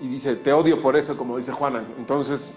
Y 0.00 0.08
dice, 0.08 0.36
te 0.36 0.52
odio 0.52 0.80
por 0.80 0.96
eso, 0.96 1.16
como 1.16 1.36
dice 1.36 1.52
Juana. 1.52 1.82
Entonces, 1.98 2.52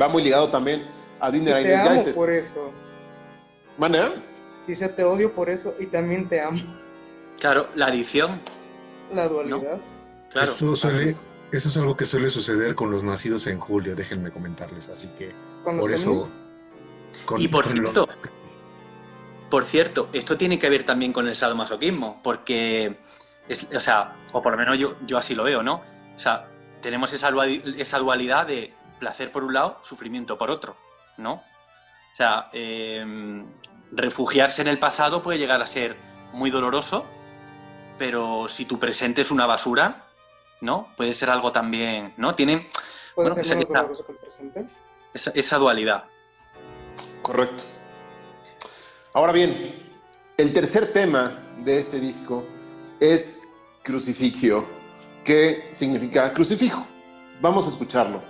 va 0.00 0.08
muy 0.08 0.22
ligado 0.22 0.50
también 0.50 0.86
a 1.18 1.28
Y 1.28 1.32
Dinner 1.32 1.54
te 1.54 1.60
Eines 1.60 1.80
amo 1.80 1.90
Geistes. 1.90 2.16
por 2.16 2.30
eso. 2.30 2.70
¿Mana? 3.78 4.12
Dice, 4.66 4.88
te 4.88 5.02
odio 5.04 5.32
por 5.34 5.50
eso 5.50 5.74
y 5.80 5.86
también 5.86 6.28
te 6.28 6.40
amo. 6.40 6.60
Claro, 7.40 7.68
la 7.74 7.86
adicción, 7.86 8.40
La 9.10 9.26
dualidad. 9.28 9.80
claro. 10.30 10.48
Esto 10.50 10.72
Así 10.72 10.80
suele, 10.80 11.08
es. 11.08 11.22
Eso 11.52 11.68
es 11.68 11.76
algo 11.78 11.96
que 11.96 12.04
suele 12.04 12.30
suceder 12.30 12.76
con 12.76 12.92
los 12.92 13.02
nacidos 13.02 13.46
en 13.48 13.58
julio, 13.58 13.96
déjenme 13.96 14.30
comentarles. 14.30 14.88
Así 14.88 15.08
que 15.18 15.32
Con 15.64 15.76
los 15.78 15.84
por 15.84 15.92
eso. 15.92 16.28
con- 17.24 17.40
Y 17.40 17.48
por 17.48 17.64
con 17.64 17.72
cierto, 17.72 18.06
los- 18.06 18.20
Por 19.50 19.64
cierto, 19.64 20.08
esto 20.12 20.36
tiene 20.36 20.60
que 20.60 20.70
ver 20.70 20.84
también 20.84 21.12
con 21.12 21.26
el 21.26 21.34
sadomasoquismo, 21.34 22.20
porque, 22.22 22.98
es, 23.48 23.66
o 23.74 23.80
sea, 23.80 24.14
o 24.30 24.40
por 24.40 24.52
lo 24.52 24.58
menos 24.58 24.78
yo, 24.78 24.94
yo 25.04 25.18
así 25.18 25.34
lo 25.34 25.42
veo, 25.42 25.60
¿no? 25.64 25.82
O 26.14 26.18
sea, 26.20 26.46
tenemos 26.82 27.12
esa, 27.12 27.30
duali- 27.30 27.62
esa 27.78 27.98
dualidad 27.98 28.46
de 28.46 28.72
placer 28.98 29.32
por 29.32 29.44
un 29.44 29.54
lado, 29.54 29.78
sufrimiento 29.82 30.36
por 30.38 30.50
otro, 30.50 30.76
¿no? 31.16 31.34
O 31.34 32.16
sea, 32.16 32.50
eh, 32.52 33.42
refugiarse 33.92 34.62
en 34.62 34.68
el 34.68 34.78
pasado 34.78 35.22
puede 35.22 35.38
llegar 35.38 35.62
a 35.62 35.66
ser 35.66 35.96
muy 36.32 36.50
doloroso, 36.50 37.04
pero 37.98 38.46
si 38.48 38.64
tu 38.64 38.78
presente 38.78 39.22
es 39.22 39.30
una 39.30 39.46
basura, 39.46 40.04
¿no? 40.60 40.88
Puede 40.96 41.12
ser 41.14 41.30
algo 41.30 41.52
también, 41.52 42.14
¿no? 42.16 42.34
Tienen 42.34 42.68
Puede 43.14 43.30
Bueno, 43.30 43.34
ser 43.34 43.44
esa- 43.44 43.54
menos 43.54 43.70
esa- 43.70 43.78
doloroso 43.80 44.06
que 44.06 44.12
el 44.12 44.18
presente. 44.18 44.66
esa, 45.12 45.30
esa 45.34 45.56
dualidad. 45.58 46.04
Correcto. 47.22 47.64
Ahora 49.12 49.32
bien, 49.32 49.90
el 50.36 50.52
tercer 50.52 50.92
tema 50.92 51.42
de 51.58 51.80
este 51.80 51.98
disco 51.98 52.44
es 53.00 53.42
crucifixio, 53.82 54.66
que 55.24 55.70
significa 55.74 56.32
crucifijo. 56.32 56.86
Vamos 57.40 57.66
a 57.66 57.70
escucharlo. 57.70 58.22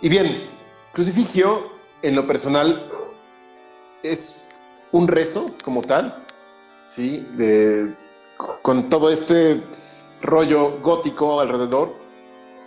Y 0.00 0.08
bien, 0.08 0.48
crucifixio 0.92 1.70
en 2.00 2.14
lo 2.14 2.26
personal 2.26 2.97
es 4.12 4.42
un 4.92 5.08
rezo 5.08 5.50
como 5.62 5.82
tal, 5.82 6.24
¿sí? 6.84 7.26
De, 7.36 7.94
con 8.62 8.88
todo 8.88 9.10
este 9.10 9.62
rollo 10.22 10.78
gótico 10.80 11.40
alrededor, 11.40 11.92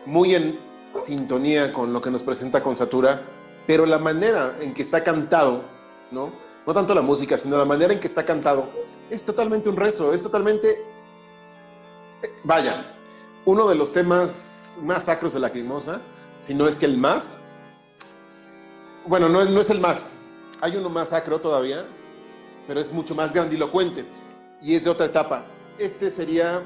muy 0.05 0.35
en 0.35 0.59
sintonía 0.99 1.73
con 1.73 1.93
lo 1.93 2.01
que 2.01 2.11
nos 2.11 2.23
presenta 2.23 2.61
con 2.61 2.75
Satura, 2.75 3.23
pero 3.67 3.85
la 3.85 3.97
manera 3.97 4.55
en 4.59 4.73
que 4.73 4.81
está 4.81 5.03
cantado, 5.03 5.63
¿no? 6.11 6.31
No 6.65 6.73
tanto 6.73 6.93
la 6.93 7.01
música, 7.01 7.37
sino 7.37 7.57
la 7.57 7.65
manera 7.65 7.93
en 7.93 7.99
que 7.99 8.07
está 8.07 8.25
cantado, 8.25 8.69
es 9.09 9.23
totalmente 9.23 9.69
un 9.69 9.75
rezo, 9.75 10.13
es 10.13 10.23
totalmente, 10.23 10.83
vaya, 12.43 12.95
uno 13.45 13.67
de 13.67 13.75
los 13.75 13.91
temas 13.91 14.69
más 14.81 15.05
sacros 15.05 15.33
de 15.33 15.39
Lacrimosa, 15.39 16.01
si 16.39 16.53
no 16.53 16.67
es 16.67 16.77
que 16.77 16.85
el 16.85 16.97
más. 16.97 17.37
Bueno, 19.07 19.29
no, 19.29 19.43
no 19.45 19.61
es 19.61 19.69
el 19.69 19.79
más, 19.79 20.11
hay 20.61 20.77
uno 20.77 20.89
más 20.89 21.09
sacro 21.09 21.41
todavía, 21.41 21.85
pero 22.67 22.79
es 22.79 22.91
mucho 22.93 23.15
más 23.15 23.33
grandilocuente 23.33 24.05
y 24.61 24.75
es 24.75 24.83
de 24.83 24.89
otra 24.91 25.07
etapa. 25.07 25.43
Este 25.77 26.11
sería 26.11 26.61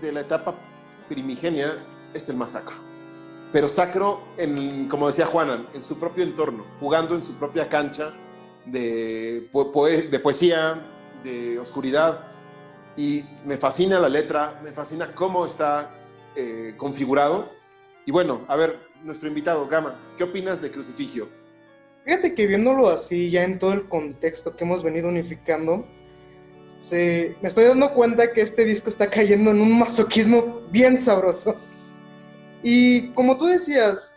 de 0.00 0.12
la 0.12 0.20
etapa 0.20 0.54
primigenia, 1.08 1.78
es 2.12 2.28
el 2.28 2.36
más 2.36 2.52
sacro. 2.52 2.76
Pero 3.50 3.68
sacro, 3.68 4.22
como 4.90 5.08
decía 5.08 5.24
Juanan, 5.24 5.66
en 5.72 5.82
su 5.82 5.98
propio 5.98 6.22
entorno, 6.22 6.64
jugando 6.78 7.14
en 7.14 7.22
su 7.22 7.32
propia 7.34 7.68
cancha 7.68 8.12
de 8.66 9.48
poesía, 10.22 10.86
de 11.24 11.58
oscuridad. 11.58 12.26
Y 12.96 13.24
me 13.46 13.56
fascina 13.56 13.98
la 13.98 14.08
letra, 14.08 14.60
me 14.62 14.72
fascina 14.72 15.14
cómo 15.14 15.46
está 15.46 15.90
eh, 16.36 16.74
configurado. 16.76 17.48
Y 18.04 18.12
bueno, 18.12 18.42
a 18.48 18.56
ver, 18.56 18.80
nuestro 19.02 19.28
invitado, 19.28 19.66
Gama, 19.66 19.98
¿qué 20.18 20.24
opinas 20.24 20.60
de 20.60 20.70
Crucifigio? 20.70 21.28
Fíjate 22.08 22.34
que 22.34 22.46
viéndolo 22.46 22.88
así, 22.88 23.30
ya 23.30 23.44
en 23.44 23.58
todo 23.58 23.74
el 23.74 23.86
contexto 23.86 24.56
que 24.56 24.64
hemos 24.64 24.82
venido 24.82 25.10
unificando, 25.10 25.86
se, 26.78 27.36
me 27.42 27.48
estoy 27.48 27.64
dando 27.64 27.92
cuenta 27.92 28.32
que 28.32 28.40
este 28.40 28.64
disco 28.64 28.88
está 28.88 29.10
cayendo 29.10 29.50
en 29.50 29.60
un 29.60 29.78
masoquismo 29.78 30.62
bien 30.70 30.98
sabroso. 30.98 31.56
Y 32.62 33.10
como 33.10 33.36
tú 33.36 33.44
decías, 33.44 34.16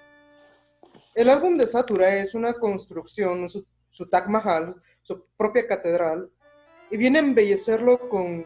el 1.15 1.27
álbum 1.29 1.57
de 1.57 1.67
Satura 1.67 2.15
es 2.15 2.33
una 2.33 2.53
construcción, 2.53 3.49
su, 3.49 3.67
su 3.89 4.07
Taj 4.07 4.29
Mahal, 4.29 4.73
su 5.01 5.25
propia 5.35 5.67
catedral, 5.67 6.31
y 6.91 6.95
viene 6.95 7.19
a 7.19 7.23
embellecerlo 7.23 8.07
con 8.07 8.45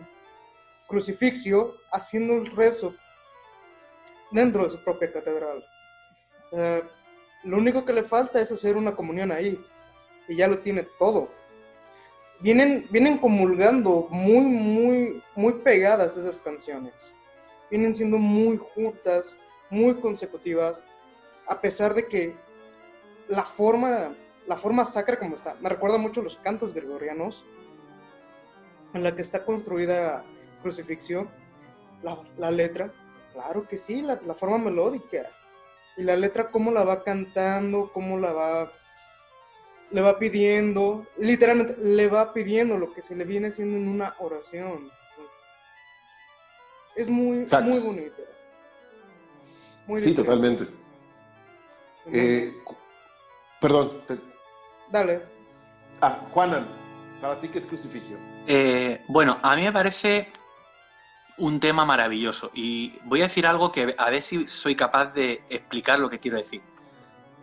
crucifixio, 0.88 1.76
haciendo 1.91 2.34
el 2.34 2.47
rezo 2.47 2.95
dentro 4.31 4.63
de 4.63 4.72
su 4.72 4.84
propia 4.84 5.13
catedral. 5.13 5.63
Lo 7.45 7.57
único 7.57 7.85
que 7.85 7.93
le 7.93 8.03
falta 8.03 8.41
es 8.41 8.51
hacer 8.51 8.76
una 8.76 8.95
comunión 8.95 9.31
ahí. 9.31 9.63
Y 10.27 10.35
ya 10.35 10.47
lo 10.47 10.59
tiene 10.59 10.84
todo. 10.97 11.30
Vienen, 12.39 12.88
vienen 12.89 13.19
comulgando 13.19 14.07
muy, 14.09 14.41
muy, 14.41 15.23
muy 15.35 15.53
pegadas 15.53 16.17
esas 16.17 16.41
canciones. 16.41 16.93
Vienen 17.69 17.93
siendo 17.93 18.17
muy 18.17 18.57
juntas, 18.57 19.35
muy 19.69 19.95
consecutivas. 19.95 20.81
A 21.47 21.61
pesar 21.61 21.93
de 21.93 22.07
que 22.07 22.35
la 23.27 23.43
forma, 23.43 24.15
la 24.47 24.57
forma 24.57 24.84
sacra 24.84 25.19
como 25.19 25.35
está, 25.35 25.55
me 25.61 25.69
recuerda 25.69 25.97
mucho 25.97 26.22
los 26.22 26.38
cantos 26.38 26.73
gregorianos, 26.73 27.45
en 28.93 29.03
la 29.03 29.15
que 29.15 29.22
está 29.22 29.43
construida 29.43 30.23
Crucifixio, 30.61 31.27
la, 32.01 32.17
la 32.38 32.49
letra, 32.49 32.91
claro 33.34 33.67
que 33.67 33.77
sí, 33.77 34.01
la, 34.01 34.19
la 34.26 34.34
forma 34.34 34.57
melódica. 34.57 35.30
Y 35.97 36.03
la 36.03 36.15
letra, 36.15 36.49
cómo 36.49 36.72
la 36.72 36.84
va 36.84 37.03
cantando, 37.03 37.91
cómo 37.93 38.17
la 38.19 38.34
va. 38.34 38.72
Le 39.91 40.01
va 40.01 40.17
pidiendo, 40.19 41.05
literalmente 41.17 41.76
le 41.80 42.07
va 42.09 42.34
pidiendo 42.34 42.77
lo 42.77 42.91
que 42.93 43.01
se 43.01 43.15
le 43.15 43.23
viene 43.23 43.47
haciendo 43.47 43.77
en 43.77 43.88
una 43.88 44.15
oración. 44.19 44.89
Es 46.95 47.09
muy, 47.09 47.41
Exacto. 47.43 47.69
muy 47.69 47.80
bonita. 47.80 48.22
Muy 49.88 49.99
Sí, 49.99 50.09
diferente. 50.09 50.23
totalmente. 50.23 50.67
Eh, 52.11 52.53
perdón. 53.61 54.01
te- 54.07 54.19
Dale. 54.89 55.22
ah, 56.01 56.19
Juanan, 56.31 56.67
para 57.22 57.39
ti, 57.39 57.47
¿qué 57.49 57.59
es 57.59 57.65
Crucifigio? 57.65 58.17
Eh, 58.47 59.01
bueno, 59.07 59.39
a 59.41 59.55
mí 59.55 59.61
me 59.63 59.72
parece 59.72 60.31
un 61.38 61.60
tema 61.60 61.86
maravilloso 61.86 62.52
y 62.53 62.94
voy 63.03 63.22
a 63.22 63.26
decir 63.26 63.45
algo 63.45 63.72
que 63.72 63.94
a 63.98 64.10
ver 64.10 64.22
si 64.22 64.48
soy 64.48 64.76
capaz 64.76 65.14
de 65.14 65.44
explicar 65.49 65.99
lo 65.99 66.10
que 66.10 66.20
quiero 66.20 66.38
decir. 66.38 66.62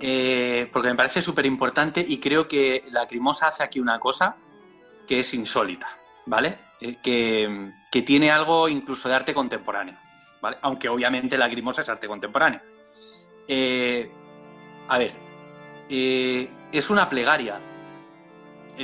Eh, 0.00 0.68
porque 0.72 0.88
me 0.88 0.96
parece 0.96 1.22
súper 1.22 1.46
importante 1.46 2.04
y 2.06 2.18
creo 2.18 2.48
que 2.48 2.84
la 2.90 3.06
Crimosa 3.06 3.48
hace 3.48 3.62
aquí 3.62 3.78
una 3.78 4.00
cosa 4.00 4.36
que 5.06 5.20
es 5.20 5.34
insólita, 5.34 5.88
¿vale? 6.26 6.58
Eh, 6.80 6.96
que, 7.02 7.70
que 7.90 8.02
tiene 8.02 8.32
algo 8.32 8.68
incluso 8.68 9.08
de 9.08 9.14
arte 9.14 9.32
contemporáneo, 9.32 9.96
¿vale? 10.40 10.56
Aunque 10.62 10.88
obviamente 10.88 11.38
la 11.38 11.48
Crimosa 11.48 11.82
es 11.82 11.88
arte 11.88 12.08
contemporáneo. 12.08 12.60
Eh, 13.46 14.10
a 14.88 14.98
ver, 14.98 15.12
es 15.88 16.90
una 16.90 17.08
plegaria, 17.08 17.60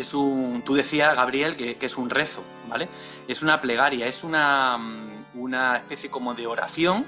es 0.01 0.15
un, 0.15 0.62
tú 0.65 0.75
decías, 0.75 1.15
Gabriel, 1.15 1.57
que, 1.57 1.77
es 1.81 1.97
un 1.97 2.11
rezo, 2.11 2.43
¿vale? 2.69 2.89
Es 3.27 3.43
una 3.43 3.61
plegaria, 3.61 4.07
es 4.07 4.25
una, 4.25 4.79
mm, 4.79 5.27
una 5.35 5.77
especie 5.77 6.11
como 6.11 6.35
de 6.35 6.47
oración 6.47 7.05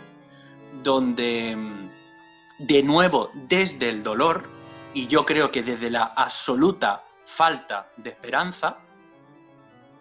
donde, 0.83 1.57
mm, 1.57 2.67
de 2.67 2.83
nuevo, 2.83 3.31
desde 3.35 3.89
el 3.89 4.03
dolor, 4.03 4.49
y 4.95 5.07
yo 5.07 5.25
creo 5.25 5.51
que 5.51 5.63
desde 5.63 5.91
la 5.91 6.05
absoluta 6.17 7.05
falta 7.27 7.91
de 7.97 8.11
esperanza, 8.11 8.79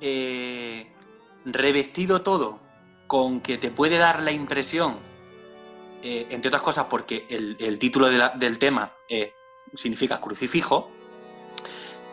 eh, 0.02 0.92
revestido 1.46 2.22
todo 2.22 2.60
con 3.08 3.42
que 3.42 3.58
te 3.58 3.72
puede 3.72 3.98
dar 3.98 4.22
la 4.22 4.32
impresión, 4.32 4.98
eh, 6.02 6.28
entre 6.30 6.50
otras 6.50 6.62
cosas 6.62 6.86
porque 6.90 7.26
el, 7.30 7.80
título 7.80 8.08
del 8.08 8.60
tema 8.60 8.92
eh, 9.10 9.34
significa 9.74 10.22
crucifijo, 10.22 10.92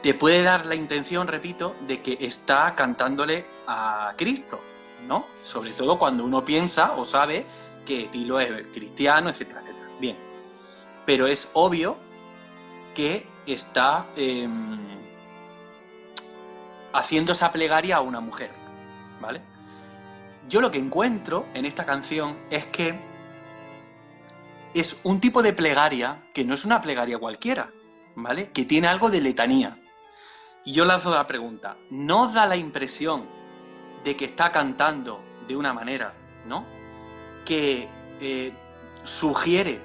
te 0.07 0.15
puede 0.15 0.45
dar 0.45 0.67
la 0.67 0.77
intención, 0.77 1.27
repito, 1.27 1.75
de 1.81 2.01
que 2.01 2.17
está 2.21 2.77
cantándole 2.77 3.45
a 3.67 4.15
Cristo, 4.17 4.61
¿no? 5.05 5.27
Sobre 5.43 5.73
todo 5.73 5.99
cuando 5.99 6.25
uno 6.25 6.45
piensa 6.45 6.93
o 6.93 7.05
sabe 7.05 7.45
que 7.85 8.05
Tilo 8.13 8.39
es 8.39 8.69
cristiano, 8.73 9.31
etcétera, 9.31 9.63
etcétera. 9.63 9.89
Bien. 9.99 10.17
Pero 11.05 11.27
es 11.27 11.49
obvio 11.55 11.97
que 12.95 13.27
está 13.49 14.07
em, 14.15 14.79
haciendo 16.93 17.33
esa 17.33 17.51
plegaria 17.51 17.97
a 17.97 18.01
una 18.01 18.21
mujer, 18.21 18.53
¿vale? 19.21 19.41
Yo 20.49 20.61
lo 20.61 20.71
que 20.71 20.79
encuentro 20.79 21.47
en 21.53 21.67
esta 21.67 21.85
canción 21.85 22.37
es 22.49 22.65
que 22.67 22.95
es 24.73 24.99
un 25.03 25.21
tipo 25.21 25.43
de 25.43 25.53
plegaria 25.53 26.29
que 26.33 26.45
no 26.45 26.55
es 26.55 26.65
una 26.65 26.81
plegaria 26.81 27.19
cualquiera, 27.19 27.73
¿vale? 28.15 28.53
Que 28.53 28.65
tiene 28.65 28.87
algo 28.87 29.11
de 29.11 29.21
letanía. 29.21 29.81
Y 30.67 30.73
yo 30.73 30.85
lanzo 30.85 31.11
la 31.15 31.27
pregunta, 31.27 31.77
¿no 31.91 32.29
da 32.29 32.45
la 32.45 32.57
impresión 32.57 33.25
de 34.05 34.17
que 34.17 34.25
está 34.27 34.51
cantando 34.53 35.21
de 35.49 35.57
una 35.57 35.73
manera, 35.73 36.13
¿no? 36.45 36.65
Que 37.45 37.89
eh, 38.21 38.53
sugiere 39.05 39.81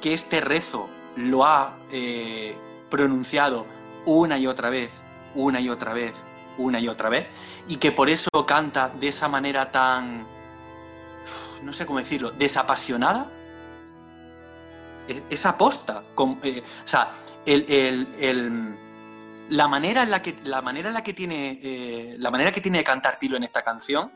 que 0.00 0.12
este 0.12 0.40
rezo 0.40 0.88
lo 1.16 1.44
ha 1.46 1.76
eh, 1.92 2.56
pronunciado 2.90 3.64
una 4.06 4.38
y 4.38 4.46
otra 4.48 4.70
vez, 4.70 4.90
una 5.36 5.60
y 5.60 5.68
otra 5.68 5.92
vez, 5.94 6.12
una 6.58 6.80
y 6.80 6.88
otra 6.88 7.08
vez, 7.08 7.28
y 7.68 7.76
que 7.76 7.92
por 7.92 8.10
eso 8.10 8.28
canta 8.46 8.88
de 8.88 9.08
esa 9.08 9.28
manera 9.28 9.70
tan, 9.70 10.26
no 11.62 11.72
sé 11.72 11.86
cómo 11.86 12.00
decirlo, 12.00 12.32
desapasionada. 12.32 13.28
Es, 15.06 15.22
es 15.30 15.46
aposta. 15.46 16.02
con- 16.16 16.40
eh, 16.42 16.62
o 16.84 16.88
sea, 16.88 17.10
el- 17.44 18.08
la 19.50 19.68
manera 19.68 20.02
en 20.02 20.10
la 20.10 20.22
que 20.22 20.36
la 20.44 20.62
manera 20.62 20.88
en 20.88 20.94
la 20.94 21.02
que 21.02 21.14
tiene 21.14 21.60
eh, 21.62 22.16
la 22.18 22.30
manera 22.30 22.52
que 22.52 22.60
tiene 22.60 22.78
de 22.78 22.84
cantar 22.84 23.18
Tilo 23.18 23.36
en 23.36 23.44
esta 23.44 23.62
canción 23.62 24.12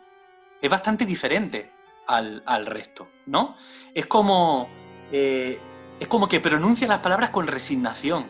es 0.61 0.69
bastante 0.69 1.07
diferente 1.07 1.73
al, 2.07 2.43
al 2.47 2.67
resto, 2.67 3.09
¿no? 3.27 3.57
Es 3.95 4.07
como 4.07 4.69
eh, 5.13 5.61
es 5.99 6.09
como 6.09 6.29
que 6.29 6.41
pronuncia 6.41 6.89
las 6.89 6.99
palabras 6.99 7.31
con 7.31 7.47
resignación, 7.47 8.29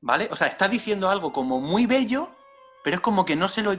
¿vale? 0.00 0.28
O 0.30 0.36
sea, 0.36 0.48
está 0.48 0.68
diciendo 0.68 1.10
algo 1.10 1.32
como 1.32 1.60
muy 1.60 1.86
bello, 1.86 2.30
pero 2.82 2.96
es 2.96 3.00
como 3.00 3.24
que 3.24 3.36
no 3.36 3.48
se 3.48 3.62
lo 3.62 3.74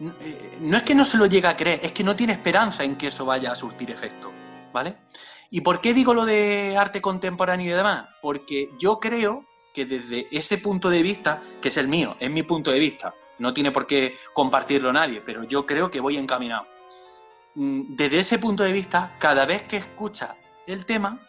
no 0.00 0.76
es 0.76 0.82
que 0.84 0.94
no 0.94 1.04
se 1.04 1.16
lo 1.16 1.26
llega 1.26 1.50
a 1.50 1.56
creer, 1.56 1.80
es 1.82 1.92
que 1.92 2.04
no 2.04 2.14
tiene 2.14 2.32
esperanza 2.32 2.84
en 2.84 2.96
que 2.96 3.08
eso 3.08 3.24
vaya 3.24 3.50
a 3.50 3.56
surtir 3.56 3.90
efecto, 3.90 4.30
¿vale? 4.72 4.98
¿Y 5.50 5.62
por 5.62 5.80
qué 5.80 5.94
digo 5.94 6.14
lo 6.14 6.24
de 6.24 6.76
arte 6.76 7.00
contemporáneo 7.00 7.66
y 7.66 7.76
demás? 7.76 8.06
Porque 8.20 8.70
yo 8.78 9.00
creo 9.00 9.47
que 9.78 9.86
desde 9.86 10.26
ese 10.32 10.58
punto 10.58 10.90
de 10.90 11.04
vista, 11.04 11.40
que 11.60 11.68
es 11.68 11.76
el 11.76 11.86
mío, 11.86 12.16
es 12.18 12.28
mi 12.28 12.42
punto 12.42 12.72
de 12.72 12.80
vista, 12.80 13.14
no 13.38 13.54
tiene 13.54 13.70
por 13.70 13.86
qué 13.86 14.18
compartirlo 14.32 14.92
nadie, 14.92 15.20
pero 15.20 15.44
yo 15.44 15.66
creo 15.66 15.88
que 15.88 16.00
voy 16.00 16.16
encaminado. 16.16 16.66
Mm, 17.54 17.94
Desde 17.94 18.18
ese 18.18 18.40
punto 18.40 18.64
de 18.64 18.72
vista, 18.72 19.14
cada 19.20 19.46
vez 19.46 19.62
que 19.62 19.76
escucha 19.76 20.36
el 20.66 20.84
tema, 20.84 21.20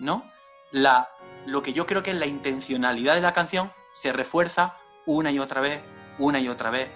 ¿no? 0.00 0.28
La, 0.72 1.08
lo 1.46 1.62
que 1.62 1.72
yo 1.72 1.86
creo 1.86 2.02
que 2.02 2.10
es 2.10 2.16
la 2.16 2.26
intencionalidad 2.26 3.14
de 3.14 3.20
la 3.20 3.32
canción 3.32 3.70
se 3.92 4.12
refuerza 4.12 4.76
una 5.06 5.30
y 5.30 5.38
otra 5.38 5.60
vez, 5.60 5.80
una 6.18 6.40
y 6.40 6.48
otra 6.48 6.70
vez 6.70 6.90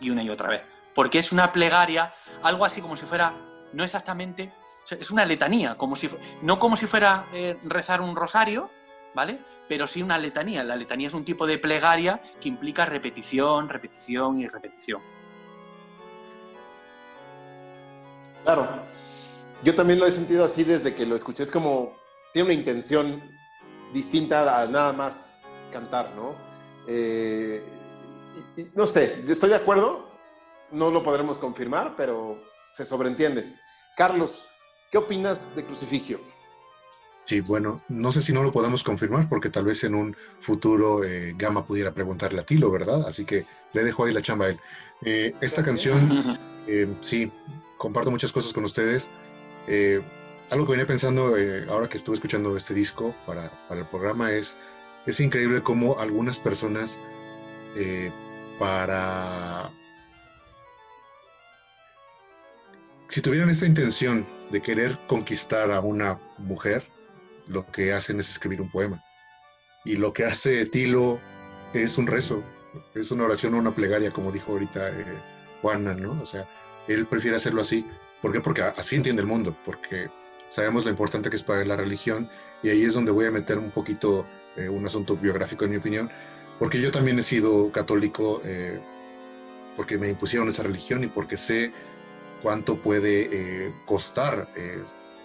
y 0.00 0.10
una 0.10 0.24
y 0.24 0.30
otra 0.30 0.48
vez. 0.48 0.62
Porque 0.96 1.20
es 1.20 1.30
una 1.30 1.52
plegaria, 1.52 2.12
algo 2.42 2.64
así 2.64 2.82
como 2.82 2.96
si 2.96 3.06
fuera, 3.06 3.34
no 3.72 3.84
exactamente, 3.84 4.52
es 4.90 5.12
una 5.12 5.24
letanía, 5.24 5.76
como 5.76 5.94
si, 5.94 6.10
no 6.42 6.58
como 6.58 6.76
si 6.76 6.86
fuera 6.86 7.26
eh, 7.32 7.56
rezar 7.62 8.00
un 8.00 8.16
rosario, 8.16 8.68
¿vale? 9.14 9.38
Pero 9.70 9.86
sí 9.86 10.02
una 10.02 10.18
letanía. 10.18 10.64
La 10.64 10.74
letanía 10.74 11.06
es 11.06 11.14
un 11.14 11.24
tipo 11.24 11.46
de 11.46 11.56
plegaria 11.56 12.20
que 12.40 12.48
implica 12.48 12.86
repetición, 12.86 13.68
repetición 13.68 14.40
y 14.40 14.48
repetición. 14.48 15.00
Claro. 18.42 18.68
Yo 19.62 19.72
también 19.76 20.00
lo 20.00 20.06
he 20.06 20.10
sentido 20.10 20.44
así 20.44 20.64
desde 20.64 20.92
que 20.92 21.06
lo 21.06 21.14
escuché. 21.14 21.44
Es 21.44 21.52
como, 21.52 21.96
tiene 22.32 22.46
una 22.46 22.54
intención 22.54 23.22
distinta 23.92 24.60
a 24.60 24.66
nada 24.66 24.92
más 24.92 25.40
cantar, 25.72 26.16
¿no? 26.16 26.34
Eh, 26.88 27.62
no 28.74 28.88
sé, 28.88 29.24
estoy 29.28 29.50
de 29.50 29.56
acuerdo. 29.56 30.10
No 30.72 30.90
lo 30.90 31.04
podremos 31.04 31.38
confirmar, 31.38 31.94
pero 31.96 32.42
se 32.74 32.84
sobreentiende. 32.84 33.54
Carlos, 33.96 34.42
¿qué 34.90 34.98
opinas 34.98 35.54
de 35.54 35.64
Crucifigio? 35.64 36.18
Sí, 37.30 37.40
bueno, 37.40 37.80
no 37.88 38.10
sé 38.10 38.22
si 38.22 38.32
no 38.32 38.42
lo 38.42 38.50
podemos 38.50 38.82
confirmar 38.82 39.28
porque 39.28 39.50
tal 39.50 39.64
vez 39.64 39.84
en 39.84 39.94
un 39.94 40.16
futuro 40.40 41.04
eh, 41.04 41.32
Gama 41.38 41.64
pudiera 41.64 41.94
preguntarle 41.94 42.40
a 42.40 42.44
Tilo, 42.44 42.72
¿verdad? 42.72 43.06
Así 43.06 43.24
que 43.24 43.46
le 43.72 43.84
dejo 43.84 44.04
ahí 44.04 44.12
la 44.12 44.20
chamba 44.20 44.46
a 44.46 44.48
él. 44.48 44.58
Eh, 45.04 45.32
esta 45.40 45.62
canción, 45.62 46.36
eh, 46.66 46.92
sí, 47.02 47.30
comparto 47.78 48.10
muchas 48.10 48.32
cosas 48.32 48.52
con 48.52 48.64
ustedes. 48.64 49.10
Algo 50.50 50.66
que 50.66 50.72
venía 50.72 50.88
pensando 50.88 51.36
ahora 51.68 51.86
que 51.86 51.98
estuve 51.98 52.16
escuchando 52.16 52.56
este 52.56 52.74
disco 52.74 53.14
para, 53.24 53.48
para 53.68 53.82
el 53.82 53.86
programa 53.86 54.32
es, 54.32 54.58
es 55.06 55.20
increíble 55.20 55.62
cómo 55.62 56.00
algunas 56.00 56.36
personas 56.36 56.98
para... 58.58 59.70
Si 63.08 63.22
tuvieran 63.22 63.50
esta 63.50 63.66
intención 63.66 64.26
de 64.50 64.60
querer 64.60 64.98
conquistar 65.06 65.70
a 65.70 65.78
una 65.78 66.18
mujer, 66.38 66.82
lo 67.50 67.66
que 67.66 67.92
hacen 67.92 68.20
es 68.20 68.30
escribir 68.30 68.60
un 68.60 68.70
poema. 68.70 69.02
Y 69.84 69.96
lo 69.96 70.12
que 70.12 70.24
hace 70.24 70.66
Tilo 70.66 71.20
es 71.74 71.98
un 71.98 72.06
rezo, 72.06 72.42
es 72.94 73.10
una 73.10 73.24
oración 73.24 73.54
o 73.54 73.58
una 73.58 73.74
plegaria, 73.74 74.12
como 74.12 74.30
dijo 74.30 74.52
ahorita 74.52 74.88
eh, 74.88 75.18
Juana, 75.60 75.94
¿no? 75.94 76.20
O 76.22 76.26
sea, 76.26 76.46
él 76.86 77.06
prefiere 77.06 77.36
hacerlo 77.36 77.62
así. 77.62 77.84
¿Por 78.22 78.32
qué? 78.32 78.40
Porque 78.40 78.62
así 78.62 78.96
entiende 78.96 79.22
el 79.22 79.28
mundo, 79.28 79.56
porque 79.64 80.08
sabemos 80.48 80.84
lo 80.84 80.90
importante 80.90 81.28
que 81.28 81.36
es 81.36 81.42
para 81.42 81.64
la 81.64 81.76
religión, 81.76 82.28
y 82.62 82.68
ahí 82.68 82.84
es 82.84 82.94
donde 82.94 83.10
voy 83.10 83.26
a 83.26 83.30
meter 83.30 83.58
un 83.58 83.70
poquito 83.70 84.26
eh, 84.56 84.68
un 84.68 84.86
asunto 84.86 85.16
biográfico, 85.16 85.64
en 85.64 85.72
mi 85.72 85.76
opinión, 85.78 86.10
porque 86.58 86.80
yo 86.80 86.90
también 86.92 87.18
he 87.18 87.22
sido 87.22 87.72
católico, 87.72 88.42
eh, 88.44 88.78
porque 89.76 89.98
me 89.98 90.08
impusieron 90.08 90.48
esa 90.48 90.62
religión 90.62 91.02
y 91.02 91.08
porque 91.08 91.36
sé 91.36 91.72
cuánto 92.42 92.76
puede 92.76 93.28
eh, 93.32 93.72
costar 93.86 94.48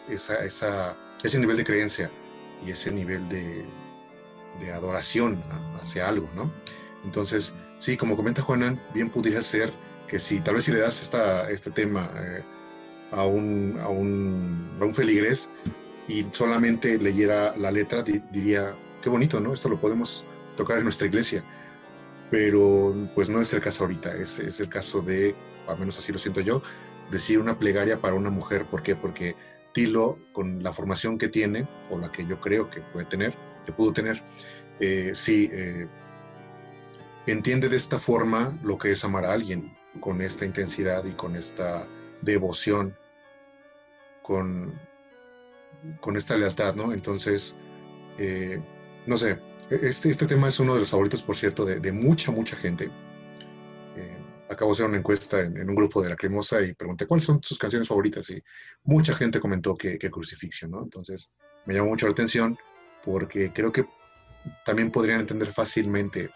esa, 0.10 0.95
ese 1.23 1.40
nivel 1.40 1.57
de 1.57 1.64
creencia 1.64 2.11
y 2.65 2.72
ese 2.72 2.91
nivel 2.91 3.27
de, 3.30 3.65
de 4.60 4.72
adoración 4.72 5.41
hacia 5.82 6.07
algo, 6.07 6.30
¿no? 6.36 6.52
Entonces, 7.03 7.53
sí, 7.80 7.98
como 7.98 8.15
comenta 8.15 8.41
Juanan, 8.41 8.82
bien 8.94 9.10
pudiera 9.10 9.41
ser 9.41 9.72
que 10.07 10.19
si 10.19 10.40
tal 10.40 10.56
vez 10.56 10.65
si 10.65 10.72
le 10.72 10.80
das 10.80 11.02
esta, 11.02 11.49
este 11.49 11.72
tema 11.72 12.11
eh, 12.15 12.44
a, 13.11 13.26
un, 13.26 13.77
a, 13.82 13.90
un, 13.90 14.77
a 14.80 14.86
un 14.86 14.94
feligrés 14.94 15.49
y 16.07 16.26
solamente 16.32 16.98
leyera 16.98 17.56
la 17.57 17.72
letra, 17.72 18.03
di- 18.03 18.22
diría, 18.32 18.76
qué 19.02 19.10
bonito, 19.10 19.40
¿no? 19.40 19.53
Esto 19.53 19.69
lo 19.69 19.80
podemos 19.80 20.26
tocar 20.57 20.77
en 20.77 20.84
nuestra 20.84 21.07
iglesia. 21.07 21.44
Pero 22.32 22.95
pues 23.14 23.30
no 23.30 23.40
es 23.40 23.53
el 23.53 23.61
caso 23.61 23.84
ahorita, 23.84 24.15
es, 24.15 24.40
es 24.40 24.60
el 24.60 24.68
caso 24.69 25.02
de, 25.02 25.36
al 25.68 25.77
menos 25.77 25.98
así 25.98 26.11
lo 26.11 26.18
siento 26.18 26.41
yo, 26.41 26.61
decir 27.11 27.40
una 27.40 27.60
plegaria 27.60 28.02
para 28.02 28.15
una 28.15 28.32
mujer. 28.32 28.65
¿Por 28.65 28.82
qué? 28.82 28.95
Porque 28.95 29.36
Con 30.31 30.64
la 30.64 30.72
formación 30.72 31.18
que 31.18 31.27
tiene, 31.27 31.68
o 31.89 31.99
la 31.99 32.10
que 32.10 32.26
yo 32.26 32.39
creo 32.39 32.69
que 32.69 32.80
puede 32.80 33.06
tener, 33.07 33.34
que 33.65 33.73
pudo 33.73 33.91
tener, 33.91 34.23
eh, 34.80 35.11
sí, 35.14 35.49
eh, 35.52 35.85
entiende 37.27 37.68
de 37.68 37.76
esta 37.76 37.99
forma 37.99 38.57
lo 38.64 38.77
que 38.77 38.91
es 38.91 39.03
amar 39.03 39.26
a 39.26 39.34
alguien, 39.34 39.76
con 39.99 40.22
esta 40.22 40.45
intensidad 40.45 41.03
y 41.03 41.11
con 41.11 41.35
esta 41.35 41.85
devoción, 42.22 42.95
con, 44.22 44.80
con 45.99 46.15
esta 46.15 46.38
lealtad, 46.38 46.76
¿no? 46.76 46.93
Entonces, 46.93 47.57
eh, 48.18 48.61
no 49.06 49.18
sé, 49.18 49.39
este, 49.69 50.10
este 50.10 50.26
tema 50.26 50.47
es 50.47 50.57
uno 50.61 50.73
de 50.73 50.80
los 50.80 50.89
favoritos, 50.89 51.22
por 51.22 51.35
cierto, 51.35 51.65
de 51.65 51.91
mucha, 51.91 52.31
mucha 52.31 52.56
gente. 52.56 52.89
Acabo 54.56 54.72
de 54.72 54.76
hacer 54.76 54.86
una 54.86 54.98
encuesta 54.98 55.41
en, 55.41 55.69
un 55.69 55.76
grupo 55.76 56.02
de 56.02 56.10
la 56.10 56.15
Cremosa 56.15 56.61
y 56.61 56.73
pregunté 56.73 57.06
cuáles 57.06 57.26
son 57.26 57.44
sus 57.44 57.57
canciones 57.57 57.90
favoritas 57.90 58.30
y 58.30 58.41
mucha 58.86 59.14
gente 59.14 59.41
comentó 59.41 59.76
que, 59.76 59.99
Crucifixión, 60.10 60.72
¿no? 60.72 60.82
Entonces 60.82 61.30
me 61.65 61.73
llamó 61.73 61.90
mucho 61.90 62.06
la 62.06 62.14
atención 62.14 62.57
porque 63.03 63.52
creo 63.52 63.73
que 63.73 63.86
también 64.65 64.91
podrían 64.91 65.19
entender 65.19 65.52
fácilmente 65.52 66.30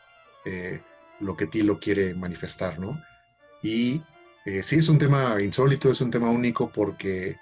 eh, 0.44 0.82
lo 1.22 1.38
que 1.38 1.48
Tilo 1.48 1.80
quiere 1.80 2.14
manifestar, 2.14 2.78
¿no? 2.78 3.02
Y 3.64 4.02
eh, 4.46 4.64
sí, 4.64 4.80
es 4.80 4.90
un 4.90 5.00
tema 5.00 5.41
insólito, 5.41 5.90
es 5.90 6.02
un 6.02 6.12
tema 6.12 6.30
único 6.30 6.70
porque 6.70 7.38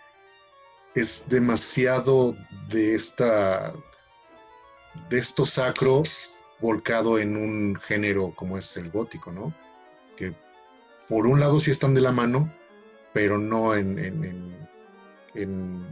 es 0.94 1.26
demasiado 1.28 2.38
de 2.70 2.94
esta 2.94 3.74
de 5.10 5.18
esto 5.18 5.44
sacro 5.44 6.04
volcado 6.60 7.18
en 7.18 7.36
un 7.36 7.76
género 7.78 8.32
como 8.36 8.60
es 8.60 8.78
el 8.78 8.92
gótico, 8.92 9.32
¿no? 9.32 9.54
Por 11.10 11.28
un 11.28 11.40
lado 11.40 11.60
sí 11.60 11.72
están 11.72 11.94
de 11.94 12.02
la 12.02 12.12
mano, 12.12 12.52
pero 13.14 13.38
no 13.38 13.76
en, 13.76 13.98
en, 13.98 14.56
en, 15.34 15.86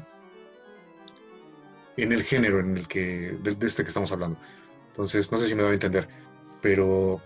el 1.98 2.24
género 2.24 2.60
en 2.60 2.78
el 2.78 2.88
que, 2.88 3.38
de, 3.42 3.56
de, 3.56 3.68
este 3.68 3.84
que 3.84 3.88
estamos 3.90 4.12
hablando. 4.12 4.38
Entonces, 4.90 5.32
no 5.32 5.38
sé 5.38 5.48
si 5.48 5.56
me 5.56 5.64
da 5.64 5.70
a 5.70 5.74
entender, 5.74 6.08
pero 6.62 7.22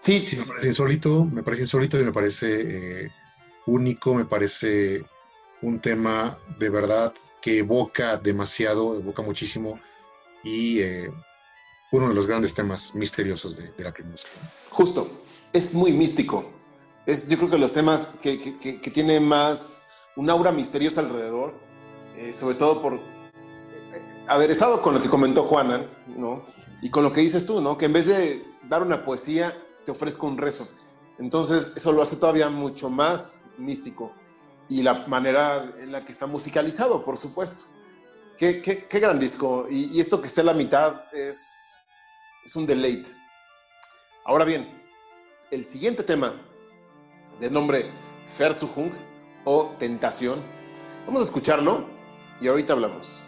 sí, 0.00 0.26
sí 0.26 0.36
me 0.36 0.44
parece 0.44 0.68
insólito, 0.68 1.24
me 1.24 1.42
parece 1.42 1.62
insólito 1.62 2.00
y 2.00 2.04
me 2.04 2.12
parece 2.12 3.04
eh, 3.04 3.10
único, 3.66 4.14
me 4.14 4.24
parece 4.24 5.04
un 5.62 5.80
tema 5.80 6.38
de 6.58 6.70
verdad 6.70 7.12
que 7.42 7.58
evoca 7.58 8.16
demasiado, 8.16 8.98
evoca 8.98 9.22
muchísimo 9.22 9.80
y 10.42 10.80
eh, 10.80 11.10
uno 11.92 12.08
de 12.08 12.14
los 12.14 12.26
grandes 12.26 12.54
temas 12.54 12.94
misteriosos 12.94 13.56
de, 13.56 13.72
de 13.72 13.84
la 13.84 13.92
cremosa. 13.92 14.26
Justo, 14.70 15.22
es 15.52 15.74
muy 15.74 15.92
místico. 15.92 16.59
Es, 17.06 17.28
yo 17.28 17.38
creo 17.38 17.50
que 17.50 17.58
los 17.58 17.72
temas 17.72 18.06
que, 18.20 18.40
que, 18.40 18.80
que, 18.80 18.90
tienen 18.90 19.26
más 19.26 19.86
un 20.16 20.28
aura 20.28 20.52
misteriosa 20.52 21.00
alrededor, 21.00 21.54
eh, 22.16 22.32
sobre 22.32 22.54
todo 22.54 22.82
por 22.82 22.94
eh, 22.94 23.00
aderezado 24.28 24.82
con 24.82 24.94
lo 24.94 25.00
que 25.00 25.08
comentó 25.08 25.42
Juana, 25.44 25.86
¿no? 26.06 26.44
Y 26.82 26.90
con 26.90 27.02
lo 27.02 27.12
que 27.12 27.22
dices 27.22 27.46
tú, 27.46 27.60
¿no? 27.60 27.78
Que 27.78 27.86
en 27.86 27.92
vez 27.94 28.06
de, 28.06 28.44
dar 28.70 28.82
una 28.82 29.04
poesía, 29.04 29.54
te 29.84 29.90
ofrezco 29.90 30.26
un 30.26 30.38
rezo. 30.38 30.68
Entonces, 31.18 31.72
eso 31.76 31.92
lo 31.92 32.02
hace 32.02 32.16
todavía 32.16 32.48
mucho 32.48 32.88
más 32.88 33.42
místico. 33.58 34.12
Y 34.68 34.82
la 34.82 35.06
manera 35.08 35.74
en 35.78 35.92
la 35.92 36.04
que 36.04 36.12
está 36.12 36.26
musicalizado, 36.26 37.04
por 37.04 37.18
supuesto. 37.18 37.64
Qué, 38.38 38.62
qué, 38.62 38.86
qué 38.86 39.00
gran 39.00 39.18
disco. 39.18 39.66
Y, 39.68 39.96
y, 39.96 40.00
esto 40.00 40.22
que 40.22 40.28
esté 40.28 40.40
a 40.40 40.44
la 40.44 40.54
mitad 40.54 41.02
es, 41.12 41.72
es 42.44 42.56
un 42.56 42.64
deleite. 42.64 43.10
Ahora 44.24 44.44
bien, 44.44 44.80
el 45.50 45.64
siguiente 45.64 46.04
tema, 46.04 46.40
de 47.40 47.50
nombre 47.50 47.90
Versuchung 48.38 48.90
o 49.44 49.74
Tentación, 49.78 50.40
vamos 51.06 51.22
a 51.22 51.24
escucharlo 51.24 51.86
y 52.40 52.48
ahorita 52.48 52.74
hablamos. 52.74 53.22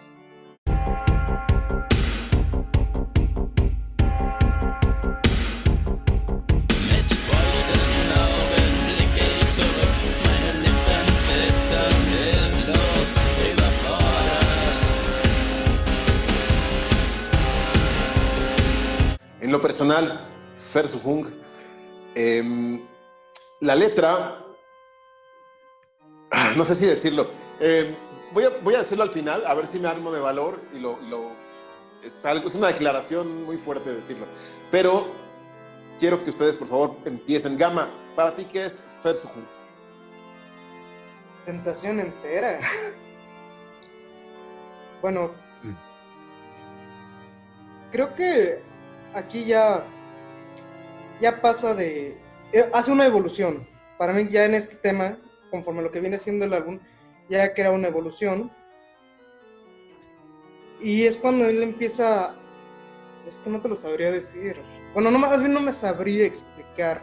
En 19.41 19.51
lo 19.51 19.61
personal, 19.61 20.21
Versuchung, 20.73 21.27
eh, 22.15 22.81
la 23.63 23.77
letra, 23.77 24.39
no 26.57 26.65
sé 26.65 26.75
si 26.75 26.85
decirlo, 26.85 27.31
eh, 27.61 27.95
voy, 28.33 28.45
a, 28.45 28.51
voy, 28.63 28.75
a, 28.75 28.81
decirlo 28.81 29.05
al 29.05 29.11
final, 29.11 29.47
a 29.47 29.55
ver 29.55 29.69
si 29.69 29.79
me 29.79 29.87
armo 29.87 30.11
de 30.11 30.21
valor 30.21 30.61
y 30.75 30.81
lo, 30.81 30.99
lo, 31.03 31.31
es, 32.03 32.27
algo, 32.27 32.49
es 32.49 32.57
una 32.57 32.67
declaración 32.67 33.45
muy 33.45 33.57
fuerte 33.57 33.95
decirlo, 33.95 34.27
pero 34.73 35.07
quiero 36.01 36.25
que 36.25 36.31
ustedes 36.31 36.57
por 36.57 36.69
favor 36.69 36.97
empiecen. 37.05 37.57
Gama, 37.57 37.89
para 38.17 38.35
ti, 38.35 38.45
¿qué 38.47 38.67
es 38.67 38.81
Versuchung? 39.05 39.45
Tentación 41.47 42.01
entera. 42.01 42.59
bueno, 45.03 45.31
creo 47.93 48.13
que 48.17 48.61
aquí 49.15 49.45
ya 49.45 49.85
ya 51.21 51.41
pasa 51.41 51.75
de 51.75 52.22
hace 52.73 52.93
una 52.93 53.07
evolución. 53.07 53.67
Para 53.99 54.13
mí 54.13 54.29
ya 54.31 54.45
en 54.45 54.55
este 54.55 54.77
tema, 54.77 55.19
conforme 55.51 55.83
lo 55.83 55.91
que 55.91 56.01
viene 56.01 56.19
siendo 56.19 56.45
el 56.45 56.55
álbum, 56.55 56.79
ya 57.29 57.55
crea 57.55 57.71
una 57.71 57.89
evolución. 57.89 58.51
Y 60.81 61.05
es 61.05 61.17
cuando 61.17 61.47
él 61.47 61.63
empieza 61.63 62.35
es 63.27 63.37
que 63.39 63.51
no 63.51 63.61
te 63.61 63.69
lo 63.69 63.77
sabría 63.77 64.11
decir. 64.11 64.57
Bueno, 64.95 65.11
no 65.11 65.19
más 65.19 65.41
bien 65.41 65.53
no 65.53 65.61
me 65.61 65.73
sabría 65.73 66.27
explicar. 66.27 67.01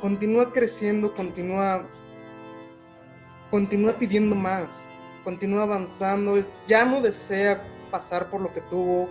Continúa 0.00 0.52
creciendo, 0.52 1.14
continúa 1.14 1.86
continúa 3.50 3.92
pidiendo 3.92 4.34
más, 4.34 4.88
continúa 5.22 5.62
avanzando, 5.62 6.44
ya 6.66 6.84
no 6.84 7.00
desea 7.00 7.62
pasar 7.90 8.28
por 8.28 8.40
lo 8.40 8.52
que 8.52 8.60
tuvo, 8.62 9.08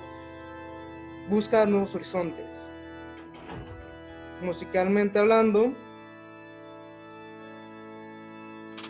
busca 1.29 1.65
nuevos 1.65 1.95
horizontes. 1.95 2.72
Musicalmente 4.43 5.19
hablando, 5.19 5.73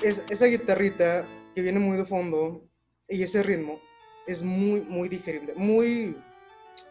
es, 0.02 0.24
esa 0.30 0.46
guitarrita 0.46 1.26
que 1.54 1.62
viene 1.62 1.80
muy 1.80 1.98
de 1.98 2.06
fondo 2.06 2.68
y 3.08 3.24
ese 3.24 3.44
ritmo 3.44 3.80
es 4.28 4.42
muy, 4.42 4.82
muy 4.82 5.10
digerible, 5.10 5.54
muy... 5.56 6.18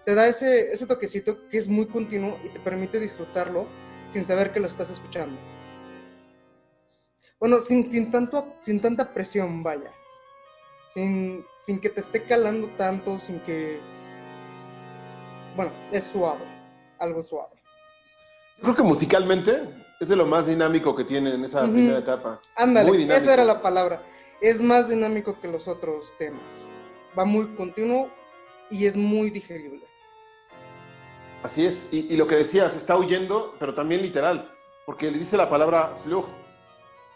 Te 0.05 0.14
da 0.14 0.28
ese, 0.28 0.72
ese 0.72 0.86
toquecito 0.86 1.48
que 1.48 1.59
es 1.59 1.68
muy 1.68 1.86
continuo 1.86 2.39
y 2.44 2.48
te 2.48 2.60
permite 2.60 3.01
disfrutarlo 3.01 3.66
sin 4.09 4.24
saber 4.24 4.52
que 4.52 4.60
lo 4.60 4.66
estás 4.66 4.90
escuchando. 4.90 5.39
Bueno, 7.39 7.59
sin, 7.59 7.90
sin, 7.90 8.10
tanto, 8.10 8.47
sin 8.60 8.80
tanta 8.80 9.12
presión, 9.12 9.62
vaya. 9.62 9.93
Sin, 10.86 11.44
sin 11.56 11.80
que 11.80 11.89
te 11.89 12.01
esté 12.01 12.24
calando 12.24 12.68
tanto, 12.76 13.18
sin 13.18 13.40
que 13.40 13.80
bueno, 15.55 15.72
es 15.93 16.05
suave, 16.05 16.44
algo 16.98 17.22
suave. 17.22 17.61
Creo 18.61 18.74
que 18.74 18.83
musicalmente 18.83 19.62
es 20.01 20.09
de 20.09 20.16
lo 20.16 20.27
más 20.27 20.47
dinámico 20.47 20.95
que 20.95 21.05
tiene 21.05 21.35
en 21.35 21.45
esa 21.45 21.65
uh 21.65 21.66
-huh. 21.66 21.73
primera 21.73 21.99
etapa. 21.99 22.41
Ándale, 22.57 23.05
esa 23.05 23.35
era 23.35 23.45
la 23.45 23.62
palabra. 23.62 24.03
Es 24.41 24.61
más 24.61 24.89
dinámico 24.89 25.39
que 25.41 25.49
los 25.49 25.69
otros 25.69 26.12
temas. 26.19 26.43
Va 27.16 27.24
muy 27.24 27.47
continuo 27.55 28.11
y 28.70 28.87
es 28.87 28.97
muy 28.97 29.31
digerible. 29.31 29.87
Así 31.43 31.66
es, 31.66 31.89
y, 31.91 32.12
y 32.12 32.16
lo 32.16 32.27
que 32.27 32.37
decías, 32.37 32.77
está 32.77 32.97
huyendo, 32.97 33.55
pero 33.59 33.74
también 33.74 34.01
literal, 34.01 34.49
porque 34.87 35.11
le 35.11 35.19
dice 35.19 35.37
la 35.37 35.51
palabra 35.51 35.97
flucht, 36.05 36.31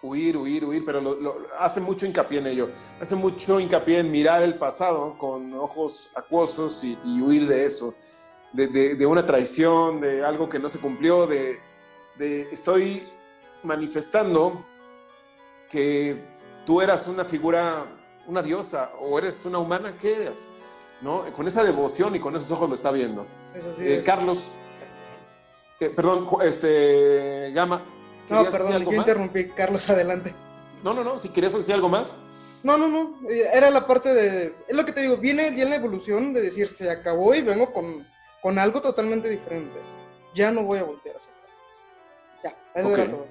huir, 0.03 0.37
huir, 0.37 0.65
huir, 0.65 0.85
pero 0.85 1.01
lo, 1.01 1.15
lo, 1.15 1.37
hace 1.59 1.81
mucho 1.81 2.07
hincapié 2.07 2.41
en 2.41 2.47
ello. 2.49 2.71
Hace 3.01 3.15
mucho 3.15 3.61
hincapié 3.61 4.01
en 4.01 4.11
mirar 4.11 4.43
el 4.43 4.55
pasado 4.55 5.17
con 5.19 5.55
ojos 5.55 6.11
acuosos 6.15 6.83
y, 6.83 6.99
y 7.05 7.21
huir 7.21 7.47
de 7.47 7.65
eso 7.65 7.95
de, 8.57 8.69
de, 8.69 8.95
de, 8.95 9.07
una 9.07 9.27
traición, 9.27 10.01
de 10.01 10.25
algo 10.25 10.49
que 10.49 10.59
no 10.59 10.69
se 10.69 10.79
cumplió, 10.79 11.27
de, 11.27 11.61
de, 12.17 12.49
estoy 12.51 13.07
manifestando 13.63 14.65
que 15.71 16.25
tú 16.65 16.81
eras 16.81 17.07
una 17.07 17.27
figura, 17.27 17.87
una 18.27 18.43
diosa, 18.43 18.93
o 18.99 19.19
eres 19.19 19.45
una 19.45 19.59
humana, 19.59 19.95
¿qué 19.99 20.17
eres? 20.17 20.49
¿No? 21.03 21.23
Con 21.35 21.47
esa 21.47 21.63
devoción 21.63 22.17
y 22.17 22.21
con 22.21 22.35
esos 22.35 22.51
ojos 22.51 22.69
lo 22.69 22.75
está 22.75 22.91
viendo. 22.91 23.27
Es 23.55 23.67
así. 23.67 23.87
Eh, 23.87 24.03
Carlos, 24.03 24.45
eh, 25.79 25.91
perdón, 25.91 26.27
este, 26.43 27.53
Gama. 27.55 27.83
No, 28.31 28.51
perdón, 28.51 28.85
yo 28.85 28.93
interrumpí. 28.93 29.49
Carlos, 29.51 29.89
adelante. 29.91 30.35
No, 30.83 30.95
no, 30.95 31.05
no, 31.05 31.19
si 31.19 31.29
querías 31.29 31.53
decir 31.53 31.75
algo 31.75 31.91
más. 31.91 32.15
No, 32.63 32.79
no, 32.79 32.89
no, 32.89 33.19
era 33.29 33.71
la 33.71 33.87
parte 33.87 34.15
de, 34.15 34.55
es 34.67 34.75
lo 34.75 34.85
que 34.85 34.93
te 34.93 35.03
digo, 35.03 35.19
viene 35.19 35.55
ya 35.55 35.67
la 35.67 35.77
evolución 35.77 36.33
de 36.33 36.41
decir, 36.41 36.69
se 36.69 36.91
acabó 36.91 37.33
y 37.35 37.43
vengo 37.43 37.73
con, 37.73 38.05
con 38.43 38.59
algo 38.59 38.81
totalmente 38.81 39.29
diferente. 39.29 39.79
Ya 40.35 40.53
no 40.53 40.63
voy 40.63 40.79
a 40.79 40.85
voltear 40.85 41.17
hacia 41.17 41.33
atrás. 41.33 41.63
Ya, 42.45 42.57
eso 42.75 42.89
okay. 42.91 43.05
era 43.05 43.13
todo. 43.13 43.27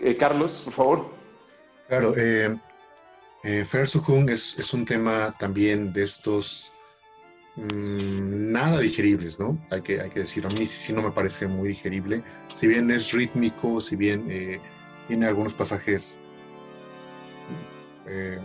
Eh, 0.00 0.16
Carlos, 0.16 0.62
por 0.64 0.72
favor. 0.72 1.10
Claro, 1.88 2.14
eh, 2.16 2.56
eh, 3.44 3.66
es, 4.28 4.58
es, 4.58 4.74
un 4.74 4.84
tema 4.84 5.34
también 5.38 5.92
de 5.92 6.04
estos 6.04 6.72
mmm, 7.56 8.52
nada 8.52 8.80
digeribles, 8.80 9.38
¿no? 9.38 9.58
Hay 9.70 9.82
que, 9.82 10.00
hay 10.00 10.10
que 10.10 10.20
decirlo. 10.20 10.50
A 10.50 10.52
mí 10.52 10.66
sí 10.66 10.92
no 10.92 11.02
me 11.02 11.10
parece 11.10 11.46
muy 11.46 11.68
digerible. 11.68 12.22
Si 12.54 12.66
bien 12.66 12.90
es 12.90 13.12
rítmico, 13.12 13.80
si 13.80 13.96
bien 13.96 14.26
eh, 14.30 14.60
tiene 15.06 15.26
algunos 15.26 15.54
pasajes 15.54 16.18
eh, 18.06 18.38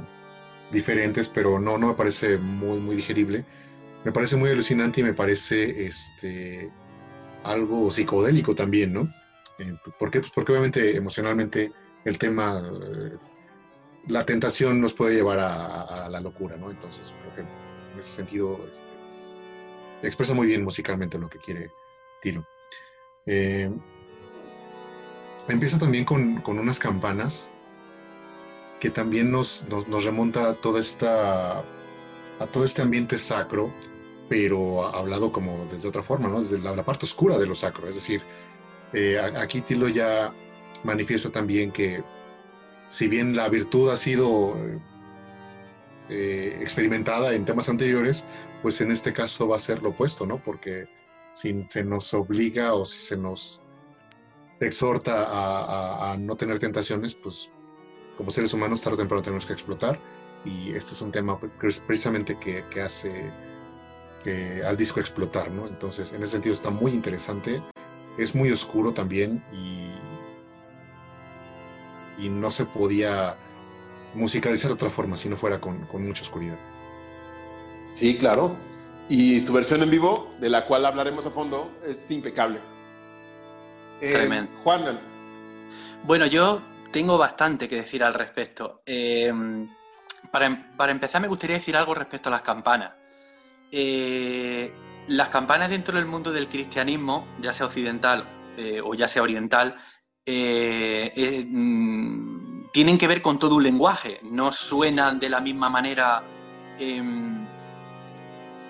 diferentes, 0.71 1.27
pero 1.27 1.59
no, 1.59 1.77
no 1.77 1.87
me 1.87 1.93
parece 1.93 2.37
muy, 2.37 2.79
muy 2.79 2.95
digerible 2.95 3.45
me 4.03 4.11
parece 4.11 4.35
muy 4.35 4.49
alucinante 4.49 5.01
y 5.01 5.03
me 5.03 5.13
parece 5.13 5.85
este, 5.85 6.71
algo 7.43 7.89
psicodélico 7.91 8.55
también, 8.55 8.93
¿no? 8.93 9.13
Eh, 9.59 9.75
¿Por 9.99 10.11
qué? 10.11 10.19
Pues 10.19 10.31
porque 10.31 10.51
obviamente 10.51 10.95
emocionalmente 10.95 11.71
el 12.05 12.17
tema, 12.17 12.61
la 14.07 14.25
tentación 14.25 14.81
nos 14.81 14.93
puede 14.93 15.15
llevar 15.15 15.39
a, 15.39 16.05
a, 16.05 16.09
la 16.09 16.19
locura, 16.19 16.57
¿no? 16.57 16.69
Entonces 16.69 17.13
creo 17.21 17.35
que 17.35 17.41
en 17.41 17.99
ese 17.99 18.09
sentido 18.09 18.59
este, 18.69 20.07
expresa 20.07 20.33
muy 20.33 20.47
bien 20.47 20.63
musicalmente 20.63 21.17
lo 21.17 21.29
que 21.29 21.39
quiere 21.39 21.71
Tilo. 22.21 22.45
Eh, 23.25 23.71
empieza 25.47 25.79
también 25.79 26.03
con, 26.03 26.41
con, 26.41 26.59
unas 26.59 26.79
campanas 26.79 27.49
que 28.81 28.89
también 28.89 29.31
nos, 29.31 29.65
nos, 29.69 29.87
nos 29.87 30.03
remonta 30.03 30.49
a 30.49 30.53
toda 30.55 30.81
esta 30.81 31.59
a 32.39 32.47
todo 32.51 32.65
este 32.65 32.81
ambiente 32.81 33.17
sacro 33.17 33.71
pero 34.29 34.85
hablado 34.87 35.31
como 35.31 35.65
desde 35.71 35.87
otra 35.87 36.03
forma, 36.03 36.29
¿no? 36.29 36.41
Desde 36.41 36.59
la, 36.59 36.83
parte 36.83 37.05
oscura 37.05 37.37
de 37.37 37.45
lo 37.45 37.55
sacro. 37.55 37.87
Es 37.87 37.95
decir, 37.95 38.21
eh, 38.93 39.19
aquí 39.19 39.61
Tilo 39.61 39.87
ya 39.89 40.33
manifiesta 40.83 41.29
también 41.29 41.71
que 41.71 42.03
si 42.89 43.07
bien 43.07 43.35
la 43.35 43.49
virtud 43.49 43.89
ha 43.89 43.97
sido 43.97 44.55
eh, 46.09 46.57
experimentada 46.61 47.33
en 47.33 47.45
temas 47.45 47.69
anteriores, 47.69 48.23
pues 48.61 48.79
en 48.81 48.91
este 48.91 49.13
caso 49.13 49.47
va 49.47 49.55
a 49.55 49.59
ser 49.59 49.81
lo 49.81 49.89
opuesto, 49.89 50.25
¿no? 50.25 50.37
Porque 50.37 50.87
si 51.33 51.65
se 51.69 51.83
nos 51.83 52.13
obliga 52.13 52.73
o 52.73 52.85
si 52.85 52.99
se 52.99 53.17
nos 53.17 53.63
exhorta 54.59 56.11
a, 56.11 56.17
no 56.17 56.35
tener 56.35 56.59
tentaciones, 56.59 57.15
pues 57.15 57.49
como 58.17 58.31
seres 58.31 58.53
humanos 58.53 58.81
tarde 58.81 58.95
o 58.95 58.97
temprano 58.99 59.23
tenemos 59.23 59.45
que 59.45 59.53
explotar. 59.53 59.99
Y 60.45 60.73
este 60.73 60.93
es 60.93 61.01
un 61.01 61.11
tema 61.11 61.39
precisamente 61.87 62.37
que, 62.37 62.63
que 62.69 62.81
hace 62.81 63.31
eh, 64.25 64.63
al 64.65 64.77
disco 64.77 64.99
explotar, 64.99 65.51
¿no? 65.51 65.67
Entonces, 65.67 66.13
en 66.13 66.21
ese 66.23 66.33
sentido 66.33 66.53
está 66.53 66.69
muy 66.69 66.91
interesante, 66.91 67.61
es 68.17 68.35
muy 68.35 68.51
oscuro 68.51 68.93
también 68.93 69.43
y, 69.51 69.89
y 72.25 72.29
no 72.29 72.51
se 72.51 72.65
podía 72.65 73.35
musicalizar 74.13 74.69
de 74.69 74.75
otra 74.75 74.89
forma 74.89 75.17
si 75.17 75.29
no 75.29 75.35
fuera 75.37 75.59
con, 75.59 75.85
con 75.87 76.05
mucha 76.05 76.21
oscuridad. 76.23 76.57
Sí, 77.93 78.17
claro. 78.17 78.55
Y 79.09 79.41
su 79.41 79.53
versión 79.53 79.83
en 79.83 79.89
vivo, 79.89 80.33
de 80.39 80.49
la 80.49 80.65
cual 80.65 80.85
hablaremos 80.85 81.25
a 81.25 81.31
fondo, 81.31 81.71
es 81.85 82.09
impecable. 82.11 82.59
Eh, 84.01 84.13
Tremendo. 84.13 84.51
Juan, 84.63 84.99
Bueno, 86.03 86.25
yo 86.25 86.61
tengo 86.91 87.17
bastante 87.17 87.67
que 87.67 87.77
decir 87.77 88.03
al 88.03 88.13
respecto. 88.13 88.81
Eh, 88.85 89.31
para, 90.31 90.45
em- 90.45 90.75
para 90.77 90.91
empezar, 90.91 91.21
me 91.21 91.27
gustaría 91.27 91.57
decir 91.57 91.75
algo 91.75 91.93
respecto 91.93 92.29
a 92.29 92.31
las 92.31 92.41
campanas. 92.41 92.91
Eh, 93.75 94.71
las 95.07 95.29
campanas 95.29 95.71
dentro 95.71 95.95
del 95.95 96.05
mundo 96.05 96.31
del 96.31 96.47
cristianismo, 96.47 97.27
ya 97.41 97.51
sea 97.53 97.65
occidental 97.65 98.29
eh, 98.55 98.79
o 98.83 98.93
ya 98.93 99.07
sea 99.07 99.23
oriental, 99.23 99.75
eh, 100.23 101.43
mm, 101.49 102.69
tienen 102.71 102.99
que 102.99 103.07
ver 103.07 103.23
con 103.23 103.39
todo 103.39 103.55
un 103.55 103.63
lenguaje. 103.63 104.19
No 104.21 104.51
suenan 104.51 105.19
de 105.19 105.27
la 105.27 105.39
misma 105.39 105.71
manera 105.71 106.21
em, 106.77 107.47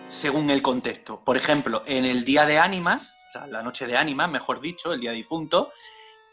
según 0.07 0.49
el 0.49 0.61
contexto. 0.61 1.19
Por 1.21 1.35
ejemplo, 1.35 1.83
en 1.85 2.05
el 2.05 2.23
Día 2.23 2.45
de 2.45 2.59
Ánimas, 2.59 3.13
o 3.29 3.33
sea, 3.33 3.47
la 3.47 3.61
noche 3.61 3.85
de 3.85 3.97
ánimas, 3.97 4.29
mejor 4.29 4.61
dicho, 4.61 4.93
el 4.93 5.01
Día 5.01 5.11
difunto, 5.11 5.73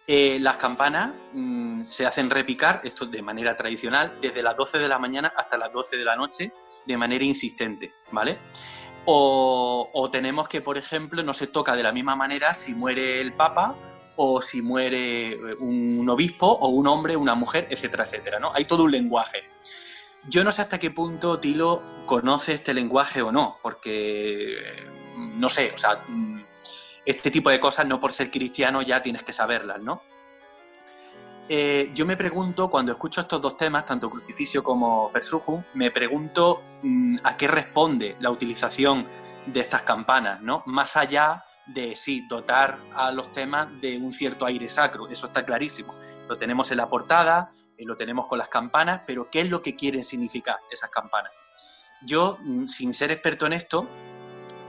las 0.06 0.56
campanas 0.59 1.12
mm, 1.32 1.82
se 1.82 2.06
hacen 2.06 2.30
repicar, 2.30 2.80
esto 2.84 3.06
de 3.06 3.22
manera 3.22 3.56
tradicional, 3.56 4.18
desde 4.20 4.42
las 4.42 4.56
12 4.56 4.78
de 4.78 4.88
la 4.88 4.98
mañana 5.01 5.32
hasta 5.36 5.59
las 5.59 5.72
12 5.72 5.97
de 5.97 6.05
la 6.05 6.14
noche, 6.14 6.52
de 6.91 6.99
manera 6.99 7.25
insistente, 7.25 7.93
¿vale? 8.11 8.39
O, 9.07 10.09
tenemos 10.12 10.49
que, 10.49 10.61
por 10.61 10.77
ejemplo, 10.77 11.23
no 11.23 11.35
se 11.35 11.47
toca 11.47 11.75
de 11.75 11.83
la 11.83 11.93
misma 11.93 12.17
manera 12.17 12.53
si 12.55 12.75
muere 12.75 13.21
el 13.21 13.33
Papa 13.33 13.75
o 14.17 14.43
si 14.43 14.61
muere 14.61 15.33
eh, 15.33 15.55
un 15.59 16.09
obispo 16.09 16.47
o 16.47 16.69
un 16.69 16.87
hombre, 16.87 17.17
una 17.17 17.35
mujer, 17.35 17.67
etcétera, 17.71 18.05
etcétera, 18.05 18.39
¿no? 18.39 18.53
Hay 18.55 18.67
todo 18.67 18.85
un 18.85 18.91
lenguaje. 18.91 19.45
Yo 20.29 20.45
no 20.45 20.53
sé 20.53 20.62
hasta 20.62 20.79
qué 20.79 20.91
punto 20.91 21.41
Tilo 21.41 21.83
conoce 22.05 22.55
este 22.55 22.75
lenguaje 22.75 23.23
o 23.23 23.33
no, 23.33 23.59
porque 23.62 24.59
eh, 24.59 24.87
no 25.17 25.49
sé, 25.49 25.73
o 25.75 25.79
sea, 25.79 26.05
mm, 26.07 26.45
este 27.07 27.31
tipo 27.31 27.51
de 27.51 27.59
cosas 27.59 27.87
no 27.87 27.99
por 27.99 28.12
ser 28.12 28.31
cristiano 28.31 28.83
ya 28.83 29.03
tienes 29.03 29.23
que 29.23 29.33
saberlas, 29.33 29.81
¿no? 29.81 30.03
Eh, 31.52 31.90
yo 31.93 32.06
me 32.06 32.16
pregunto, 32.16 32.70
cuando 32.70 32.93
escucho 32.93 33.22
estos 33.22 33.43
dos 33.43 33.56
temas, 33.56 33.85
tanto 33.85 34.09
crucificio 34.09 34.62
como 34.62 35.10
Versuchung, 35.10 35.64
me 35.74 35.90
pregunto 35.90 36.62
mm, 36.85 37.18
a 37.24 37.36
qué 37.36 37.48
responde 37.48 38.14
la 38.20 38.31
utilización 38.31 39.05
de 39.47 39.59
estas 39.59 39.82
campanas, 39.82 40.40
¿no? 40.40 40.62
Más 40.66 40.97
allá 40.97 41.43
de, 41.66 41.97
sí, 41.97 42.24
dotar 42.28 42.78
a 42.94 43.10
los 43.10 43.32
temas 43.32 43.81
de 43.81 43.98
un 43.98 44.12
cierto 44.12 44.47
aire 44.47 44.68
sacro, 44.68 45.09
eso 45.09 45.27
está 45.27 45.44
clarísimo. 45.44 45.93
Lo 46.28 46.39
tenemos 46.39 46.70
en 46.70 46.77
la 46.77 46.89
portada, 46.89 47.51
eh, 47.77 47.85
lo 47.85 47.97
tenemos 47.97 48.28
con 48.28 48.39
las 48.39 48.48
campanas, 48.48 49.01
pero 49.05 49.28
¿qué 49.28 49.40
es 49.40 49.51
lo 49.51 49.60
que 49.60 49.74
quieren 49.74 50.05
significar 50.05 50.59
esas 50.70 50.90
campanas? 50.90 51.32
Yo, 52.02 52.39
mm, 52.44 52.68
sin 52.68 52.94
ser 52.94 53.10
experto 53.10 53.47
en 53.47 53.55
esto, 53.55 53.89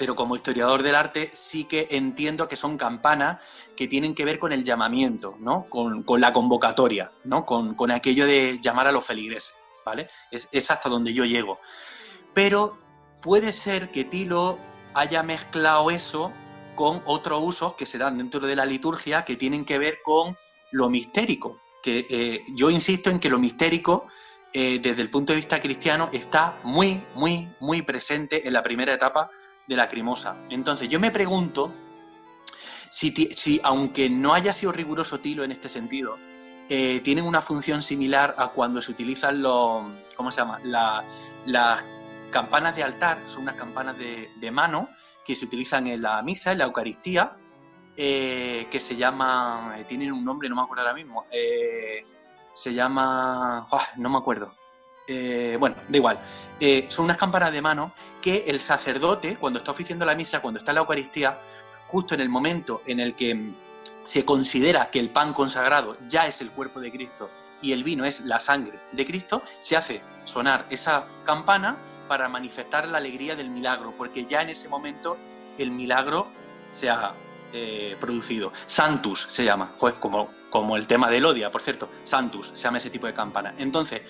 pero 0.02 0.16
como 0.16 0.36
historiador 0.36 0.82
del 0.82 0.96
arte 0.96 1.30
sí 1.36 1.66
que 1.66 1.88
entiendo 1.92 2.48
que 2.48 2.58
son 2.58 2.76
campanas 2.76 3.38
que 3.76 3.88
tienen 3.88 4.16
que 4.16 4.26
ver 4.26 4.40
con 4.40 4.52
el 4.52 4.64
llamamiento, 4.64 5.36
¿no? 5.40 5.68
Con, 5.70 6.04
la 6.20 6.34
convocatoria, 6.34 7.12
¿no? 7.24 7.46
Con, 7.46 7.92
aquello 7.92 8.26
de 8.26 8.58
llamar 8.60 8.88
a 8.88 8.92
los 8.92 9.06
feligreses, 9.06 9.54
¿vale? 9.86 10.10
Es, 10.32 10.50
es 10.52 10.72
hasta 10.72 10.90
donde 10.90 11.14
yo 11.14 11.24
llego. 11.24 11.60
Pero 12.34 12.80
puede 13.22 13.54
ser 13.54 13.92
que 13.92 14.04
Tilo 14.04 14.58
haya 14.96 15.22
mezclado 15.22 15.92
eso 15.92 16.32
con 16.74 17.04
otros 17.06 17.40
usos 17.44 17.76
que 17.76 17.86
se 17.86 18.00
dan 18.00 18.18
dentro 18.18 18.40
de 18.40 18.56
la 18.56 18.66
liturgia 18.66 19.24
que 19.24 19.36
tienen 19.36 19.66
que 19.66 19.78
ver 19.78 20.00
con 20.04 20.36
lo 20.72 20.90
mistérico. 20.90 21.62
Que 21.84 22.08
eh, 22.10 22.44
yo 22.56 22.72
insisto 22.72 23.12
en 23.12 23.20
que 23.20 23.30
lo 23.30 23.38
mistérico, 23.38 24.08
eh, 24.52 24.80
desde 24.82 25.04
el 25.04 25.12
punto 25.12 25.32
de 25.32 25.38
vista 25.38 25.60
cristiano, 25.60 26.10
está 26.12 26.58
muy, 26.64 27.04
muy, 27.14 27.50
muy 27.60 27.84
presente 27.84 28.48
en 28.48 28.54
la 28.54 28.64
primera 28.64 28.96
etapa 28.96 29.30
de 29.72 29.78
la 29.78 29.88
crimosa. 29.88 30.36
Entonces, 30.50 30.90
yo 30.90 31.00
me 31.00 31.12
pregunto 31.12 31.74
si, 32.90 33.12
si, 33.12 33.62
aunque 33.64 34.10
no 34.10 34.34
haya 34.34 34.52
sido 34.52 34.74
riguroso 34.74 35.22
Tilo 35.22 35.46
en 35.46 35.52
este 35.54 35.70
sentido, 35.70 36.18
eh, 36.68 37.00
tienen 37.06 37.24
una 37.24 37.42
función 37.42 37.82
similar 37.82 38.36
a 38.38 38.50
cuando 38.50 38.82
se 38.82 38.92
utilizan 38.92 39.42
los, 39.42 39.86
¿cómo 40.18 40.30
se 40.30 40.42
llama? 40.42 40.60
La- 40.66 41.06
las 41.46 41.86
campanas 42.32 42.76
de 42.76 42.84
altar, 42.84 43.20
son 43.28 43.44
unas 43.44 43.56
campanas 43.56 43.98
de, 43.98 44.52
mano 44.52 44.90
que 45.26 45.38
se 45.38 45.46
utilizan 45.46 45.88
en 45.88 46.02
la 46.02 46.22
misa, 46.22 46.52
en 46.52 46.58
la 46.58 46.66
Eucaristía, 46.66 47.38
eh, 47.96 48.68
que 48.70 48.80
se 48.82 48.98
llaman, 48.98 49.80
eh, 49.80 49.86
tienen 49.86 50.12
un 50.12 50.26
nombre, 50.26 50.50
no 50.50 50.56
me 50.56 50.64
acuerdo 50.64 50.82
ahora 50.84 50.94
mismo, 50.94 51.26
se 52.54 52.74
llama, 52.74 53.68
no 53.96 54.10
me 54.10 54.18
acuerdo. 54.18 54.54
Eh, 55.14 55.58
bueno, 55.60 55.76
da 55.90 55.98
igual. 55.98 56.20
Eh, 56.58 56.86
son 56.88 57.04
unas 57.06 57.18
campanas 57.18 57.52
de 57.52 57.62
mano 57.62 57.92
que 58.22 58.46
el 58.48 58.62
sacerdote, 58.62 59.36
cuando 59.36 59.60
está 59.60 59.72
oficiando 59.72 60.06
la 60.06 60.16
misa, 60.16 60.42
cuando 60.42 60.58
está 60.60 60.72
en 60.72 60.76
la 60.76 60.82
Eucaristía, 60.82 61.38
justo 61.88 62.16
en 62.16 62.22
el 62.22 62.30
momento 62.30 62.82
en 62.86 63.02
el 63.02 63.14
que 63.14 63.36
mm, 63.36 63.56
se 64.06 64.24
considera 64.24 64.90
que 64.90 65.00
el 65.00 65.10
pan 65.10 65.34
consagrado 65.34 65.98
ya 66.08 66.28
es 66.28 66.40
el 66.40 66.50
cuerpo 66.52 66.80
de 66.80 66.92
Cristo 66.92 67.30
y 67.62 67.74
el 67.74 67.84
vino 67.84 68.06
es 68.06 68.22
la 68.22 68.40
sangre 68.40 68.80
de 68.94 69.06
Cristo, 69.06 69.44
se 69.60 69.76
hace 69.76 70.02
sonar 70.24 70.66
esa 70.70 71.08
campana 71.26 71.76
para 72.08 72.30
manifestar 72.30 72.88
la 72.88 73.00
alegría 73.00 73.36
del 73.36 73.50
milagro, 73.50 73.94
porque 73.98 74.26
ya 74.26 74.42
en 74.42 74.50
ese 74.50 74.70
momento 74.70 75.18
el 75.58 75.72
milagro 75.72 76.28
se 76.72 76.90
ha 76.90 77.14
eh, 77.52 77.98
producido. 78.00 78.54
Santus 78.66 79.26
se 79.28 79.44
llama, 79.44 79.74
pues 79.78 79.96
como, 79.96 80.30
como 80.50 80.78
el 80.78 80.88
tema 80.88 81.10
del 81.10 81.26
odia, 81.26 81.52
por 81.52 81.62
cierto, 81.62 81.90
Santus 82.06 82.52
se 82.54 82.64
llama 82.64 82.78
ese 82.78 82.90
tipo 82.90 83.08
de 83.08 83.14
campana. 83.14 83.54
Entonces, 83.58 84.02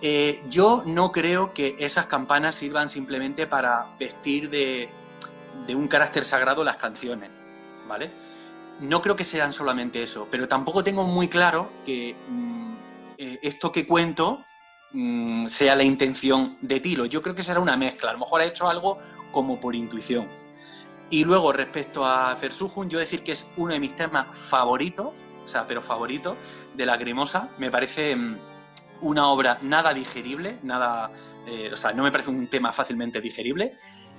eh, 0.00 0.42
yo 0.48 0.82
no 0.86 1.10
creo 1.10 1.52
que 1.52 1.76
esas 1.78 2.06
campanas 2.06 2.54
sirvan 2.54 2.88
simplemente 2.88 3.46
para 3.46 3.86
vestir 3.98 4.48
de, 4.48 4.88
un 5.74 5.88
carácter 5.88 6.24
sagrado 6.24 6.62
las 6.62 6.76
canciones, 6.76 7.30
¿vale? 7.88 8.10
No 8.80 9.02
creo 9.02 9.16
que 9.16 9.24
sean 9.24 9.52
solamente 9.52 10.02
eso, 10.02 10.28
pero 10.30 10.46
tampoco 10.46 10.84
tengo 10.84 11.04
muy 11.04 11.26
claro 11.28 11.70
que 11.84 12.14
mm, 12.28 12.74
eh, 13.18 13.38
esto 13.42 13.72
que 13.72 13.86
cuento 13.86 14.44
mm, 14.92 15.48
sea 15.48 15.74
la 15.74 15.82
intención 15.82 16.58
de 16.60 16.78
Tilo. 16.78 17.06
Yo 17.06 17.20
creo 17.20 17.34
que 17.34 17.42
será 17.42 17.58
una 17.58 17.76
mezcla. 17.76 18.10
A 18.10 18.12
lo 18.12 18.20
mejor 18.20 18.40
ha 18.40 18.44
hecho 18.44 18.68
algo 18.68 18.98
como 19.32 19.58
por 19.58 19.74
intuición. 19.74 20.28
Y 21.10 21.24
luego, 21.24 21.52
respecto 21.52 22.04
a 22.04 22.34
Versuchung, 22.36 22.88
yo 22.88 22.98
decir 22.98 23.24
que 23.24 23.32
es 23.32 23.46
uno 23.56 23.72
de 23.72 23.80
mis 23.80 23.96
temas 23.96 24.38
favoritos, 24.38 25.08
o 25.44 25.48
sea, 25.48 25.66
pero 25.66 25.82
favorito, 25.82 26.36
de 26.76 26.86
Lacrimosa. 26.86 27.48
Me 27.58 27.70
parece 27.70 28.14
mm, 28.14 28.36
una 29.00 29.28
obra 29.28 29.58
nada 29.62 29.94
digerible, 29.94 30.58
nada, 30.62 31.10
eh, 31.46 31.70
o 31.72 31.76
sea, 31.76 31.92
no 31.92 32.02
me 32.02 32.10
parece 32.10 32.30
un 32.30 32.46
tema 32.48 32.72
fácilmente 32.72 33.20
digerible. 33.20 33.76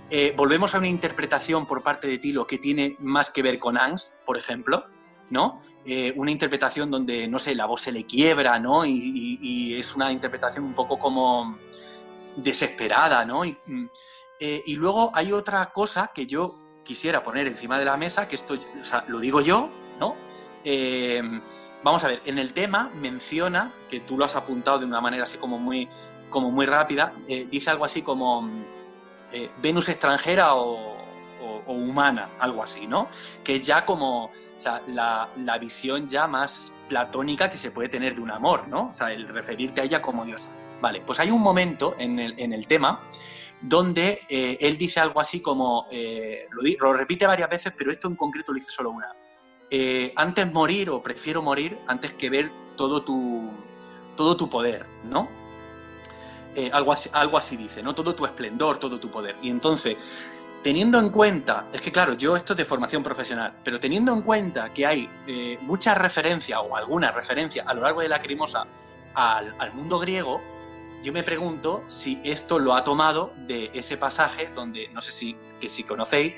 Eh, 0.10 0.34
volvemos 0.36 0.74
a 0.74 0.80
una 0.80 0.88
interpretación 0.88 1.66
por 1.66 1.84
parte 1.84 2.08
de 2.08 2.18
Tilo 2.18 2.48
que 2.48 2.58
tiene 2.58 2.96
más 3.00 3.30
que 3.30 3.44
ver 3.44 3.60
con 3.60 3.78
Angst, 3.78 4.14
por 4.26 4.38
ejemplo, 4.38 4.86
¿no? 5.30 5.62
Eh, 5.86 6.14
una 6.16 6.32
interpretación 6.32 6.90
donde, 6.90 7.28
no 7.28 7.38
sé, 7.38 7.54
la 7.54 7.66
voz 7.66 7.82
se 7.82 7.92
le 7.92 8.06
quiebra, 8.06 8.60
¿no? 8.60 8.86
Y, 8.86 9.76
es 9.78 9.96
una 9.96 10.12
interpretación 10.12 10.66
un 10.66 10.74
poco 10.74 10.98
como 11.00 11.58
desesperada, 12.36 13.24
¿no? 13.24 13.46
Y, 13.46 13.56
mm, 13.66 13.88
y 14.66 14.76
luego 14.76 15.12
hay 15.14 15.32
otra 15.32 15.66
cosa 15.68 16.12
que 16.14 16.26
yo 16.26 16.58
quisiera 16.84 17.22
poner 17.22 17.48
encima 17.48 17.78
de 17.78 17.86
la 17.86 17.98
mesa, 17.98 18.28
que 18.28 18.36
esto 18.36 18.56
o 18.56 18.84
sea, 18.84 19.06
lo 19.08 19.20
digo 19.20 19.42
yo, 19.42 19.70
¿no? 20.00 20.16
Vamos 21.82 22.04
a 22.04 22.08
ver, 22.08 22.22
en 22.26 22.38
el 22.38 22.54
tema 22.54 22.92
menciona, 22.94 23.72
que 23.90 24.02
tú 24.02 24.18
lo 24.18 24.26
has 24.26 24.36
apuntado 24.36 24.80
de 24.80 24.86
una 24.86 25.00
manera 25.00 25.24
así 25.24 25.38
como 25.38 25.58
muy, 25.58 25.88
como 26.30 26.52
muy 26.52 26.66
rápida, 26.66 27.14
eh, 27.28 27.48
dice 27.50 27.70
algo 27.70 27.86
así 27.86 28.02
como 28.02 28.42
mm, 28.42 28.64
eh, 29.32 29.50
Venus 29.62 29.90
extranjera 29.90 30.56
o, 30.56 30.98
humana, 31.68 32.30
algo 32.40 32.64
así, 32.64 32.88
¿no? 32.88 33.10
Que 33.44 33.58
es 33.58 33.62
ya 33.62 33.86
como 33.86 34.26
o 34.26 34.32
sea, 34.58 34.82
la, 34.88 35.58
visión 35.60 36.08
ya 36.08 36.28
más 36.28 36.74
platónica 36.88 37.50
que 37.50 37.58
se 37.58 37.70
puede 37.70 37.90
tener 37.90 38.16
de 38.16 38.22
un 38.22 38.32
amor, 38.32 38.68
¿no? 38.68 38.90
O 38.90 38.94
sea, 38.94 39.12
el 39.12 39.28
referirte 39.28 39.82
a 39.82 39.84
ella 39.84 40.02
como 40.02 40.26
diosa. 40.26 40.50
Vale, 40.82 41.02
pues 41.02 41.20
hay 41.20 41.30
un 41.30 41.42
momento 41.42 41.96
en 42.00 42.18
el, 42.20 42.40
en 42.40 42.54
el 42.54 42.66
tema 42.66 43.02
donde 43.62 44.22
eh, 44.28 44.58
él 44.60 44.78
dice 44.78 45.00
algo 45.00 45.22
así 45.22 45.42
como, 45.42 45.88
lo, 46.80 46.94
repite 46.94 47.28
varias 47.28 47.50
veces, 47.50 47.72
pero 47.78 47.92
esto 47.92 48.08
en 48.08 48.16
concreto 48.16 48.52
lo 48.52 48.56
dice 48.56 48.72
solo 48.72 48.90
una. 48.90 49.16
Eh, 49.72 50.14
antes 50.16 50.52
morir 50.52 50.90
o 50.90 51.02
prefiero 51.04 51.42
morir 51.42 51.78
antes 51.88 52.14
que 52.14 52.30
ver 52.30 52.52
todo 52.76 53.04
tu, 53.04 53.52
todo 54.16 54.36
tu 54.36 54.50
poder, 54.50 54.86
¿no? 55.04 55.30
Eh, 56.56 56.72
algo, 56.74 56.92
así, 56.92 57.10
algo 57.14 57.38
así 57.38 57.56
dice, 57.56 57.84
¿no? 57.84 57.94
Todo 57.94 58.16
tu 58.16 58.26
esplendor, 58.26 58.78
todo 58.78 59.00
tu 59.00 59.12
poder. 59.12 59.36
Y 59.42 59.50
entonces, 59.50 59.96
teniendo 60.64 60.98
en 61.00 61.10
cuenta, 61.10 61.68
es 61.72 61.82
que 61.82 61.92
claro, 61.92 62.14
yo 62.14 62.36
esto 62.36 62.54
es 62.54 62.58
de 62.58 62.66
formación 62.66 63.04
profesional, 63.04 63.54
pero 63.64 63.80
teniendo 63.80 64.12
en 64.12 64.24
cuenta 64.24 64.74
que 64.74 64.86
hay 64.86 65.10
eh, 65.28 65.60
muchas 65.62 65.98
referencias 65.98 66.60
o 66.64 66.76
algunas 66.76 67.14
referencias 67.14 67.68
a 67.68 67.74
lo 67.76 67.82
largo 67.82 68.02
de 68.02 68.10
la 68.10 68.20
crimosa 68.20 68.66
al, 69.14 69.56
al 69.60 69.74
mundo 69.74 70.00
griego, 70.00 70.42
yo 71.04 71.14
me 71.14 71.24
pregunto 71.24 71.84
si 71.88 72.20
esto 72.24 72.60
lo 72.60 72.74
ha 72.74 72.84
tomado 72.84 73.34
de 73.48 73.70
ese 73.74 73.96
pasaje 73.96 74.50
donde, 74.54 74.90
no 74.90 75.02
sé 75.02 75.12
si, 75.12 75.38
que 75.62 75.70
si 75.70 75.84
conocéis, 75.84 76.34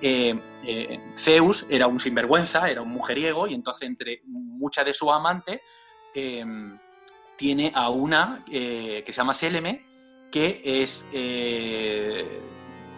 eh, 0.00 0.38
eh, 0.64 1.00
Zeus 1.16 1.64
era 1.70 1.86
un 1.86 2.00
sinvergüenza, 2.00 2.68
era 2.68 2.82
un 2.82 2.90
mujeriego, 2.90 3.46
y 3.46 3.54
entonces 3.54 3.88
entre 3.88 4.20
muchas 4.26 4.84
de 4.84 4.92
sus 4.92 5.10
amantes 5.10 5.60
eh, 6.14 6.44
tiene 7.36 7.72
a 7.74 7.88
una 7.90 8.44
eh, 8.50 9.02
que 9.06 9.12
se 9.12 9.18
llama 9.18 9.34
Seleme, 9.34 9.86
que 10.30 10.60
es, 10.64 11.06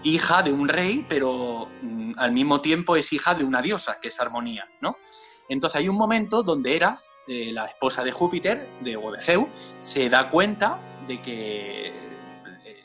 hija 0.02 0.42
de 0.42 0.52
un 0.52 0.68
rey, 0.68 1.04
pero 1.08 1.68
mm, 1.82 2.12
al 2.16 2.32
mismo 2.32 2.60
tiempo 2.60 2.96
es 2.96 3.12
hija 3.12 3.34
de 3.34 3.44
una 3.44 3.60
diosa, 3.60 3.98
que 4.00 4.08
es 4.08 4.20
Armonía, 4.20 4.66
¿no? 4.80 4.96
Entonces 5.48 5.80
hay 5.80 5.88
un 5.88 5.96
momento 5.96 6.42
donde 6.42 6.76
Eras, 6.76 7.08
la 7.26 7.66
esposa 7.66 8.04
de 8.04 8.12
Júpiter, 8.12 8.68
de, 8.80 8.96
o 8.96 9.10
de 9.10 9.22
Zeus, 9.22 9.48
se 9.78 10.10
da 10.10 10.30
cuenta 10.30 10.78
de 11.06 11.22
que 11.22 11.92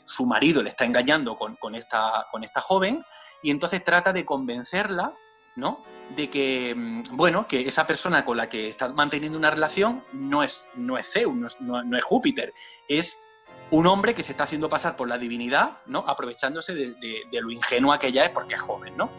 su 0.06 0.24
marido 0.24 0.62
le 0.62 0.70
está 0.70 0.86
engañando 0.86 1.36
con 1.36 1.74
esta, 1.74 2.26
con 2.30 2.42
esta 2.42 2.62
joven 2.62 3.04
y 3.44 3.50
entonces 3.52 3.84
trata 3.84 4.12
de 4.12 4.24
convencerla, 4.24 5.14
¿no? 5.54 5.84
De 6.16 6.28
que, 6.28 6.74
mm, 6.74 7.02
bueno, 7.16 7.46
que 7.46 7.60
esa 7.60 7.86
persona 7.86 8.24
con 8.24 8.36
la 8.36 8.48
que 8.48 8.68
está 8.68 8.88
manteniendo 8.88 9.38
una 9.38 9.50
relación 9.50 10.02
no 10.12 10.42
es, 10.42 10.66
no 10.74 10.98
es 10.98 11.06
Zeus, 11.08 11.60
no 11.60 11.96
es, 11.96 12.04
Júpiter, 12.04 12.52
es 12.88 13.24
un 13.70 13.86
hombre 13.86 14.14
que 14.14 14.22
se 14.22 14.32
está 14.32 14.44
haciendo 14.44 14.68
pasar 14.68 14.96
por 14.96 15.08
la 15.08 15.16
divinidad, 15.18 15.78
¿no? 15.86 16.00
Aprovechándose 16.08 16.74
de, 16.74 16.94
de- 16.94 17.22
de 17.30 17.40
lo 17.40 17.50
ingenua 17.50 17.98
que 17.98 18.08
ella 18.08 18.24
es 18.24 18.30
porque 18.30 18.54
es 18.54 18.60
joven, 18.60 18.96
¿no? 18.96 19.10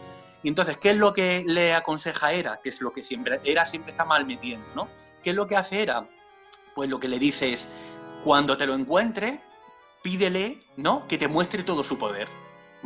Y 0.42 0.48
entonces, 0.48 0.76
¿qué 0.78 0.90
es 0.90 0.96
lo 0.96 1.12
que 1.12 1.42
le 1.46 1.74
aconseja 1.74 2.32
Hera? 2.32 2.60
Que 2.62 2.68
es 2.68 2.80
lo 2.80 2.92
que 2.92 3.02
siempre, 3.02 3.40
Hera 3.42 3.64
siempre 3.64 3.92
está 3.92 4.04
mal 4.04 4.24
metiendo, 4.26 4.66
¿no? 4.74 4.88
¿Qué 5.22 5.30
es 5.30 5.36
lo 5.36 5.46
que 5.46 5.56
hace 5.56 5.82
Hera? 5.82 6.08
Pues 6.74 6.88
lo 6.90 7.00
que 7.00 7.08
le 7.08 7.18
dice 7.18 7.52
es, 7.52 7.68
cuando 8.22 8.56
te 8.56 8.66
lo 8.66 8.74
encuentre, 8.74 9.40
pídele, 10.02 10.62
¿no? 10.76 11.06
Que 11.08 11.18
te 11.18 11.26
muestre 11.26 11.62
todo 11.64 11.82
su 11.82 11.98
poder, 11.98 12.28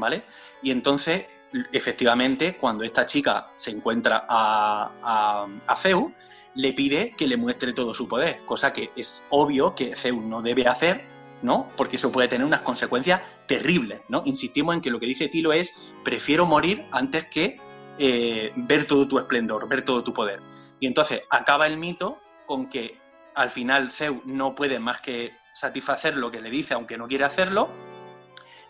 ¿vale? 0.00 0.24
Y 0.62 0.70
entonces, 0.70 1.26
efectivamente, 1.72 2.56
cuando 2.56 2.84
esta 2.84 3.06
chica 3.06 3.50
se 3.54 3.70
encuentra 3.70 4.26
a, 4.28 5.46
Zeus, 5.78 6.12
le 6.54 6.72
pide 6.72 7.14
que 7.16 7.26
le 7.26 7.36
muestre 7.36 7.72
todo 7.72 7.94
su 7.94 8.08
poder, 8.08 8.40
cosa 8.44 8.72
que 8.72 8.90
es 8.96 9.24
obvio 9.30 9.74
que 9.74 9.94
Zeus 9.94 10.22
no 10.22 10.42
debe 10.42 10.66
hacer, 10.66 11.04
¿no? 11.42 11.70
Porque 11.76 11.96
eso 11.96 12.10
puede 12.10 12.28
tener 12.28 12.46
unas 12.46 12.62
consecuencias 12.62 13.22
terribles, 13.46 14.00
¿no? 14.08 14.22
Insistimos 14.26 14.74
en 14.74 14.80
que 14.80 14.90
lo 14.90 14.98
que 14.98 15.06
dice 15.06 15.28
Tilo 15.28 15.52
es, 15.52 15.94
prefiero 16.04 16.46
morir 16.46 16.84
antes 16.90 17.26
que 17.26 17.58
eh, 17.98 18.52
ver 18.56 18.86
todo 18.86 19.06
tu 19.06 19.18
esplendor, 19.18 19.68
ver 19.68 19.84
todo 19.84 20.02
tu 20.02 20.12
poder. 20.12 20.40
Y 20.80 20.86
entonces 20.86 21.22
acaba 21.30 21.66
el 21.66 21.76
mito 21.76 22.18
con 22.46 22.68
que 22.68 22.98
al 23.34 23.50
final 23.50 23.90
Zeus 23.90 24.24
no 24.24 24.54
puede 24.54 24.80
más 24.80 25.00
que 25.00 25.32
satisfacer 25.52 26.16
lo 26.16 26.30
que 26.30 26.40
le 26.40 26.50
dice, 26.50 26.74
aunque 26.74 26.98
no 26.98 27.06
quiere 27.06 27.24
hacerlo, 27.24 27.68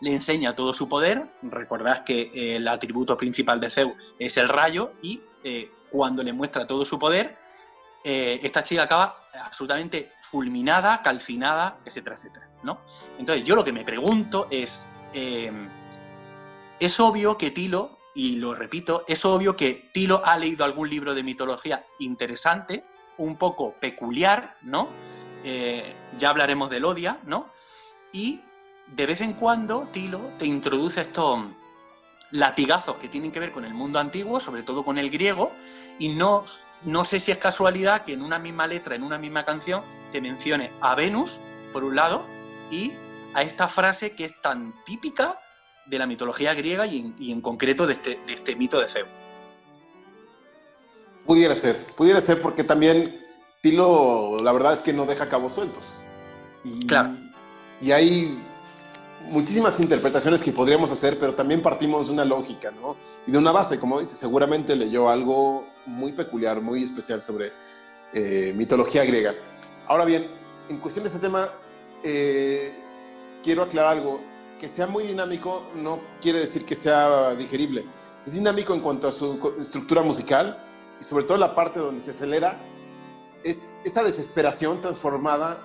le 0.00 0.12
enseña 0.12 0.54
todo 0.54 0.74
su 0.74 0.88
poder. 0.88 1.30
Recordad 1.42 2.04
que 2.04 2.30
eh, 2.34 2.56
el 2.56 2.68
atributo 2.68 3.16
principal 3.16 3.60
de 3.60 3.70
Zeus 3.70 3.92
es 4.18 4.36
el 4.36 4.48
rayo 4.48 4.92
y 5.02 5.20
eh, 5.42 5.70
cuando 5.90 6.22
le 6.22 6.32
muestra 6.32 6.66
todo 6.66 6.84
su 6.84 6.98
poder, 6.98 7.36
eh, 8.04 8.40
esta 8.42 8.62
chica 8.62 8.82
acaba 8.82 9.16
absolutamente 9.42 10.12
fulminada, 10.22 11.02
calcinada, 11.02 11.78
etcétera, 11.84 12.16
etcétera. 12.16 12.48
¿no? 12.62 12.80
Entonces 13.18 13.44
yo 13.44 13.56
lo 13.56 13.64
que 13.64 13.72
me 13.72 13.84
pregunto 13.84 14.46
es, 14.50 14.86
eh, 15.12 15.50
es 16.78 17.00
obvio 17.00 17.36
que 17.36 17.50
Tilo, 17.50 17.98
y 18.14 18.36
lo 18.36 18.54
repito, 18.54 19.04
es 19.08 19.24
obvio 19.24 19.56
que 19.56 19.90
Tilo 19.92 20.22
ha 20.24 20.36
leído 20.36 20.64
algún 20.64 20.90
libro 20.90 21.14
de 21.14 21.22
mitología 21.22 21.84
interesante, 21.98 22.84
un 23.18 23.36
poco 23.36 23.74
peculiar, 23.74 24.56
¿no? 24.62 24.88
Ya 26.18 26.30
hablaremos 26.30 26.68
del 26.70 26.84
Odia, 26.84 27.18
¿no? 27.24 27.50
Y 28.12 28.40
de 28.94 29.06
vez 29.06 29.20
en 29.20 29.34
cuando 29.34 29.88
Tilo 29.92 30.20
te 30.38 30.46
introduce 30.46 31.00
estos 31.00 31.40
latigazos 32.30 32.96
que 32.96 33.08
tienen 33.08 33.32
que 33.32 33.40
ver 33.40 33.52
con 33.52 33.64
el 33.64 33.74
mundo 33.74 33.98
antiguo, 33.98 34.40
sobre 34.40 34.62
todo 34.62 34.84
con 34.84 34.98
el 34.98 35.10
griego, 35.10 35.52
y 35.98 36.10
no, 36.10 36.44
no 36.84 37.04
sé 37.04 37.20
si 37.20 37.30
es 37.30 37.38
casualidad 37.38 38.04
que 38.04 38.12
en 38.12 38.22
una 38.22 38.38
misma 38.38 38.66
letra, 38.66 38.94
en 38.94 39.02
una 39.02 39.18
misma 39.18 39.44
canción, 39.44 39.82
te 40.12 40.20
mencione 40.20 40.70
a 40.80 40.94
Venus, 40.94 41.38
por 41.72 41.84
un 41.84 41.96
lado, 41.96 42.24
y 42.70 42.92
a 43.34 43.42
esta 43.42 43.68
frase 43.68 44.12
que 44.12 44.26
es 44.26 44.42
tan 44.42 44.74
típica 44.84 45.38
de 45.86 45.98
la 45.98 46.06
mitología 46.06 46.54
griega 46.54 46.86
y 46.86 47.00
en, 47.00 47.14
y 47.18 47.32
en 47.32 47.40
concreto 47.40 47.86
de 47.86 47.94
este, 47.94 48.20
de 48.26 48.32
este 48.32 48.56
mito 48.56 48.80
de 48.80 48.88
Zeus. 48.88 49.08
Pudiera 51.26 51.54
ser, 51.54 51.76
pudiera 51.96 52.20
ser 52.20 52.40
porque 52.40 52.64
también 52.64 53.24
Tilo, 53.62 54.40
la 54.42 54.52
verdad 54.52 54.74
es 54.74 54.82
que 54.82 54.92
no 54.92 55.06
deja 55.06 55.28
cabos 55.28 55.54
sueltos. 55.54 55.96
Y, 56.64 56.86
Claro. 56.86 57.10
Y 57.80 57.92
hay 57.92 58.38
muchísimas 59.28 59.78
interpretaciones 59.80 60.42
que 60.42 60.52
podríamos 60.52 60.90
hacer, 60.90 61.18
pero 61.18 61.34
también 61.34 61.62
partimos 61.62 62.06
de 62.06 62.12
una 62.12 62.24
lógica, 62.24 62.70
¿no? 62.70 62.96
Y 63.26 63.32
de 63.32 63.38
una 63.38 63.52
base, 63.52 63.78
como 63.78 64.00
dice, 64.00 64.16
seguramente 64.16 64.74
leyó 64.74 65.08
algo 65.08 65.64
muy 65.86 66.12
peculiar, 66.12 66.60
muy 66.60 66.82
especial 66.82 67.20
sobre 67.20 67.52
eh, 68.12 68.52
mitología 68.56 69.04
griega. 69.04 69.34
Ahora 69.86 70.04
bien, 70.04 70.28
en 70.68 70.78
cuestión 70.78 71.04
de 71.04 71.08
este 71.08 71.20
tema, 71.20 71.48
eh, 72.02 72.72
quiero 73.42 73.62
aclarar 73.62 73.98
algo. 73.98 74.20
Que 74.58 74.68
sea 74.68 74.86
muy 74.86 75.04
dinámico 75.06 75.64
no 75.74 76.00
quiere 76.20 76.40
decir 76.40 76.66
que 76.66 76.76
sea 76.76 77.34
digerible. 77.34 77.86
Es 78.26 78.34
dinámico 78.34 78.74
en 78.74 78.80
cuanto 78.80 79.08
a 79.08 79.12
su 79.12 79.54
estructura 79.58 80.02
musical 80.02 80.58
y 81.00 81.04
sobre 81.04 81.24
todo 81.24 81.38
la 81.38 81.54
parte 81.54 81.80
donde 81.80 82.02
se 82.02 82.10
acelera, 82.10 82.60
es 83.42 83.72
esa 83.84 84.02
desesperación 84.02 84.82
transformada 84.82 85.62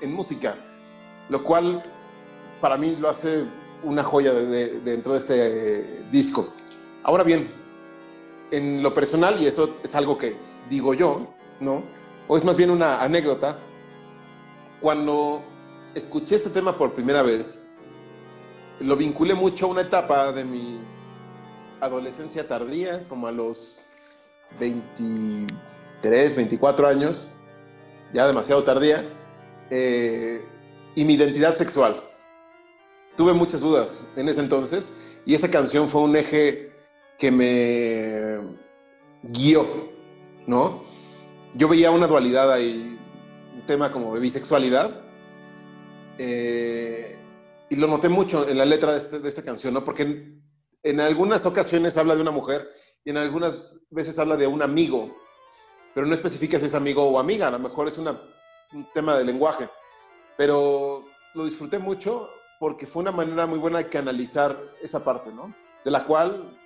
en 0.00 0.14
música, 0.14 0.56
lo 1.28 1.44
cual 1.44 1.84
para 2.60 2.76
mí 2.76 2.96
lo 2.96 3.08
hace 3.08 3.44
una 3.82 4.02
joya 4.02 4.32
de- 4.32 4.46
de- 4.46 4.80
dentro 4.80 5.12
de 5.14 5.18
este 5.18 6.04
disco. 6.12 6.52
Ahora 7.02 7.24
bien, 7.24 7.50
en 8.50 8.82
lo 8.82 8.92
personal, 8.94 9.40
y 9.40 9.46
eso 9.46 9.76
es 9.82 9.94
algo 9.94 10.18
que 10.18 10.36
digo 10.68 10.92
yo, 10.94 11.26
¿no? 11.60 11.82
O 12.28 12.36
es 12.36 12.44
más 12.44 12.56
bien 12.56 12.70
una 12.70 13.00
anécdota, 13.02 13.58
cuando 14.80 15.42
escuché 15.94 16.36
este 16.36 16.50
tema 16.50 16.76
por 16.76 16.92
primera 16.92 17.22
vez, 17.22 17.66
lo 18.80 18.96
vinculé 18.96 19.34
mucho 19.34 19.66
a 19.66 19.68
una 19.70 19.80
etapa 19.82 20.32
de 20.32 20.44
mi 20.44 20.80
adolescencia 21.80 22.46
tardía, 22.46 23.06
como 23.08 23.26
a 23.26 23.32
los 23.32 23.82
23, 24.58 26.36
24 26.36 26.86
años, 26.88 27.28
ya 28.12 28.26
demasiado 28.26 28.62
tardía, 28.64 29.04
eh, 29.70 30.44
y 30.94 31.04
mi 31.04 31.14
identidad 31.14 31.54
sexual. 31.54 32.02
Tuve 33.20 33.34
muchas 33.34 33.60
dudas 33.60 34.06
en 34.16 34.30
ese 34.30 34.40
entonces 34.40 34.90
y 35.26 35.34
esa 35.34 35.50
canción 35.50 35.90
fue 35.90 36.00
un 36.00 36.16
eje 36.16 36.72
que 37.18 37.30
me 37.30 38.38
guió, 39.24 39.66
¿no? 40.46 40.82
Yo 41.54 41.68
veía 41.68 41.90
una 41.90 42.06
dualidad 42.06 42.50
ahí, 42.50 42.98
un 43.54 43.60
tema 43.66 43.92
como 43.92 44.10
bisexualidad, 44.14 45.02
eh, 46.16 47.18
y 47.68 47.76
lo 47.76 47.88
noté 47.88 48.08
mucho 48.08 48.48
en 48.48 48.56
la 48.56 48.64
letra 48.64 48.92
de, 48.92 48.98
este- 49.00 49.18
de 49.18 49.28
esta 49.28 49.42
canción, 49.42 49.74
¿no? 49.74 49.84
Porque 49.84 50.02
en, 50.04 50.42
en 50.82 50.98
algunas 51.00 51.44
ocasiones 51.44 51.98
habla 51.98 52.14
de 52.14 52.22
una 52.22 52.30
mujer 52.30 52.70
y 53.04 53.10
en 53.10 53.18
algunas 53.18 53.82
veces 53.90 54.18
habla 54.18 54.38
de 54.38 54.46
un 54.46 54.62
amigo, 54.62 55.14
pero 55.94 56.06
no 56.06 56.14
especifica 56.14 56.58
si 56.58 56.64
es 56.64 56.74
amigo 56.74 57.04
o 57.04 57.18
amiga, 57.18 57.48
a 57.48 57.50
lo 57.50 57.58
mejor 57.58 57.86
es 57.86 57.98
una- 57.98 58.18
un 58.72 58.88
tema 58.94 59.14
de 59.18 59.24
lenguaje. 59.26 59.68
Pero 60.38 61.04
lo 61.34 61.44
disfruté 61.44 61.78
mucho 61.78 62.26
porque 62.60 62.86
fue 62.86 63.00
una 63.00 63.10
manera 63.10 63.46
muy 63.46 63.58
buena 63.58 63.78
de 63.78 63.88
canalizar 63.88 64.54
esa 64.82 65.02
parte, 65.02 65.32
¿no? 65.32 65.54
De 65.82 65.90
la 65.90 66.04
cual 66.04 66.58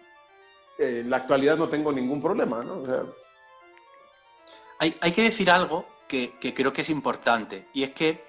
eh, 0.77 1.03
en 1.03 1.09
la 1.09 1.19
actualidad 1.19 1.57
no 1.57 1.69
tengo 1.69 1.93
ningún 1.93 2.21
problema, 2.21 2.65
¿no? 2.65 2.79
O 2.79 2.87
sea, 2.87 3.05
Hay, 4.81 4.97
hay 5.01 5.13
que 5.13 5.23
decir 5.23 5.49
algo 5.53 5.87
que, 6.09 6.37
que 6.41 6.53
creo 6.53 6.73
que 6.73 6.83
es 6.83 6.91
importante, 6.91 7.69
y 7.73 7.85
es 7.85 7.95
que 7.95 8.25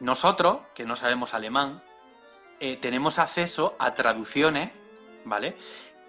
nosotros, 0.00 0.60
que 0.74 0.86
no 0.86 0.96
sabemos 0.96 1.34
alemán, 1.34 1.82
eh, 2.60 2.78
tenemos 2.78 3.18
acceso 3.18 3.76
a 3.78 3.92
traducciones, 3.92 4.70
¿vale? 5.26 5.58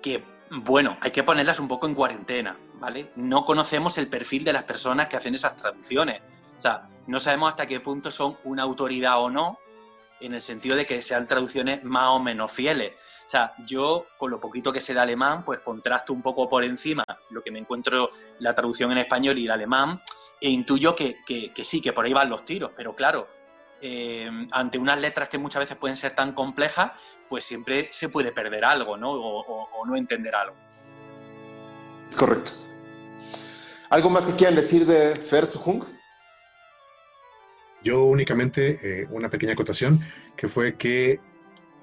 Que, 0.02 0.24
bueno, 0.52 0.98
hay 1.02 1.12
que 1.12 1.24
ponerlas 1.24 1.60
un 1.60 1.68
poco 1.68 1.86
en 1.86 1.96
cuarentena, 1.96 2.58
¿vale? 2.76 3.12
No 3.18 3.44
conocemos 3.44 3.98
el 3.98 4.08
perfil 4.08 4.46
de 4.46 4.54
las 4.54 4.64
personas 4.64 5.08
que 5.08 5.18
hacen 5.18 5.36
esas 5.36 5.58
traducciones. 5.58 6.22
O 6.56 6.60
sea, 6.62 6.88
no 7.08 7.20
sabemos 7.20 7.50
hasta 7.50 7.68
qué 7.68 7.82
punto 7.82 8.10
son 8.10 8.38
una 8.46 8.64
autoridad 8.64 9.20
o 9.20 9.30
no, 9.30 9.60
en 10.26 10.34
el 10.34 10.42
sentido 10.42 10.76
de 10.76 10.86
que 10.86 11.02
sean 11.02 11.28
traducciones 11.28 11.84
más 11.84 12.10
o 12.10 12.20
menos 12.20 12.52
fieles. 12.52 12.94
O 13.26 13.28
sea, 13.28 13.54
yo 13.66 14.06
con 14.18 14.32
lo 14.32 14.40
poquito 14.40 14.72
que 14.74 14.82
sé 14.82 14.94
de 14.94 15.00
alemán, 15.00 15.44
pues 15.46 15.60
contrasto 15.62 16.14
un 16.14 16.22
poco 16.22 16.50
por 16.50 16.64
encima 16.64 17.04
lo 17.30 17.42
que 17.44 17.52
me 17.52 17.60
encuentro 17.60 18.10
la 18.40 18.54
traducción 18.54 18.92
en 18.92 19.00
español 19.00 19.38
y 19.38 19.46
el 19.46 19.52
alemán, 19.52 20.02
e 20.42 20.50
intuyo 20.50 20.96
que, 20.96 21.18
que- 21.26 21.54
sí, 21.64 21.82
que 21.82 21.94
por 21.94 22.06
ahí 22.06 22.14
van 22.14 22.30
los 22.30 22.44
tiros, 22.44 22.72
pero 22.76 22.96
claro, 22.96 23.28
eh, 23.82 24.30
ante 24.52 24.78
unas 24.78 25.00
letras 25.00 25.30
que 25.30 25.38
muchas 25.38 25.62
veces 25.62 25.78
pueden 25.78 25.96
ser 25.98 26.16
tan 26.16 26.34
complejas, 26.34 26.92
pues 27.30 27.44
siempre 27.46 27.88
se 27.92 28.10
puede 28.10 28.32
perder 28.32 28.64
algo, 28.66 28.98
¿no? 28.98 29.12
O, 29.12 29.86
no 29.86 29.96
entender 29.96 30.36
algo. 30.36 30.56
correcto. 32.18 32.52
¿Algo 33.90 34.10
más 34.10 34.26
que 34.26 34.34
quieran 34.34 34.56
decir 34.56 34.86
de 34.86 35.14
Versuchung? 35.32 35.84
Yo 37.84 38.04
únicamente 38.06 38.80
eh, 38.82 39.08
una 39.12 39.30
pequeña 39.30 39.54
acotación, 39.54 40.00
que 40.36 40.48
fue 40.48 40.76
que 40.76 41.20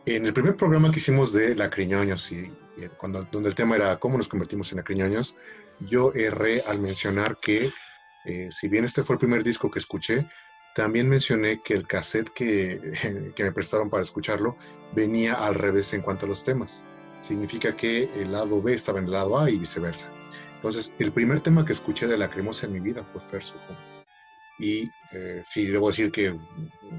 en 0.07 0.25
el 0.27 0.33
primer 0.33 0.57
programa 0.57 0.91
que 0.91 0.99
hicimos 0.99 1.33
de 1.33 1.55
Lacriñoños, 1.55 2.33
y, 2.33 2.53
y 2.77 2.89
cuando, 2.97 3.25
donde 3.31 3.51
el 3.51 3.55
tema 3.55 3.77
era 3.77 3.97
cómo 3.99 4.17
nos 4.17 4.29
convertimos 4.29 4.73
en 4.73 4.79
Lacriñoños, 4.79 5.37
yo 5.81 6.13
erré 6.15 6.63
al 6.63 6.81
mencionar 6.81 7.39
que, 7.39 7.73
eh, 8.25 8.49
si 8.51 8.69
bien 8.69 8.85
este 8.85 9.03
fue 9.03 9.15
el 9.15 9.21
primer 9.21 9.43
disco 9.43 9.71
que 9.71 9.79
escuché, 9.79 10.27
También 10.75 11.09
mencioné 11.09 11.61
que 11.63 11.75
el 11.75 11.87
cassette 11.87 12.31
que, 12.31 12.79
que 13.35 13.45
me 13.45 13.53
prestaron 13.53 13.91
para 13.91 14.05
escuclarlo 14.05 14.57
venía 14.95 15.35
al 15.35 15.57
revés 15.57 15.93
en 15.95 16.01
cuanto 16.01 16.27
a 16.27 16.29
los 16.29 16.45
temas. 16.45 16.85
Significa 17.21 17.77
que 17.77 18.09
el 18.15 18.31
lado 18.33 18.63
B 18.63 18.75
estaba 18.75 19.01
en 19.01 19.07
el 19.07 19.11
lado 19.11 19.39
A 19.39 19.51
y 19.51 19.59
viceversa. 19.59 20.09
Entonces, 20.57 20.95
el 20.99 21.11
primer 21.13 21.41
tema 21.41 21.65
que 21.65 21.73
escuché 21.73 22.07
de 22.07 22.17
Lacrimosa 22.17 22.67
en 22.67 22.73
mi 22.73 22.81
vida 22.81 23.03
fue 23.03 23.21
Fersujo. 23.21 24.00
Y 24.61 24.93
eh, 25.13 25.43
sí, 25.45 25.67
debo 25.67 25.89
decir 25.89 26.13
que 26.13 26.39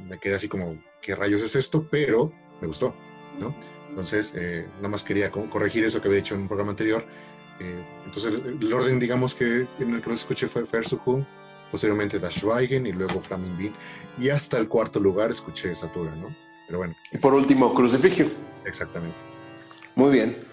me 0.10 0.18
quedé 0.20 0.36
así 0.36 0.48
como, 0.50 0.78
¿qué 1.02 1.16
rayos 1.16 1.42
es 1.44 1.56
esto? 1.56 1.88
Pero 1.90 2.34
me 2.60 2.68
gustó, 2.68 2.94
¿no? 3.40 3.54
Entonces, 3.90 4.34
eh, 4.36 4.68
nada 4.78 4.90
más 4.90 5.04
quería 5.04 5.30
co- 5.30 5.50
corregir 5.50 5.84
eso 5.86 6.02
que 6.02 6.08
había 6.08 6.22
dicho 6.22 6.34
en 6.36 6.42
un 6.42 6.48
programa 6.48 6.72
anterior. 6.72 7.06
Eh, 7.60 7.84
entonces, 8.06 8.34
el 8.46 8.74
orden, 8.74 9.00
digamos, 9.00 9.36
que 9.36 9.68
en 9.80 9.94
el 9.94 10.02
que 10.02 10.10
los 10.10 10.22
escuché 10.22 10.48
fue 10.48 10.66
Fersujo, 10.66 11.26
posteriormente 11.70 12.18
Das 12.20 12.34
Schweigen 12.36 12.88
y 12.88 12.94
luego 12.94 13.20
Flaming 13.22 13.58
Beat. 13.58 13.74
Y 14.18 14.30
hasta 14.30 14.58
el 14.58 14.68
cuarto 14.68 15.00
lugar 15.00 15.30
escuché 15.32 15.76
Satura, 15.76 16.16
¿no? 16.16 16.36
Pero 16.68 16.80
bueno, 16.80 16.96
Y 17.12 17.18
por 17.18 17.34
último, 17.34 17.74
Crucifigio. 17.74 18.28
exactamente. 18.66 19.18
Muy 19.96 20.12
bien. 20.12 20.48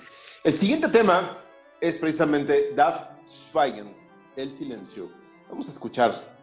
El 0.45 0.53
siguiente 0.55 0.89
tema 0.89 1.39
es 1.81 1.97
precisamente 1.99 2.73
Das 2.75 3.09
Schweigen, 3.27 3.95
el 4.37 4.53
silencio. 4.53 5.11
Vamos 5.49 5.69
a 5.69 5.73
escuchar. 5.73 6.38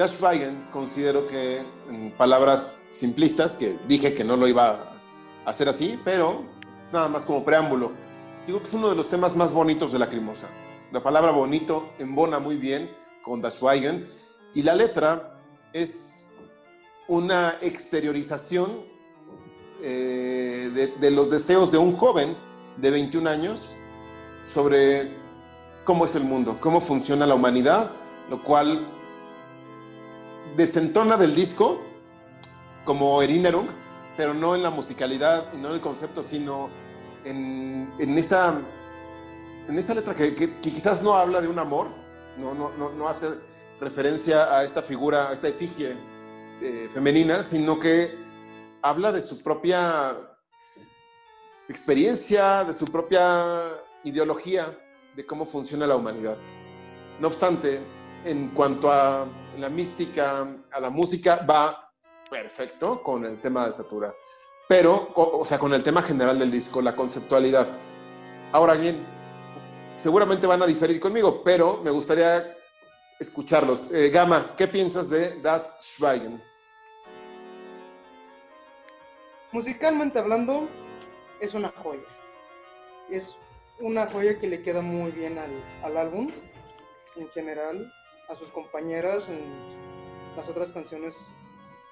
Das 0.00 0.12
Schweigen 0.12 0.66
considero 0.72 1.26
que, 1.26 1.58
en 1.90 2.10
palabras 2.12 2.74
simplistas, 2.88 3.54
que 3.54 3.76
dije 3.86 4.14
que 4.14 4.24
no 4.24 4.34
lo 4.34 4.48
iba 4.48 4.96
a 5.44 5.50
hacer 5.50 5.68
así, 5.68 6.00
pero 6.02 6.42
nada 6.90 7.10
más 7.10 7.26
como 7.26 7.44
preámbulo, 7.44 7.92
digo 8.46 8.60
que 8.60 8.64
es 8.64 8.72
uno 8.72 8.88
de 8.88 8.96
los 8.96 9.10
temas 9.10 9.36
más 9.36 9.52
bonitos 9.52 9.92
de 9.92 9.98
la 9.98 10.06
Lacrimosa. 10.06 10.48
La 10.90 11.02
palabra 11.02 11.32
bonito 11.32 11.90
embona 11.98 12.38
muy 12.38 12.56
bien 12.56 12.90
con 13.20 13.42
Das 13.42 13.56
Schweigen 13.56 14.06
y 14.54 14.62
la 14.62 14.74
letra 14.74 15.38
es 15.74 16.26
una 17.06 17.58
exteriorización 17.60 18.86
eh, 19.82 20.94
de 20.98 21.10
los 21.10 21.28
deseos 21.28 21.70
de 21.72 21.76
un 21.76 21.94
joven 21.94 22.38
de 22.78 22.90
21 22.90 23.28
años 23.28 23.70
sobre 24.44 25.10
cómo 25.84 26.06
es 26.06 26.14
el 26.14 26.24
mundo, 26.24 26.56
cómo 26.58 26.80
funciona 26.80 27.26
la 27.26 27.34
humanidad, 27.34 27.90
lo 28.30 28.42
cual 28.42 28.86
desentona 30.56 31.16
del 31.16 31.34
disco 31.34 31.80
como 32.84 33.22
Erinnerung, 33.22 33.68
pero 34.16 34.34
no 34.34 34.54
en 34.54 34.62
la 34.62 34.70
musicalidad 34.70 35.46
y 35.54 35.58
no 35.58 35.68
en 35.68 35.74
el 35.74 35.80
concepto, 35.80 36.22
sino 36.22 36.70
en, 37.24 37.92
en 37.98 38.18
esa, 38.18 38.60
en 39.68 39.78
esa 39.78 39.94
letra 39.94 40.14
que, 40.14 40.34
quizás 40.60 41.02
no 41.02 41.14
habla 41.14 41.40
de 41.40 41.48
un 41.48 41.58
amor, 41.58 41.88
no, 42.36 42.54
no, 42.54 42.70
no, 42.76 42.90
no 42.90 43.08
hace 43.08 43.28
referencia 43.80 44.56
a 44.56 44.64
esta 44.64 44.82
figura, 44.82 45.28
a 45.30 45.32
esta 45.32 45.48
efigie 45.48 45.96
eh, 46.60 46.88
femenina, 46.92 47.44
sino 47.44 47.78
que 47.78 48.14
habla 48.82 49.12
de 49.12 49.22
su 49.22 49.42
propia 49.42 50.16
experiencia, 51.68 52.64
de 52.64 52.74
su 52.74 52.86
propia 52.86 53.62
ideología 54.04 54.76
de 55.14 55.24
cómo 55.24 55.46
funciona 55.46 55.86
la 55.86 55.96
humanidad. 55.96 56.36
No 57.20 57.28
obstante, 57.28 57.80
en 58.24 58.48
cuanto 58.48 58.90
a 58.90 59.26
la 59.58 59.68
mística, 59.68 60.46
a 60.70 60.80
la 60.80 60.90
música, 60.90 61.44
va 61.48 61.92
perfecto 62.30 63.02
con 63.02 63.24
el 63.24 63.40
tema 63.40 63.66
de 63.66 63.72
Satura. 63.72 64.14
Pero, 64.68 65.12
o, 65.14 65.44
sea, 65.44 65.58
con 65.58 65.74
el 65.74 65.82
tema 65.82 66.00
general 66.02 66.38
del 66.38 66.50
disco, 66.50 66.80
la 66.80 66.94
conceptualidad. 66.94 67.66
Ahora 68.52 68.74
bien, 68.74 69.04
seguramente 69.96 70.46
van 70.46 70.62
a 70.62 70.66
diferir 70.66 71.00
conmigo, 71.00 71.42
pero 71.42 71.80
me 71.82 71.90
gustaría 71.90 72.56
escucharlos. 73.18 73.92
Eh, 73.92 74.10
Gama, 74.10 74.54
¿qué 74.56 74.68
piensas 74.68 75.10
de 75.10 75.40
Das 75.40 75.76
Schweigen? 75.80 76.40
Musicalmente 79.50 80.20
hablando, 80.20 80.68
es 81.40 81.54
una 81.54 81.72
joya. 81.82 82.06
Es 83.10 83.36
una 83.80 84.06
joya 84.06 84.38
que 84.38 84.46
le 84.46 84.62
queda 84.62 84.82
muy 84.82 85.10
bien 85.10 85.36
al 85.82 85.96
álbum 85.96 86.30
en 87.16 87.28
general, 87.30 87.92
a 88.30 88.36
sus 88.36 88.48
compañeras 88.50 89.28
en 89.28 89.40
las 90.36 90.48
otras 90.48 90.72
canciones 90.72 91.26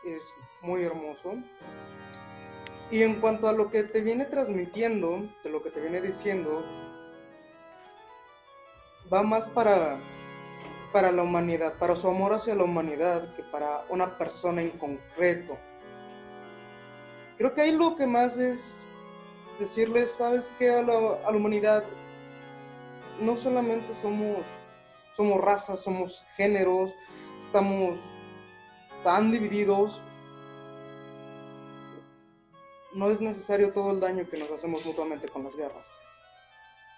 es 0.05 0.33
muy 0.63 0.85
hermoso. 0.85 1.35
Y 2.91 3.03
en 3.03 3.21
cuanto 3.21 3.49
a 3.49 3.53
lo 3.53 3.69
que 3.69 3.83
te 3.83 4.01
viene 4.01 4.25
transmitiendo, 4.25 5.29
de 5.43 5.51
lo 5.51 5.63
que 5.63 5.71
te 5.71 5.81
viene 5.81 6.01
diciendo, 6.01 6.65
va 9.13 9.23
más 9.23 9.47
para, 9.49 9.99
para 10.93 11.13
la 11.13 11.23
humanidad, 11.23 11.75
para 11.75 11.97
su 11.97 12.09
amor 12.09 12.33
hacia 12.33 12.55
la 12.55 12.65
humanidad, 12.65 13.35
que 13.35 13.43
para 13.43 13.85
una 13.91 14.17
persona 14.17 14.63
en 14.63 14.71
concreto. 14.71 15.59
Creo 17.37 17.53
que 17.53 17.63
ahí 17.63 17.73
lo 17.73 17.95
que 17.95 18.07
más 18.07 18.39
es 18.39 18.87
decirles, 19.59 20.13
¿sabes 20.13 20.51
qué? 20.59 20.71
A 20.71 20.83
la, 20.83 20.95
a 21.27 21.31
la 21.31 21.37
humanidad 21.37 21.85
no 23.21 23.37
solamente 23.37 23.93
somos, 23.93 24.39
somos 25.19 25.41
razas, 25.41 25.81
somos 25.81 26.25
géneros, 26.37 26.95
estamos 27.37 27.99
tan 29.03 29.33
divididos. 29.33 30.01
No 32.95 33.11
es 33.11 33.21
necesario 33.21 33.73
todo 33.73 33.91
el 33.91 33.99
daño 33.99 34.31
que 34.31 34.39
nos 34.39 34.49
hacemos 34.53 34.87
mutuamente 34.87 35.29
con 35.29 35.43
las 35.43 35.57
guerras. 35.57 36.01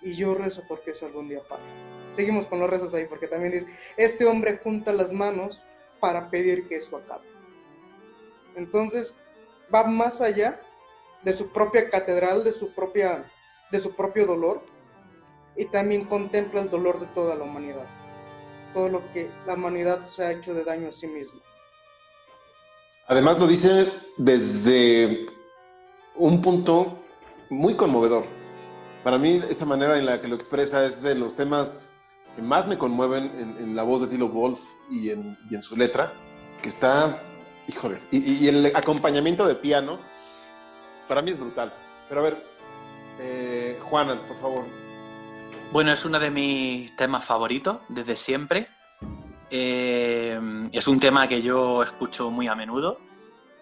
Y 0.02 0.12
yo 0.12 0.34
rezo 0.34 0.64
porque 0.68 0.90
eso 0.90 1.06
algún 1.06 1.30
día 1.30 1.40
pare. 1.48 1.62
Seguimos 2.10 2.46
con 2.46 2.60
los 2.60 2.68
rezos 2.68 2.92
ahí 2.92 3.06
porque 3.06 3.26
también 3.26 3.52
dice, 3.52 3.68
este 3.96 4.26
hombre 4.26 4.60
junta 4.62 4.92
las 4.92 5.14
manos 5.14 5.62
para 5.98 6.28
pedir 6.28 6.68
que 6.68 6.76
eso 6.76 6.98
acabe. 6.98 7.26
Entonces 8.54 9.22
va 9.74 9.84
más 9.84 10.20
allá 10.20 10.60
de 11.22 11.32
su 11.32 11.50
propia 11.52 11.88
catedral, 11.88 12.44
de 12.44 12.52
su, 12.52 12.74
propia, 12.74 13.24
de 13.70 13.80
su 13.80 13.96
propio 13.96 14.26
dolor, 14.26 14.62
y 15.56 15.64
también 15.66 16.04
contempla 16.04 16.60
el 16.60 16.68
dolor 16.68 17.00
de 17.00 17.06
toda 17.06 17.34
la 17.34 17.44
humanidad, 17.44 17.86
todo 18.72 18.88
lo 18.88 19.12
que 19.12 19.30
la 19.46 19.54
humanidad 19.54 20.00
se 20.00 20.24
ha 20.24 20.32
hecho 20.32 20.54
de 20.54 20.64
daño 20.64 20.88
a 20.88 20.92
sí 20.92 21.06
misma. 21.06 21.40
Además 23.06 23.40
lo 23.40 23.46
dice 23.46 23.92
desde 24.16 25.26
un 26.14 26.40
punto 26.40 27.02
muy 27.48 27.74
conmovedor. 27.74 28.24
Para 29.02 29.18
mí 29.18 29.42
esa 29.48 29.64
manera 29.64 29.98
en 29.98 30.06
la 30.06 30.20
que 30.20 30.28
lo 30.28 30.36
expresa 30.36 30.84
es 30.84 31.02
de 31.02 31.14
los 31.14 31.34
temas 31.34 31.90
que 32.36 32.42
más 32.42 32.68
me 32.68 32.78
conmueven 32.78 33.24
en, 33.38 33.56
en 33.58 33.74
la 33.74 33.82
voz 33.82 34.02
de 34.02 34.06
Tilo 34.06 34.28
Wolf 34.28 34.60
y 34.90 35.10
en, 35.10 35.36
y 35.50 35.54
en 35.54 35.62
su 35.62 35.76
letra, 35.76 36.12
que 36.62 36.68
está, 36.68 37.22
híjole, 37.66 37.98
y, 38.10 38.44
y 38.44 38.48
el 38.48 38.72
acompañamiento 38.76 39.46
de 39.48 39.56
piano, 39.56 39.98
para 41.08 41.22
mí 41.22 41.32
es 41.32 41.38
brutal. 41.40 41.72
Pero 42.08 42.20
a 42.20 42.24
ver, 42.24 42.44
eh, 43.18 43.78
Juana, 43.82 44.20
por 44.28 44.36
favor. 44.38 44.64
Bueno, 45.72 45.92
es 45.92 46.04
uno 46.04 46.18
de 46.18 46.30
mis 46.30 46.96
temas 46.96 47.24
favoritos 47.24 47.78
desde 47.88 48.16
siempre. 48.16 48.66
Eh, 49.50 50.68
es 50.72 50.88
un 50.88 50.98
tema 50.98 51.28
que 51.28 51.42
yo 51.42 51.84
escucho 51.84 52.30
muy 52.30 52.48
a 52.48 52.56
menudo 52.56 52.98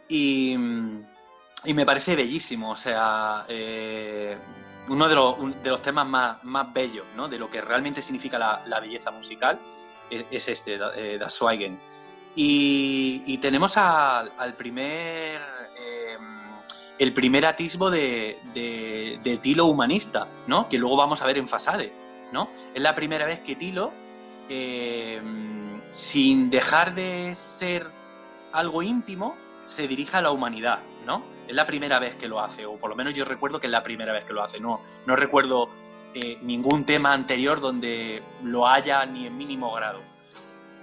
y, 0.08 0.52
y 1.64 1.74
me 1.74 1.84
parece 1.84 2.16
bellísimo. 2.16 2.70
O 2.70 2.76
sea, 2.76 3.44
eh, 3.46 4.38
uno 4.88 5.06
de 5.06 5.14
los, 5.14 5.62
de 5.62 5.68
los 5.68 5.82
temas 5.82 6.06
más, 6.06 6.42
más 6.44 6.72
bellos, 6.72 7.04
¿no? 7.14 7.28
De 7.28 7.38
lo 7.38 7.50
que 7.50 7.60
realmente 7.60 8.00
significa 8.00 8.38
la, 8.38 8.62
la 8.64 8.80
belleza 8.80 9.10
musical 9.10 9.58
es, 10.08 10.24
es 10.30 10.48
este, 10.48 10.78
eh, 10.96 11.18
Das 11.18 11.34
Schweigen. 11.34 11.78
Y, 12.36 13.22
y 13.26 13.36
tenemos 13.38 13.76
al, 13.76 14.54
primer, 14.56 15.40
el 16.98 17.12
primer 17.12 17.46
atisbo 17.46 17.90
de, 17.90 18.38
de- 18.54 19.18
de 19.22 19.36
Tilo 19.38 19.66
humanista, 19.66 20.26
¿no? 20.46 20.68
Que 20.68 20.78
luego 20.78 20.96
vamos 20.96 21.22
a 21.22 21.26
ver 21.26 21.38
en 21.38 21.46
Fasade, 21.48 21.92
¿no? 22.32 22.48
Es 22.74 22.82
la 22.82 22.94
primera 22.94 23.24
vez 23.26 23.40
que 23.40 23.56
Tilo, 23.56 23.92
eh, 24.48 25.20
sin 25.90 26.50
dejar 26.50 26.94
de 26.94 27.34
ser 27.34 27.86
algo 28.52 28.82
íntimo, 28.82 29.36
se 29.66 29.86
dirige 29.86 30.16
a 30.16 30.22
la 30.22 30.30
humanidad, 30.30 30.80
¿no? 31.06 31.22
Es 31.46 31.54
la 31.54 31.66
primera 31.66 31.98
vez 31.98 32.14
que 32.16 32.28
lo 32.28 32.40
hace, 32.40 32.66
o 32.66 32.76
por 32.76 32.90
lo 32.90 32.96
menos 32.96 33.14
yo 33.14 33.24
recuerdo 33.24 33.60
que 33.60 33.66
es 33.66 33.70
la 33.70 33.82
primera 33.82 34.12
vez 34.12 34.24
que 34.24 34.32
lo 34.32 34.42
hace. 34.42 34.60
No, 34.60 34.80
no 35.06 35.16
recuerdo 35.16 35.68
eh, 36.14 36.38
ningún 36.42 36.84
tema 36.84 37.12
anterior 37.12 37.60
donde 37.60 38.22
lo 38.42 38.66
haya 38.66 39.04
ni 39.06 39.26
en 39.26 39.36
mínimo 39.36 39.72
grado. 39.72 40.00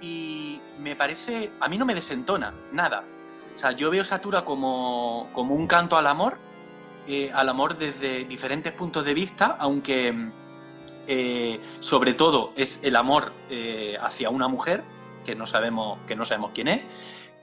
Y 0.00 0.60
me 0.78 0.94
parece, 0.96 1.50
a 1.60 1.68
mí 1.68 1.78
no 1.78 1.84
me 1.84 1.94
desentona, 1.94 2.52
nada. 2.72 3.04
O 3.56 3.58
sea, 3.58 3.72
yo 3.72 3.90
veo 3.90 4.04
Satura 4.04 4.44
como, 4.44 5.30
como 5.32 5.54
un 5.54 5.66
canto 5.66 5.96
al 5.96 6.06
amor, 6.06 6.38
eh, 7.08 7.30
al 7.34 7.48
amor 7.48 7.78
desde 7.78 8.24
diferentes 8.24 8.72
puntos 8.72 9.04
de 9.04 9.14
vista, 9.14 9.56
aunque, 9.58 10.30
eh, 11.06 11.60
sobre 11.80 12.12
todo 12.12 12.52
es 12.54 12.80
el 12.82 12.96
amor 12.96 13.32
eh, 13.48 13.96
hacia 14.00 14.28
una 14.28 14.46
mujer, 14.46 14.84
que 15.24 15.34
no, 15.34 15.46
sabemos, 15.46 15.98
que 16.06 16.14
no 16.14 16.24
sabemos 16.26 16.50
quién 16.54 16.68
es, 16.68 16.82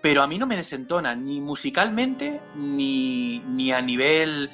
pero 0.01 0.21
a 0.21 0.27
mí 0.27 0.37
no 0.37 0.45
me 0.45 0.55
desentona 0.55 1.15
ni 1.15 1.41
musicalmente 1.41 2.41
ni, 2.55 3.39
ni 3.47 3.71
a 3.71 3.81
nivel... 3.81 4.51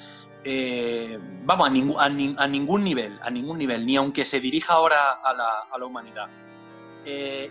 vamos, 1.44 1.68
a, 1.68 1.72
ningú- 1.72 1.98
a 2.00 2.08
ni- 2.08 2.36
a 2.38 2.48
ningún 2.48 2.84
nivel, 2.84 3.20
a 3.22 3.30
ningún 3.30 3.58
nivel, 3.58 3.86
ni 3.86 3.98
aunque 3.98 4.24
se 4.24 4.40
dirija 4.40 4.74
ahora 4.74 5.20
a 5.24 5.34
la, 5.34 5.50
a 5.72 5.78
la 5.78 5.86
humanidad. 5.86 6.28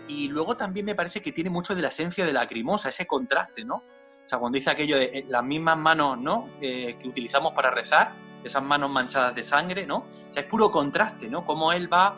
Y 0.07 0.29
luego 0.29 0.55
también 0.57 0.85
me 0.85 0.95
parece 0.95 1.21
que 1.21 1.31
tiene 1.31 1.49
mucho 1.49 1.75
de 1.75 1.81
la 1.81 1.89
esencia 1.89 2.25
de 2.25 2.33
la 2.33 2.41
lacrimosa, 2.41 2.89
ese 2.89 3.05
contraste, 3.05 3.63
¿no? 3.65 3.83
O 4.29 4.33
sea, 4.33 4.37
cuando 4.37 4.57
dice 4.57 4.69
aquello 4.69 4.95
de 4.95 5.05
eh, 5.05 5.25
las 5.27 5.43
mismas 5.43 5.75
manos, 5.75 6.15
¿no? 6.15 6.49
Eh, 6.61 6.97
que 7.01 7.07
utilizamos 7.07 7.51
para 7.51 7.71
rezar, 7.71 8.13
esas 8.43 8.61
manos 8.61 8.91
manchadas 8.91 9.33
de 9.33 9.41
sangre, 9.41 9.87
¿no? 9.87 9.97
O 9.97 10.29
sea, 10.29 10.43
es 10.43 10.47
puro 10.47 10.71
contraste, 10.71 11.27
¿no? 11.27 11.43
Cómo 11.43 11.73
él 11.73 11.91
va... 11.91 12.15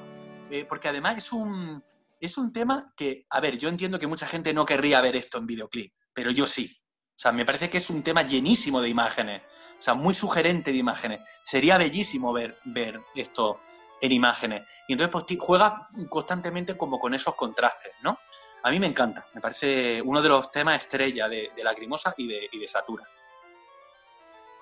eh, 0.50 0.66
porque 0.68 0.90
además 0.90 1.20
es 1.20 1.32
un, 1.32 1.82
es 2.20 2.38
un 2.38 2.52
tema 2.52 2.92
que, 2.98 3.26
a 3.30 3.40
ver, 3.40 3.58
yo 3.58 3.70
entiendo 3.70 3.98
que 3.98 4.08
mucha 4.08 4.28
gente 4.28 4.54
no 4.54 4.66
querría 4.66 5.00
ver 5.00 5.16
esto 5.16 5.38
en 5.38 5.46
videoclip, 5.46 5.94
pero 6.14 6.32
yo 6.32 6.48
sí. 6.48 6.82
O 7.16 7.16
sea, 7.16 7.32
me 7.32 7.46
parece 7.46 7.70
que 7.70 7.78
es 7.78 7.90
un 7.90 8.04
tema 8.04 8.24
llenísimo 8.24 8.82
de 8.82 8.90
imágenes, 8.90 9.44
o 9.80 9.82
sea, 9.82 9.94
muy 9.94 10.14
sugerente 10.14 10.74
de 10.74 10.80
imágenes. 10.80 11.22
Sería 11.44 11.78
bellísimo 11.78 12.34
ver, 12.34 12.58
ver 12.66 13.00
esto 13.16 13.62
en 14.02 14.12
imágenes. 14.12 14.68
Y 14.90 14.92
entonces 14.92 15.14
pues, 15.14 15.40
juega 15.40 15.88
constantemente 16.10 16.76
como 16.76 17.00
con 17.00 17.14
esos 17.14 17.36
contrastes, 17.36 17.94
¿no? 18.04 18.18
A 18.64 18.70
mí 18.70 18.80
me 18.80 18.88
encanta, 18.88 19.28
me 19.34 19.42
parece 19.42 20.02
uno 20.02 20.22
de 20.22 20.30
los 20.30 20.52
temas 20.52 20.80
estrella 20.80 21.28
de, 21.28 21.52
de 21.56 21.64
Lacrimosa 21.64 22.14
y 22.18 22.28
de, 22.28 22.50
y 22.52 22.60
de 22.60 22.68
Satura. 22.68 23.04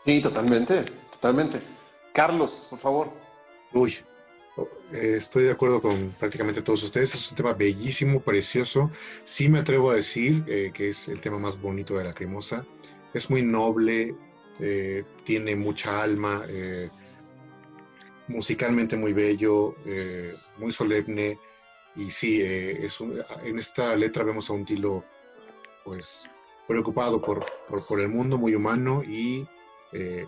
Sí, 0.06 0.22
totalmente, 0.22 0.84
totalmente. 1.12 1.62
Carlos, 2.14 2.68
por 2.70 2.80
favor. 2.80 3.12
Uy, 3.74 3.98
eh, 4.94 5.16
estoy 5.18 5.44
de 5.44 5.52
acuerdo 5.52 5.82
con 5.82 6.12
prácticamente 6.20 6.62
todos 6.62 6.84
ustedes. 6.84 7.14
Es 7.14 7.30
un 7.30 7.36
tema 7.36 7.54
bellísimo, 7.54 8.22
precioso. 8.22 8.90
Sí 9.24 9.50
me 9.50 9.60
atrevo 9.60 9.92
a 9.92 9.96
decir 9.96 10.44
eh, 10.48 10.72
que 10.74 10.90
es 10.90 11.08
el 11.10 11.20
tema 11.20 11.38
más 11.38 11.60
bonito 11.60 11.98
de 11.98 12.06
la 12.06 12.14
cremosa. 12.14 12.66
Es 13.14 13.30
muy 13.30 13.42
noble, 13.42 14.16
eh, 14.60 15.04
tiene 15.24 15.56
mucha 15.56 16.02
alma, 16.02 16.44
eh, 16.48 16.90
musicalmente 18.28 18.96
muy 18.98 19.14
bello, 19.14 19.76
eh, 19.86 20.34
muy 20.58 20.72
solemne. 20.72 21.40
Y 22.00 22.10
sí, 22.12 22.42
eh, 22.42 22.86
es 22.86 23.02
un- 23.02 23.22
en 23.44 23.60
esta 23.60 23.94
letra 23.94 24.24
vemos 24.24 24.50
a 24.50 24.54
un 24.54 24.64
Tilo, 24.64 25.04
pues, 25.84 26.24
preocupado 26.66 27.20
por, 27.20 27.46
por, 27.86 28.00
el 28.00 28.08
mundo, 28.08 28.38
muy 28.38 28.56
humano 28.56 29.04
y 29.04 29.46
eh, 29.92 30.26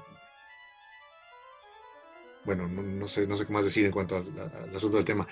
bueno, 2.43 2.67
no, 2.67 3.07
sé, 3.07 3.25
no 3.25 3.37
sé 3.37 3.45
qué 3.45 3.53
más 3.53 3.63
decir 3.63 3.85
en 3.85 3.91
cuanto 3.93 4.17
al, 4.17 4.75
asunto 4.75 4.97
del 4.97 5.05
tema, 5.05 5.25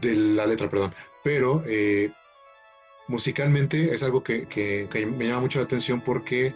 de 0.00 0.14
la 0.16 0.46
letra, 0.46 0.70
perdón, 0.70 0.94
pero 1.22 1.62
eh, 1.66 2.10
musicalmente 3.08 3.92
es 3.92 4.02
algo 4.02 4.22
que, 4.22 4.46
que- 4.48 4.88
me 5.04 5.26
llama 5.26 5.40
mucho 5.42 5.58
la 5.58 5.66
atención 5.66 6.00
porque 6.00 6.54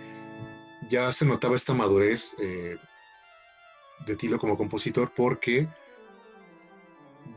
ya 0.89 1.12
se 1.12 1.27
notaba 1.27 1.55
esta 1.56 1.74
madurez 1.74 2.35
de 2.39 4.16
Tilo 4.16 4.39
como 4.39 4.56
compositor 4.56 5.12
porque 5.14 5.68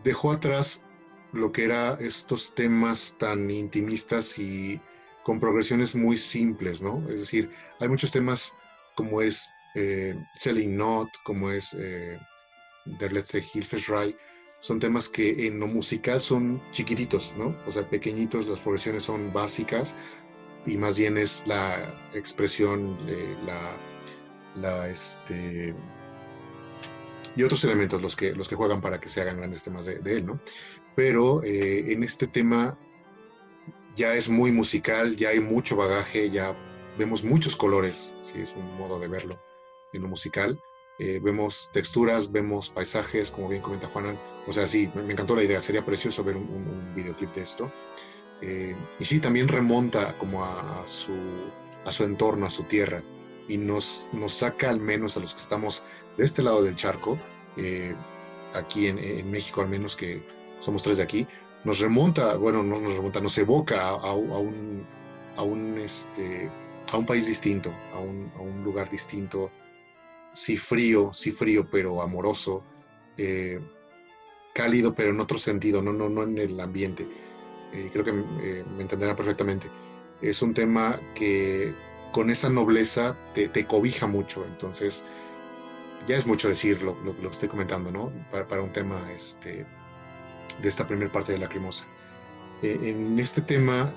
dejó 0.05 0.31
atrás 0.31 0.85
lo 1.33 1.51
que 1.51 1.65
era 1.65 1.93
estos 1.99 2.53
temas 2.55 3.15
tan 3.19 3.49
intimistas 3.49 4.37
y 4.39 4.79
con 5.23 5.39
progresiones 5.39 5.95
muy 5.95 6.17
simples, 6.17 6.81
¿no? 6.81 7.03
Es 7.09 7.21
decir, 7.21 7.51
hay 7.79 7.87
muchos 7.87 8.11
temas 8.11 8.53
como 8.95 9.21
es 9.21 9.47
eh, 9.75 10.15
Selling 10.35 10.75
Not, 10.75 11.09
como 11.23 11.51
es 11.51 11.73
eh, 11.77 12.17
Der 12.85 13.13
letzte 13.13 13.43
Hilfeschrei, 13.53 14.15
son 14.61 14.79
temas 14.79 15.07
que 15.07 15.45
en 15.45 15.59
lo 15.59 15.67
musical 15.67 16.21
son 16.21 16.61
chiquititos, 16.71 17.33
¿no? 17.37 17.55
O 17.67 17.71
sea, 17.71 17.87
pequeñitos, 17.87 18.47
las 18.47 18.59
progresiones 18.59 19.03
son 19.03 19.31
básicas 19.31 19.95
y 20.65 20.77
más 20.77 20.97
bien 20.97 21.17
es 21.17 21.43
la 21.45 21.93
expresión, 22.13 22.97
la, 23.45 23.77
la, 24.55 24.89
este, 24.89 25.73
y 27.35 27.43
otros 27.43 27.63
elementos 27.63 28.01
los 28.01 28.15
que, 28.15 28.33
los 28.33 28.49
que 28.49 28.55
juegan 28.55 28.81
para 28.81 28.99
que 28.99 29.07
se 29.07 29.21
hagan 29.21 29.37
grandes 29.37 29.63
temas 29.63 29.85
de 29.85 29.99
él, 30.03 30.25
¿no? 30.25 30.39
Pero 30.99 31.41
eh, 31.45 31.93
en 31.93 32.03
este 32.03 32.27
tema 32.27 32.77
ya 33.95 34.15
es 34.15 34.27
muy 34.27 34.51
musical, 34.51 35.15
ya 35.15 35.29
hay 35.29 35.39
mucho 35.39 35.77
bagaje, 35.77 36.29
ya 36.29 36.53
vemos 36.97 37.23
muchos 37.23 37.55
colores, 37.55 38.11
si 38.21 38.41
es 38.41 38.53
un 38.53 38.77
modo 38.77 38.99
de 38.99 39.07
verlo 39.07 39.39
en 39.93 40.01
lo 40.01 40.09
musical. 40.09 40.59
Eh, 40.99 41.21
vemos 41.23 41.69
texturas, 41.71 42.33
vemos 42.33 42.69
paisajes, 42.69 43.31
como 43.31 43.47
bien 43.47 43.61
comenta 43.61 43.87
Juanan. 43.87 44.19
O 44.45 44.51
sea, 44.51 44.67
sí, 44.67 44.91
me, 44.93 45.13
encantó 45.13 45.37
la 45.37 45.43
idea. 45.45 45.61
Sería 45.61 45.85
precioso 45.85 46.21
ver 46.21 46.35
un, 46.35 46.93
videoclip 46.93 47.33
de 47.33 47.43
esto. 47.43 47.71
Eh, 48.41 48.75
y 48.99 49.05
sí, 49.05 49.21
también 49.21 49.47
remonta 49.47 50.17
como 50.17 50.43
a, 50.43 50.83
su, 50.85 51.15
a 51.85 51.93
su 51.93 52.03
entorno, 52.03 52.45
a 52.45 52.49
su 52.49 52.63
tierra. 52.63 53.03
Y 53.47 53.55
nos, 53.55 54.09
nos 54.11 54.33
saca 54.33 54.69
al 54.69 54.81
menos 54.81 55.15
a 55.15 55.21
los 55.21 55.33
que 55.33 55.39
estamos 55.39 55.81
de 56.17 56.25
este 56.25 56.43
lado 56.43 56.61
del 56.61 56.75
charco, 56.75 57.17
aquí 58.53 58.87
en 58.87 59.31
México 59.31 59.61
al 59.61 59.69
menos, 59.69 59.95
que 59.95 60.21
somos 60.59 60.83
tres 60.83 60.97
de 60.97 61.03
aquí, 61.03 61.27
nos 61.63 61.79
remonta, 61.79 62.35
bueno, 62.37 62.63
no 62.63 62.79
nos 62.79 62.95
remonta, 62.95 63.19
nos 63.21 63.37
evoca 63.37 63.89
a, 63.89 64.13
un, 64.13 64.85
a, 65.35 65.43
un, 65.43 65.77
este, 65.77 66.49
a 66.91 66.97
un 66.97 67.05
país 67.05 67.27
distinto, 67.27 67.71
a 67.93 67.99
un, 67.99 68.31
a 68.37 68.41
un 68.41 68.63
lugar 68.63 68.89
distinto, 68.89 69.51
sí 70.33 70.57
frío, 70.57 71.13
sí 71.13 71.31
frío, 71.31 71.67
pero 71.69 72.01
amoroso, 72.01 72.63
eh, 73.17 73.59
cálido, 74.53 74.93
pero 74.95 75.11
en 75.11 75.19
otro 75.19 75.37
sentido, 75.37 75.81
no, 75.81 75.93
no, 75.93 76.09
no 76.09 76.23
en 76.23 76.37
el 76.37 76.59
ambiente. 76.59 77.07
Eh, 77.73 77.89
creo 77.91 78.03
que 78.03 78.11
eh, 78.41 78.65
me 78.75 78.81
entenderán 78.81 79.15
perfectamente. 79.15 79.69
Es 80.21 80.41
un 80.41 80.53
tema 80.53 80.99
que 81.15 81.73
con 82.11 82.29
esa 82.29 82.49
nobleza 82.49 83.15
te, 83.33 83.47
te 83.49 83.65
cobija 83.67 84.07
mucho, 84.07 84.45
entonces 84.45 85.05
ya 86.07 86.17
es 86.17 86.25
mucho 86.25 86.47
decir 86.49 86.81
lo, 86.81 86.95
lo- 87.03 87.13
lo 87.13 87.21
que 87.21 87.27
estoy 87.27 87.49
comentando, 87.49 87.91
¿no? 87.91 88.11
Para, 88.31 88.47
para 88.47 88.61
un 88.61 88.71
tema 88.71 89.11
este, 89.13 89.65
de 90.61 90.69
esta 90.69 90.87
primera 90.87 91.11
parte 91.11 91.31
de 91.33 91.37
Lacrimosa. 91.39 91.85
Eh, 92.61 92.77
en 92.83 93.17
este 93.19 93.41
tema 93.41 93.93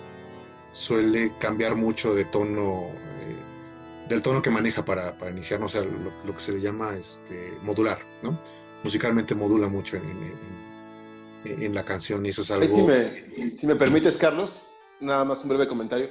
suele 0.73 1.33
cambiar 1.39 1.75
mucho 1.77 2.15
de 2.15 2.25
tono, 2.27 2.87
eh, 3.21 4.09
del 4.09 4.23
tono 4.23 4.41
que 4.43 4.51
maneja 4.51 4.85
para, 4.85 5.17
para 5.19 5.31
iniciar, 5.31 5.63
o 5.63 5.69
sea, 5.69 5.83
lo, 5.83 6.13
lo 6.25 6.35
que 6.35 6.41
se 6.41 6.53
le 6.53 6.61
llama 6.61 6.95
este, 6.97 7.53
modular, 7.63 7.99
¿no? 8.23 8.39
Musicalmente 8.85 9.35
modula 9.35 9.69
mucho 9.69 9.97
en, 9.97 10.05
en- 10.05 11.53
en- 11.53 11.63
en 11.63 11.75
la 11.75 11.85
canción 11.85 12.25
y 12.25 12.29
eso 12.31 12.43
es 12.43 12.51
algo... 12.53 12.67
Si 12.67 12.83
me, 12.83 13.55
si 13.55 13.67
me 13.67 13.75
permites, 13.77 14.17
Carlos, 14.17 14.71
nada 15.01 15.25
más 15.25 15.43
un 15.43 15.49
breve 15.49 15.67
comentario. 15.69 16.09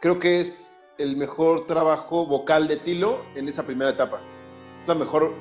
Creo 0.00 0.18
que 0.20 0.40
es 0.42 0.70
el 0.98 1.16
mejor 1.16 1.66
trabajo 1.66 2.26
vocal 2.26 2.68
de 2.68 2.76
Tilo 2.76 3.24
en 3.34 3.48
esa 3.48 3.64
primera 3.64 3.90
etapa. 3.90 4.20
Es 4.82 4.86
la 4.88 4.94
mejor 4.94 5.32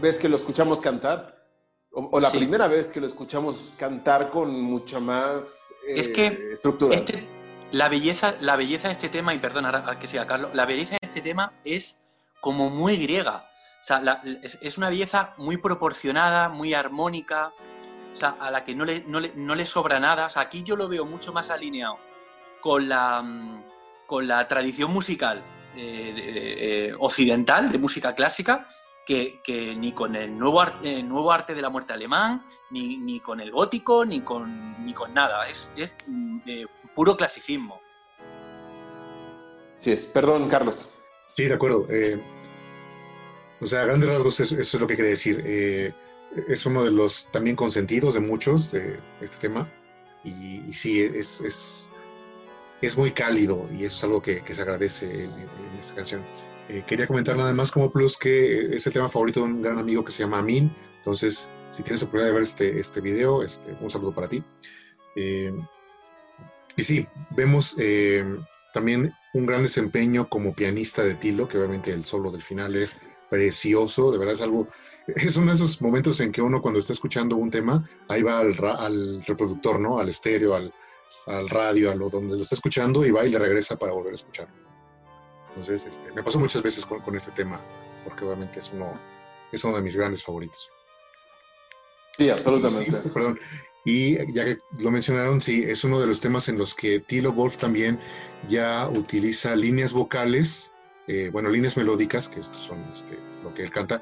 vez 0.00 0.18
que 0.20 0.28
lo 0.28 0.36
escuchamos 0.36 0.80
cantar, 0.80 1.41
o, 1.92 2.08
o 2.12 2.20
la 2.20 2.30
Sí. 2.30 2.38
primera 2.38 2.68
vez 2.68 2.90
que 2.90 3.00
lo 3.00 3.06
escuchamos 3.06 3.72
cantar 3.76 4.30
con 4.30 4.60
mucha 4.62 4.98
más 5.00 5.72
eh, 5.88 5.94
Es 5.98 6.08
que 6.08 6.50
estructura. 6.52 6.94
Este- 6.96 7.26
la, 7.72 7.88
belleza, 7.88 8.34
la 8.40 8.56
belleza 8.56 8.88
de 8.88 8.94
este 8.94 9.08
tema, 9.08 9.32
y 9.34 9.38
perdón 9.38 9.64
ahora 9.66 9.98
que 9.98 10.06
siga 10.06 10.26
Carlos, 10.26 10.54
la 10.54 10.66
belleza 10.66 10.92
de 11.00 11.06
este 11.08 11.20
tema 11.22 11.52
es 11.64 12.00
como 12.40 12.68
muy 12.70 12.96
griega. 12.96 13.46
O 13.80 13.84
sea, 13.84 14.00
la- 14.00 14.20
es, 14.60 14.78
una 14.78 14.90
belleza 14.90 15.34
muy 15.38 15.56
proporcionada, 15.56 16.48
muy 16.48 16.74
armónica, 16.74 17.52
o 18.12 18.16
sea, 18.16 18.36
a 18.40 18.50
la 18.50 18.64
que 18.64 18.74
no 18.74 18.84
le, 18.84 19.04
no 19.06 19.20
le, 19.20 19.32
no 19.36 19.54
le 19.54 19.64
sobra 19.66 19.98
nada. 20.00 20.26
O 20.26 20.30
sea, 20.30 20.42
aquí 20.42 20.62
yo 20.62 20.76
lo 20.76 20.86
veo 20.88 21.04
mucho 21.06 21.32
más 21.32 21.50
alineado 21.50 21.98
con 22.60 22.88
la, 22.88 23.22
mm, 23.22 23.62
con 24.06 24.28
la 24.28 24.46
tradición 24.48 24.92
musical 24.92 25.42
eh, 25.74 26.12
de- 26.14 26.88
eh, 26.90 26.94
occidental, 26.98 27.72
de 27.72 27.78
música 27.78 28.14
clásica, 28.14 28.68
que, 29.06 29.40
que 29.42 29.74
ni 29.74 29.92
con 29.92 30.14
el 30.16 30.38
nuevo, 30.38 30.60
ar- 30.60 30.78
eh, 30.82 31.02
nuevo 31.02 31.32
arte 31.32 31.54
de 31.54 31.62
la 31.62 31.70
muerte 31.70 31.92
alemán, 31.92 32.46
ni, 32.70 32.96
ni 32.98 33.20
con 33.20 33.40
el 33.40 33.50
gótico, 33.50 34.04
ni 34.04 34.20
con, 34.22 34.84
ni 34.84 34.92
con 34.94 35.12
nada. 35.14 35.48
Es, 35.48 35.72
es 35.76 35.94
mm, 36.06 36.42
de 36.44 36.66
puro 36.94 37.16
clasicismo. 37.16 37.80
Sí 39.78 39.92
es. 39.92 40.06
Perdón, 40.06 40.48
Carlos. 40.48 40.90
Sí, 41.34 41.44
de 41.44 41.54
acuerdo. 41.54 41.86
Eh, 41.90 42.22
o 43.60 43.66
sea, 43.66 43.82
a 43.82 43.86
grandes 43.86 44.08
rasgos 44.10 44.38
eso, 44.40 44.54
eso 44.58 44.76
es 44.76 44.80
lo 44.80 44.86
que 44.86 44.94
quiere 44.94 45.10
decir. 45.10 45.42
Eh, 45.44 45.92
es 46.48 46.64
uno 46.66 46.84
de 46.84 46.90
los 46.90 47.28
también 47.32 47.56
consentidos 47.56 48.14
de 48.14 48.20
muchos 48.20 48.72
de 48.72 48.98
este 49.20 49.36
tema. 49.38 49.70
Y, 50.24 50.62
y 50.68 50.72
sí, 50.72 51.02
es, 51.02 51.40
es, 51.40 51.90
es 52.80 52.96
muy 52.96 53.10
cálido 53.10 53.68
y 53.76 53.84
eso 53.84 53.96
es 53.96 54.04
algo 54.04 54.22
que, 54.22 54.42
que 54.42 54.54
se 54.54 54.62
agradece 54.62 55.24
en, 55.24 55.32
en- 55.32 55.40
en 55.72 55.78
esta 55.80 55.96
canción. 55.96 56.24
Eh, 56.72 56.84
quería 56.86 57.06
comentar 57.06 57.36
nada 57.36 57.52
más 57.52 57.70
como 57.70 57.90
plus 57.92 58.16
que 58.16 58.74
es 58.74 58.86
el 58.86 58.94
tema 58.94 59.08
favorito 59.10 59.40
de 59.40 59.46
un 59.46 59.60
gran 59.60 59.78
amigo 59.78 60.02
que 60.04 60.10
se 60.10 60.22
llama 60.22 60.38
Amin. 60.38 60.70
Entonces, 60.98 61.46
si 61.70 61.82
tienes 61.82 62.02
oportunidad 62.02 62.28
de 62.28 62.34
ver 62.34 62.42
este, 62.44 62.80
este 62.80 63.00
video, 63.02 63.42
este, 63.42 63.74
un 63.80 63.90
saludo 63.90 64.12
para 64.14 64.28
ti. 64.28 64.42
Eh, 65.16 65.52
y 66.76 66.82
sí, 66.82 67.06
vemos 67.36 67.74
eh, 67.78 68.24
también 68.72 69.12
un 69.34 69.44
gran 69.44 69.62
desempeño 69.62 70.28
como 70.30 70.54
pianista 70.54 71.02
de 71.04 71.14
Tilo, 71.14 71.46
que 71.46 71.58
obviamente 71.58 71.92
el 71.92 72.06
solo 72.06 72.30
del 72.30 72.42
final 72.42 72.74
es 72.76 72.98
precioso, 73.28 74.10
de 74.10 74.16
verdad 74.18 74.34
es 74.34 74.40
algo, 74.40 74.68
es 75.08 75.36
uno 75.36 75.50
de 75.50 75.56
esos 75.56 75.82
momentos 75.82 76.20
en 76.20 76.32
que 76.32 76.40
uno 76.40 76.62
cuando 76.62 76.80
está 76.80 76.94
escuchando 76.94 77.36
un 77.36 77.50
tema, 77.50 77.86
ahí 78.08 78.22
va 78.22 78.38
al, 78.38 78.54
ra- 78.56 78.76
al 78.76 79.22
reproductor, 79.26 79.78
¿no? 79.78 79.98
Al 79.98 80.08
estéreo, 80.08 80.54
al, 80.54 80.72
al 81.26 81.50
radio, 81.50 81.90
a 81.90 81.94
lo 81.94 82.08
donde 82.08 82.36
lo 82.36 82.42
está 82.42 82.54
escuchando 82.54 83.04
y 83.04 83.10
va 83.10 83.26
y 83.26 83.30
le 83.30 83.38
regresa 83.38 83.76
para 83.76 83.92
volver 83.92 84.12
a 84.12 84.16
escucharlo. 84.16 84.61
Entonces, 85.52 85.86
este, 85.86 86.10
me 86.12 86.22
pasó 86.22 86.38
muchas 86.38 86.62
veces 86.62 86.84
con, 86.86 87.00
con 87.00 87.14
este 87.14 87.30
tema, 87.32 87.60
porque 88.04 88.24
obviamente 88.24 88.58
es 88.58 88.70
uno, 88.72 88.98
es 89.52 89.62
uno 89.64 89.76
de 89.76 89.82
mis 89.82 89.96
grandes 89.96 90.24
favoritos. 90.24 90.70
Sí, 92.16 92.30
absolutamente. 92.30 92.96
Perdón. 93.10 93.38
Y 93.84 94.14
ya 94.32 94.44
que 94.44 94.58
lo 94.80 94.90
mencionaron, 94.90 95.40
sí, 95.40 95.62
es 95.64 95.82
uno 95.84 95.98
de 96.00 96.06
los 96.06 96.20
temas 96.20 96.48
en 96.48 96.56
los 96.56 96.74
que 96.74 97.00
Tilo 97.00 97.32
Wolf 97.32 97.58
también 97.58 97.98
ya 98.48 98.88
utiliza 98.88 99.56
líneas 99.56 99.92
vocales, 99.92 100.72
eh, 101.08 101.30
bueno, 101.32 101.50
líneas 101.50 101.76
melódicas, 101.76 102.28
que 102.28 102.40
estos 102.40 102.58
son 102.58 102.80
este, 102.92 103.18
lo 103.42 103.52
que 103.52 103.62
él 103.64 103.70
canta, 103.70 104.00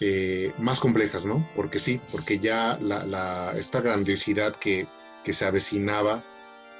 eh, 0.00 0.52
más 0.58 0.80
complejas, 0.80 1.26
¿no? 1.26 1.46
Porque 1.54 1.78
sí, 1.78 2.00
porque 2.10 2.38
ya 2.38 2.78
la, 2.80 3.04
la- 3.04 3.52
esta 3.56 3.80
grandiosidad 3.82 4.56
que, 4.56 4.86
que 5.24 5.32
se 5.32 5.44
avecinaba 5.44 6.24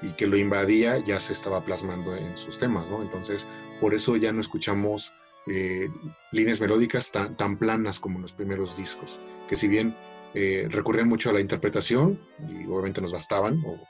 y 0.02 0.10
que 0.12 0.26
lo 0.26 0.36
invadía 0.38 0.98
ya 0.98 1.20
se 1.20 1.32
estaba 1.34 1.64
plasmando 1.64 2.14
en 2.16 2.36
sus 2.36 2.58
temas, 2.58 2.88
¿no? 2.90 3.02
Entonces, 3.02 3.46
por 3.80 3.94
eso 3.94 4.16
ya 4.16 4.32
no 4.32 4.40
escuchamos 4.40 5.12
eh, 5.46 5.88
líneas 6.32 6.60
melódicas 6.60 7.12
tan, 7.12 7.36
tan 7.36 7.56
planas 7.58 8.00
como 8.00 8.16
en 8.16 8.22
los 8.22 8.32
primeros 8.32 8.76
discos, 8.76 9.18
que 9.48 9.56
si 9.56 9.68
bien 9.68 9.94
eh, 10.34 10.66
recurrían 10.70 11.08
mucho 11.08 11.30
a 11.30 11.32
la 11.32 11.40
interpretación 11.40 12.20
y 12.48 12.66
obviamente 12.66 13.00
nos 13.00 13.12
bastaban, 13.12 13.62
o 13.64 13.80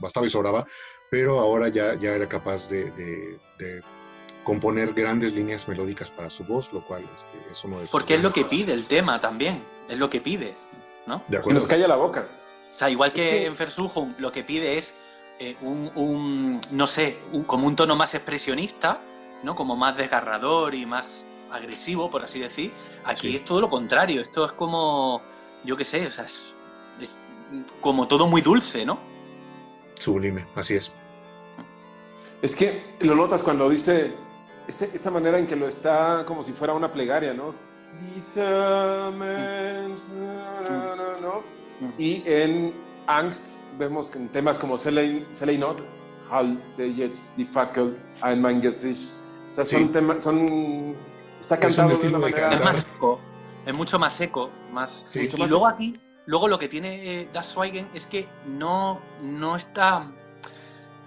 bastaba 0.00 0.26
y 0.26 0.30
sobraba, 0.30 0.66
pero 1.10 1.38
ahora 1.40 1.68
ya, 1.68 1.94
ya 1.94 2.10
era 2.14 2.28
capaz 2.28 2.68
de, 2.68 2.90
de- 2.92 3.38
de 3.58 3.82
componer 4.42 4.92
grandes 4.92 5.34
líneas 5.34 5.68
melódicas 5.68 6.10
para 6.10 6.28
su 6.28 6.44
voz, 6.44 6.72
lo 6.72 6.84
cual 6.84 7.02
este, 7.14 7.38
es 7.50 7.64
uno 7.64 7.76
de 7.76 7.84
sus 7.84 7.90
Porque 7.92 8.16
es 8.16 8.22
lo 8.22 8.32
que 8.32 8.44
pide 8.44 8.72
el 8.74 8.84
tema 8.84 9.18
también. 9.20 9.62
Es 9.88 9.98
lo 9.98 10.10
que 10.10 10.20
pide. 10.20 10.54
¿No? 11.06 11.22
De 11.28 11.36
Y 11.36 11.40
acuerdo. 11.40 11.60
nos 11.60 11.68
calla 11.68 11.86
la 11.88 11.96
boca. 11.96 12.28
O 12.72 12.74
sea, 12.76 12.90
igual 12.90 13.12
que 13.12 13.22
Es 13.28 13.34
que- 13.42 13.46
en 13.46 13.56
Versuchung 13.56 14.14
lo 14.18 14.32
que 14.32 14.42
pide 14.44 14.76
es 14.78 14.94
eh, 15.38 15.56
un, 15.62 15.90
un, 15.94 16.60
no 16.72 16.86
sé, 16.86 17.16
un- 17.32 17.44
como 17.44 17.66
un 17.66 17.74
tono 17.76 17.96
más 17.96 18.14
expresionista, 18.14 19.00
¿no? 19.44 19.54
Como 19.54 19.76
más 19.76 19.96
desgarrador 19.96 20.74
y 20.74 20.86
más 20.86 21.24
agresivo, 21.52 22.10
por 22.10 22.22
así 22.24 22.40
decir. 22.40 22.72
Aquí 23.04 23.28
Sí. 23.28 23.36
es 23.36 23.44
todo 23.44 23.60
lo 23.60 23.70
contrario. 23.70 24.20
Esto 24.22 24.44
es 24.46 24.52
como, 24.52 25.20
yo 25.64 25.76
qué 25.76 25.84
sé, 25.84 26.06
o 26.06 26.10
sea, 26.10 26.24
es, 26.24 26.54
es 27.00 27.16
como 27.80 28.08
todo 28.08 28.26
muy 28.26 28.40
dulce, 28.40 28.84
¿no? 28.84 28.98
Sublime, 29.96 30.44
así 30.56 30.74
es. 30.74 30.90
Es 32.42 32.56
que 32.56 32.82
lo 33.00 33.14
notas 33.14 33.42
cuando 33.42 33.68
dice 33.70 34.14
ese- 34.66 34.90
esa 34.94 35.10
manera 35.10 35.38
en 35.38 35.46
que 35.46 35.56
lo 35.56 35.68
está 35.68 36.24
como 36.26 36.42
si 36.42 36.52
fuera 36.52 36.72
una 36.74 36.92
plegaria, 36.92 37.32
¿no? 37.34 37.54
¿no? 41.20 41.42
Y 41.98 42.22
en 42.26 42.74
Angst 43.06 43.56
vemos 43.78 44.10
que 44.10 44.18
en 44.18 44.28
temas 44.28 44.58
como 44.58 44.78
Selei 44.78 45.26
Selei 45.30 45.58
Not, 45.58 45.78
Halte 46.30 46.86
jetzt 46.94 47.36
die 47.36 47.44
Fackel 47.44 47.96
ein 48.22 48.40
mein 48.40 48.60
Gesicht. 48.62 49.10
O 49.54 49.56
sea, 49.56 49.64
son 49.66 49.86
Sí. 49.86 49.92
temas, 49.92 50.22
son... 50.22 50.96
Está 51.38 51.54
un 51.54 51.60
cantado 51.60 51.88
de 51.90 51.96
de 51.96 52.10
manera... 52.18 52.50
Es 52.54 52.60
más 52.64 52.78
seco, 52.80 53.20
es 53.64 53.72
mucho 53.74 53.98
más 54.00 54.12
seco, 54.12 54.50
más... 54.72 55.04
Sí. 55.08 55.20
Mucho 55.20 55.36
y 55.36 55.40
más 55.40 55.50
luego 55.50 55.66
seco. 55.66 55.74
aquí, 55.76 56.00
luego 56.26 56.48
lo 56.48 56.58
que 56.58 56.68
tiene 56.68 57.20
eh, 57.20 57.28
Das 57.32 57.50
Schweigen 57.52 57.88
es 57.94 58.06
que 58.06 58.26
no, 58.46 59.00
no 59.22 59.54
está, 59.54 60.10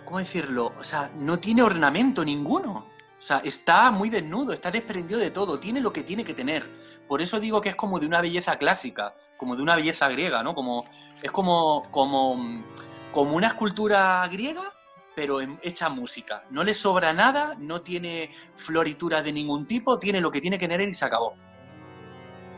¿cómo 0.06 0.20
decirlo? 0.20 0.72
O 0.80 0.84
sea, 0.84 1.12
no 1.18 1.40
tiene 1.40 1.62
ornamento 1.62 2.24
ninguno. 2.24 2.86
O 3.20 3.22
sea, 3.22 3.40
está 3.44 3.92
muy 3.92 4.10
desnudo, 4.10 4.54
está 4.54 4.72
desprendido 4.72 5.20
de 5.20 5.32
todo, 5.32 5.60
tiene 5.60 5.82
lo 5.82 5.92
que 5.92 6.04
tiene 6.04 6.24
que 6.24 6.34
tener. 6.34 6.66
Por 7.06 7.22
eso 7.22 7.42
digo 7.42 7.60
que 7.60 7.70
es 7.70 7.76
como 7.76 8.00
de 8.00 8.06
una 8.06 8.22
belleza 8.22 8.56
clásica, 8.58 9.14
como 9.36 9.58
de 9.58 9.62
una 9.64 9.76
belleza 9.76 10.08
griega, 10.08 10.42
¿no? 10.42 10.56
Como, 10.56 10.86
es 11.22 11.32
como, 11.32 11.88
como, 11.92 12.64
como 13.12 13.36
una 13.36 13.48
escultura 13.48 14.26
griega, 14.32 14.72
pero 15.18 15.42
en- 15.42 15.60
hecha 15.64 15.90
música. 15.90 16.44
No 16.52 16.64
le 16.64 16.76
sobra 16.76 17.12
nada, 17.12 17.56
no 17.58 17.82
tiene 17.82 18.32
florituras 18.56 19.24
de 19.24 19.34
ningún 19.34 19.66
tipo, 19.66 19.98
tiene 19.98 20.22
lo 20.22 20.30
que 20.32 20.40
tiene 20.40 20.60
que 20.60 20.68
tener 20.68 20.88
y 20.88 20.94
se 20.94 21.06
acabó. 21.06 21.34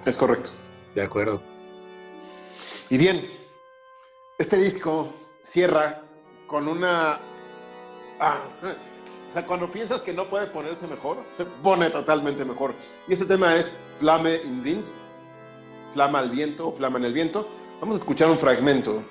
Es 0.05 0.17
correcto. 0.17 0.51
De 0.93 1.01
acuerdo. 1.01 1.41
Y 2.89 2.97
bien, 2.97 3.25
este 4.37 4.57
disco 4.57 5.07
cierra 5.41 6.01
con 6.47 6.67
una... 6.67 7.21
Ah, 8.19 8.41
o 9.29 9.31
sea, 9.31 9.45
cuando 9.45 9.71
piensas 9.71 10.01
que 10.01 10.11
no 10.11 10.29
puede 10.29 10.47
ponerse 10.47 10.85
mejor, 10.85 11.23
se 11.31 11.45
pone 11.45 11.89
totalmente 11.89 12.43
mejor. 12.43 12.75
Y 13.07 13.13
este 13.13 13.23
tema 13.25 13.55
es 13.55 13.73
Flame 13.95 14.35
in 14.43 14.61
Wind, 14.61 14.85
Flama 15.93 16.19
al 16.19 16.29
viento 16.29 16.67
o 16.67 16.75
Flama 16.75 16.97
en 16.99 17.05
el 17.05 17.13
viento. 17.13 17.47
Vamos 17.79 17.95
a 17.95 17.99
escuchar 17.99 18.29
un 18.29 18.37
fragmento. 18.37 19.01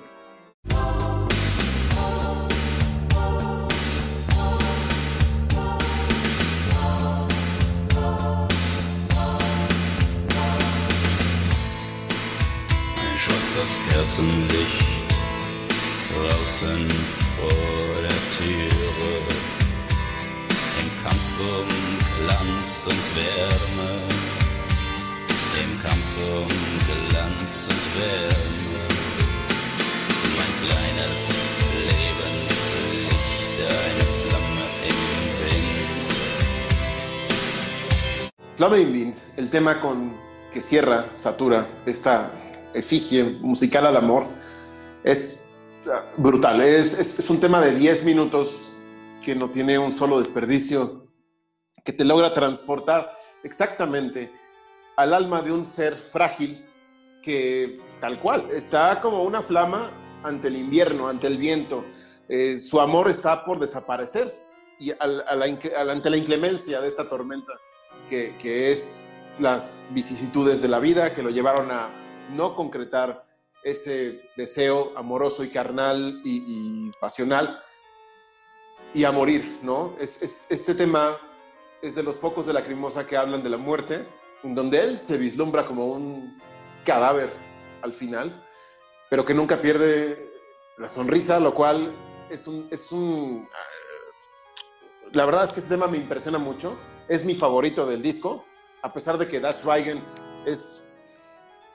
Schwaches 13.98 14.18
Kerzenlicht 14.18 14.84
draußen 16.14 16.88
Türe. 18.38 18.68
Um 20.80 20.88
Glanz 22.18 22.84
und 22.84 23.04
Wärme. 23.16 23.90
Im 25.62 25.72
Kampf 25.82 26.12
um 26.32 26.52
Glanz 26.86 27.54
und 27.68 27.86
Wärme. 27.98 28.82
Mein 30.36 30.52
kleines 30.62 31.22
Lebenslicht, 31.88 33.58
eine 33.60 34.06
Flamme 34.28 34.66
im 34.88 35.00
Wind. 35.40 35.78
Flame 38.56 38.78
in 38.80 38.92
Wind, 38.92 39.16
el 39.36 39.48
tema 39.48 39.80
con 39.80 40.12
que 40.52 40.60
cierra, 40.62 41.04
satura 41.10 41.66
esta 41.86 42.30
efigie 42.74 43.24
musical 43.40 43.86
al 43.86 43.96
amor, 43.96 44.26
es 45.04 45.48
ah, 45.90 46.04
brutal. 46.16 46.60
Es, 46.62 46.98
es- 46.98 47.30
un 47.30 47.40
tema 47.40 47.60
de 47.60 47.74
10 47.74 48.04
minutos 48.04 48.72
que 49.24 49.34
no 49.34 49.50
tiene 49.50 49.78
un 49.78 49.92
solo 49.92 50.20
desperdicio, 50.20 51.06
que 51.84 51.92
te 51.92 52.04
logra 52.04 52.32
transportar 52.34 53.12
exactamente 53.44 54.32
al 54.96 55.14
alma 55.14 55.42
de 55.42 55.52
un 55.52 55.64
ser 55.66 55.94
frágil 55.96 56.64
que 57.22 57.80
tal 58.00 58.20
cual 58.20 58.48
está 58.52 59.00
como 59.00 59.22
una 59.22 59.42
flama 59.42 59.90
ante 60.22 60.48
el 60.48 60.56
invierno, 60.56 61.08
ante 61.08 61.26
el 61.26 61.38
viento. 61.38 61.84
Eh, 62.28 62.58
su 62.58 62.80
amor 62.80 63.08
está 63.10 63.44
por 63.44 63.58
desaparecer 63.58 64.28
y 64.78 64.92
ante 65.00 66.10
la 66.10 66.16
inclemencia 66.16 66.80
de 66.80 66.88
esta 66.88 67.08
tormenta 67.08 67.52
que, 68.08 68.36
que 68.38 68.70
es 68.70 69.12
las 69.38 69.80
vicisitudes 69.90 70.62
de 70.62 70.68
la 70.68 70.78
vida 70.78 71.14
que 71.14 71.22
lo 71.22 71.30
llevaron 71.30 71.70
a 71.70 71.88
no 72.30 72.54
concretar 72.54 73.24
ese 73.64 74.30
deseo 74.36 74.92
amoroso 74.96 75.42
y 75.44 75.50
carnal 75.50 76.20
y, 76.24 76.90
pasional 77.00 77.60
y 78.94 79.04
a 79.04 79.12
morir, 79.12 79.58
¿no? 79.62 79.94
Es, 79.98 80.22
es- 80.22 80.46
este 80.50 80.74
tema 80.74 81.16
es 81.82 81.94
de 81.94 82.02
los 82.02 82.16
pocos 82.16 82.46
de 82.46 82.52
Lacrimosa 82.52 83.06
que 83.06 83.16
hablan 83.16 83.42
de 83.42 83.50
la 83.50 83.56
muerte, 83.56 84.06
en 84.42 84.54
donde 84.54 84.80
él 84.80 84.98
se 84.98 85.16
vislumbra 85.18 85.64
como 85.66 85.86
un 85.88 86.40
cadáver 86.84 87.30
al 87.82 87.92
final, 87.92 88.44
pero 89.10 89.24
que 89.24 89.34
nunca 89.34 89.60
pierde 89.60 90.30
la 90.78 90.88
sonrisa, 90.88 91.38
lo 91.40 91.54
cual 91.54 91.94
es 92.30 92.46
un... 92.46 92.68
Es 92.70 92.92
un 92.92 93.48
la 95.12 95.24
verdad 95.24 95.44
es 95.44 95.52
que 95.52 95.60
este 95.60 95.70
tema 95.70 95.86
me 95.86 95.96
impresiona 95.96 96.38
mucho, 96.38 96.76
es 97.08 97.24
mi 97.24 97.34
favorito 97.34 97.86
del 97.86 98.02
disco, 98.02 98.44
a 98.82 98.92
pesar 98.92 99.16
de 99.16 99.26
que 99.26 99.40
Dash 99.40 99.56
Schweigen 99.60 100.02
es 100.44 100.84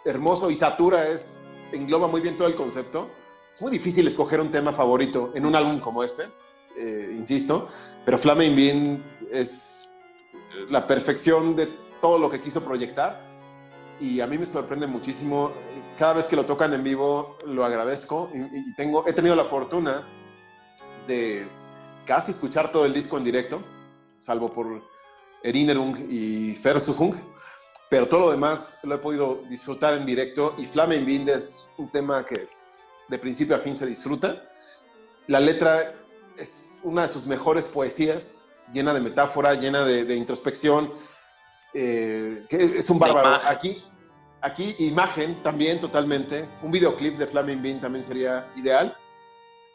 hermoso 0.05 0.49
y 0.49 0.55
Satura 0.55 1.09
es, 1.09 1.38
engloba 1.71 2.07
muy 2.07 2.21
bien 2.21 2.38
todo 2.38 2.47
el 2.47 2.55
concepto. 2.55 3.09
Es 3.51 3.61
muy 3.61 3.71
difícil 3.71 4.07
escoger 4.07 4.41
un 4.41 4.49
tema 4.49 4.73
favorito 4.73 5.31
en 5.35 5.45
un 5.45 5.55
álbum 5.55 5.80
como 5.80 6.03
este, 6.03 6.23
eh, 6.75 7.11
insisto, 7.13 7.67
pero 8.03 8.17
in 8.41 8.55
Wind 8.55 9.03
es 9.31 9.93
la 10.69 10.88
perfección 10.88 11.55
de 11.55 11.67
todo 12.01 12.17
lo 12.17 12.30
que 12.30 12.41
quiso 12.41 12.63
proyectar 12.63 13.21
y 13.99 14.19
a 14.19 14.27
mí 14.27 14.38
me 14.38 14.45
sorprende 14.45 14.88
muchísimo. 14.88 15.51
Cada 15.97 16.13
vez 16.13 16.27
que 16.27 16.35
lo 16.35 16.45
tocan 16.45 16.73
en 16.73 16.84
vivo 16.84 17.38
lo 17.45 17.63
agradezco 17.63 18.30
y, 18.34 18.73
tengo, 18.73 19.07
he 19.07 19.13
tenido 19.13 19.35
la 19.35 19.45
fortuna 19.45 20.03
de 21.07 21.47
casi 22.05 22.31
escuchar 22.31 22.71
todo 22.71 22.85
el 22.85 22.93
disco 22.93 23.17
en 23.17 23.23
directo, 23.23 23.61
salvo 24.17 24.51
por 24.51 24.81
Erinnerung 25.43 25.95
y 26.09 26.55
Versuchung, 26.55 27.15
pero 27.93 28.07
todo 28.07 28.21
lo 28.21 28.31
demás 28.31 28.79
lo 28.81 28.95
he 28.95 28.97
podido 28.97 29.43
disfrutar 29.47 29.93
en 29.93 30.03
directo 30.03 30.55
y 30.57 30.65
Flame 30.65 30.95
in 30.95 31.29
es 31.29 31.69
un 31.77 31.91
tema 31.91 32.25
que 32.25 32.49
de 33.07 33.19
principio 33.19 33.55
a 33.55 33.59
fin 33.59 33.75
se 33.75 33.85
disfruta. 33.85 34.49
La 35.27 35.39
letra 35.39 35.93
es 36.35 36.79
una 36.81 37.03
de 37.03 37.09
sus 37.09 37.27
mejores 37.27 37.67
poesías, 37.67 38.45
llena 38.73 38.95
de 38.95 38.99
metáfora, 38.99 39.53
llena 39.53 39.85
de, 39.85 40.05
de 40.05 40.15
introspección. 40.15 40.91
eh, 41.75 42.43
que 42.49 42.79
es 42.79 42.89
un 42.89 42.97
bárbaro. 42.97 43.39
Aquí, 43.47 43.83
aquí, 44.41 44.75
imagen 44.79 45.43
también 45.43 45.79
totalmente. 45.79 46.49
Un 46.63 46.71
videoclip 46.71 47.15
de 47.19 47.27
Flaming 47.27 47.61
Bean 47.61 47.79
también 47.79 48.03
sería 48.03 48.51
ideal. 48.55 48.97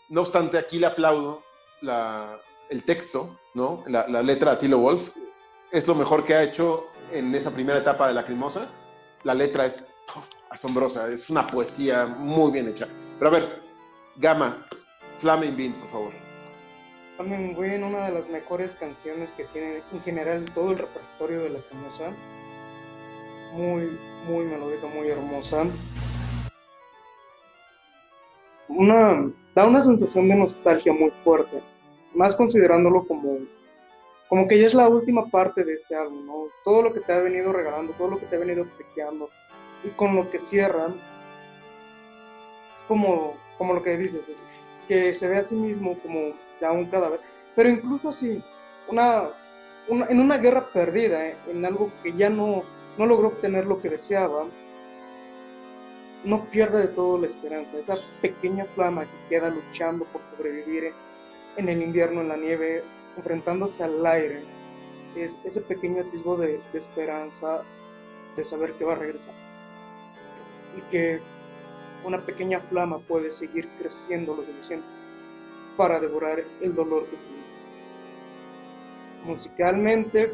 No 0.09 0.23
obstante, 0.23 0.59
aquí 0.59 0.81
le 0.81 0.87
aplaudo 0.87 1.45
la- 1.83 2.37
el 2.69 2.83
texto, 2.83 3.39
¿no? 3.55 3.85
La, 3.87 4.09
la 4.09 4.23
letra 4.25 4.51
a 4.51 4.59
Tilo 4.59 4.79
Wolf. 4.79 5.11
Es 5.71 5.87
lo 5.87 5.95
mejor 5.95 6.25
que 6.25 6.35
ha 6.35 6.43
hecho 6.43 6.87
en 7.13 7.35
esa 7.35 7.51
primera 7.51 7.79
etapa 7.79 8.09
de 8.09 8.15
Lacrimosa. 8.15 8.69
La 9.25 9.35
letra 9.35 9.67
es 9.67 9.87
puf, 10.07 10.25
asombrosa, 10.51 11.11
es 11.11 11.29
una 11.31 11.47
poesía 11.47 12.07
muy 12.07 12.53
bien 12.53 12.69
hecha. 12.69 12.89
Pero 13.19 13.31
a 13.31 13.33
ver, 13.33 13.63
Gama, 14.17 14.67
Flaming 15.19 15.57
Bean, 15.57 15.73
por 15.75 15.91
favor. 15.91 16.13
Flaming 17.17 17.59
Wind, 17.59 17.83
una 17.83 18.07
de 18.07 18.13
las 18.13 18.29
mejores 18.29 18.77
canciones 18.77 19.33
que 19.33 19.45
tiene 19.45 19.83
en 19.93 20.01
general 20.03 20.53
todo 20.55 20.71
el 20.71 20.79
repertorio 20.79 21.43
de 21.43 21.51
la 21.51 21.59
cremosa. 21.61 22.11
Muy, 23.55 23.99
muy 24.29 24.45
melódica, 24.45 24.87
muy 24.87 25.09
hermosa. 25.09 25.65
Una, 28.69 29.33
da 29.55 29.67
una 29.67 29.81
sensación 29.81 30.29
de 30.29 30.37
nostalgia 30.37 30.93
muy 30.93 31.11
fuerte, 31.25 31.61
más 32.15 32.37
considerándolo 32.37 33.05
como, 33.07 33.39
como 34.29 34.47
que 34.49 34.59
ya 34.59 34.67
es 34.67 34.75
la 34.75 34.89
última 34.89 35.31
parte 35.31 35.65
de 35.65 35.75
este 35.75 35.97
álbum, 35.97 36.27
¿no? 36.27 36.53
Todo 36.65 36.83
lo 36.83 36.93
que 36.95 37.01
te 37.01 37.13
ha 37.13 37.21
venido 37.21 37.53
regalando, 37.53 37.95
todo 37.95 38.09
lo 38.09 38.21
que 38.21 38.27
te 38.27 38.37
ha 38.37 38.41
venido 38.41 38.63
obsequiando, 38.65 39.33
y 39.83 39.91
con 39.91 40.15
lo 40.17 40.31
que 40.31 40.39
cierran, 40.39 41.03
es 42.77 42.83
como, 42.83 43.43
como 43.57 43.75
lo 43.75 43.83
que 43.83 43.97
dices, 43.97 44.25
que 44.87 45.15
se 45.15 45.29
ve 45.29 45.39
a 45.39 45.43
sí 45.45 45.55
mismo 45.57 45.99
como 46.01 46.35
ya 46.61 46.73
un 46.73 46.91
cadáver, 46.91 47.21
pero 47.55 47.69
incluso 47.69 48.09
así, 48.09 48.43
una, 48.89 49.31
una- 49.89 50.07
en 50.07 50.21
una 50.21 50.39
guerra 50.39 50.73
perdida, 50.73 51.27
eh, 51.29 51.37
en 51.47 51.65
algo 51.65 51.93
que 52.03 52.15
ya 52.17 52.31
no, 52.31 52.65
no 52.97 53.07
logró 53.07 53.29
obtener 53.29 53.67
lo 53.67 53.81
que 53.81 53.91
deseaba, 53.91 54.47
no 56.25 56.51
pierde 56.51 56.81
de 56.81 56.89
todo 56.89 57.19
la 57.19 57.27
esperanza, 57.27 57.79
esa 57.79 57.97
pequeña 58.21 58.65
flama 58.75 59.05
que 59.07 59.17
queda 59.29 59.51
luchando 59.51 60.05
por 60.07 60.21
sobrevivir 60.37 60.93
en 61.57 61.69
el 61.69 61.83
invierno, 61.83 62.21
en 62.21 62.29
la 62.29 62.37
nieve, 62.37 62.83
enfrentándose 63.19 63.83
al 63.83 64.07
aire, 64.07 64.45
es 65.17 65.37
ese 65.45 65.61
pequeño 65.61 66.03
atisbo 66.03 66.37
de, 66.37 66.61
esperanza, 66.73 67.63
de 68.37 68.45
saber 68.45 68.73
que 68.75 68.85
va 68.85 68.93
a 68.93 68.97
regresar. 68.97 69.35
Y 70.77 70.81
que 70.91 71.21
una 72.05 72.25
pequeña 72.25 72.61
flama 72.61 73.01
puede 73.01 73.31
seguir 73.31 73.69
creciendo 73.79 74.37
lo 74.37 74.45
suficiente 74.45 74.87
para 75.77 75.99
devorar 75.99 76.45
el 76.61 76.75
dolor 76.75 77.07
que 77.07 77.19
siente. 77.19 77.43
Musicalmente, 79.25 80.33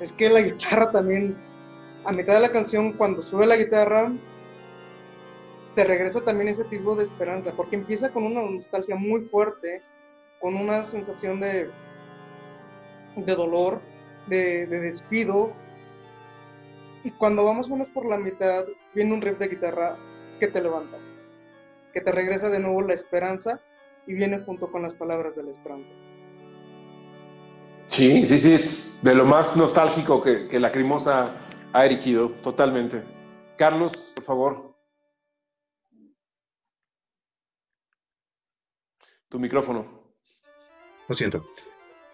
es 0.00 0.12
que 0.12 0.28
la 0.28 0.40
guitarra 0.40 0.90
también, 0.90 1.36
a 2.04 2.12
mitad 2.12 2.34
de 2.34 2.40
la 2.40 2.50
canción, 2.50 2.92
cuando 2.94 3.22
sube 3.22 3.46
la 3.46 3.56
guitarra, 3.56 4.12
te 5.76 5.84
regresa 5.84 6.24
también 6.24 6.48
ese 6.48 6.62
atisbo 6.62 6.96
de 6.96 7.04
esperanza, 7.04 7.52
porque 7.52 7.76
empieza 7.76 8.10
con 8.10 8.24
una 8.24 8.42
nostalgia 8.42 8.96
muy 8.96 9.22
fuerte, 9.22 9.82
con 10.42 10.56
una 10.56 10.82
sensación 10.82 11.38
de, 11.40 11.70
de 13.14 13.34
dolor, 13.34 13.80
de, 14.26 14.66
de 14.66 14.80
despido, 14.80 15.52
y 17.04 17.12
cuando 17.12 17.44
vamos 17.44 17.70
menos 17.70 17.88
por 17.90 18.06
la 18.06 18.18
mitad, 18.18 18.64
viene 18.92 19.14
un 19.14 19.22
riff 19.22 19.38
de 19.38 19.48
guitarra 19.48 19.96
que 20.40 20.48
te 20.48 20.60
levanta, 20.60 20.98
que 21.92 22.00
te 22.00 22.10
regresa 22.10 22.50
de 22.50 22.58
nuevo 22.58 22.82
la 22.82 22.94
esperanza 22.94 23.60
y 24.06 24.14
viene 24.14 24.40
junto 24.40 24.70
con 24.70 24.82
las 24.82 24.94
palabras 24.96 25.36
de 25.36 25.44
la 25.44 25.52
esperanza. 25.52 25.92
Sí, 27.86 28.26
sí, 28.26 28.38
sí, 28.38 28.52
es 28.52 28.98
de 29.02 29.14
lo 29.14 29.24
más 29.24 29.56
nostálgico 29.56 30.20
que, 30.22 30.48
que 30.48 30.58
Lacrimosa 30.58 31.36
ha 31.72 31.86
erigido, 31.86 32.30
totalmente. 32.42 33.02
Carlos, 33.56 34.12
por 34.16 34.24
favor. 34.24 34.74
Tu 39.28 39.38
micrófono. 39.38 40.01
Lo 41.12 41.16
siento. 41.16 41.46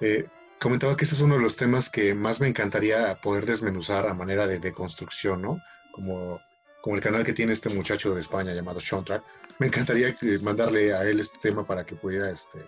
Eh, 0.00 0.26
comentaba 0.58 0.96
que 0.96 1.04
este 1.04 1.14
es 1.14 1.20
uno 1.20 1.36
de 1.36 1.40
los 1.40 1.56
temas 1.56 1.88
que 1.88 2.16
más 2.16 2.40
me 2.40 2.48
encantaría 2.48 3.14
poder 3.20 3.46
desmenuzar 3.46 4.08
a 4.08 4.12
manera 4.12 4.48
de, 4.48 4.58
de 4.58 4.72
construcción, 4.72 5.40
¿no? 5.40 5.62
Como, 5.92 6.40
como 6.82 6.96
el 6.96 7.00
canal 7.00 7.24
que 7.24 7.32
tiene 7.32 7.52
este 7.52 7.68
muchacho 7.68 8.12
de 8.12 8.20
España 8.20 8.52
llamado 8.52 8.80
Soundtrack. 8.80 9.22
Me 9.60 9.68
encantaría 9.68 10.18
mandarle 10.42 10.92
a 10.92 11.04
él 11.04 11.20
este 11.20 11.38
tema 11.38 11.64
para 11.64 11.86
que 11.86 11.94
pudiera 11.94 12.28
este, 12.28 12.58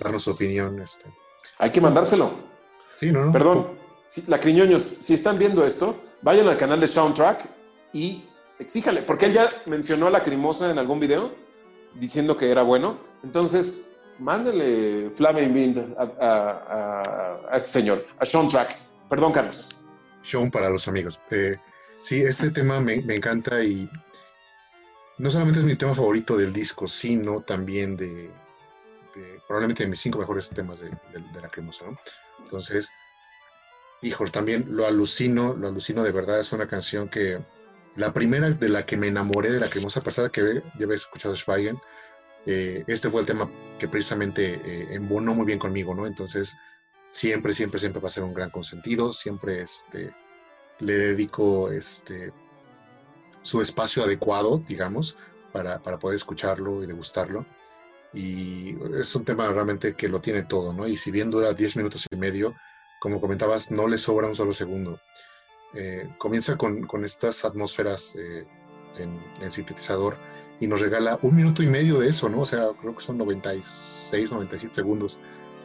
darnos 0.00 0.22
su 0.22 0.30
opinión. 0.30 0.80
Este. 0.80 1.12
Hay 1.58 1.70
que 1.70 1.82
mandárselo. 1.82 2.30
Sí, 2.98 3.12
¿no? 3.12 3.30
Perdón, 3.30 3.78
si, 4.06 4.22
Lacriñoños, 4.28 4.96
si 4.98 5.12
están 5.12 5.38
viendo 5.38 5.66
esto, 5.66 6.02
vayan 6.22 6.48
al 6.48 6.56
canal 6.56 6.80
de 6.80 6.88
Soundtrack 6.88 7.50
y 7.92 8.24
exíjale, 8.58 9.02
porque 9.02 9.26
él 9.26 9.34
ya 9.34 9.50
mencionó 9.66 10.06
a 10.06 10.10
Lacrimosa 10.10 10.70
en 10.70 10.78
algún 10.78 11.00
video 11.00 11.34
diciendo 11.96 12.34
que 12.34 12.50
era 12.50 12.62
bueno. 12.62 12.98
Entonces, 13.22 13.90
mándenle 14.18 15.10
Flaming 15.14 15.54
Bean 15.54 15.94
a, 15.98 16.02
a- 16.02 16.50
a- 16.68 17.40
a 17.50 17.56
este 17.56 17.68
señor, 17.68 18.06
a 18.18 18.24
Soundtrack. 18.26 18.78
Perdón, 19.08 19.32
Carlos. 19.32 19.68
Show 20.22 20.50
para 20.50 20.68
los 20.70 20.88
amigos. 20.88 21.18
Eh, 21.30 21.56
sí, 22.02 22.22
este 22.22 22.50
tema 22.50 22.80
me, 22.80 23.00
me 23.02 23.14
encanta 23.16 23.62
y 23.62 23.88
no 25.18 25.30
solamente 25.30 25.60
es 25.60 25.64
mi 25.64 25.76
tema 25.76 25.94
favorito 25.94 26.36
del 26.36 26.52
disco, 26.52 26.88
sino 26.88 27.40
también 27.42 27.96
de, 27.96 28.30
de- 29.14 29.40
probablemente 29.46 29.84
de 29.84 29.90
mis 29.90 30.00
cinco 30.00 30.18
mejores 30.18 30.50
temas 30.50 30.80
de, 30.80 30.90
de- 30.90 31.32
de 31.32 31.40
la 31.40 31.48
cremosa, 31.48 31.84
¿no? 31.86 31.96
Entonces, 32.42 32.90
híjole, 34.02 34.30
también 34.30 34.66
lo 34.68 34.86
alucino, 34.86 35.54
lo 35.54 35.68
alucino 35.68 36.02
de 36.02 36.12
verdad, 36.12 36.40
es 36.40 36.52
una 36.52 36.66
canción 36.66 37.08
que 37.08 37.38
la 37.96 38.12
primera 38.12 38.50
de 38.50 38.68
la 38.68 38.84
que 38.84 38.96
me 38.96 39.06
enamoré 39.06 39.50
de 39.52 39.60
la 39.60 39.70
cremosa 39.70 40.00
pasada 40.02 40.28
que 40.30 40.62
ya 40.78 40.84
habéis 40.84 41.02
escuchado 41.02 41.34
Schweigen, 41.34 41.78
eh, 42.46 42.84
este 42.86 43.10
fue 43.10 43.22
el 43.22 43.26
tema 43.26 43.50
que 43.78 43.88
precisamente 43.88 44.60
eh, 44.64 45.00
muy 45.00 45.44
bien 45.44 45.58
conmigo, 45.58 45.94
¿no? 45.94 46.06
Entonces, 46.06 46.56
siempre, 47.10 47.52
siempre, 47.52 47.80
siempre 47.80 48.00
va 48.00 48.06
a 48.06 48.12
ser 48.12 48.22
un 48.22 48.34
gran 48.34 48.50
consentido, 48.50 49.12
siempre 49.12 49.62
este, 49.62 50.14
le 50.78 50.92
dedico 50.92 51.70
este, 51.72 52.32
su 53.42 53.60
espacio 53.60 54.04
adecuado, 54.04 54.62
digamos, 54.66 55.16
para, 55.52 55.80
poder 55.80 56.16
escucharlo 56.16 56.82
y 56.82 56.86
degustarlo. 56.86 57.44
Y 58.14 58.76
es 58.98 59.14
un 59.16 59.24
tema 59.24 59.48
realmente 59.48 59.94
que 59.94 60.08
lo 60.08 60.20
tiene 60.20 60.44
todo, 60.44 60.72
¿no? 60.72 60.86
Y 60.86 60.96
si 60.96 61.10
bien 61.10 61.30
dura 61.30 61.52
10 61.52 61.76
minutos 61.76 62.06
y 62.10 62.16
medio, 62.16 62.54
como 63.00 63.20
comentabas, 63.20 63.72
no 63.72 63.88
le 63.88 63.98
sobra 63.98 64.28
un 64.28 64.36
solo 64.36 64.52
segundo. 64.52 65.00
Eh, 65.74 66.08
comienza 66.18 66.56
con, 66.56 66.86
con 66.86 67.04
estas 67.04 67.44
atmósferas 67.44 68.14
eh, 68.16 68.46
en, 68.98 69.18
en 69.42 69.50
sintetizador 69.50 70.16
y 70.60 70.66
nos 70.66 70.80
regala 70.80 71.18
un 71.22 71.36
minuto 71.36 71.62
y 71.62 71.66
medio 71.66 72.00
de 72.00 72.08
eso, 72.08 72.28
¿no? 72.28 72.40
O 72.40 72.46
sea, 72.46 72.68
creo 72.80 72.94
que 72.94 73.04
son 73.04 73.18
96, 73.18 74.32
97 74.32 74.74
segundos 74.74 75.18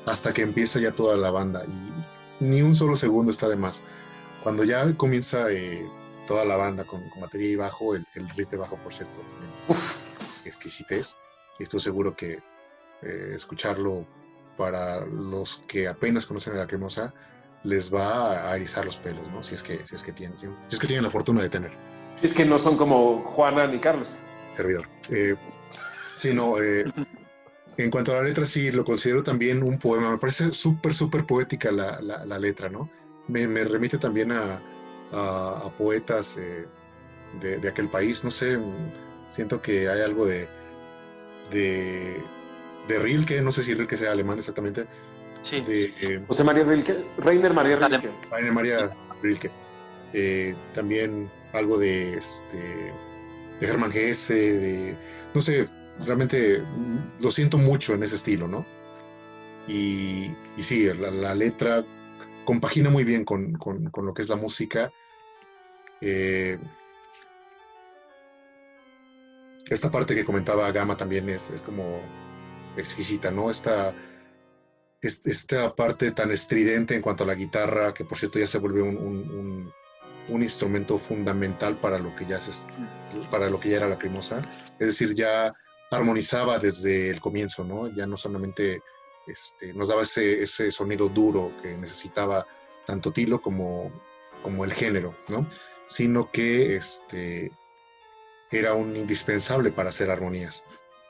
hasta 0.05 0.34
que 0.34 0.41
empieza 0.41 0.80
ya 0.80 0.91
toda 0.91 1.15
la 1.15 1.31
banda 1.31 1.63
y 1.65 2.43
ni 2.43 2.61
un 2.61 2.76
solo 2.76 2.95
segundo 2.95 3.31
está 3.31 3.47
de 3.47 3.55
más. 3.55 3.84
Cuando 4.43 4.63
ya 4.63 4.91
comienza 4.95 5.51
eh, 5.51 5.88
toda 6.27 6.43
la 6.43 6.55
banda 6.55 6.84
con, 6.84 7.07
con 7.09 7.22
batería 7.22 7.51
y 7.51 7.55
bajo, 7.55 7.95
el, 7.95 8.05
el 8.15 8.30
riff 8.31 8.49
de 8.49 8.57
bajo, 8.57 8.77
por 8.77 8.93
cierto, 8.93 9.19
eh, 9.69 9.73
exquisitez, 10.45 11.18
y 11.59 11.63
estoy 11.63 11.80
seguro 11.80 12.15
que 12.15 12.39
eh, 13.03 13.34
escucharlo 13.35 14.05
para 14.57 15.05
los 15.05 15.63
que 15.68 15.88
apenas 15.88 16.26
conocen 16.26 16.53
a 16.53 16.57
la 16.57 16.68
cremosa 16.68 17.13
les 17.63 17.93
va 17.93 18.49
a 18.49 18.55
erizar 18.55 18.85
los 18.85 18.97
pelos, 18.97 19.27
¿no? 19.31 19.43
Si 19.43 19.55
es 19.55 19.61
que, 19.63 19.85
si 19.85 19.95
es 19.95 20.03
que 20.03 20.11
tienen, 20.11 20.38
si 20.39 20.47
es 20.69 20.80
que 20.80 20.88
tienen 20.88 21.03
la 21.03 21.11
fortuna 21.11 21.43
de 21.43 21.49
tener 21.49 21.72
Es 22.23 22.34
que 22.34 22.43
no 22.43 22.57
son 22.57 22.76
como 22.76 23.19
Juana 23.23 23.68
ni 23.68 23.80
Carlos. 23.80 24.15
Servidor. 24.56 24.88
Eh, 25.10 25.36
sí, 26.15 26.34
no, 26.34 26.61
eh, 26.61 26.86
en 27.78 27.90
cuanto 27.90 28.11
a 28.11 28.15
la 28.15 28.23
letra, 28.23 28.45
sí, 28.45 28.72
lo 28.72 28.84
considero 28.84 29.23
también 29.23 29.64
un 29.64 29.80
poema. 29.80 30.11
Me 30.11 30.18
parece 30.18 30.52
súper, 30.52 30.94
súper 30.94 31.26
poética 31.26 31.72
la, 31.72 31.99
la- 32.02 32.26
la 32.26 32.40
letra, 32.40 32.69
¿no? 32.69 32.90
Me, 33.28 33.48
me 33.48 33.64
remite 33.64 33.98
también 33.98 34.32
a, 34.32 34.61
a- 35.11 35.61
a 35.65 35.69
poetas 35.78 36.38
eh, 36.38 36.65
de, 37.40 37.57
de 37.57 37.69
aquel 37.69 37.90
país. 37.90 38.23
No 38.23 38.32
sé, 38.32 38.57
mm, 38.57 38.91
siento 39.32 39.61
que 39.61 39.88
hay 39.90 40.02
algo 40.02 40.26
de, 40.26 40.48
de, 41.52 42.22
de 42.88 42.99
Rilke, 42.99 43.41
no 43.41 43.52
sé 43.52 43.64
si 43.64 43.73
Rilke 43.73 43.98
sea 43.98 44.11
alemán 44.11 44.38
exactamente, 44.38 44.86
Sí. 45.41 45.61
de 45.61 45.86
eh, 46.02 46.22
José 46.28 46.44
María 46.44 46.64
Rilke, 46.64 47.03
Reiner 47.18 47.53
María 47.53 47.76
Rilke. 47.78 48.10
Rainer 48.30 48.52
María 48.53 48.91
Rilke. 49.23 49.49
Eh, 50.14 50.53
también 50.76 51.32
algo 51.53 51.78
de 51.80 52.18
este 52.18 52.91
de 53.61 53.67
Hermann 53.67 53.91
Hesse, 53.93 54.33
de 54.33 54.95
no 55.33 55.41
sé, 55.41 55.65
realmente 56.05 56.59
mm, 56.59 57.21
lo 57.23 57.31
siento 57.31 57.57
mucho 57.57 57.93
en 57.93 58.03
ese 58.03 58.15
estilo, 58.15 58.47
¿no? 58.47 58.65
Y, 59.67 60.31
y 60.57 60.63
sí, 60.63 60.85
la, 60.85 61.11
letra 61.35 61.85
compagina 62.43 62.89
muy 62.89 63.03
bien 63.03 63.23
con, 63.23 63.53
con- 63.53 63.89
con 63.91 64.05
lo 64.05 64.13
que 64.13 64.23
es 64.23 64.29
la 64.29 64.35
música. 64.35 64.91
Eh, 66.01 66.57
esta 69.69 69.91
parte 69.91 70.15
que 70.15 70.25
comentaba 70.25 70.71
Gama 70.71 70.97
también 70.97 71.29
es, 71.29 71.51
es 71.51 71.61
como 71.61 72.01
exquisita, 72.75 73.29
¿no? 73.31 73.51
Esta, 73.51 73.93
es- 75.01 75.25
esta 75.25 75.75
parte 75.75 76.11
tan 76.11 76.31
estridente 76.31 76.95
en 76.95 77.01
cuanto 77.01 77.23
a 77.23 77.27
la 77.27 77.35
guitarra, 77.35 77.93
que 77.93 78.03
por 78.05 78.17
cierto 78.17 78.39
ya 78.39 78.47
se 78.47 78.57
un- 78.81 78.97
un- 78.97 79.71
un 80.30 80.43
instrumento 80.43 80.98
fundamental 80.98 81.77
para 81.80 81.98
lo 81.99 82.15
que 82.15 82.26
ya 82.26 82.39
se- 82.39 82.65
para 83.30 83.49
lo 83.49 83.60
que 83.60 83.69
ya 83.69 83.77
era 83.77 83.88
la 83.89 83.98
crimosa. 83.98 84.41
Es 84.80 84.88
decir, 84.88 85.14
ya 85.15 85.53
armonizaba 85.89 86.57
desde 86.57 87.10
el 87.10 87.19
comienzo, 87.19 87.64
¿no? 87.64 87.88
Ya 87.93 88.06
no 88.07 88.15
solamente 88.18 88.81
este, 89.27 89.73
nos 89.73 89.88
daba 89.89 90.03
ese, 90.03 90.41
ese 90.43 90.72
sonido 90.72 91.10
duro 91.10 91.52
que 91.61 91.77
necesitaba 91.77 92.45
tanto 92.85 93.11
Tilo 93.11 93.39
como, 93.41 93.91
como 94.41 94.64
el 94.65 94.73
género, 94.73 95.15
¿no? 95.30 95.48
Sino 95.88 96.31
que 96.31 96.76
este, 96.77 97.52
era 98.49 98.73
un 98.73 98.95
indispensable 98.95 99.72
para 99.72 99.89
hacer 99.89 100.10
armonías 100.10 100.64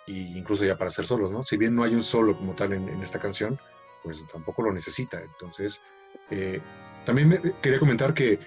e 0.08 0.12
incluso 0.14 0.66
ya 0.66 0.78
para 0.78 0.90
hacer 0.90 1.06
solos, 1.06 1.32
¿no? 1.32 1.44
Si 1.44 1.58
bien 1.58 1.76
no 1.76 1.84
hay 1.84 1.94
un 1.94 2.04
solo 2.04 2.36
como 2.36 2.56
tal 2.56 2.74
en, 2.74 2.90
en 2.90 3.02
esta 3.02 3.20
canción, 3.20 3.60
pues 4.04 4.26
tampoco 4.26 4.64
lo 4.64 4.74
necesita. 4.74 5.22
Entonces, 5.22 5.80
eh, 6.32 6.60
también 7.06 7.30
me- 7.30 7.42
quería 7.62 7.80
comentar 7.80 8.14
que, 8.14 8.40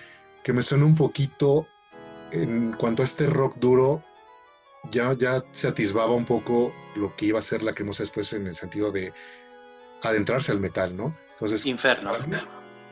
que 0.45 0.53
me 0.53 0.63
suena 0.63 0.85
un 0.85 0.95
poquito 0.95 1.67
en 2.31 2.73
cuanto 2.75 3.03
a 3.03 3.05
este 3.05 3.27
rock 3.27 3.57
duro, 3.57 4.05
ya, 4.91 5.15
ya 5.15 5.43
se 5.53 5.69
atisbaba 5.69 6.15
un 6.15 6.27
poco 6.27 6.73
lo 6.95 7.17
que 7.17 7.27
iba 7.27 7.39
a 7.39 7.43
ser 7.43 7.63
la 7.63 7.75
cremosa 7.75 8.03
después 8.03 8.33
en 8.35 8.47
el 8.47 8.55
sentido 8.55 8.93
de 8.93 9.13
adentrarse 10.03 10.53
al 10.53 10.61
metal, 10.61 10.97
¿no? 10.97 11.17
Entonces, 11.33 11.65
Inferno. 11.67 12.11
para 12.13 12.27
mí- 12.27 12.37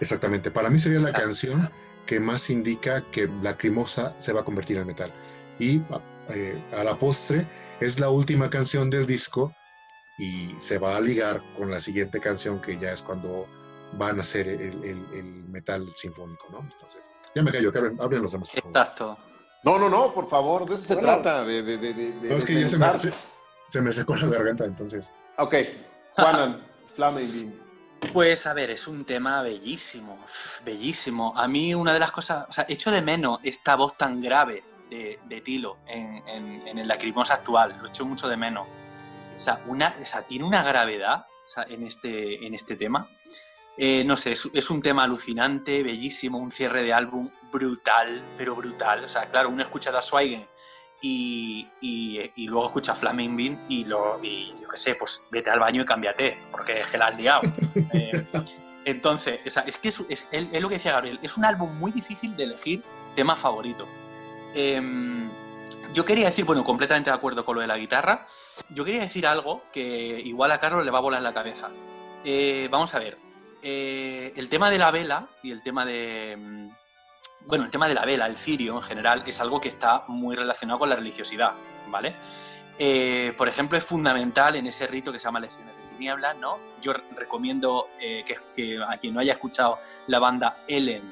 exactamente, 0.01 0.51
para 0.51 0.71
mí 0.71 0.79
sería 0.79 1.01
la 1.01 1.13
canción 1.13 1.69
que 2.07 2.19
más 2.19 2.49
indica 2.51 3.05
que 3.11 3.29
la 3.43 3.57
crimosa 3.57 4.17
se 4.21 4.33
va 4.33 4.41
a 4.41 4.45
convertir 4.45 4.79
en 4.79 4.87
metal. 4.87 5.13
Y 5.59 5.83
eh, 6.31 6.61
a 6.73 6.83
la 6.83 6.99
postre 6.99 7.47
es 7.81 8.01
la 8.01 8.09
última 8.09 8.49
canción 8.49 8.89
del 8.91 9.07
disco 9.07 9.55
y 10.17 10.55
se 10.59 10.79
va 10.79 10.97
a 10.97 11.01
ligar 11.01 11.41
con 11.57 11.71
la 11.71 11.81
siguiente 11.81 12.19
canción 12.21 12.61
que 12.61 12.79
ya 12.79 12.93
es 12.93 13.03
cuando 13.03 13.47
van 13.99 14.19
a 14.19 14.23
hacer 14.23 14.49
el, 14.49 14.83
el- 14.85 15.07
el 15.15 15.45
metal 15.45 15.87
sinfónico, 15.95 16.49
¿no? 16.51 16.61
Entonces, 16.61 17.03
ya 17.35 17.43
me 17.43 17.51
callo, 17.53 17.73
que 17.73 17.79
hablen, 17.79 17.99
hablen 18.01 18.23
los 18.23 18.33
demás, 18.33 18.49
por 18.51 18.63
favor. 18.63 18.77
Exacto. 18.77 19.19
No, 19.65 19.79
no, 19.79 19.89
no, 19.89 20.13
por 20.13 20.29
favor, 20.29 20.69
de 20.69 20.75
eso 20.75 20.85
se 20.85 20.95
Bueno. 20.95 21.09
trata, 21.09 21.45
de, 21.45 21.63
de, 21.63 21.77
de, 21.79 21.95
de- 21.95 22.29
No, 22.31 22.37
es 22.37 22.45
que 22.45 22.61
ya 22.61 22.69
se 22.69 22.79
me, 22.79 22.99
se, 22.99 23.13
se 23.69 23.81
me 23.81 23.93
secó 23.93 24.17
la 24.17 24.27
garganta, 24.27 24.65
entonces. 24.65 25.05
Ok, 25.39 25.55
Juanan, 26.17 26.67
Flaming 26.95 27.33
Beans. 27.33 27.69
Pues 28.13 28.47
a 28.49 28.53
ver, 28.53 28.71
es 28.71 28.89
un 28.89 29.05
tema 29.05 29.41
bellísimo, 29.43 30.19
bellísimo. 30.65 31.33
A 31.39 31.47
mí 31.47 31.73
una 31.75 31.93
de 31.93 32.01
las 32.01 32.11
cosas, 32.11 32.47
o 32.49 32.53
sea, 32.53 32.67
echo 32.69 32.91
de 32.91 33.01
menos 33.01 33.39
esta 33.45 33.77
voz 33.77 33.97
tan 33.97 34.21
grave 34.21 34.65
de, 34.91 35.21
de 35.25 35.41
Tilo 35.41 35.79
en, 35.87 36.17
en, 36.27 36.67
en 36.67 36.79
el 36.79 36.89
Lacrimosa 36.89 37.35
actual, 37.35 37.79
lo 37.81 37.87
echo 37.89 38.05
mucho 38.05 38.29
de 38.29 38.37
menos. 38.37 38.67
O 39.37 39.39
sea, 39.39 39.63
una, 39.69 39.95
o 40.03 40.05
sea 40.05 40.23
tiene 40.23 40.45
una 40.45 40.65
gravedad 40.65 41.27
o 41.47 41.49
sea, 41.49 41.65
en, 41.69 41.87
este, 41.87 42.45
en 42.45 42.55
este 42.55 42.75
tema. 42.75 43.09
Eh, 43.77 44.05
no 44.05 44.17
sé, 44.17 44.33
es, 44.33 44.49
es 44.53 44.71
un 44.71 44.83
tema 44.83 45.05
alucinante, 45.05 45.83
bellísimo, 45.83 46.39
un 46.39 46.51
cierre 46.51 46.83
de 46.83 46.93
álbum 46.93 47.31
brutal, 47.51 48.23
pero 48.37 48.55
brutal. 48.55 49.05
O 49.05 49.09
sea, 49.09 49.31
claro, 49.31 49.49
uno 49.49 49.63
escucha 49.63 49.91
a 49.97 50.03
Schweigen 50.03 50.47
y, 51.01 51.67
y, 51.81 52.31
y 52.37 52.47
luego 52.47 52.67
escucha 52.67 52.95
Flaming 52.95 53.37
Bean 53.37 53.65
y, 53.69 53.85
lo, 53.85 54.21
y 54.23 54.53
yo 54.61 54.69
qué 54.69 54.77
sé, 54.77 54.95
pues 54.95 55.23
vete 55.31 55.51
al 55.51 55.59
baño 55.61 55.83
y 55.83 55.85
cámbiate, 55.87 56.39
porque 56.51 56.81
es 56.81 56.87
que 56.87 56.99
la 56.99 57.07
has 57.09 57.17
liado. 57.17 57.43
Eh, 57.95 58.27
entonces, 58.85 59.41
o 59.47 59.51
sea, 59.51 59.63
es 59.63 59.77
que 59.79 59.89
es, 59.89 60.01
es- 60.09 60.29
es 60.33 60.61
lo 60.61 60.69
que 60.69 60.75
decía 60.75 60.93
Gabriel, 60.93 61.19
es 61.23 61.37
un 61.37 61.45
álbum 61.45 61.73
muy 61.79 61.93
difícil 61.93 62.37
de 62.37 62.45
elegir 62.45 62.83
tema 63.15 63.37
favorito. 63.37 63.87
Em, 64.55 65.29
yo 65.95 66.05
quería 66.05 66.27
decir, 66.27 66.45
bueno, 66.45 66.65
completamente 66.65 67.11
de 67.11 67.17
acuerdo 67.17 67.45
con 67.45 67.55
lo 67.55 67.61
de 67.61 67.67
la 67.69 67.77
guitarra, 67.79 68.27
yo 68.71 68.85
quería 68.85 69.03
decir 69.03 69.27
algo 69.27 69.63
que 69.73 69.81
igual 70.25 70.51
a 70.53 70.59
Carlos 70.59 70.85
le 70.85 70.91
va 70.91 70.99
a 70.99 71.03
volar 71.03 71.23
la 71.23 71.33
cabeza. 71.35 71.71
Eh, 72.25 72.69
vamos 72.71 72.95
a 72.95 72.99
ver, 72.99 73.19
eh, 73.63 74.33
el 74.37 74.49
tema 74.49 74.71
de 74.71 74.79
la 74.79 74.91
vela 74.91 75.29
y 75.43 75.51
el 75.53 75.63
tema 75.63 75.85
de... 75.85 76.37
mm, 76.39 76.69
Bueno, 77.47 77.65
el 77.65 77.71
tema 77.71 77.89
de 77.89 77.95
la 77.95 78.05
vela, 78.05 78.27
el 78.27 78.37
cirio 78.37 78.77
en 78.77 78.83
general, 78.83 79.23
es 79.27 79.41
algo 79.41 79.61
que 79.61 79.69
está 79.69 80.05
muy 80.09 80.37
relacionado 80.37 80.79
con 80.79 80.89
la 80.89 80.97
religiosidad, 80.97 81.53
¿vale? 81.91 82.15
Eh, 82.79 83.35
por 83.37 83.49
ejemplo, 83.49 83.77
es 83.77 83.85
fundamental 83.85 84.57
en 84.57 84.67
ese 84.67 84.87
rito 84.87 85.13
que 85.13 85.19
se 85.19 85.25
llama 85.25 85.41
Lecciones 85.41 85.75
de 85.77 85.83
Tinieblas, 85.97 86.37
¿no? 86.37 86.59
Yo 86.81 86.93
re- 86.93 87.03
recomiendo 87.17 87.89
eh, 88.01 88.25
que, 88.25 88.79
a 88.83 88.97
quien 88.99 89.15
no 89.15 89.21
haya 89.21 89.33
escuchado 89.35 89.79
la 90.07 90.19
banda 90.19 90.57
eh, 90.69 91.03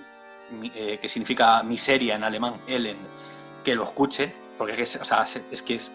que 1.00 1.08
significa 1.08 1.62
miseria 1.62 2.14
en 2.16 2.24
alemán, 2.24 2.54
Elend, 2.66 3.00
que 3.64 3.74
lo 3.74 3.84
escuche, 3.84 4.32
porque 4.56 4.82
es 4.82 5.62
que 5.62 5.74
es, 5.74 5.92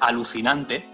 alucinante. 0.00 0.88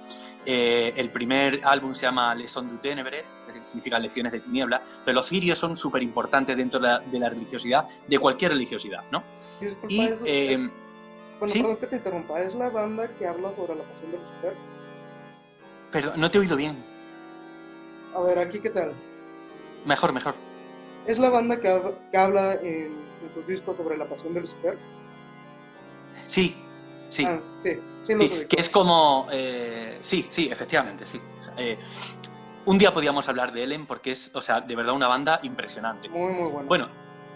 El 0.44 1.10
primer 1.10 1.60
álbum 1.64 1.94
se 1.94 2.02
llama 2.02 2.34
Leçons 2.34 2.68
du 2.70 2.78
Ténèbres, 2.78 3.36
que 3.46 3.51
significa 3.64 3.98
Lecciones 3.98 4.32
de 4.32 4.40
Tinieblas, 4.40 4.82
pero 5.04 5.14
los 5.16 5.26
cirios 5.26 5.58
son 5.58 5.76
súper 5.76 6.02
importantes 6.02 6.56
dentro 6.56 6.80
de 6.80 6.86
la, 6.88 6.98
de 7.00 7.18
la 7.18 7.28
religiosidad, 7.28 7.86
de 8.06 8.18
cualquier 8.18 8.52
religiosidad, 8.52 9.04
¿no? 9.10 9.22
Disculpa, 9.60 9.86
Y, 9.88 10.00
es 10.04 10.20
la- 10.20 10.26
eh, 10.28 10.56
bueno, 11.38 11.52
¿sí? 11.54 11.60
perdón 11.62 11.76
que 11.78 11.86
te 11.86 11.96
interrumpa, 11.96 12.40
es 12.40 12.54
la 12.54 12.68
banda 12.68 13.08
que 13.18 13.26
habla 13.26 13.52
sobre 13.54 13.74
la 13.74 13.82
pasión 13.84 14.10
de 14.12 14.18
Lucifer. 14.18 14.54
perdón, 15.90 16.20
no 16.20 16.30
te 16.30 16.38
he 16.38 16.40
oído 16.40 16.56
bien. 16.56 16.84
A 18.14 18.20
ver, 18.20 18.38
aquí 18.38 18.58
qué 18.60 18.70
tal. 18.70 18.92
Mejor, 19.84 20.12
mejor. 20.12 20.34
Es 21.06 21.18
la 21.18 21.30
banda 21.30 21.58
que, 21.60 21.68
hab- 21.68 22.10
que 22.10 22.16
habla 22.16 22.52
en, 22.54 22.92
en 23.24 23.32
sus 23.34 23.46
discos 23.46 23.76
sobre 23.76 23.96
la 23.96 24.06
pasión 24.08 24.32
de 24.34 24.40
Lucifer. 24.42 24.78
Sí, 26.26 26.54
sí. 27.10 27.24
Ah, 27.26 27.40
sí, 27.58 27.70
sí, 28.02 28.14
Sí, 28.18 28.46
que 28.48 28.60
es 28.60 28.70
como... 28.70 29.26
eh, 29.32 29.98
sí, 30.00 30.26
sí, 30.30 30.48
efectivamente, 30.50 31.06
sí. 31.06 31.20
Eh, 31.56 31.78
un 32.66 32.78
día 32.78 32.92
podíamos 32.92 33.28
hablar 33.28 33.52
de 33.52 33.62
Ellen 33.62 33.86
porque 33.86 34.12
es, 34.12 34.30
o 34.34 34.40
sea, 34.40 34.60
de 34.60 34.76
verdad 34.76 34.94
una 34.94 35.08
banda 35.08 35.40
impresionante. 35.42 36.08
Muy, 36.08 36.32
muy 36.32 36.50
bueno. 36.50 36.68
Bueno, 36.68 36.88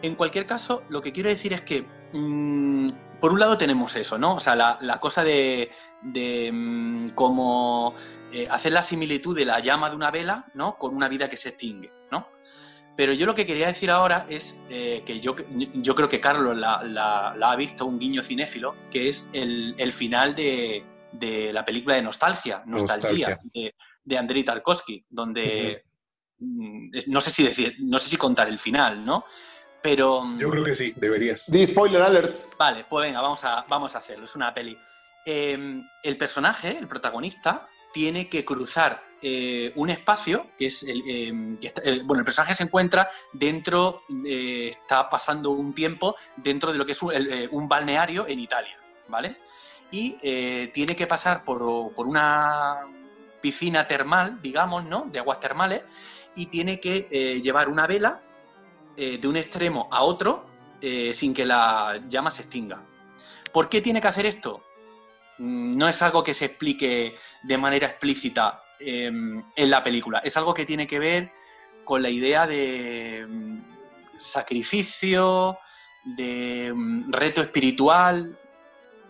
en 0.03 0.15
cualquier 0.15 0.47
caso, 0.47 0.83
lo 0.89 1.01
que 1.03 1.13
quiero 1.13 1.29
decir 1.29 1.53
es 1.53 1.63
que, 1.63 1.85
mm, 2.13 2.89
por 3.21 3.33
un 3.33 3.41
lado 3.41 3.57
tenemos 3.59 3.97
eso, 3.97 4.19
¿no? 4.19 4.35
O 4.37 4.41
sea, 4.41 4.55
la, 4.55 4.79
la 4.81 5.01
cosa 5.01 5.25
de, 5.25 5.71
de 6.03 6.51
mm, 6.53 7.09
como 7.11 7.95
eh, 8.33 8.47
hacer 8.51 8.73
la 8.73 8.83
similitud 8.83 9.35
de 9.37 9.45
la 9.45 9.61
llama 9.61 9.89
de 9.91 9.97
una 9.97 10.11
vela, 10.11 10.47
¿no? 10.55 10.77
Con 10.77 10.95
una 10.95 11.09
vida 11.09 11.29
que 11.31 11.37
se 11.37 11.51
extingue, 11.51 11.91
¿no? 12.11 12.29
Pero 12.97 13.13
yo 13.13 13.27
lo 13.27 13.35
que 13.35 13.45
quería 13.47 13.67
decir 13.67 13.91
ahora 13.91 14.27
es 14.29 14.57
eh, 14.71 15.03
que 15.05 15.21
yo, 15.21 15.35
yo 15.75 15.95
creo 15.95 16.09
que 16.09 16.19
Carlos 16.21 16.57
la, 16.57 16.83
la- 16.83 17.35
la 17.37 17.53
ha 17.53 17.57
visto, 17.57 17.85
un 17.85 17.99
guiño 17.99 18.23
cinéfilo, 18.23 18.75
que 18.91 19.09
es 19.11 19.27
el, 19.35 19.75
el 19.77 19.93
final 19.93 20.35
de, 20.35 20.83
de 21.13 21.53
la 21.53 21.65
película 21.65 21.95
de 21.97 22.03
Nostalgia, 22.03 22.63
Nostalgia, 22.65 23.29
Nostalgia. 23.31 23.39
de, 23.53 23.75
de 24.07 24.17
Andrei 24.17 24.43
Tarkovsky, 24.45 25.05
donde 25.11 25.85
mm, 26.39 26.91
no 27.09 27.21
sé 27.21 27.31
si 27.31 27.43
decir, 27.45 27.77
no 27.81 27.99
sé 27.99 28.09
si 28.09 28.17
contar 28.17 28.49
el 28.49 28.59
final, 28.59 29.05
¿no? 29.05 29.25
Pero 29.83 30.23
mm, 30.25 30.39
Yo 30.39 30.49
creo 30.51 30.65
que 30.65 30.75
sí, 30.75 30.95
deberías. 30.97 31.51
Di 31.51 31.67
spoiler 31.67 32.01
alert. 32.01 32.37
Vale, 32.57 32.87
pues 32.89 33.07
venga, 33.09 33.21
vamos 33.21 33.45
a, 33.45 33.67
vamos 33.69 33.95
a 33.95 33.99
hacerlo. 33.99 34.25
Es 34.25 34.35
una 34.37 34.55
peli. 34.55 34.77
Eh, 35.27 35.83
el 36.05 36.17
personaje, 36.17 36.79
el 36.79 36.87
protagonista, 36.89 37.67
tiene 37.93 38.29
que 38.29 38.45
cruzar 38.45 39.03
eh, 39.23 39.73
un 39.77 39.91
espacio 39.91 40.51
que 40.57 40.67
es 40.67 40.83
el. 40.85 41.03
eh, 41.07 41.57
que 41.61 41.67
está- 41.69 41.83
eh, 41.85 42.01
bueno, 42.05 42.21
el 42.21 42.25
personaje 42.25 42.55
se 42.55 42.63
encuentra 42.65 43.09
dentro. 43.33 44.03
eh, 44.27 44.71
está 44.81 45.09
pasando 45.09 45.51
un 45.51 45.75
tiempo 45.75 46.15
dentro 46.37 46.71
de 46.73 46.79
lo 46.79 46.87
que 46.87 46.93
es 46.93 47.03
un, 47.03 47.13
el, 47.13 47.33
eh, 47.33 47.49
un 47.51 47.69
balneario 47.69 48.27
en 48.29 48.39
Italia, 48.41 48.77
¿vale? 49.09 49.37
Y 49.91 50.19
eh, 50.23 50.71
tiene 50.75 50.95
que 50.97 51.07
pasar 51.07 51.45
por, 51.45 51.95
por 51.95 52.07
una 52.09 52.81
piscina 53.47 53.87
termal, 53.87 54.43
digamos, 54.43 54.85
¿no? 54.87 55.07
De 55.13 55.21
aguas 55.21 55.39
termales, 55.39 55.83
y 56.35 56.47
tiene 56.47 56.81
que 56.81 57.07
eh, 57.13 57.41
llevar 57.41 57.69
una 57.69 57.87
vela 57.87 58.21
eh, 58.97 59.19
de 59.19 59.29
un 59.29 59.37
extremo 59.37 59.89
a 59.93 60.03
otro 60.03 60.47
eh, 60.81 61.15
sin 61.15 61.33
que 61.33 61.45
la 61.45 62.01
llama 62.09 62.33
se 62.33 62.43
extinga. 62.43 62.83
¿Por 63.53 63.69
qué 63.69 63.81
tiene 63.81 64.01
que 64.01 64.09
hacer 64.09 64.27
esto? 64.27 64.65
Mm, 65.39 65.77
No 65.77 65.89
es 65.89 66.03
algo 66.03 66.25
que 66.25 66.35
se 66.35 66.47
explique 66.47 67.15
de 67.45 67.57
manera 67.59 67.87
explícita 67.87 68.63
eh, 68.81 69.07
en 69.07 69.71
la 69.71 69.81
película, 69.81 70.19
es 70.25 70.37
algo 70.37 70.53
que 70.53 70.67
tiene 70.67 70.89
que 70.89 70.99
ver 70.99 71.31
con 71.85 72.03
la 72.03 72.11
idea 72.11 72.49
de 72.49 73.25
mm, 73.29 73.59
sacrificio, 74.17 75.57
de 76.05 76.73
mm, 76.75 77.13
reto 77.13 77.43
espiritual, 77.43 78.37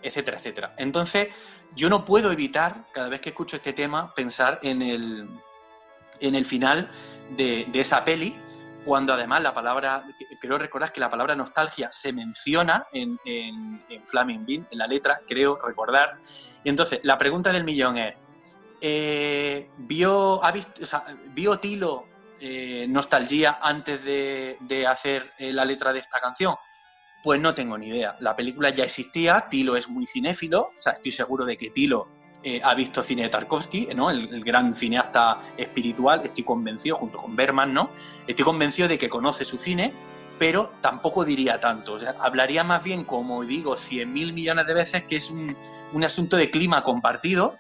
etcétera, 0.03 0.37
etcétera. 0.37 0.75
Entonces, 0.77 1.29
yo 1.75 1.89
no 1.89 2.05
puedo 2.05 2.33
evitar, 2.33 2.87
cada 2.93 3.09
vez 3.09 3.21
que 3.21 3.31
escucho 3.31 3.57
este 3.57 3.73
tema, 3.73 4.15
pensar 4.15 4.59
en 4.63 4.83
el, 4.83 5.29
en 6.21 6.35
el 6.35 6.45
final 6.45 6.91
de, 7.37 7.67
de 7.71 7.81
esa 7.81 8.05
peli, 8.05 8.37
cuando 8.87 9.13
además 9.13 9.43
la 9.43 9.53
palabra, 9.53 10.05
creo 10.41 10.59
recordar 10.59 10.93
que 10.93 11.01
la 11.01 11.11
palabra 11.11 11.35
nostalgia 11.35 11.91
se 11.91 12.13
menciona 12.13 12.87
en, 12.93 13.19
en, 13.25 13.83
Flaming 14.05 14.47
Bean, 14.47 14.69
en 14.71 14.79
la 14.79 14.87
letra, 14.87 15.21
creo 15.27 15.59
recordar. 15.61 16.21
Y 16.63 16.69
entonces, 16.69 17.01
la 17.03 17.19
pregunta 17.19 17.53
del 17.53 17.65
millón 17.65 17.99
es, 17.99 18.15
eh, 18.81 19.71
¿vio, 19.77 20.43
ha 20.45 20.53
visto, 20.53 20.81
¿vio 21.35 21.59
Tilo 21.59 22.05
eh, 22.39 22.87
nostalgia 22.89 23.59
antes 23.61 24.05
de, 24.05 24.57
de 24.61 24.87
hacer 24.87 25.33
eh, 25.37 25.53
la 25.53 25.65
letra 25.65 25.93
de 25.93 25.99
esta 25.99 26.21
canción? 26.21 26.55
Pues 27.27 27.41
no 27.41 27.53
tengo 27.55 27.77
ni 27.77 27.89
idea. 27.89 28.17
La 28.21 28.37
película 28.37 28.71
ya 28.71 28.85
existía, 28.85 29.49
Tilo 29.51 29.75
es 29.75 29.89
muy 29.89 30.07
cinéfilo, 30.07 30.71
o 30.73 30.73
sea, 30.79 30.93
estoy 30.93 31.11
seguro 31.11 31.45
de 31.45 31.57
que 31.57 31.71
Tilo 31.71 32.07
eh, 32.45 32.61
ha 32.63 32.73
visto 32.73 33.03
cine 33.03 33.23
de 33.23 33.31
Tarkovsky, 33.31 33.89
¿no? 33.97 34.11
El, 34.11 34.45
gran 34.45 34.77
cineasta 34.77 35.39
espiritual, 35.57 36.21
estoy 36.23 36.45
convencido, 36.45 36.95
junto 36.95 37.19
con 37.19 37.35
Berman, 37.35 37.75
¿no? 37.75 37.91
Estoy 38.29 38.45
convencido 38.45 38.87
de 38.87 38.97
que 38.97 39.09
conoce 39.09 39.45
su 39.45 39.59
cine, 39.59 39.93
pero 40.39 40.75
tampoco 40.81 41.25
diría 41.25 41.59
tanto. 41.59 41.95
O 41.95 41.99
sea, 41.99 42.15
hablaría 42.21 42.63
más 42.63 42.85
bien, 42.85 43.03
como 43.03 43.45
digo, 43.45 43.77
100.000 43.77 44.33
millones 44.33 44.65
de 44.65 44.75
veces, 44.75 45.03
que 45.03 45.17
es 45.17 45.33
un 45.33 46.05
asunto 46.05 46.37
de 46.37 46.49
clima 46.49 46.85
compartido, 46.85 47.59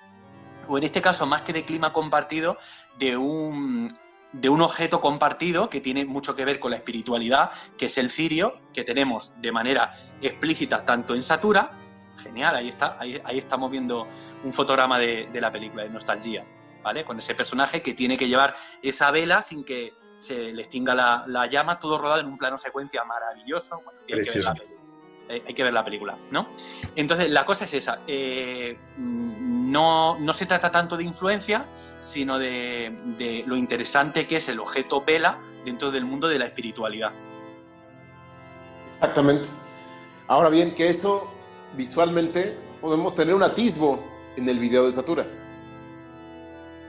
o 0.68 0.78
en 0.78 0.84
este 0.84 1.02
caso, 1.02 1.26
más 1.26 1.42
que 1.42 1.52
de 1.52 1.64
clima 1.64 1.92
compartido, 1.92 2.56
de 3.00 3.16
un, 3.16 3.92
de 4.40 4.48
un 4.48 4.60
objeto 4.60 5.00
compartido 5.00 5.70
que 5.70 5.80
tiene 5.80 6.04
mucho 6.04 6.36
que 6.36 6.44
ver 6.44 6.60
con 6.60 6.70
la 6.70 6.76
espiritualidad, 6.76 7.50
que 7.78 7.86
es 7.86 7.98
el 7.98 8.10
cirio, 8.10 8.60
que 8.72 8.84
tenemos 8.84 9.32
de 9.40 9.50
manera 9.50 9.94
explícita 10.20 10.84
tanto 10.84 11.14
en 11.14 11.22
Satura, 11.22 11.70
genial, 12.22 12.56
ahí 12.56 12.68
está, 12.68 12.96
ahí, 12.98 13.20
ahí 13.24 13.38
estamos 13.38 13.70
viendo 13.70 14.06
un 14.44 14.52
fotograma 14.52 14.98
de, 14.98 15.28
de 15.32 15.40
la 15.40 15.50
película, 15.50 15.84
de 15.84 15.90
Nostalgia, 15.90 16.44
¿vale? 16.82 17.04
Con 17.04 17.18
ese 17.18 17.34
personaje 17.34 17.82
que 17.82 17.94
tiene 17.94 18.18
que 18.18 18.28
llevar 18.28 18.54
esa 18.82 19.10
vela 19.10 19.42
sin 19.42 19.64
que 19.64 19.94
se 20.18 20.52
le 20.52 20.62
extinga 20.62 20.94
la, 20.94 21.24
la 21.26 21.46
llama, 21.46 21.78
todo 21.78 21.98
rodado 21.98 22.20
en 22.20 22.26
un 22.26 22.38
plano 22.38 22.56
secuencia 22.56 23.04
maravilloso. 23.04 23.82
Bueno, 23.82 24.00
hay, 25.28 25.40
que 25.40 25.42
ver 25.42 25.42
la, 25.42 25.42
Precioso. 25.42 25.42
eh, 25.42 25.42
hay 25.46 25.54
que 25.54 25.62
ver 25.62 25.72
la 25.72 25.84
película, 25.84 26.18
¿no? 26.30 26.48
Entonces, 26.94 27.30
la 27.30 27.44
cosa 27.44 27.64
es 27.64 27.74
esa. 27.74 27.98
eh, 28.06 28.76
no, 28.98 30.18
no 30.18 30.32
se 30.32 30.46
trata 30.46 30.70
tanto 30.70 30.96
de 30.96 31.04
influencia, 31.04 31.64
sino 32.00 32.38
de, 32.38 32.96
de 33.18 33.42
lo 33.46 33.56
interesante 33.56 34.26
que 34.26 34.36
es 34.36 34.48
el 34.48 34.60
objeto 34.60 35.02
vela 35.04 35.38
dentro 35.64 35.90
del 35.90 36.04
mundo 36.04 36.28
de 36.28 36.38
la 36.38 36.44
espiritualidad. 36.46 37.10
Exactamente. 38.94 39.48
Ahora 40.28 40.48
bien, 40.48 40.74
que 40.74 40.88
eso 40.88 41.28
visualmente 41.76 42.56
podemos 42.80 43.14
tener 43.14 43.34
un 43.34 43.42
atisbo 43.42 44.02
en 44.36 44.48
el 44.48 44.58
video 44.58 44.86
de 44.86 44.92
Satura. 44.92 45.26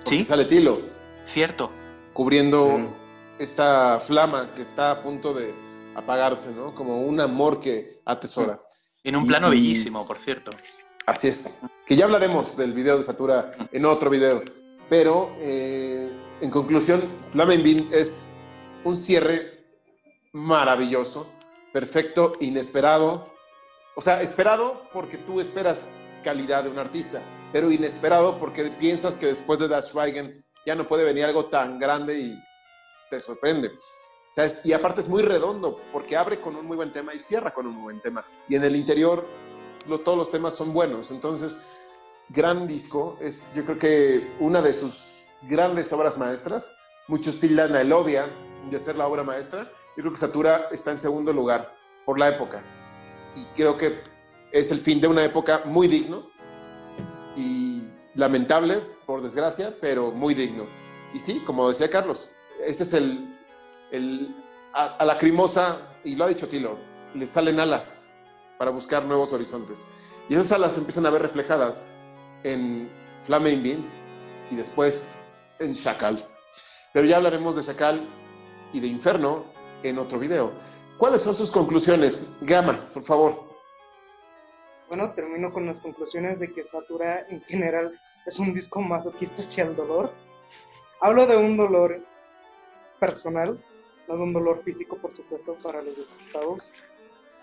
Porque 0.04 0.20
¿Sí? 0.20 0.26
sale 0.26 0.46
Tilo 0.46 0.80
Cierto. 1.26 1.72
cubriendo 2.14 2.78
Mm. 2.78 2.88
esta 3.40 4.00
flama 4.06 4.50
que 4.56 4.62
está 4.62 4.92
a 4.92 5.02
punto 5.04 5.34
de 5.34 5.54
apagarse, 5.98 6.52
¿no? 6.52 6.74
Como 6.76 7.02
un 7.02 7.20
amor 7.20 7.60
que 7.60 8.00
atesora. 8.06 8.62
En 9.04 9.16
un 9.16 9.26
Y- 9.26 9.28
plano 9.28 9.50
bellísimo, 9.50 10.06
por 10.06 10.18
cierto. 10.18 10.52
Así 11.06 11.28
es. 11.30 11.62
Que 11.86 11.96
ya 11.96 12.06
hablaremos 12.06 12.56
del 12.56 12.74
video 12.74 12.98
de 12.98 13.04
Satura 13.04 13.54
en 13.72 13.86
otro 13.86 14.10
video. 14.10 14.44
Pero, 14.90 15.36
eh, 15.40 16.12
en 16.42 16.50
conclusión, 16.52 17.02
Flamen 17.32 17.64
Bean 17.64 17.90
es 17.92 18.30
un 18.84 18.96
cierre 18.96 19.66
maravilloso, 20.34 21.30
perfecto, 21.74 22.34
inesperado. 22.40 23.34
O 23.96 24.02
sea, 24.02 24.22
esperado 24.22 24.84
porque 24.94 25.18
tú 25.18 25.42
esperas 25.42 25.86
calidad 26.24 26.64
de 26.66 26.70
un 26.70 26.78
artista, 26.78 27.22
pero 27.52 27.72
inesperado 27.72 28.38
porque 28.40 28.66
piensas 28.80 29.18
que 29.18 29.26
después 29.26 29.60
de 29.60 29.68
Das 29.68 29.88
Schweigen 29.90 30.44
ya 30.66 30.76
no 30.76 30.88
puede 30.88 31.04
venir 31.06 31.26
algo 31.26 31.46
tan 31.46 31.80
grande 31.80 32.20
y 32.20 32.40
te 33.10 33.20
sorprende. 33.20 33.72
Y 34.64 34.74
aparte 34.74 35.02
es 35.02 35.10
muy 35.10 35.24
redondo 35.24 35.80
porque 35.92 36.16
abre 36.16 36.40
con 36.40 36.56
un 36.56 36.66
muy 36.66 36.78
buen 36.78 36.92
tema 36.92 37.14
y 37.14 37.20
cierra 37.20 37.54
con 37.54 37.66
un 37.66 37.74
muy 37.74 37.84
buen 37.84 38.02
tema. 38.02 38.24
Y 38.48 38.56
en 38.56 38.64
el 38.64 38.76
interior 38.76 39.26
lo- 39.88 39.98
todos 40.00 40.18
los 40.18 40.30
temas 40.30 40.54
son 40.56 40.74
buenos. 40.74 41.10
Entonces, 41.12 41.60
gran 42.30 42.68
disco. 42.68 43.18
Es, 43.20 43.54
yo 43.56 43.66
creo 43.66 43.80
que 43.80 44.36
una 44.40 44.62
de 44.62 44.74
sus 44.74 45.26
grandes 45.44 45.92
obras 45.94 46.18
maestras. 46.18 46.72
Muchos 47.08 47.40
tildan 47.40 47.74
a 47.76 47.82
Elodia 47.82 48.30
de 48.70 48.80
ser 48.80 48.98
la 48.98 49.08
obra 49.08 49.24
maestra. 49.24 49.72
Yo 49.96 50.04
creo 50.04 50.12
que 50.12 50.20
Satura 50.20 50.68
está 50.72 50.92
en 50.92 51.00
segundo 51.00 51.32
lugar 51.34 51.74
por 52.06 52.20
la 52.20 52.28
época. 52.30 52.62
Y 53.36 53.46
creo 53.56 53.78
que 53.78 54.02
es 54.52 54.72
el 54.72 54.80
fin 54.80 55.00
de 55.00 55.08
una 55.08 55.24
época 55.24 55.62
muy 55.66 55.88
digno 55.88 56.30
y 57.36 57.84
lamentable, 58.16 58.82
por 59.06 59.22
desgracia, 59.22 59.76
pero 59.80 60.12
muy 60.12 60.34
digno. 60.34 60.66
Y 61.14 61.20
sí, 61.20 61.42
como 61.46 61.68
decía 61.70 61.90
Carlos, 61.90 62.36
este 62.64 62.84
es 62.84 62.94
el, 62.94 63.37
el 63.92 64.36
a, 64.74 65.06
la 65.06 65.18
crimosa, 65.18 65.80
y 66.04 66.16
lo 66.16 66.26
ha 66.26 66.28
dicho 66.28 66.48
Tilo, 66.48 66.78
le 67.14 67.26
salen 67.26 67.60
alas 67.60 68.14
para 68.58 68.72
buscar 68.72 69.04
nuevos 69.04 69.34
horizontes. 69.34 69.86
Y 70.30 70.36
esas 70.36 70.52
alas 70.52 70.78
empiezan 70.78 71.06
a 71.06 71.10
ver 71.10 71.22
reflejadas 71.22 71.90
en 72.44 72.90
Flaming 73.24 73.64
Beans 73.64 73.90
y 74.52 74.56
después 74.56 75.20
en 75.60 75.74
Chacal. 75.74 76.24
Pero 76.94 77.08
ya 77.08 77.18
hablaremos 77.18 77.56
de 77.56 77.64
Chacal 77.64 78.08
y 78.74 78.80
de 78.80 78.88
Inferno 78.88 79.46
en 79.84 79.98
otro 79.98 80.20
video. 80.20 80.52
¿Cuáles 80.98 81.22
son 81.22 81.34
sus 81.34 81.52
conclusiones? 81.52 82.38
Gama, 82.42 82.90
por 82.94 83.04
favor. 83.04 83.48
Bueno, 84.88 85.12
termino 85.14 85.52
con 85.52 85.66
las 85.66 85.82
conclusiones 85.82 86.40
de 86.40 86.52
que 86.52 86.66
Satura 86.66 87.26
en 87.30 87.42
general 87.42 88.00
es 88.26 88.40
un 88.40 88.54
disco 88.54 88.82
masoquista 88.82 89.42
hacia 89.42 89.66
el 89.66 89.76
dolor. 89.76 90.12
Hablo 91.02 91.26
de 91.28 91.38
un 91.38 91.58
dolor 91.58 92.02
personal, 93.00 93.60
no 94.08 94.24
un 94.24 94.34
dolor 94.34 94.60
físico, 94.60 94.98
por 94.98 95.14
supuesto, 95.14 95.56
para 95.62 95.82
los 95.82 95.96
despistados. 95.98 96.60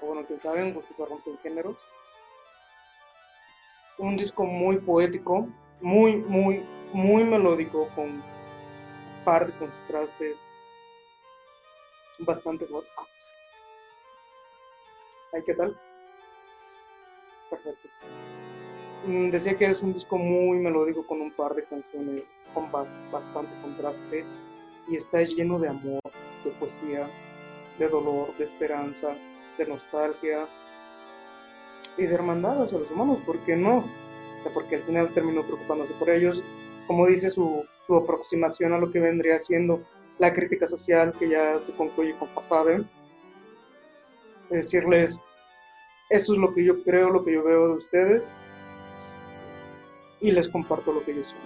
O 0.00 0.06
bueno, 0.06 0.24
quién 0.26 0.40
sabe, 0.40 0.62
un 0.62 0.74
gusto 0.74 1.04
rompe 1.06 1.30
el 1.30 1.38
género. 1.38 1.76
Un 3.98 4.16
disco 4.16 4.44
muy 4.44 4.78
poético, 4.78 5.46
muy, 5.80 6.16
muy, 6.16 6.62
muy 6.92 7.24
melódico, 7.24 7.88
con 7.94 8.22
par 9.24 9.46
de 9.46 9.58
contrastes 9.58 10.36
bastante 12.18 12.66
fuertes. 12.66 12.92
Ay, 15.32 15.42
¿qué 15.46 15.54
tal? 15.54 15.76
Perfecto. 17.50 17.88
Mm, 19.06 19.30
Decía 19.30 19.56
que 19.56 19.66
es 19.66 19.80
un 19.82 19.92
disco 19.92 20.16
muy 20.18 20.58
melódico 20.58 21.06
con 21.06 21.20
un 21.20 21.30
par 21.32 21.54
de 21.54 21.64
canciones 21.64 22.24
con 22.52 22.70
ba- 22.70 22.86
bastante 23.10 23.52
contraste 23.62 24.24
y 24.88 24.96
está 24.96 25.22
lleno 25.22 25.58
de 25.58 25.68
amor, 25.68 26.00
de 26.44 26.50
poesía, 26.52 27.08
de 27.78 27.88
dolor, 27.88 28.36
de 28.36 28.44
esperanza, 28.44 29.16
de 29.58 29.66
nostalgia 29.66 30.46
y 31.96 32.02
de 32.06 32.14
hermandad 32.14 32.62
hacia 32.62 32.78
los 32.78 32.90
humanos, 32.90 33.18
¿por 33.24 33.38
qué 33.40 33.56
no? 33.56 33.84
Porque 34.52 34.76
al 34.76 34.82
final 34.82 35.14
terminó 35.14 35.42
preocupándose 35.42 35.94
por 35.94 36.10
ellos, 36.10 36.42
como 36.86 37.06
dice 37.06 37.30
su, 37.30 37.64
su 37.86 37.96
aproximación 37.96 38.72
a 38.72 38.78
lo 38.78 38.92
que 38.92 39.00
vendría 39.00 39.40
siendo 39.40 39.82
la 40.18 40.32
crítica 40.32 40.66
social 40.66 41.14
que 41.18 41.28
ya 41.28 41.58
se 41.60 41.74
concluye 41.74 42.16
con 42.18 42.28
Pasabe, 42.34 42.84
decirles 44.50 45.18
esto 46.10 46.34
es 46.34 46.38
lo 46.38 46.54
que 46.54 46.64
yo 46.64 46.82
creo, 46.84 47.10
lo 47.10 47.24
que 47.24 47.32
yo 47.32 47.42
veo 47.42 47.68
de 47.68 47.74
ustedes 47.74 48.28
y 50.20 50.30
les 50.30 50.48
comparto 50.48 50.92
lo 50.92 51.04
que 51.04 51.16
yo 51.16 51.24
soy. 51.24 51.38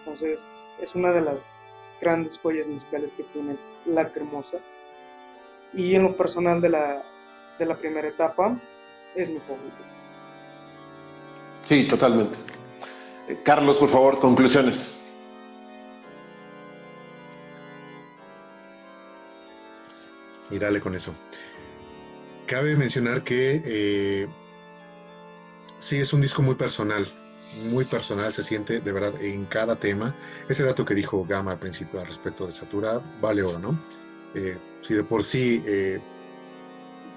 Entonces, 0.00 0.38
es 0.80 0.94
una 0.94 1.12
de 1.12 1.22
las 1.22 1.58
grandes 2.00 2.38
joyas 2.38 2.66
musicales 2.66 3.12
que 3.12 3.24
tiene 3.24 3.56
La 3.86 4.10
Cremosa. 4.12 4.58
Y 5.74 5.94
en 5.94 6.04
lo 6.04 6.16
personal 6.16 6.60
de 6.60 6.70
la, 6.70 7.02
de 7.58 7.66
la 7.66 7.76
primera 7.76 8.08
etapa, 8.08 8.58
es 9.14 9.30
mi 9.30 9.38
favorito. 9.40 9.76
Sí, 11.64 11.84
totalmente. 11.84 12.38
Eh, 13.28 13.38
Carlos, 13.44 13.78
por 13.78 13.90
favor, 13.90 14.18
conclusiones. 14.18 14.98
y 20.50 20.58
dale 20.58 20.80
con 20.80 20.94
eso. 20.94 21.14
Cabe 22.46 22.76
mencionar 22.76 23.22
que 23.22 23.62
eh, 23.64 24.28
sí 25.78 25.98
es 25.98 26.12
un 26.12 26.20
disco 26.20 26.42
muy 26.42 26.54
personal, 26.54 27.06
muy 27.56 27.84
personal, 27.84 28.32
se 28.32 28.42
siente 28.42 28.80
de 28.80 28.92
verdad 28.92 29.20
en 29.20 29.46
cada 29.46 29.76
tema. 29.76 30.14
Ese 30.48 30.64
dato 30.64 30.84
que 30.84 30.94
dijo 30.94 31.24
Gama 31.24 31.52
al 31.52 31.58
principio 31.58 32.00
al 32.00 32.06
respecto 32.06 32.46
de 32.46 32.52
Satura 32.52 33.00
vale 33.20 33.42
oro, 33.42 33.58
¿no? 33.58 33.80
Eh, 34.34 34.58
si 34.80 34.94
de 34.94 35.04
por 35.04 35.24
sí 35.24 35.62
eh, 35.66 36.00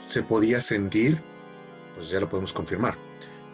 se 0.08 0.24
podía 0.24 0.62
sentir, 0.62 1.22
pues 1.95 2.10
ya 2.10 2.20
lo 2.20 2.30
podemos 2.30 2.53
confirmar. 2.53 2.98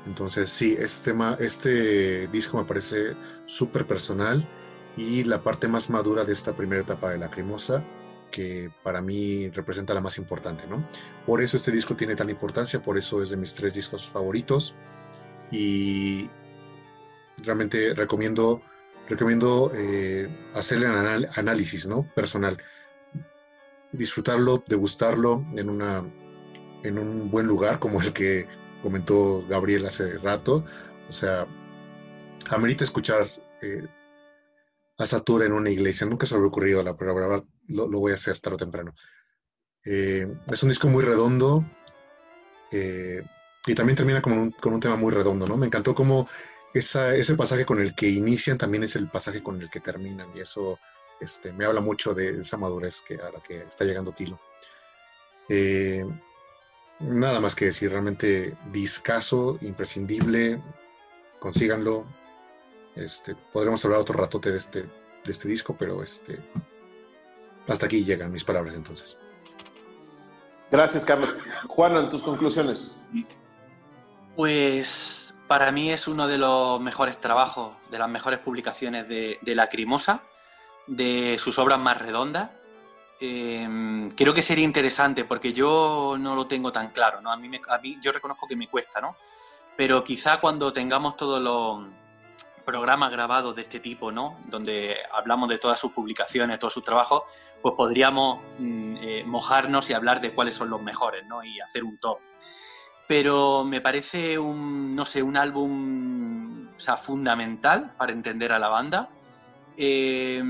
Entonces 0.05 0.49
sí, 0.49 0.75
este 0.79 1.11
tema, 1.11 1.37
este 1.39 2.27
disco 2.27 2.57
me 2.57 2.63
parece 2.63 3.15
súper 3.45 3.85
personal 3.85 4.47
y 4.95 5.23
la 5.25 5.41
parte 5.41 5.67
más 5.67 5.89
madura 5.89 6.23
de 6.23 6.33
esta 6.33 6.55
primera 6.55 6.81
etapa 6.81 7.09
de 7.09 7.17
Lacrimosa 7.17 7.83
que 8.31 8.69
para 8.83 9.01
mí 9.01 9.49
representa 9.49 9.93
la 9.93 10.01
más 10.01 10.17
importante, 10.17 10.65
¿no? 10.67 10.85
Por 11.25 11.41
eso 11.41 11.57
este 11.57 11.71
disco 11.71 11.95
tiene 11.95 12.15
tan 12.15 12.29
importancia, 12.29 12.81
por 12.81 12.97
eso 12.97 13.21
es 13.21 13.29
de 13.29 13.37
mis 13.37 13.53
tres 13.53 13.73
discos 13.73 14.07
favoritos 14.07 14.75
y 15.51 16.29
realmente 17.37 17.93
recomiendo, 17.93 18.61
recomiendo 19.07 19.71
eh, 19.75 20.27
anal- 20.53 21.29
análisis, 21.35 21.87
¿no? 21.87 22.11
Personal, 22.13 22.57
disfrutarlo, 23.91 24.63
degustarlo 24.67 25.45
en 25.55 25.69
una, 25.69 26.03
en 26.83 26.97
un 26.97 27.29
buen 27.31 27.47
lugar 27.47 27.79
como 27.79 28.01
el 28.01 28.13
que 28.13 28.47
comentó 28.81 29.45
Gabriel 29.47 29.85
hace 29.85 30.17
rato, 30.17 30.65
o 31.07 31.11
sea, 31.11 31.45
amerita 32.49 32.83
escuchar 32.83 33.27
eh, 33.61 33.87
a 34.97 35.05
Satura 35.05 35.45
en 35.45 35.53
una 35.53 35.69
iglesia. 35.69 36.07
Nunca 36.07 36.25
se 36.25 36.33
me 36.33 36.39
había 36.39 36.49
ocurrido, 36.49 36.83
la, 36.83 36.95
pero 36.95 37.45
lo 37.67 37.99
voy 37.99 38.11
a 38.11 38.15
hacer 38.15 38.39
tarde 38.39 38.55
o 38.55 38.59
temprano. 38.59 38.93
Eh, 39.85 40.27
es 40.51 40.63
un 40.63 40.69
disco 40.69 40.87
muy 40.89 41.03
redondo 41.03 41.63
eh, 42.71 43.23
y 43.65 43.75
también 43.75 43.95
termina 43.95 44.21
con 44.21 44.33
un, 44.33 44.51
con 44.51 44.73
un 44.73 44.79
tema 44.79 44.95
muy 44.95 45.13
redondo, 45.13 45.47
¿no? 45.47 45.55
Me 45.55 45.67
encantó 45.67 45.95
cómo 45.95 46.27
esa, 46.73 47.15
ese 47.15 47.35
pasaje 47.35 47.65
con 47.65 47.79
el 47.79 47.95
que 47.95 48.09
inician 48.09 48.57
también 48.57 48.83
es 48.83 48.95
el 48.95 49.07
pasaje 49.09 49.41
con 49.41 49.61
el 49.61 49.69
que 49.69 49.79
terminan 49.79 50.29
y 50.35 50.41
eso 50.41 50.79
este, 51.19 51.51
me 51.51 51.65
habla 51.65 51.81
mucho 51.81 52.13
de 52.13 52.41
esa 52.41 52.57
madurez 52.57 53.01
que, 53.01 53.15
a 53.15 53.31
la 53.31 53.41
que 53.41 53.59
está 53.59 53.85
llegando 53.85 54.11
Tilo. 54.11 54.39
Eh, 55.49 56.05
nada 56.99 57.39
más 57.39 57.55
que 57.55 57.65
decir, 57.65 57.91
realmente 57.91 58.55
discaso, 58.71 59.57
imprescindible, 59.61 60.61
consíganlo. 61.39 62.05
Este, 62.95 63.35
podremos 63.53 63.83
hablar 63.85 64.01
otro 64.01 64.19
ratote 64.19 64.51
de 64.51 64.57
este, 64.57 64.81
de 64.81 65.31
este 65.31 65.47
disco, 65.47 65.75
pero 65.77 66.03
este, 66.03 66.39
hasta 67.67 67.85
aquí 67.85 68.03
llegan 68.03 68.31
mis 68.31 68.43
palabras 68.43 68.75
entonces. 68.75 69.17
Gracias, 70.71 71.05
Carlos. 71.05 71.33
Juan, 71.67 72.09
tus 72.09 72.23
conclusiones. 72.23 72.95
Pues 74.35 75.26
para 75.47 75.71
mí 75.71 75.91
es 75.91 76.07
uno 76.07 76.27
de 76.27 76.37
los 76.37 76.79
mejores 76.79 77.19
trabajos, 77.19 77.73
de 77.89 77.97
las 77.99 78.09
mejores 78.09 78.39
publicaciones 78.39 79.07
de, 79.07 79.39
Lacrimosa, 79.43 80.21
de 80.87 81.37
sus 81.39 81.57
obras 81.59 81.79
más 81.79 81.97
redondas. 81.97 82.51
Eh, 83.19 84.09
creo 84.15 84.33
que 84.33 84.41
sería 84.43 84.63
interesante 84.63 85.25
porque 85.25 85.53
yo 85.53 86.17
no 86.19 86.35
lo 86.35 86.45
tengo 86.47 86.71
tan 86.71 86.89
claro, 86.91 87.21
¿no? 87.21 87.31
A 87.31 87.37
mí, 87.37 87.49
me- 87.49 87.61
a 87.67 87.79
yo 88.01 88.11
reconozco 88.11 88.47
que 88.47 88.55
me 88.55 88.67
cuesta, 88.67 89.01
¿no? 89.01 89.15
Pero 89.75 90.03
quizá 90.03 90.39
cuando 90.39 90.71
tengamos 90.73 91.17
todos 91.17 91.41
los 91.41 91.87
programas 92.65 93.09
grabados 93.11 93.55
de 93.55 93.61
este 93.61 93.79
tipo, 93.79 94.11
¿no? 94.11 94.37
Donde 94.45 94.97
hablamos 95.13 95.47
de 95.47 95.57
todas 95.57 95.79
sus 95.79 95.93
publicaciones, 95.93 96.59
todos 96.59 96.73
sus 96.73 96.83
trabajos, 96.83 97.23
pues 97.61 97.73
podríamos 97.75 98.39
mm, 98.59 98.97
eh, 99.01 99.23
mojarnos 99.25 99.89
y 99.89 99.93
hablar 99.93 100.19
de 100.19 100.31
cuáles 100.33 100.55
son 100.55 100.69
los 100.69 100.81
mejores, 100.81 101.25
¿no? 101.25 101.43
Y 101.43 101.59
hacer 101.61 101.83
un 101.85 101.97
top. 101.97 102.19
Pero 103.07 103.63
me 103.63 103.81
parece 103.81 104.37
un, 104.37 104.95
no 104.95 105.05
sé, 105.05 105.23
un 105.23 105.37
álbum 105.37 106.67
o 106.75 106.79
sea, 106.79 106.97
fundamental 106.97 107.93
para 107.97 108.11
entender 108.11 108.51
a 108.51 108.59
la 108.59 108.69
banda. 108.69 109.09
Eh, 109.77 110.41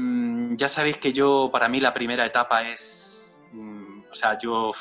ya 0.52 0.68
sabéis 0.68 0.98
que 0.98 1.14
yo, 1.14 1.50
para 1.52 1.68
mí, 1.68 1.80
la 1.80 1.94
primera 1.94 2.26
etapa 2.26 2.68
es. 2.70 3.40
mm, 3.52 3.88
O 4.12 4.16
sea, 4.16 4.38
yo 4.38 4.72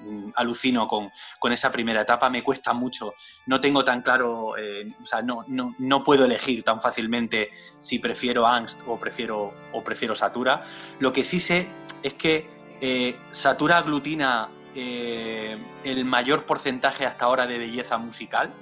mm, 0.00 0.30
alucino 0.36 0.86
con, 0.88 1.10
con 1.38 1.52
esa 1.52 1.70
primera 1.70 2.02
etapa, 2.02 2.30
me 2.30 2.42
cuesta 2.42 2.72
mucho. 2.72 3.14
No 3.46 3.60
tengo 3.60 3.84
tan 3.84 4.02
claro, 4.02 4.56
eh, 4.56 4.94
o 5.02 5.06
sea, 5.06 5.22
no, 5.22 5.44
no, 5.48 5.74
no 5.78 6.02
puedo 6.02 6.24
elegir 6.24 6.62
tan 6.62 6.80
fácilmente 6.80 7.50
si 7.78 7.98
prefiero 7.98 8.46
Angst 8.46 8.80
o 8.86 8.98
prefiero, 8.98 9.52
o 9.72 9.82
prefiero 9.84 10.14
Satura. 10.14 10.64
Lo 11.00 11.12
que 11.12 11.24
sí 11.24 11.40
sé 11.40 11.66
es 12.02 12.14
que 12.14 12.48
eh, 12.80 13.16
Satura 13.30 13.78
aglutina 13.78 14.48
eh, 14.78 15.56
el 15.84 16.04
mayor 16.04 16.44
porcentaje 16.44 17.06
hasta 17.06 17.24
ahora 17.24 17.46
de 17.46 17.56
belleza 17.56 17.96
musical 17.96 18.52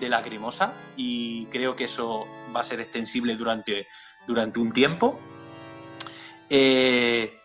de 0.00 0.08
Lacrimosa 0.08 0.72
y 0.96 1.44
creo 1.46 1.76
que 1.76 1.84
eso 1.84 2.26
va 2.56 2.60
a 2.60 2.62
ser 2.62 2.80
extensible 2.80 3.36
durante, 3.36 3.86
durante 4.26 4.60
un 4.60 4.72
tiempo. 4.72 5.20
Eh, 6.48 7.36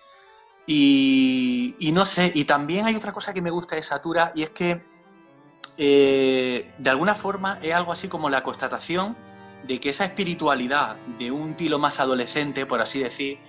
y, 0.65 1.91
no 1.93 2.05
sé, 2.05 2.31
y 2.33 2.45
también 2.45 2.85
hay 2.85 2.95
otra 2.95 3.11
cosa 3.11 3.33
que 3.33 3.41
me 3.41 3.49
gusta 3.49 3.75
de 3.75 3.83
Satura 3.83 4.31
y 4.33 4.43
es 4.43 4.51
que 4.51 4.85
eh, 5.77 6.73
de 6.77 6.89
alguna 6.89 7.15
forma 7.15 7.59
es 7.61 7.75
algo 7.75 7.91
así 7.91 8.07
como 8.07 8.29
la 8.29 8.41
constatación 8.41 9.17
de 9.67 9.81
que 9.81 9.89
esa 9.89 10.05
espiritualidad 10.05 10.95
de 11.19 11.29
un 11.29 11.55
tilo 11.55 11.77
más 11.77 11.99
adolescente, 11.99 12.65
por 12.65 12.79
así 12.79 12.99
decir, 12.99 13.39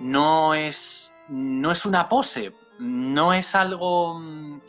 no 0.00 0.54
es, 0.54 1.14
no 1.28 1.70
es 1.70 1.86
una 1.86 2.08
pose, 2.08 2.52
no 2.78 3.32
es 3.32 3.54
algo 3.54 4.18
mm, 4.18 4.60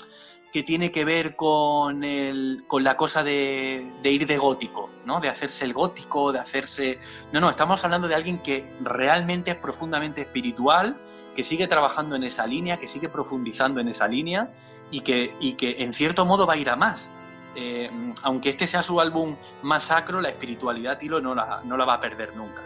que 0.51 0.63
tiene 0.63 0.91
que 0.91 1.05
ver 1.05 1.35
con, 1.35 2.03
el, 2.03 2.63
con 2.67 2.83
la 2.83 2.97
cosa 2.97 3.23
de, 3.23 3.91
de 4.01 4.11
ir 4.11 4.25
de 4.25 4.37
gótico, 4.37 4.89
¿no? 5.05 5.19
De 5.19 5.29
hacerse 5.29 5.65
el 5.65 5.73
gótico, 5.73 6.31
de 6.31 6.39
hacerse... 6.39 6.99
No, 7.31 7.39
no, 7.39 7.49
estamos 7.49 7.83
hablando 7.83 8.07
de 8.07 8.15
alguien 8.15 8.39
que 8.39 8.71
realmente 8.81 9.51
es 9.51 9.57
profundamente 9.57 10.21
espiritual, 10.21 10.99
que 11.35 11.43
sigue 11.43 11.67
trabajando 11.67 12.15
en 12.15 12.23
esa 12.23 12.47
línea, 12.47 12.77
que 12.77 12.87
sigue 12.87 13.09
profundizando 13.09 13.79
en 13.79 13.89
esa 13.89 14.07
línea 14.07 14.51
y 14.89 15.01
que, 15.01 15.35
y 15.39 15.53
que 15.53 15.83
en 15.83 15.93
cierto 15.93 16.25
modo 16.25 16.47
va 16.47 16.53
a 16.53 16.57
ir 16.57 16.69
a 16.69 16.75
más. 16.75 17.11
Eh, 17.55 17.89
aunque 18.23 18.49
este 18.49 18.67
sea 18.67 18.81
su 18.81 18.99
álbum 18.99 19.35
más 19.61 19.85
sacro, 19.85 20.21
la 20.21 20.29
espiritualidad 20.29 20.97
Tilo 20.97 21.21
no 21.21 21.35
la, 21.35 21.61
no 21.63 21.77
la 21.77 21.85
va 21.85 21.95
a 21.95 21.99
perder 21.99 22.35
nunca. 22.35 22.61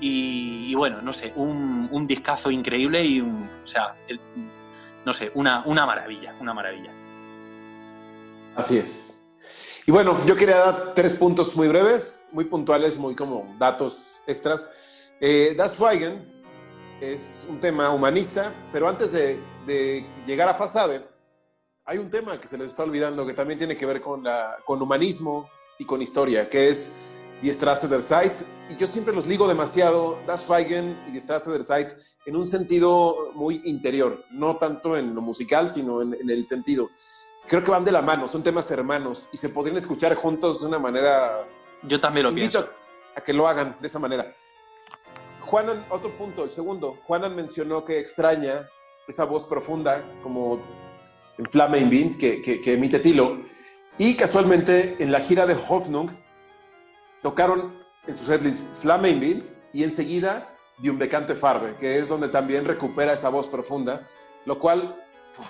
Y, 0.00 0.74
bueno, 0.74 1.00
no 1.00 1.14
sé, 1.14 1.32
un, 1.36 1.88
un 1.90 2.06
discazo 2.06 2.50
increíble 2.50 3.02
y 3.04 3.20
un, 3.20 3.48
o 3.62 3.66
sea, 3.66 3.94
no 5.04 5.12
sé, 5.12 5.30
una, 5.34 5.62
una 5.66 5.86
maravilla, 5.86 6.34
una 6.40 6.54
maravilla. 6.54 6.90
Así 8.56 8.78
es. 8.78 9.26
Y 9.86 9.90
bueno, 9.90 10.24
yo 10.24 10.34
quería 10.34 10.56
dar 10.56 10.94
tres 10.94 11.14
puntos 11.14 11.54
muy 11.56 11.68
breves, 11.68 12.24
muy 12.32 12.44
puntuales, 12.44 12.96
muy 12.96 13.14
como 13.14 13.54
datos 13.58 14.22
extras. 14.26 14.68
Eh, 15.20 15.54
Das 15.56 15.74
Schweigen 15.74 16.42
es 17.00 17.44
un 17.48 17.60
tema 17.60 17.90
humanista, 17.90 18.52
pero 18.72 18.88
antes 18.88 19.12
de, 19.12 19.38
de 19.66 20.06
llegar 20.26 20.48
a 20.48 20.54
Fasade, 20.54 21.06
hay 21.84 21.98
un 21.98 22.08
tema 22.08 22.40
que 22.40 22.48
se 22.48 22.56
les 22.56 22.70
está 22.70 22.84
olvidando 22.84 23.26
que 23.26 23.34
también 23.34 23.58
tiene 23.58 23.76
que 23.76 23.84
ver 23.84 24.00
con, 24.00 24.24
la, 24.24 24.56
con 24.64 24.80
humanismo 24.80 25.50
y 25.78 25.84
con 25.84 26.00
historia, 26.00 26.48
que 26.48 26.70
es 26.70 26.92
Die 27.42 27.52
Straße 27.52 27.88
der 27.88 28.00
Zeit. 28.00 28.40
Y 28.70 28.76
yo 28.76 28.86
siempre 28.86 29.12
los 29.12 29.26
ligo 29.26 29.46
demasiado, 29.46 30.18
Das 30.26 30.44
Schweigen 30.44 30.98
y 31.06 31.10
Die 31.10 31.20
Straße 31.20 31.50
der 31.52 31.62
Zeit, 31.62 31.94
en 32.26 32.36
un 32.36 32.46
sentido 32.46 33.30
muy 33.34 33.60
interior, 33.64 34.24
no 34.30 34.56
tanto 34.56 34.96
en 34.96 35.14
lo 35.14 35.20
musical, 35.20 35.70
sino 35.70 36.02
en, 36.02 36.14
en 36.14 36.30
el 36.30 36.44
sentido 36.46 36.90
creo 37.46 37.62
que 37.62 37.70
van 37.70 37.84
de 37.84 37.92
la 37.92 38.02
mano, 38.02 38.28
son 38.28 38.42
temas 38.42 38.70
hermanos 38.70 39.28
y 39.32 39.36
se 39.36 39.48
podrían 39.48 39.76
escuchar 39.78 40.14
juntos 40.14 40.60
de 40.60 40.66
una 40.66 40.78
manera. 40.78 41.46
Yo 41.82 42.00
también 42.00 42.24
lo 42.24 42.30
Invito 42.30 42.50
pienso. 42.60 42.70
a, 43.16 43.20
a 43.20 43.24
que 43.24 43.32
lo 43.32 43.46
hagan 43.46 43.76
de 43.80 43.86
esa 43.86 43.98
manera. 43.98 44.34
Juanan, 45.42 45.84
otro 45.90 46.16
punto, 46.16 46.44
el 46.44 46.50
segundo. 46.50 46.98
Juanan 47.06 47.34
mencionó 47.36 47.84
que 47.84 47.98
extraña 47.98 48.66
esa 49.06 49.24
voz 49.24 49.44
profunda, 49.44 50.02
como 50.22 50.60
en 51.36 51.44
Flame 51.50 51.78
in 51.78 51.88
Wind, 51.90 52.16
que, 52.18 52.40
que, 52.40 52.60
que 52.60 52.74
emite 52.74 52.98
Tilo. 53.00 53.40
Y 53.98 54.16
casualmente 54.16 54.96
en 54.98 55.12
la 55.12 55.20
gira 55.20 55.46
de 55.46 55.54
Hoffnung 55.54 56.10
tocaron 57.22 57.78
en 58.06 58.16
sus 58.16 58.26
setlist 58.26 58.66
Flame 58.80 59.10
in 59.10 59.20
Wind 59.20 59.44
y 59.72 59.84
enseguida 59.84 60.53
Die 60.78 60.90
Unbekannte 60.90 61.34
Farbe, 61.34 61.76
que 61.76 61.98
es 61.98 62.08
donde 62.08 62.28
también 62.28 62.64
recupera 62.64 63.14
esa 63.14 63.28
voz 63.28 63.48
profunda, 63.48 64.08
lo 64.44 64.58
cual 64.58 65.00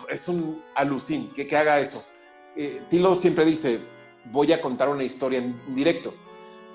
es 0.08 0.28
un 0.28 0.62
alucín 0.74 1.32
que, 1.32 1.46
que 1.46 1.56
haga 1.56 1.80
eso. 1.80 2.04
Eh, 2.56 2.82
Tilo 2.88 3.14
siempre 3.14 3.44
dice, 3.44 3.80
voy 4.26 4.52
a 4.52 4.60
contar 4.60 4.88
una 4.88 5.04
historia 5.04 5.38
en 5.38 5.60
directo. 5.74 6.14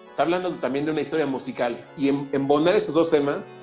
Está 0.05 0.23
hablando 0.23 0.51
también 0.55 0.85
de 0.85 0.91
una 0.91 1.01
historia 1.01 1.26
musical 1.26 1.85
y 1.95 2.09
en, 2.09 2.30
embonar 2.31 2.76
estos 2.76 2.95
dos 2.95 3.09
temas 3.09 3.55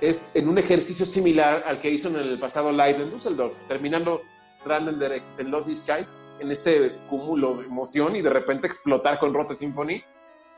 es 0.00 0.34
en 0.36 0.48
un 0.48 0.58
ejercicio 0.58 1.06
similar 1.06 1.62
al 1.66 1.78
que 1.78 1.90
hizo 1.90 2.08
en 2.08 2.16
el 2.16 2.38
pasado 2.38 2.70
live 2.70 3.02
en 3.02 3.10
Düsseldorf, 3.10 3.54
terminando 3.68 4.22
Trannender 4.62 5.20
en 5.38 5.50
Los 5.50 5.66
Child, 5.66 6.08
en 6.40 6.50
este 6.50 6.96
cúmulo 7.08 7.56
de 7.56 7.66
emoción 7.66 8.16
y 8.16 8.22
de 8.22 8.30
repente 8.30 8.66
explotar 8.66 9.18
con 9.18 9.34
Rote 9.34 9.54
Symphony. 9.54 10.02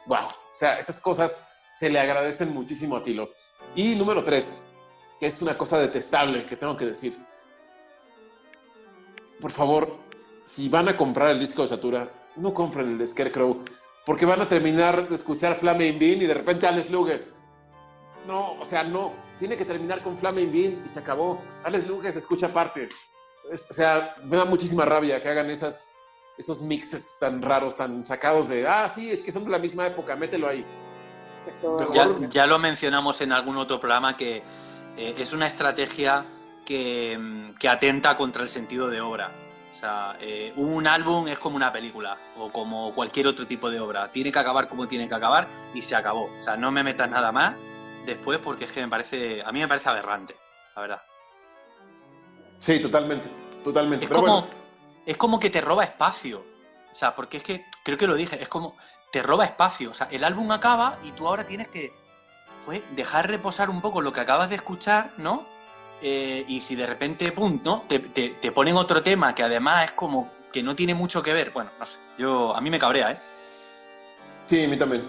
¡Wow! 0.06 0.26
O 0.28 0.54
sea, 0.54 0.78
esas 0.78 1.00
cosas 1.00 1.48
se 1.74 1.90
le 1.90 1.98
agradecen 1.98 2.54
muchísimo 2.54 2.96
a 2.96 3.02
Tilo. 3.02 3.28
Y 3.74 3.94
número 3.94 4.24
tres, 4.24 4.66
que 5.20 5.26
es 5.26 5.42
una 5.42 5.56
cosa 5.56 5.78
detestable 5.78 6.44
que 6.46 6.56
tengo 6.56 6.76
que 6.76 6.86
decir. 6.86 7.18
Por 9.40 9.50
favor, 9.50 9.98
si 10.44 10.68
van 10.68 10.88
a 10.88 10.96
comprar 10.96 11.30
el 11.30 11.38
disco 11.38 11.62
de 11.62 11.68
Satura, 11.68 12.10
no 12.36 12.54
compren 12.54 12.92
el 12.92 12.98
de 12.98 13.06
Scarecrow, 13.06 13.64
porque 14.04 14.24
van 14.24 14.40
a 14.40 14.48
terminar 14.48 15.08
de 15.08 15.14
escuchar 15.14 15.56
Flame 15.56 15.88
in 15.88 15.98
Bean 15.98 16.22
y 16.22 16.26
de 16.26 16.34
repente 16.34 16.66
Alex 16.66 16.90
Luge. 16.90 17.24
No, 18.26 18.52
o 18.54 18.64
sea, 18.64 18.82
no. 18.82 19.12
Tiene 19.38 19.56
que 19.56 19.64
terminar 19.64 20.02
con 20.02 20.16
Flame 20.16 20.42
in 20.42 20.52
Bean 20.52 20.82
y 20.84 20.88
se 20.88 21.00
acabó. 21.00 21.40
Alex 21.64 21.86
Luge 21.86 22.12
se 22.12 22.20
escucha 22.20 22.46
aparte. 22.46 22.88
Es- 23.52 23.70
o 23.70 23.74
sea, 23.74 24.16
me 24.24 24.36
da 24.36 24.44
muchísima 24.44 24.84
rabia 24.84 25.22
que 25.22 25.28
hagan 25.28 25.50
esas, 25.50 25.92
esos 26.38 26.62
mixes 26.62 27.16
tan 27.20 27.42
raros, 27.42 27.76
tan 27.76 28.04
sacados 28.06 28.48
de, 28.48 28.66
ah, 28.66 28.88
sí, 28.88 29.10
es 29.10 29.20
que 29.20 29.32
son 29.32 29.44
de 29.44 29.50
la 29.50 29.58
misma 29.58 29.86
época, 29.86 30.16
mételo 30.16 30.48
ahí. 30.48 30.64
Ya, 31.92 32.08
ya 32.28 32.46
lo 32.46 32.58
mencionamos 32.58 33.20
en 33.20 33.32
algún 33.32 33.56
otro 33.56 33.78
programa 33.78 34.16
que 34.16 34.42
eh, 34.96 35.14
es 35.16 35.32
una 35.32 35.46
estrategia 35.46 36.24
que, 36.64 37.16
mm, 37.18 37.54
que 37.54 37.68
atenta 37.68 38.16
contra 38.16 38.42
el 38.42 38.48
sentido 38.48 38.88
de 38.88 39.00
obra. 39.00 39.30
O 39.74 39.78
sea, 39.78 40.16
eh, 40.20 40.54
un 40.56 40.86
álbum 40.86 41.28
es 41.28 41.38
como 41.38 41.56
una 41.56 41.70
película 41.70 42.16
o 42.38 42.50
como 42.50 42.94
cualquier 42.94 43.26
otro 43.26 43.46
tipo 43.46 43.70
de 43.70 43.78
obra. 43.78 44.10
Tiene 44.10 44.32
que 44.32 44.38
acabar 44.38 44.68
como 44.68 44.88
tiene 44.88 45.06
que 45.06 45.14
acabar 45.14 45.46
y 45.74 45.82
se 45.82 45.94
acabó. 45.94 46.30
O 46.38 46.42
sea, 46.42 46.56
no 46.56 46.72
me 46.72 46.82
metas 46.82 47.10
nada 47.10 47.30
más 47.30 47.54
después 48.06 48.38
porque 48.38 48.64
es 48.64 48.72
que 48.72 48.80
me 48.80 48.88
parece, 48.88 49.42
a 49.42 49.52
mí 49.52 49.60
me 49.60 49.68
parece 49.68 49.88
aberrante, 49.90 50.34
la 50.74 50.82
verdad. 50.82 51.02
Sí, 52.58 52.80
totalmente, 52.80 53.28
totalmente. 53.62 54.06
Es 54.06 54.08
Pero 54.08 54.20
como, 54.20 54.40
bueno, 54.40 54.54
es 55.04 55.16
como 55.18 55.38
que 55.38 55.50
te 55.50 55.60
roba 55.60 55.84
espacio. 55.84 56.42
O 56.90 56.94
sea, 56.94 57.14
porque 57.14 57.36
es 57.36 57.42
que, 57.42 57.66
creo 57.84 57.98
que 57.98 58.06
lo 58.06 58.14
dije, 58.14 58.40
es 58.40 58.48
como, 58.48 58.76
te 59.10 59.22
roba 59.22 59.44
espacio. 59.44 59.90
O 59.90 59.94
sea, 59.94 60.08
el 60.10 60.24
álbum 60.24 60.50
acaba 60.52 60.98
y 61.02 61.12
tú 61.12 61.26
ahora 61.26 61.46
tienes 61.46 61.68
que 61.68 61.92
pues, 62.64 62.82
dejar 62.94 63.28
reposar 63.28 63.70
un 63.70 63.80
poco 63.80 64.00
lo 64.00 64.12
que 64.12 64.20
acabas 64.20 64.48
de 64.50 64.56
escuchar, 64.56 65.12
¿no? 65.18 65.44
Eh, 66.02 66.44
y 66.48 66.60
si 66.60 66.74
de 66.76 66.86
repente, 66.86 67.32
pum, 67.32 67.60
¿no? 67.64 67.82
Te, 67.88 67.98
te- 68.00 68.30
te 68.40 68.52
ponen 68.52 68.76
otro 68.76 69.02
tema 69.02 69.34
que 69.34 69.42
además 69.42 69.86
es 69.86 69.92
como 69.92 70.30
que 70.52 70.62
no 70.62 70.74
tiene 70.76 70.94
mucho 70.94 71.22
que 71.22 71.32
ver. 71.32 71.50
Bueno, 71.52 71.70
no 71.78 71.86
sé, 71.86 71.98
yo, 72.18 72.54
a 72.54 72.60
mí 72.60 72.68
me 72.70 72.78
cabrea, 72.78 73.12
¿eh? 73.12 73.18
Sí, 74.46 74.64
a 74.64 74.68
mí 74.68 74.78
también. 74.78 75.04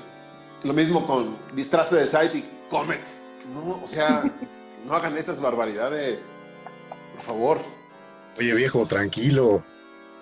Lo 0.64 0.74
mismo 0.74 1.06
con 1.06 1.38
Distrace 1.54 1.98
de 1.98 2.08
Site 2.08 2.38
y 2.38 2.50
Comet. 2.70 3.06
No, 3.54 3.82
o 3.84 3.88
sea, 3.88 4.24
no 4.86 4.94
hagan 4.94 5.18
esas 5.18 5.42
barbaridades. 5.42 6.30
Por 7.16 7.22
favor. 7.26 7.62
Oye, 8.40 8.54
viejo, 8.56 8.86
tranquilo. 8.86 9.64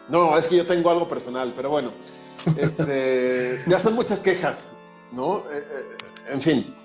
No, 0.10 0.38
es 0.38 0.48
que 0.48 0.58
yo 0.58 0.66
tengo 0.66 0.90
algo 0.90 1.08
personal, 1.08 1.54
pero 1.56 1.70
bueno. 1.70 1.92
Este, 2.58 3.64
ya 3.68 3.80
son 3.80 3.96
muchas 3.96 4.22
quejas, 4.22 4.72
¿no? 5.12 5.40
Eh, 5.40 5.44
eh, 5.58 5.98
en 6.32 6.42
fin. 6.42 6.76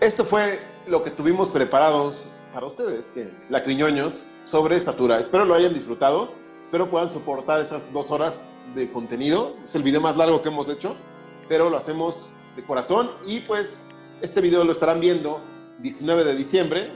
Esto 0.00 0.24
fue 0.24 0.60
lo 0.86 1.02
que 1.02 1.10
tuvimos 1.10 1.50
preparados 1.50 2.24
para 2.52 2.66
ustedes, 2.66 3.10
que 3.10 3.30
Lacriñoños 3.48 4.24
sobre 4.42 4.80
Satura. 4.80 5.18
Espero 5.20 5.44
lo 5.44 5.54
hayan 5.54 5.74
disfrutado. 5.74 6.32
Espero 6.62 6.90
puedan 6.90 7.10
soportar 7.10 7.60
estas 7.60 7.92
dos 7.92 8.10
horas 8.10 8.48
de 8.74 8.90
contenido. 8.90 9.56
Es 9.64 9.74
el 9.74 9.82
video 9.82 10.00
más 10.00 10.16
largo 10.16 10.42
que 10.42 10.48
hemos 10.48 10.68
hecho, 10.68 10.96
pero 11.48 11.70
lo 11.70 11.76
hacemos 11.76 12.26
de 12.56 12.64
corazón. 12.64 13.10
Y 13.26 13.40
pues 13.40 13.84
este 14.20 14.40
video 14.40 14.64
lo 14.64 14.72
estarán 14.72 15.00
viendo 15.00 15.40
19 15.80 16.24
de 16.24 16.34
diciembre. 16.36 16.90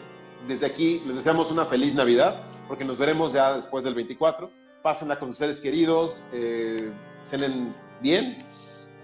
Desde 0.48 0.66
aquí 0.66 1.02
les 1.06 1.16
deseamos 1.16 1.50
una 1.50 1.64
feliz 1.64 1.94
Navidad, 1.94 2.42
porque 2.68 2.84
nos 2.84 2.98
veremos 2.98 3.32
ya 3.32 3.56
después 3.56 3.84
del 3.84 3.94
24. 3.94 4.50
Pásenla 4.82 5.18
con 5.18 5.28
sus 5.28 5.38
seres 5.38 5.60
queridos, 5.60 6.24
eh, 6.32 6.90
cenen 7.24 7.74
bien, 8.00 8.44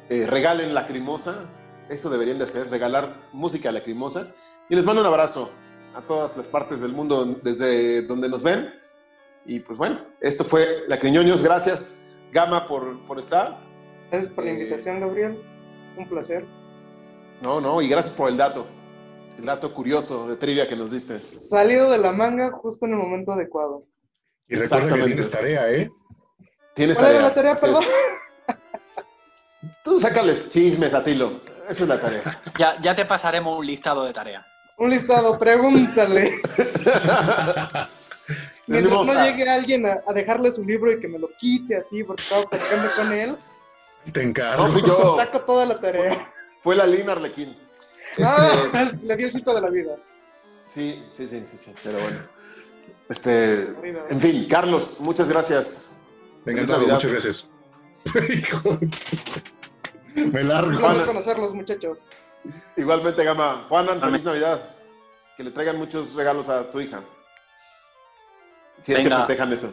eh, 0.08 0.26
regalen 0.26 0.74
lacrimosa. 0.74 1.48
Eso 1.88 2.10
deberían 2.10 2.38
de 2.38 2.44
hacer, 2.44 2.68
regalar 2.70 3.28
música 3.32 3.72
lacrimosa. 3.72 4.32
Y 4.68 4.74
les 4.74 4.84
mando 4.84 5.00
un 5.00 5.06
abrazo 5.06 5.50
a 5.94 6.02
todas 6.02 6.36
las 6.36 6.48
partes 6.48 6.80
del 6.80 6.92
mundo 6.92 7.24
desde 7.42 8.02
donde 8.02 8.28
nos 8.28 8.42
ven. 8.42 8.70
Y 9.46 9.60
pues 9.60 9.78
bueno, 9.78 10.00
esto 10.20 10.44
fue 10.44 10.84
Lacriñoños. 10.88 11.42
Gracias, 11.42 12.06
Gama, 12.32 12.66
por, 12.66 12.98
por 13.06 13.18
estar. 13.18 13.58
Gracias 14.10 14.30
por 14.32 14.44
la 14.44 14.50
Eh, 14.50 14.54
invitación, 14.54 15.00
Gabriel. 15.00 15.42
Un 15.96 16.06
placer. 16.08 16.44
No, 17.40 17.60
no, 17.60 17.80
y 17.80 17.88
gracias 17.88 18.12
por 18.12 18.28
el 18.30 18.36
dato. 18.36 18.66
El 19.38 19.46
dato 19.46 19.72
curioso 19.72 20.28
de 20.28 20.36
trivia 20.36 20.68
que 20.68 20.76
nos 20.76 20.90
diste. 20.90 21.20
Salido 21.32 21.90
de 21.90 21.98
la 21.98 22.12
manga 22.12 22.50
justo 22.50 22.84
en 22.86 22.92
el 22.92 22.98
momento 22.98 23.32
adecuado. 23.32 23.84
Y 24.48 24.56
recuerda 24.56 24.94
que 24.94 25.02
tienes 25.04 25.30
tarea, 25.30 25.70
¿eh? 25.72 25.88
Tienes 26.78 26.96
¿Cuál 26.96 27.10
era 27.10 27.22
la 27.22 27.34
tarea, 27.34 27.56
perdón? 27.56 27.82
Tú 29.82 30.00
sácales 30.00 30.48
chismes 30.48 30.94
a 30.94 31.02
Tilo. 31.02 31.40
Esa 31.68 31.82
es 31.82 31.88
la 31.88 32.00
tarea. 32.00 32.40
Ya, 32.56 32.80
ya 32.80 32.94
te 32.94 33.04
pasaremos 33.04 33.58
un 33.58 33.66
listado 33.66 34.04
de 34.04 34.12
tareas. 34.12 34.46
Un 34.76 34.90
listado, 34.90 35.36
pregúntale. 35.36 36.40
Mientras 38.68 39.06
no 39.06 39.24
llegue 39.24 39.50
alguien 39.50 39.86
a, 39.86 39.98
a 40.06 40.12
dejarle 40.12 40.52
su 40.52 40.62
libro 40.62 40.92
y 40.92 41.00
que 41.00 41.08
me 41.08 41.18
lo 41.18 41.28
quite 41.36 41.78
así 41.78 42.04
porque 42.04 42.22
estaba 42.22 42.44
platicando 42.44 42.88
con 42.94 43.12
él, 43.12 43.36
Te 44.12 44.22
encargo. 44.22 44.68
No 44.68 44.72
fui 44.72 44.82
yo. 44.82 45.16
saco 45.18 45.40
toda 45.40 45.66
la 45.66 45.80
tarea. 45.80 46.32
Fue 46.60 46.76
la 46.76 46.86
Lina 46.86 47.10
Arlequín. 47.10 47.58
Este, 48.12 48.22
Ah, 48.24 48.88
le 49.02 49.16
di 49.16 49.24
el 49.24 49.32
cinco 49.32 49.52
de 49.52 49.62
la 49.62 49.68
vida. 49.68 49.96
Sí, 50.68 51.04
sí, 51.12 51.26
sí, 51.26 51.42
sí, 51.44 51.56
sí, 51.56 51.74
pero 51.82 51.98
bueno. 51.98 52.18
Este, 53.08 53.62
en 54.10 54.20
fin, 54.20 54.46
Carlos, 54.48 55.00
muchas 55.00 55.28
gracias. 55.28 55.90
Encantado, 56.52 56.78
Navidad. 56.78 56.94
muchas 56.94 57.12
gracias. 57.12 57.48
Me 60.14 60.40
Un 60.42 60.48
largo. 60.48 60.70
placer 60.70 60.86
Juana. 60.88 61.06
conocerlos, 61.06 61.54
muchachos. 61.54 62.10
Igualmente, 62.76 63.24
Gama. 63.24 63.64
Juanan, 63.68 64.00
feliz 64.00 64.24
Navidad. 64.24 64.70
Que 65.36 65.44
le 65.44 65.50
traigan 65.50 65.76
muchos 65.78 66.14
regalos 66.14 66.48
a 66.48 66.68
tu 66.70 66.80
hija. 66.80 67.02
Si 68.80 68.92
es 68.92 68.98
que 68.98 69.04
Venga. 69.04 69.18
festejan 69.18 69.52
eso. 69.52 69.72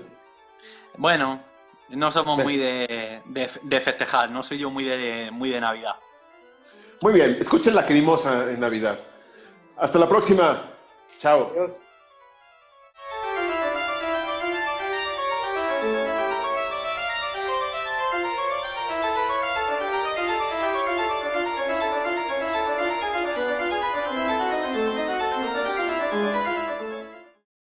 Bueno, 0.97 1.41
no 1.89 2.11
somos 2.11 2.43
muy 2.43 2.57
de, 2.57 3.21
de- 3.25 3.49
de 3.63 3.79
festejar, 3.81 4.29
no 4.31 4.43
soy 4.43 4.57
yo 4.59 4.69
muy 4.69 4.83
de, 4.85 5.29
muy 5.31 5.49
de 5.49 5.61
Navidad. 5.61 5.95
Muy 7.01 7.13
bien, 7.13 7.37
escuchen 7.39 7.75
la 7.75 7.85
crimosa 7.85 8.49
en 8.51 8.59
Navidad. 8.59 8.97
Hasta 9.77 9.99
la 9.99 10.07
próxima. 10.07 10.63
Chao. 11.19 11.51
Adiós. 11.51 11.79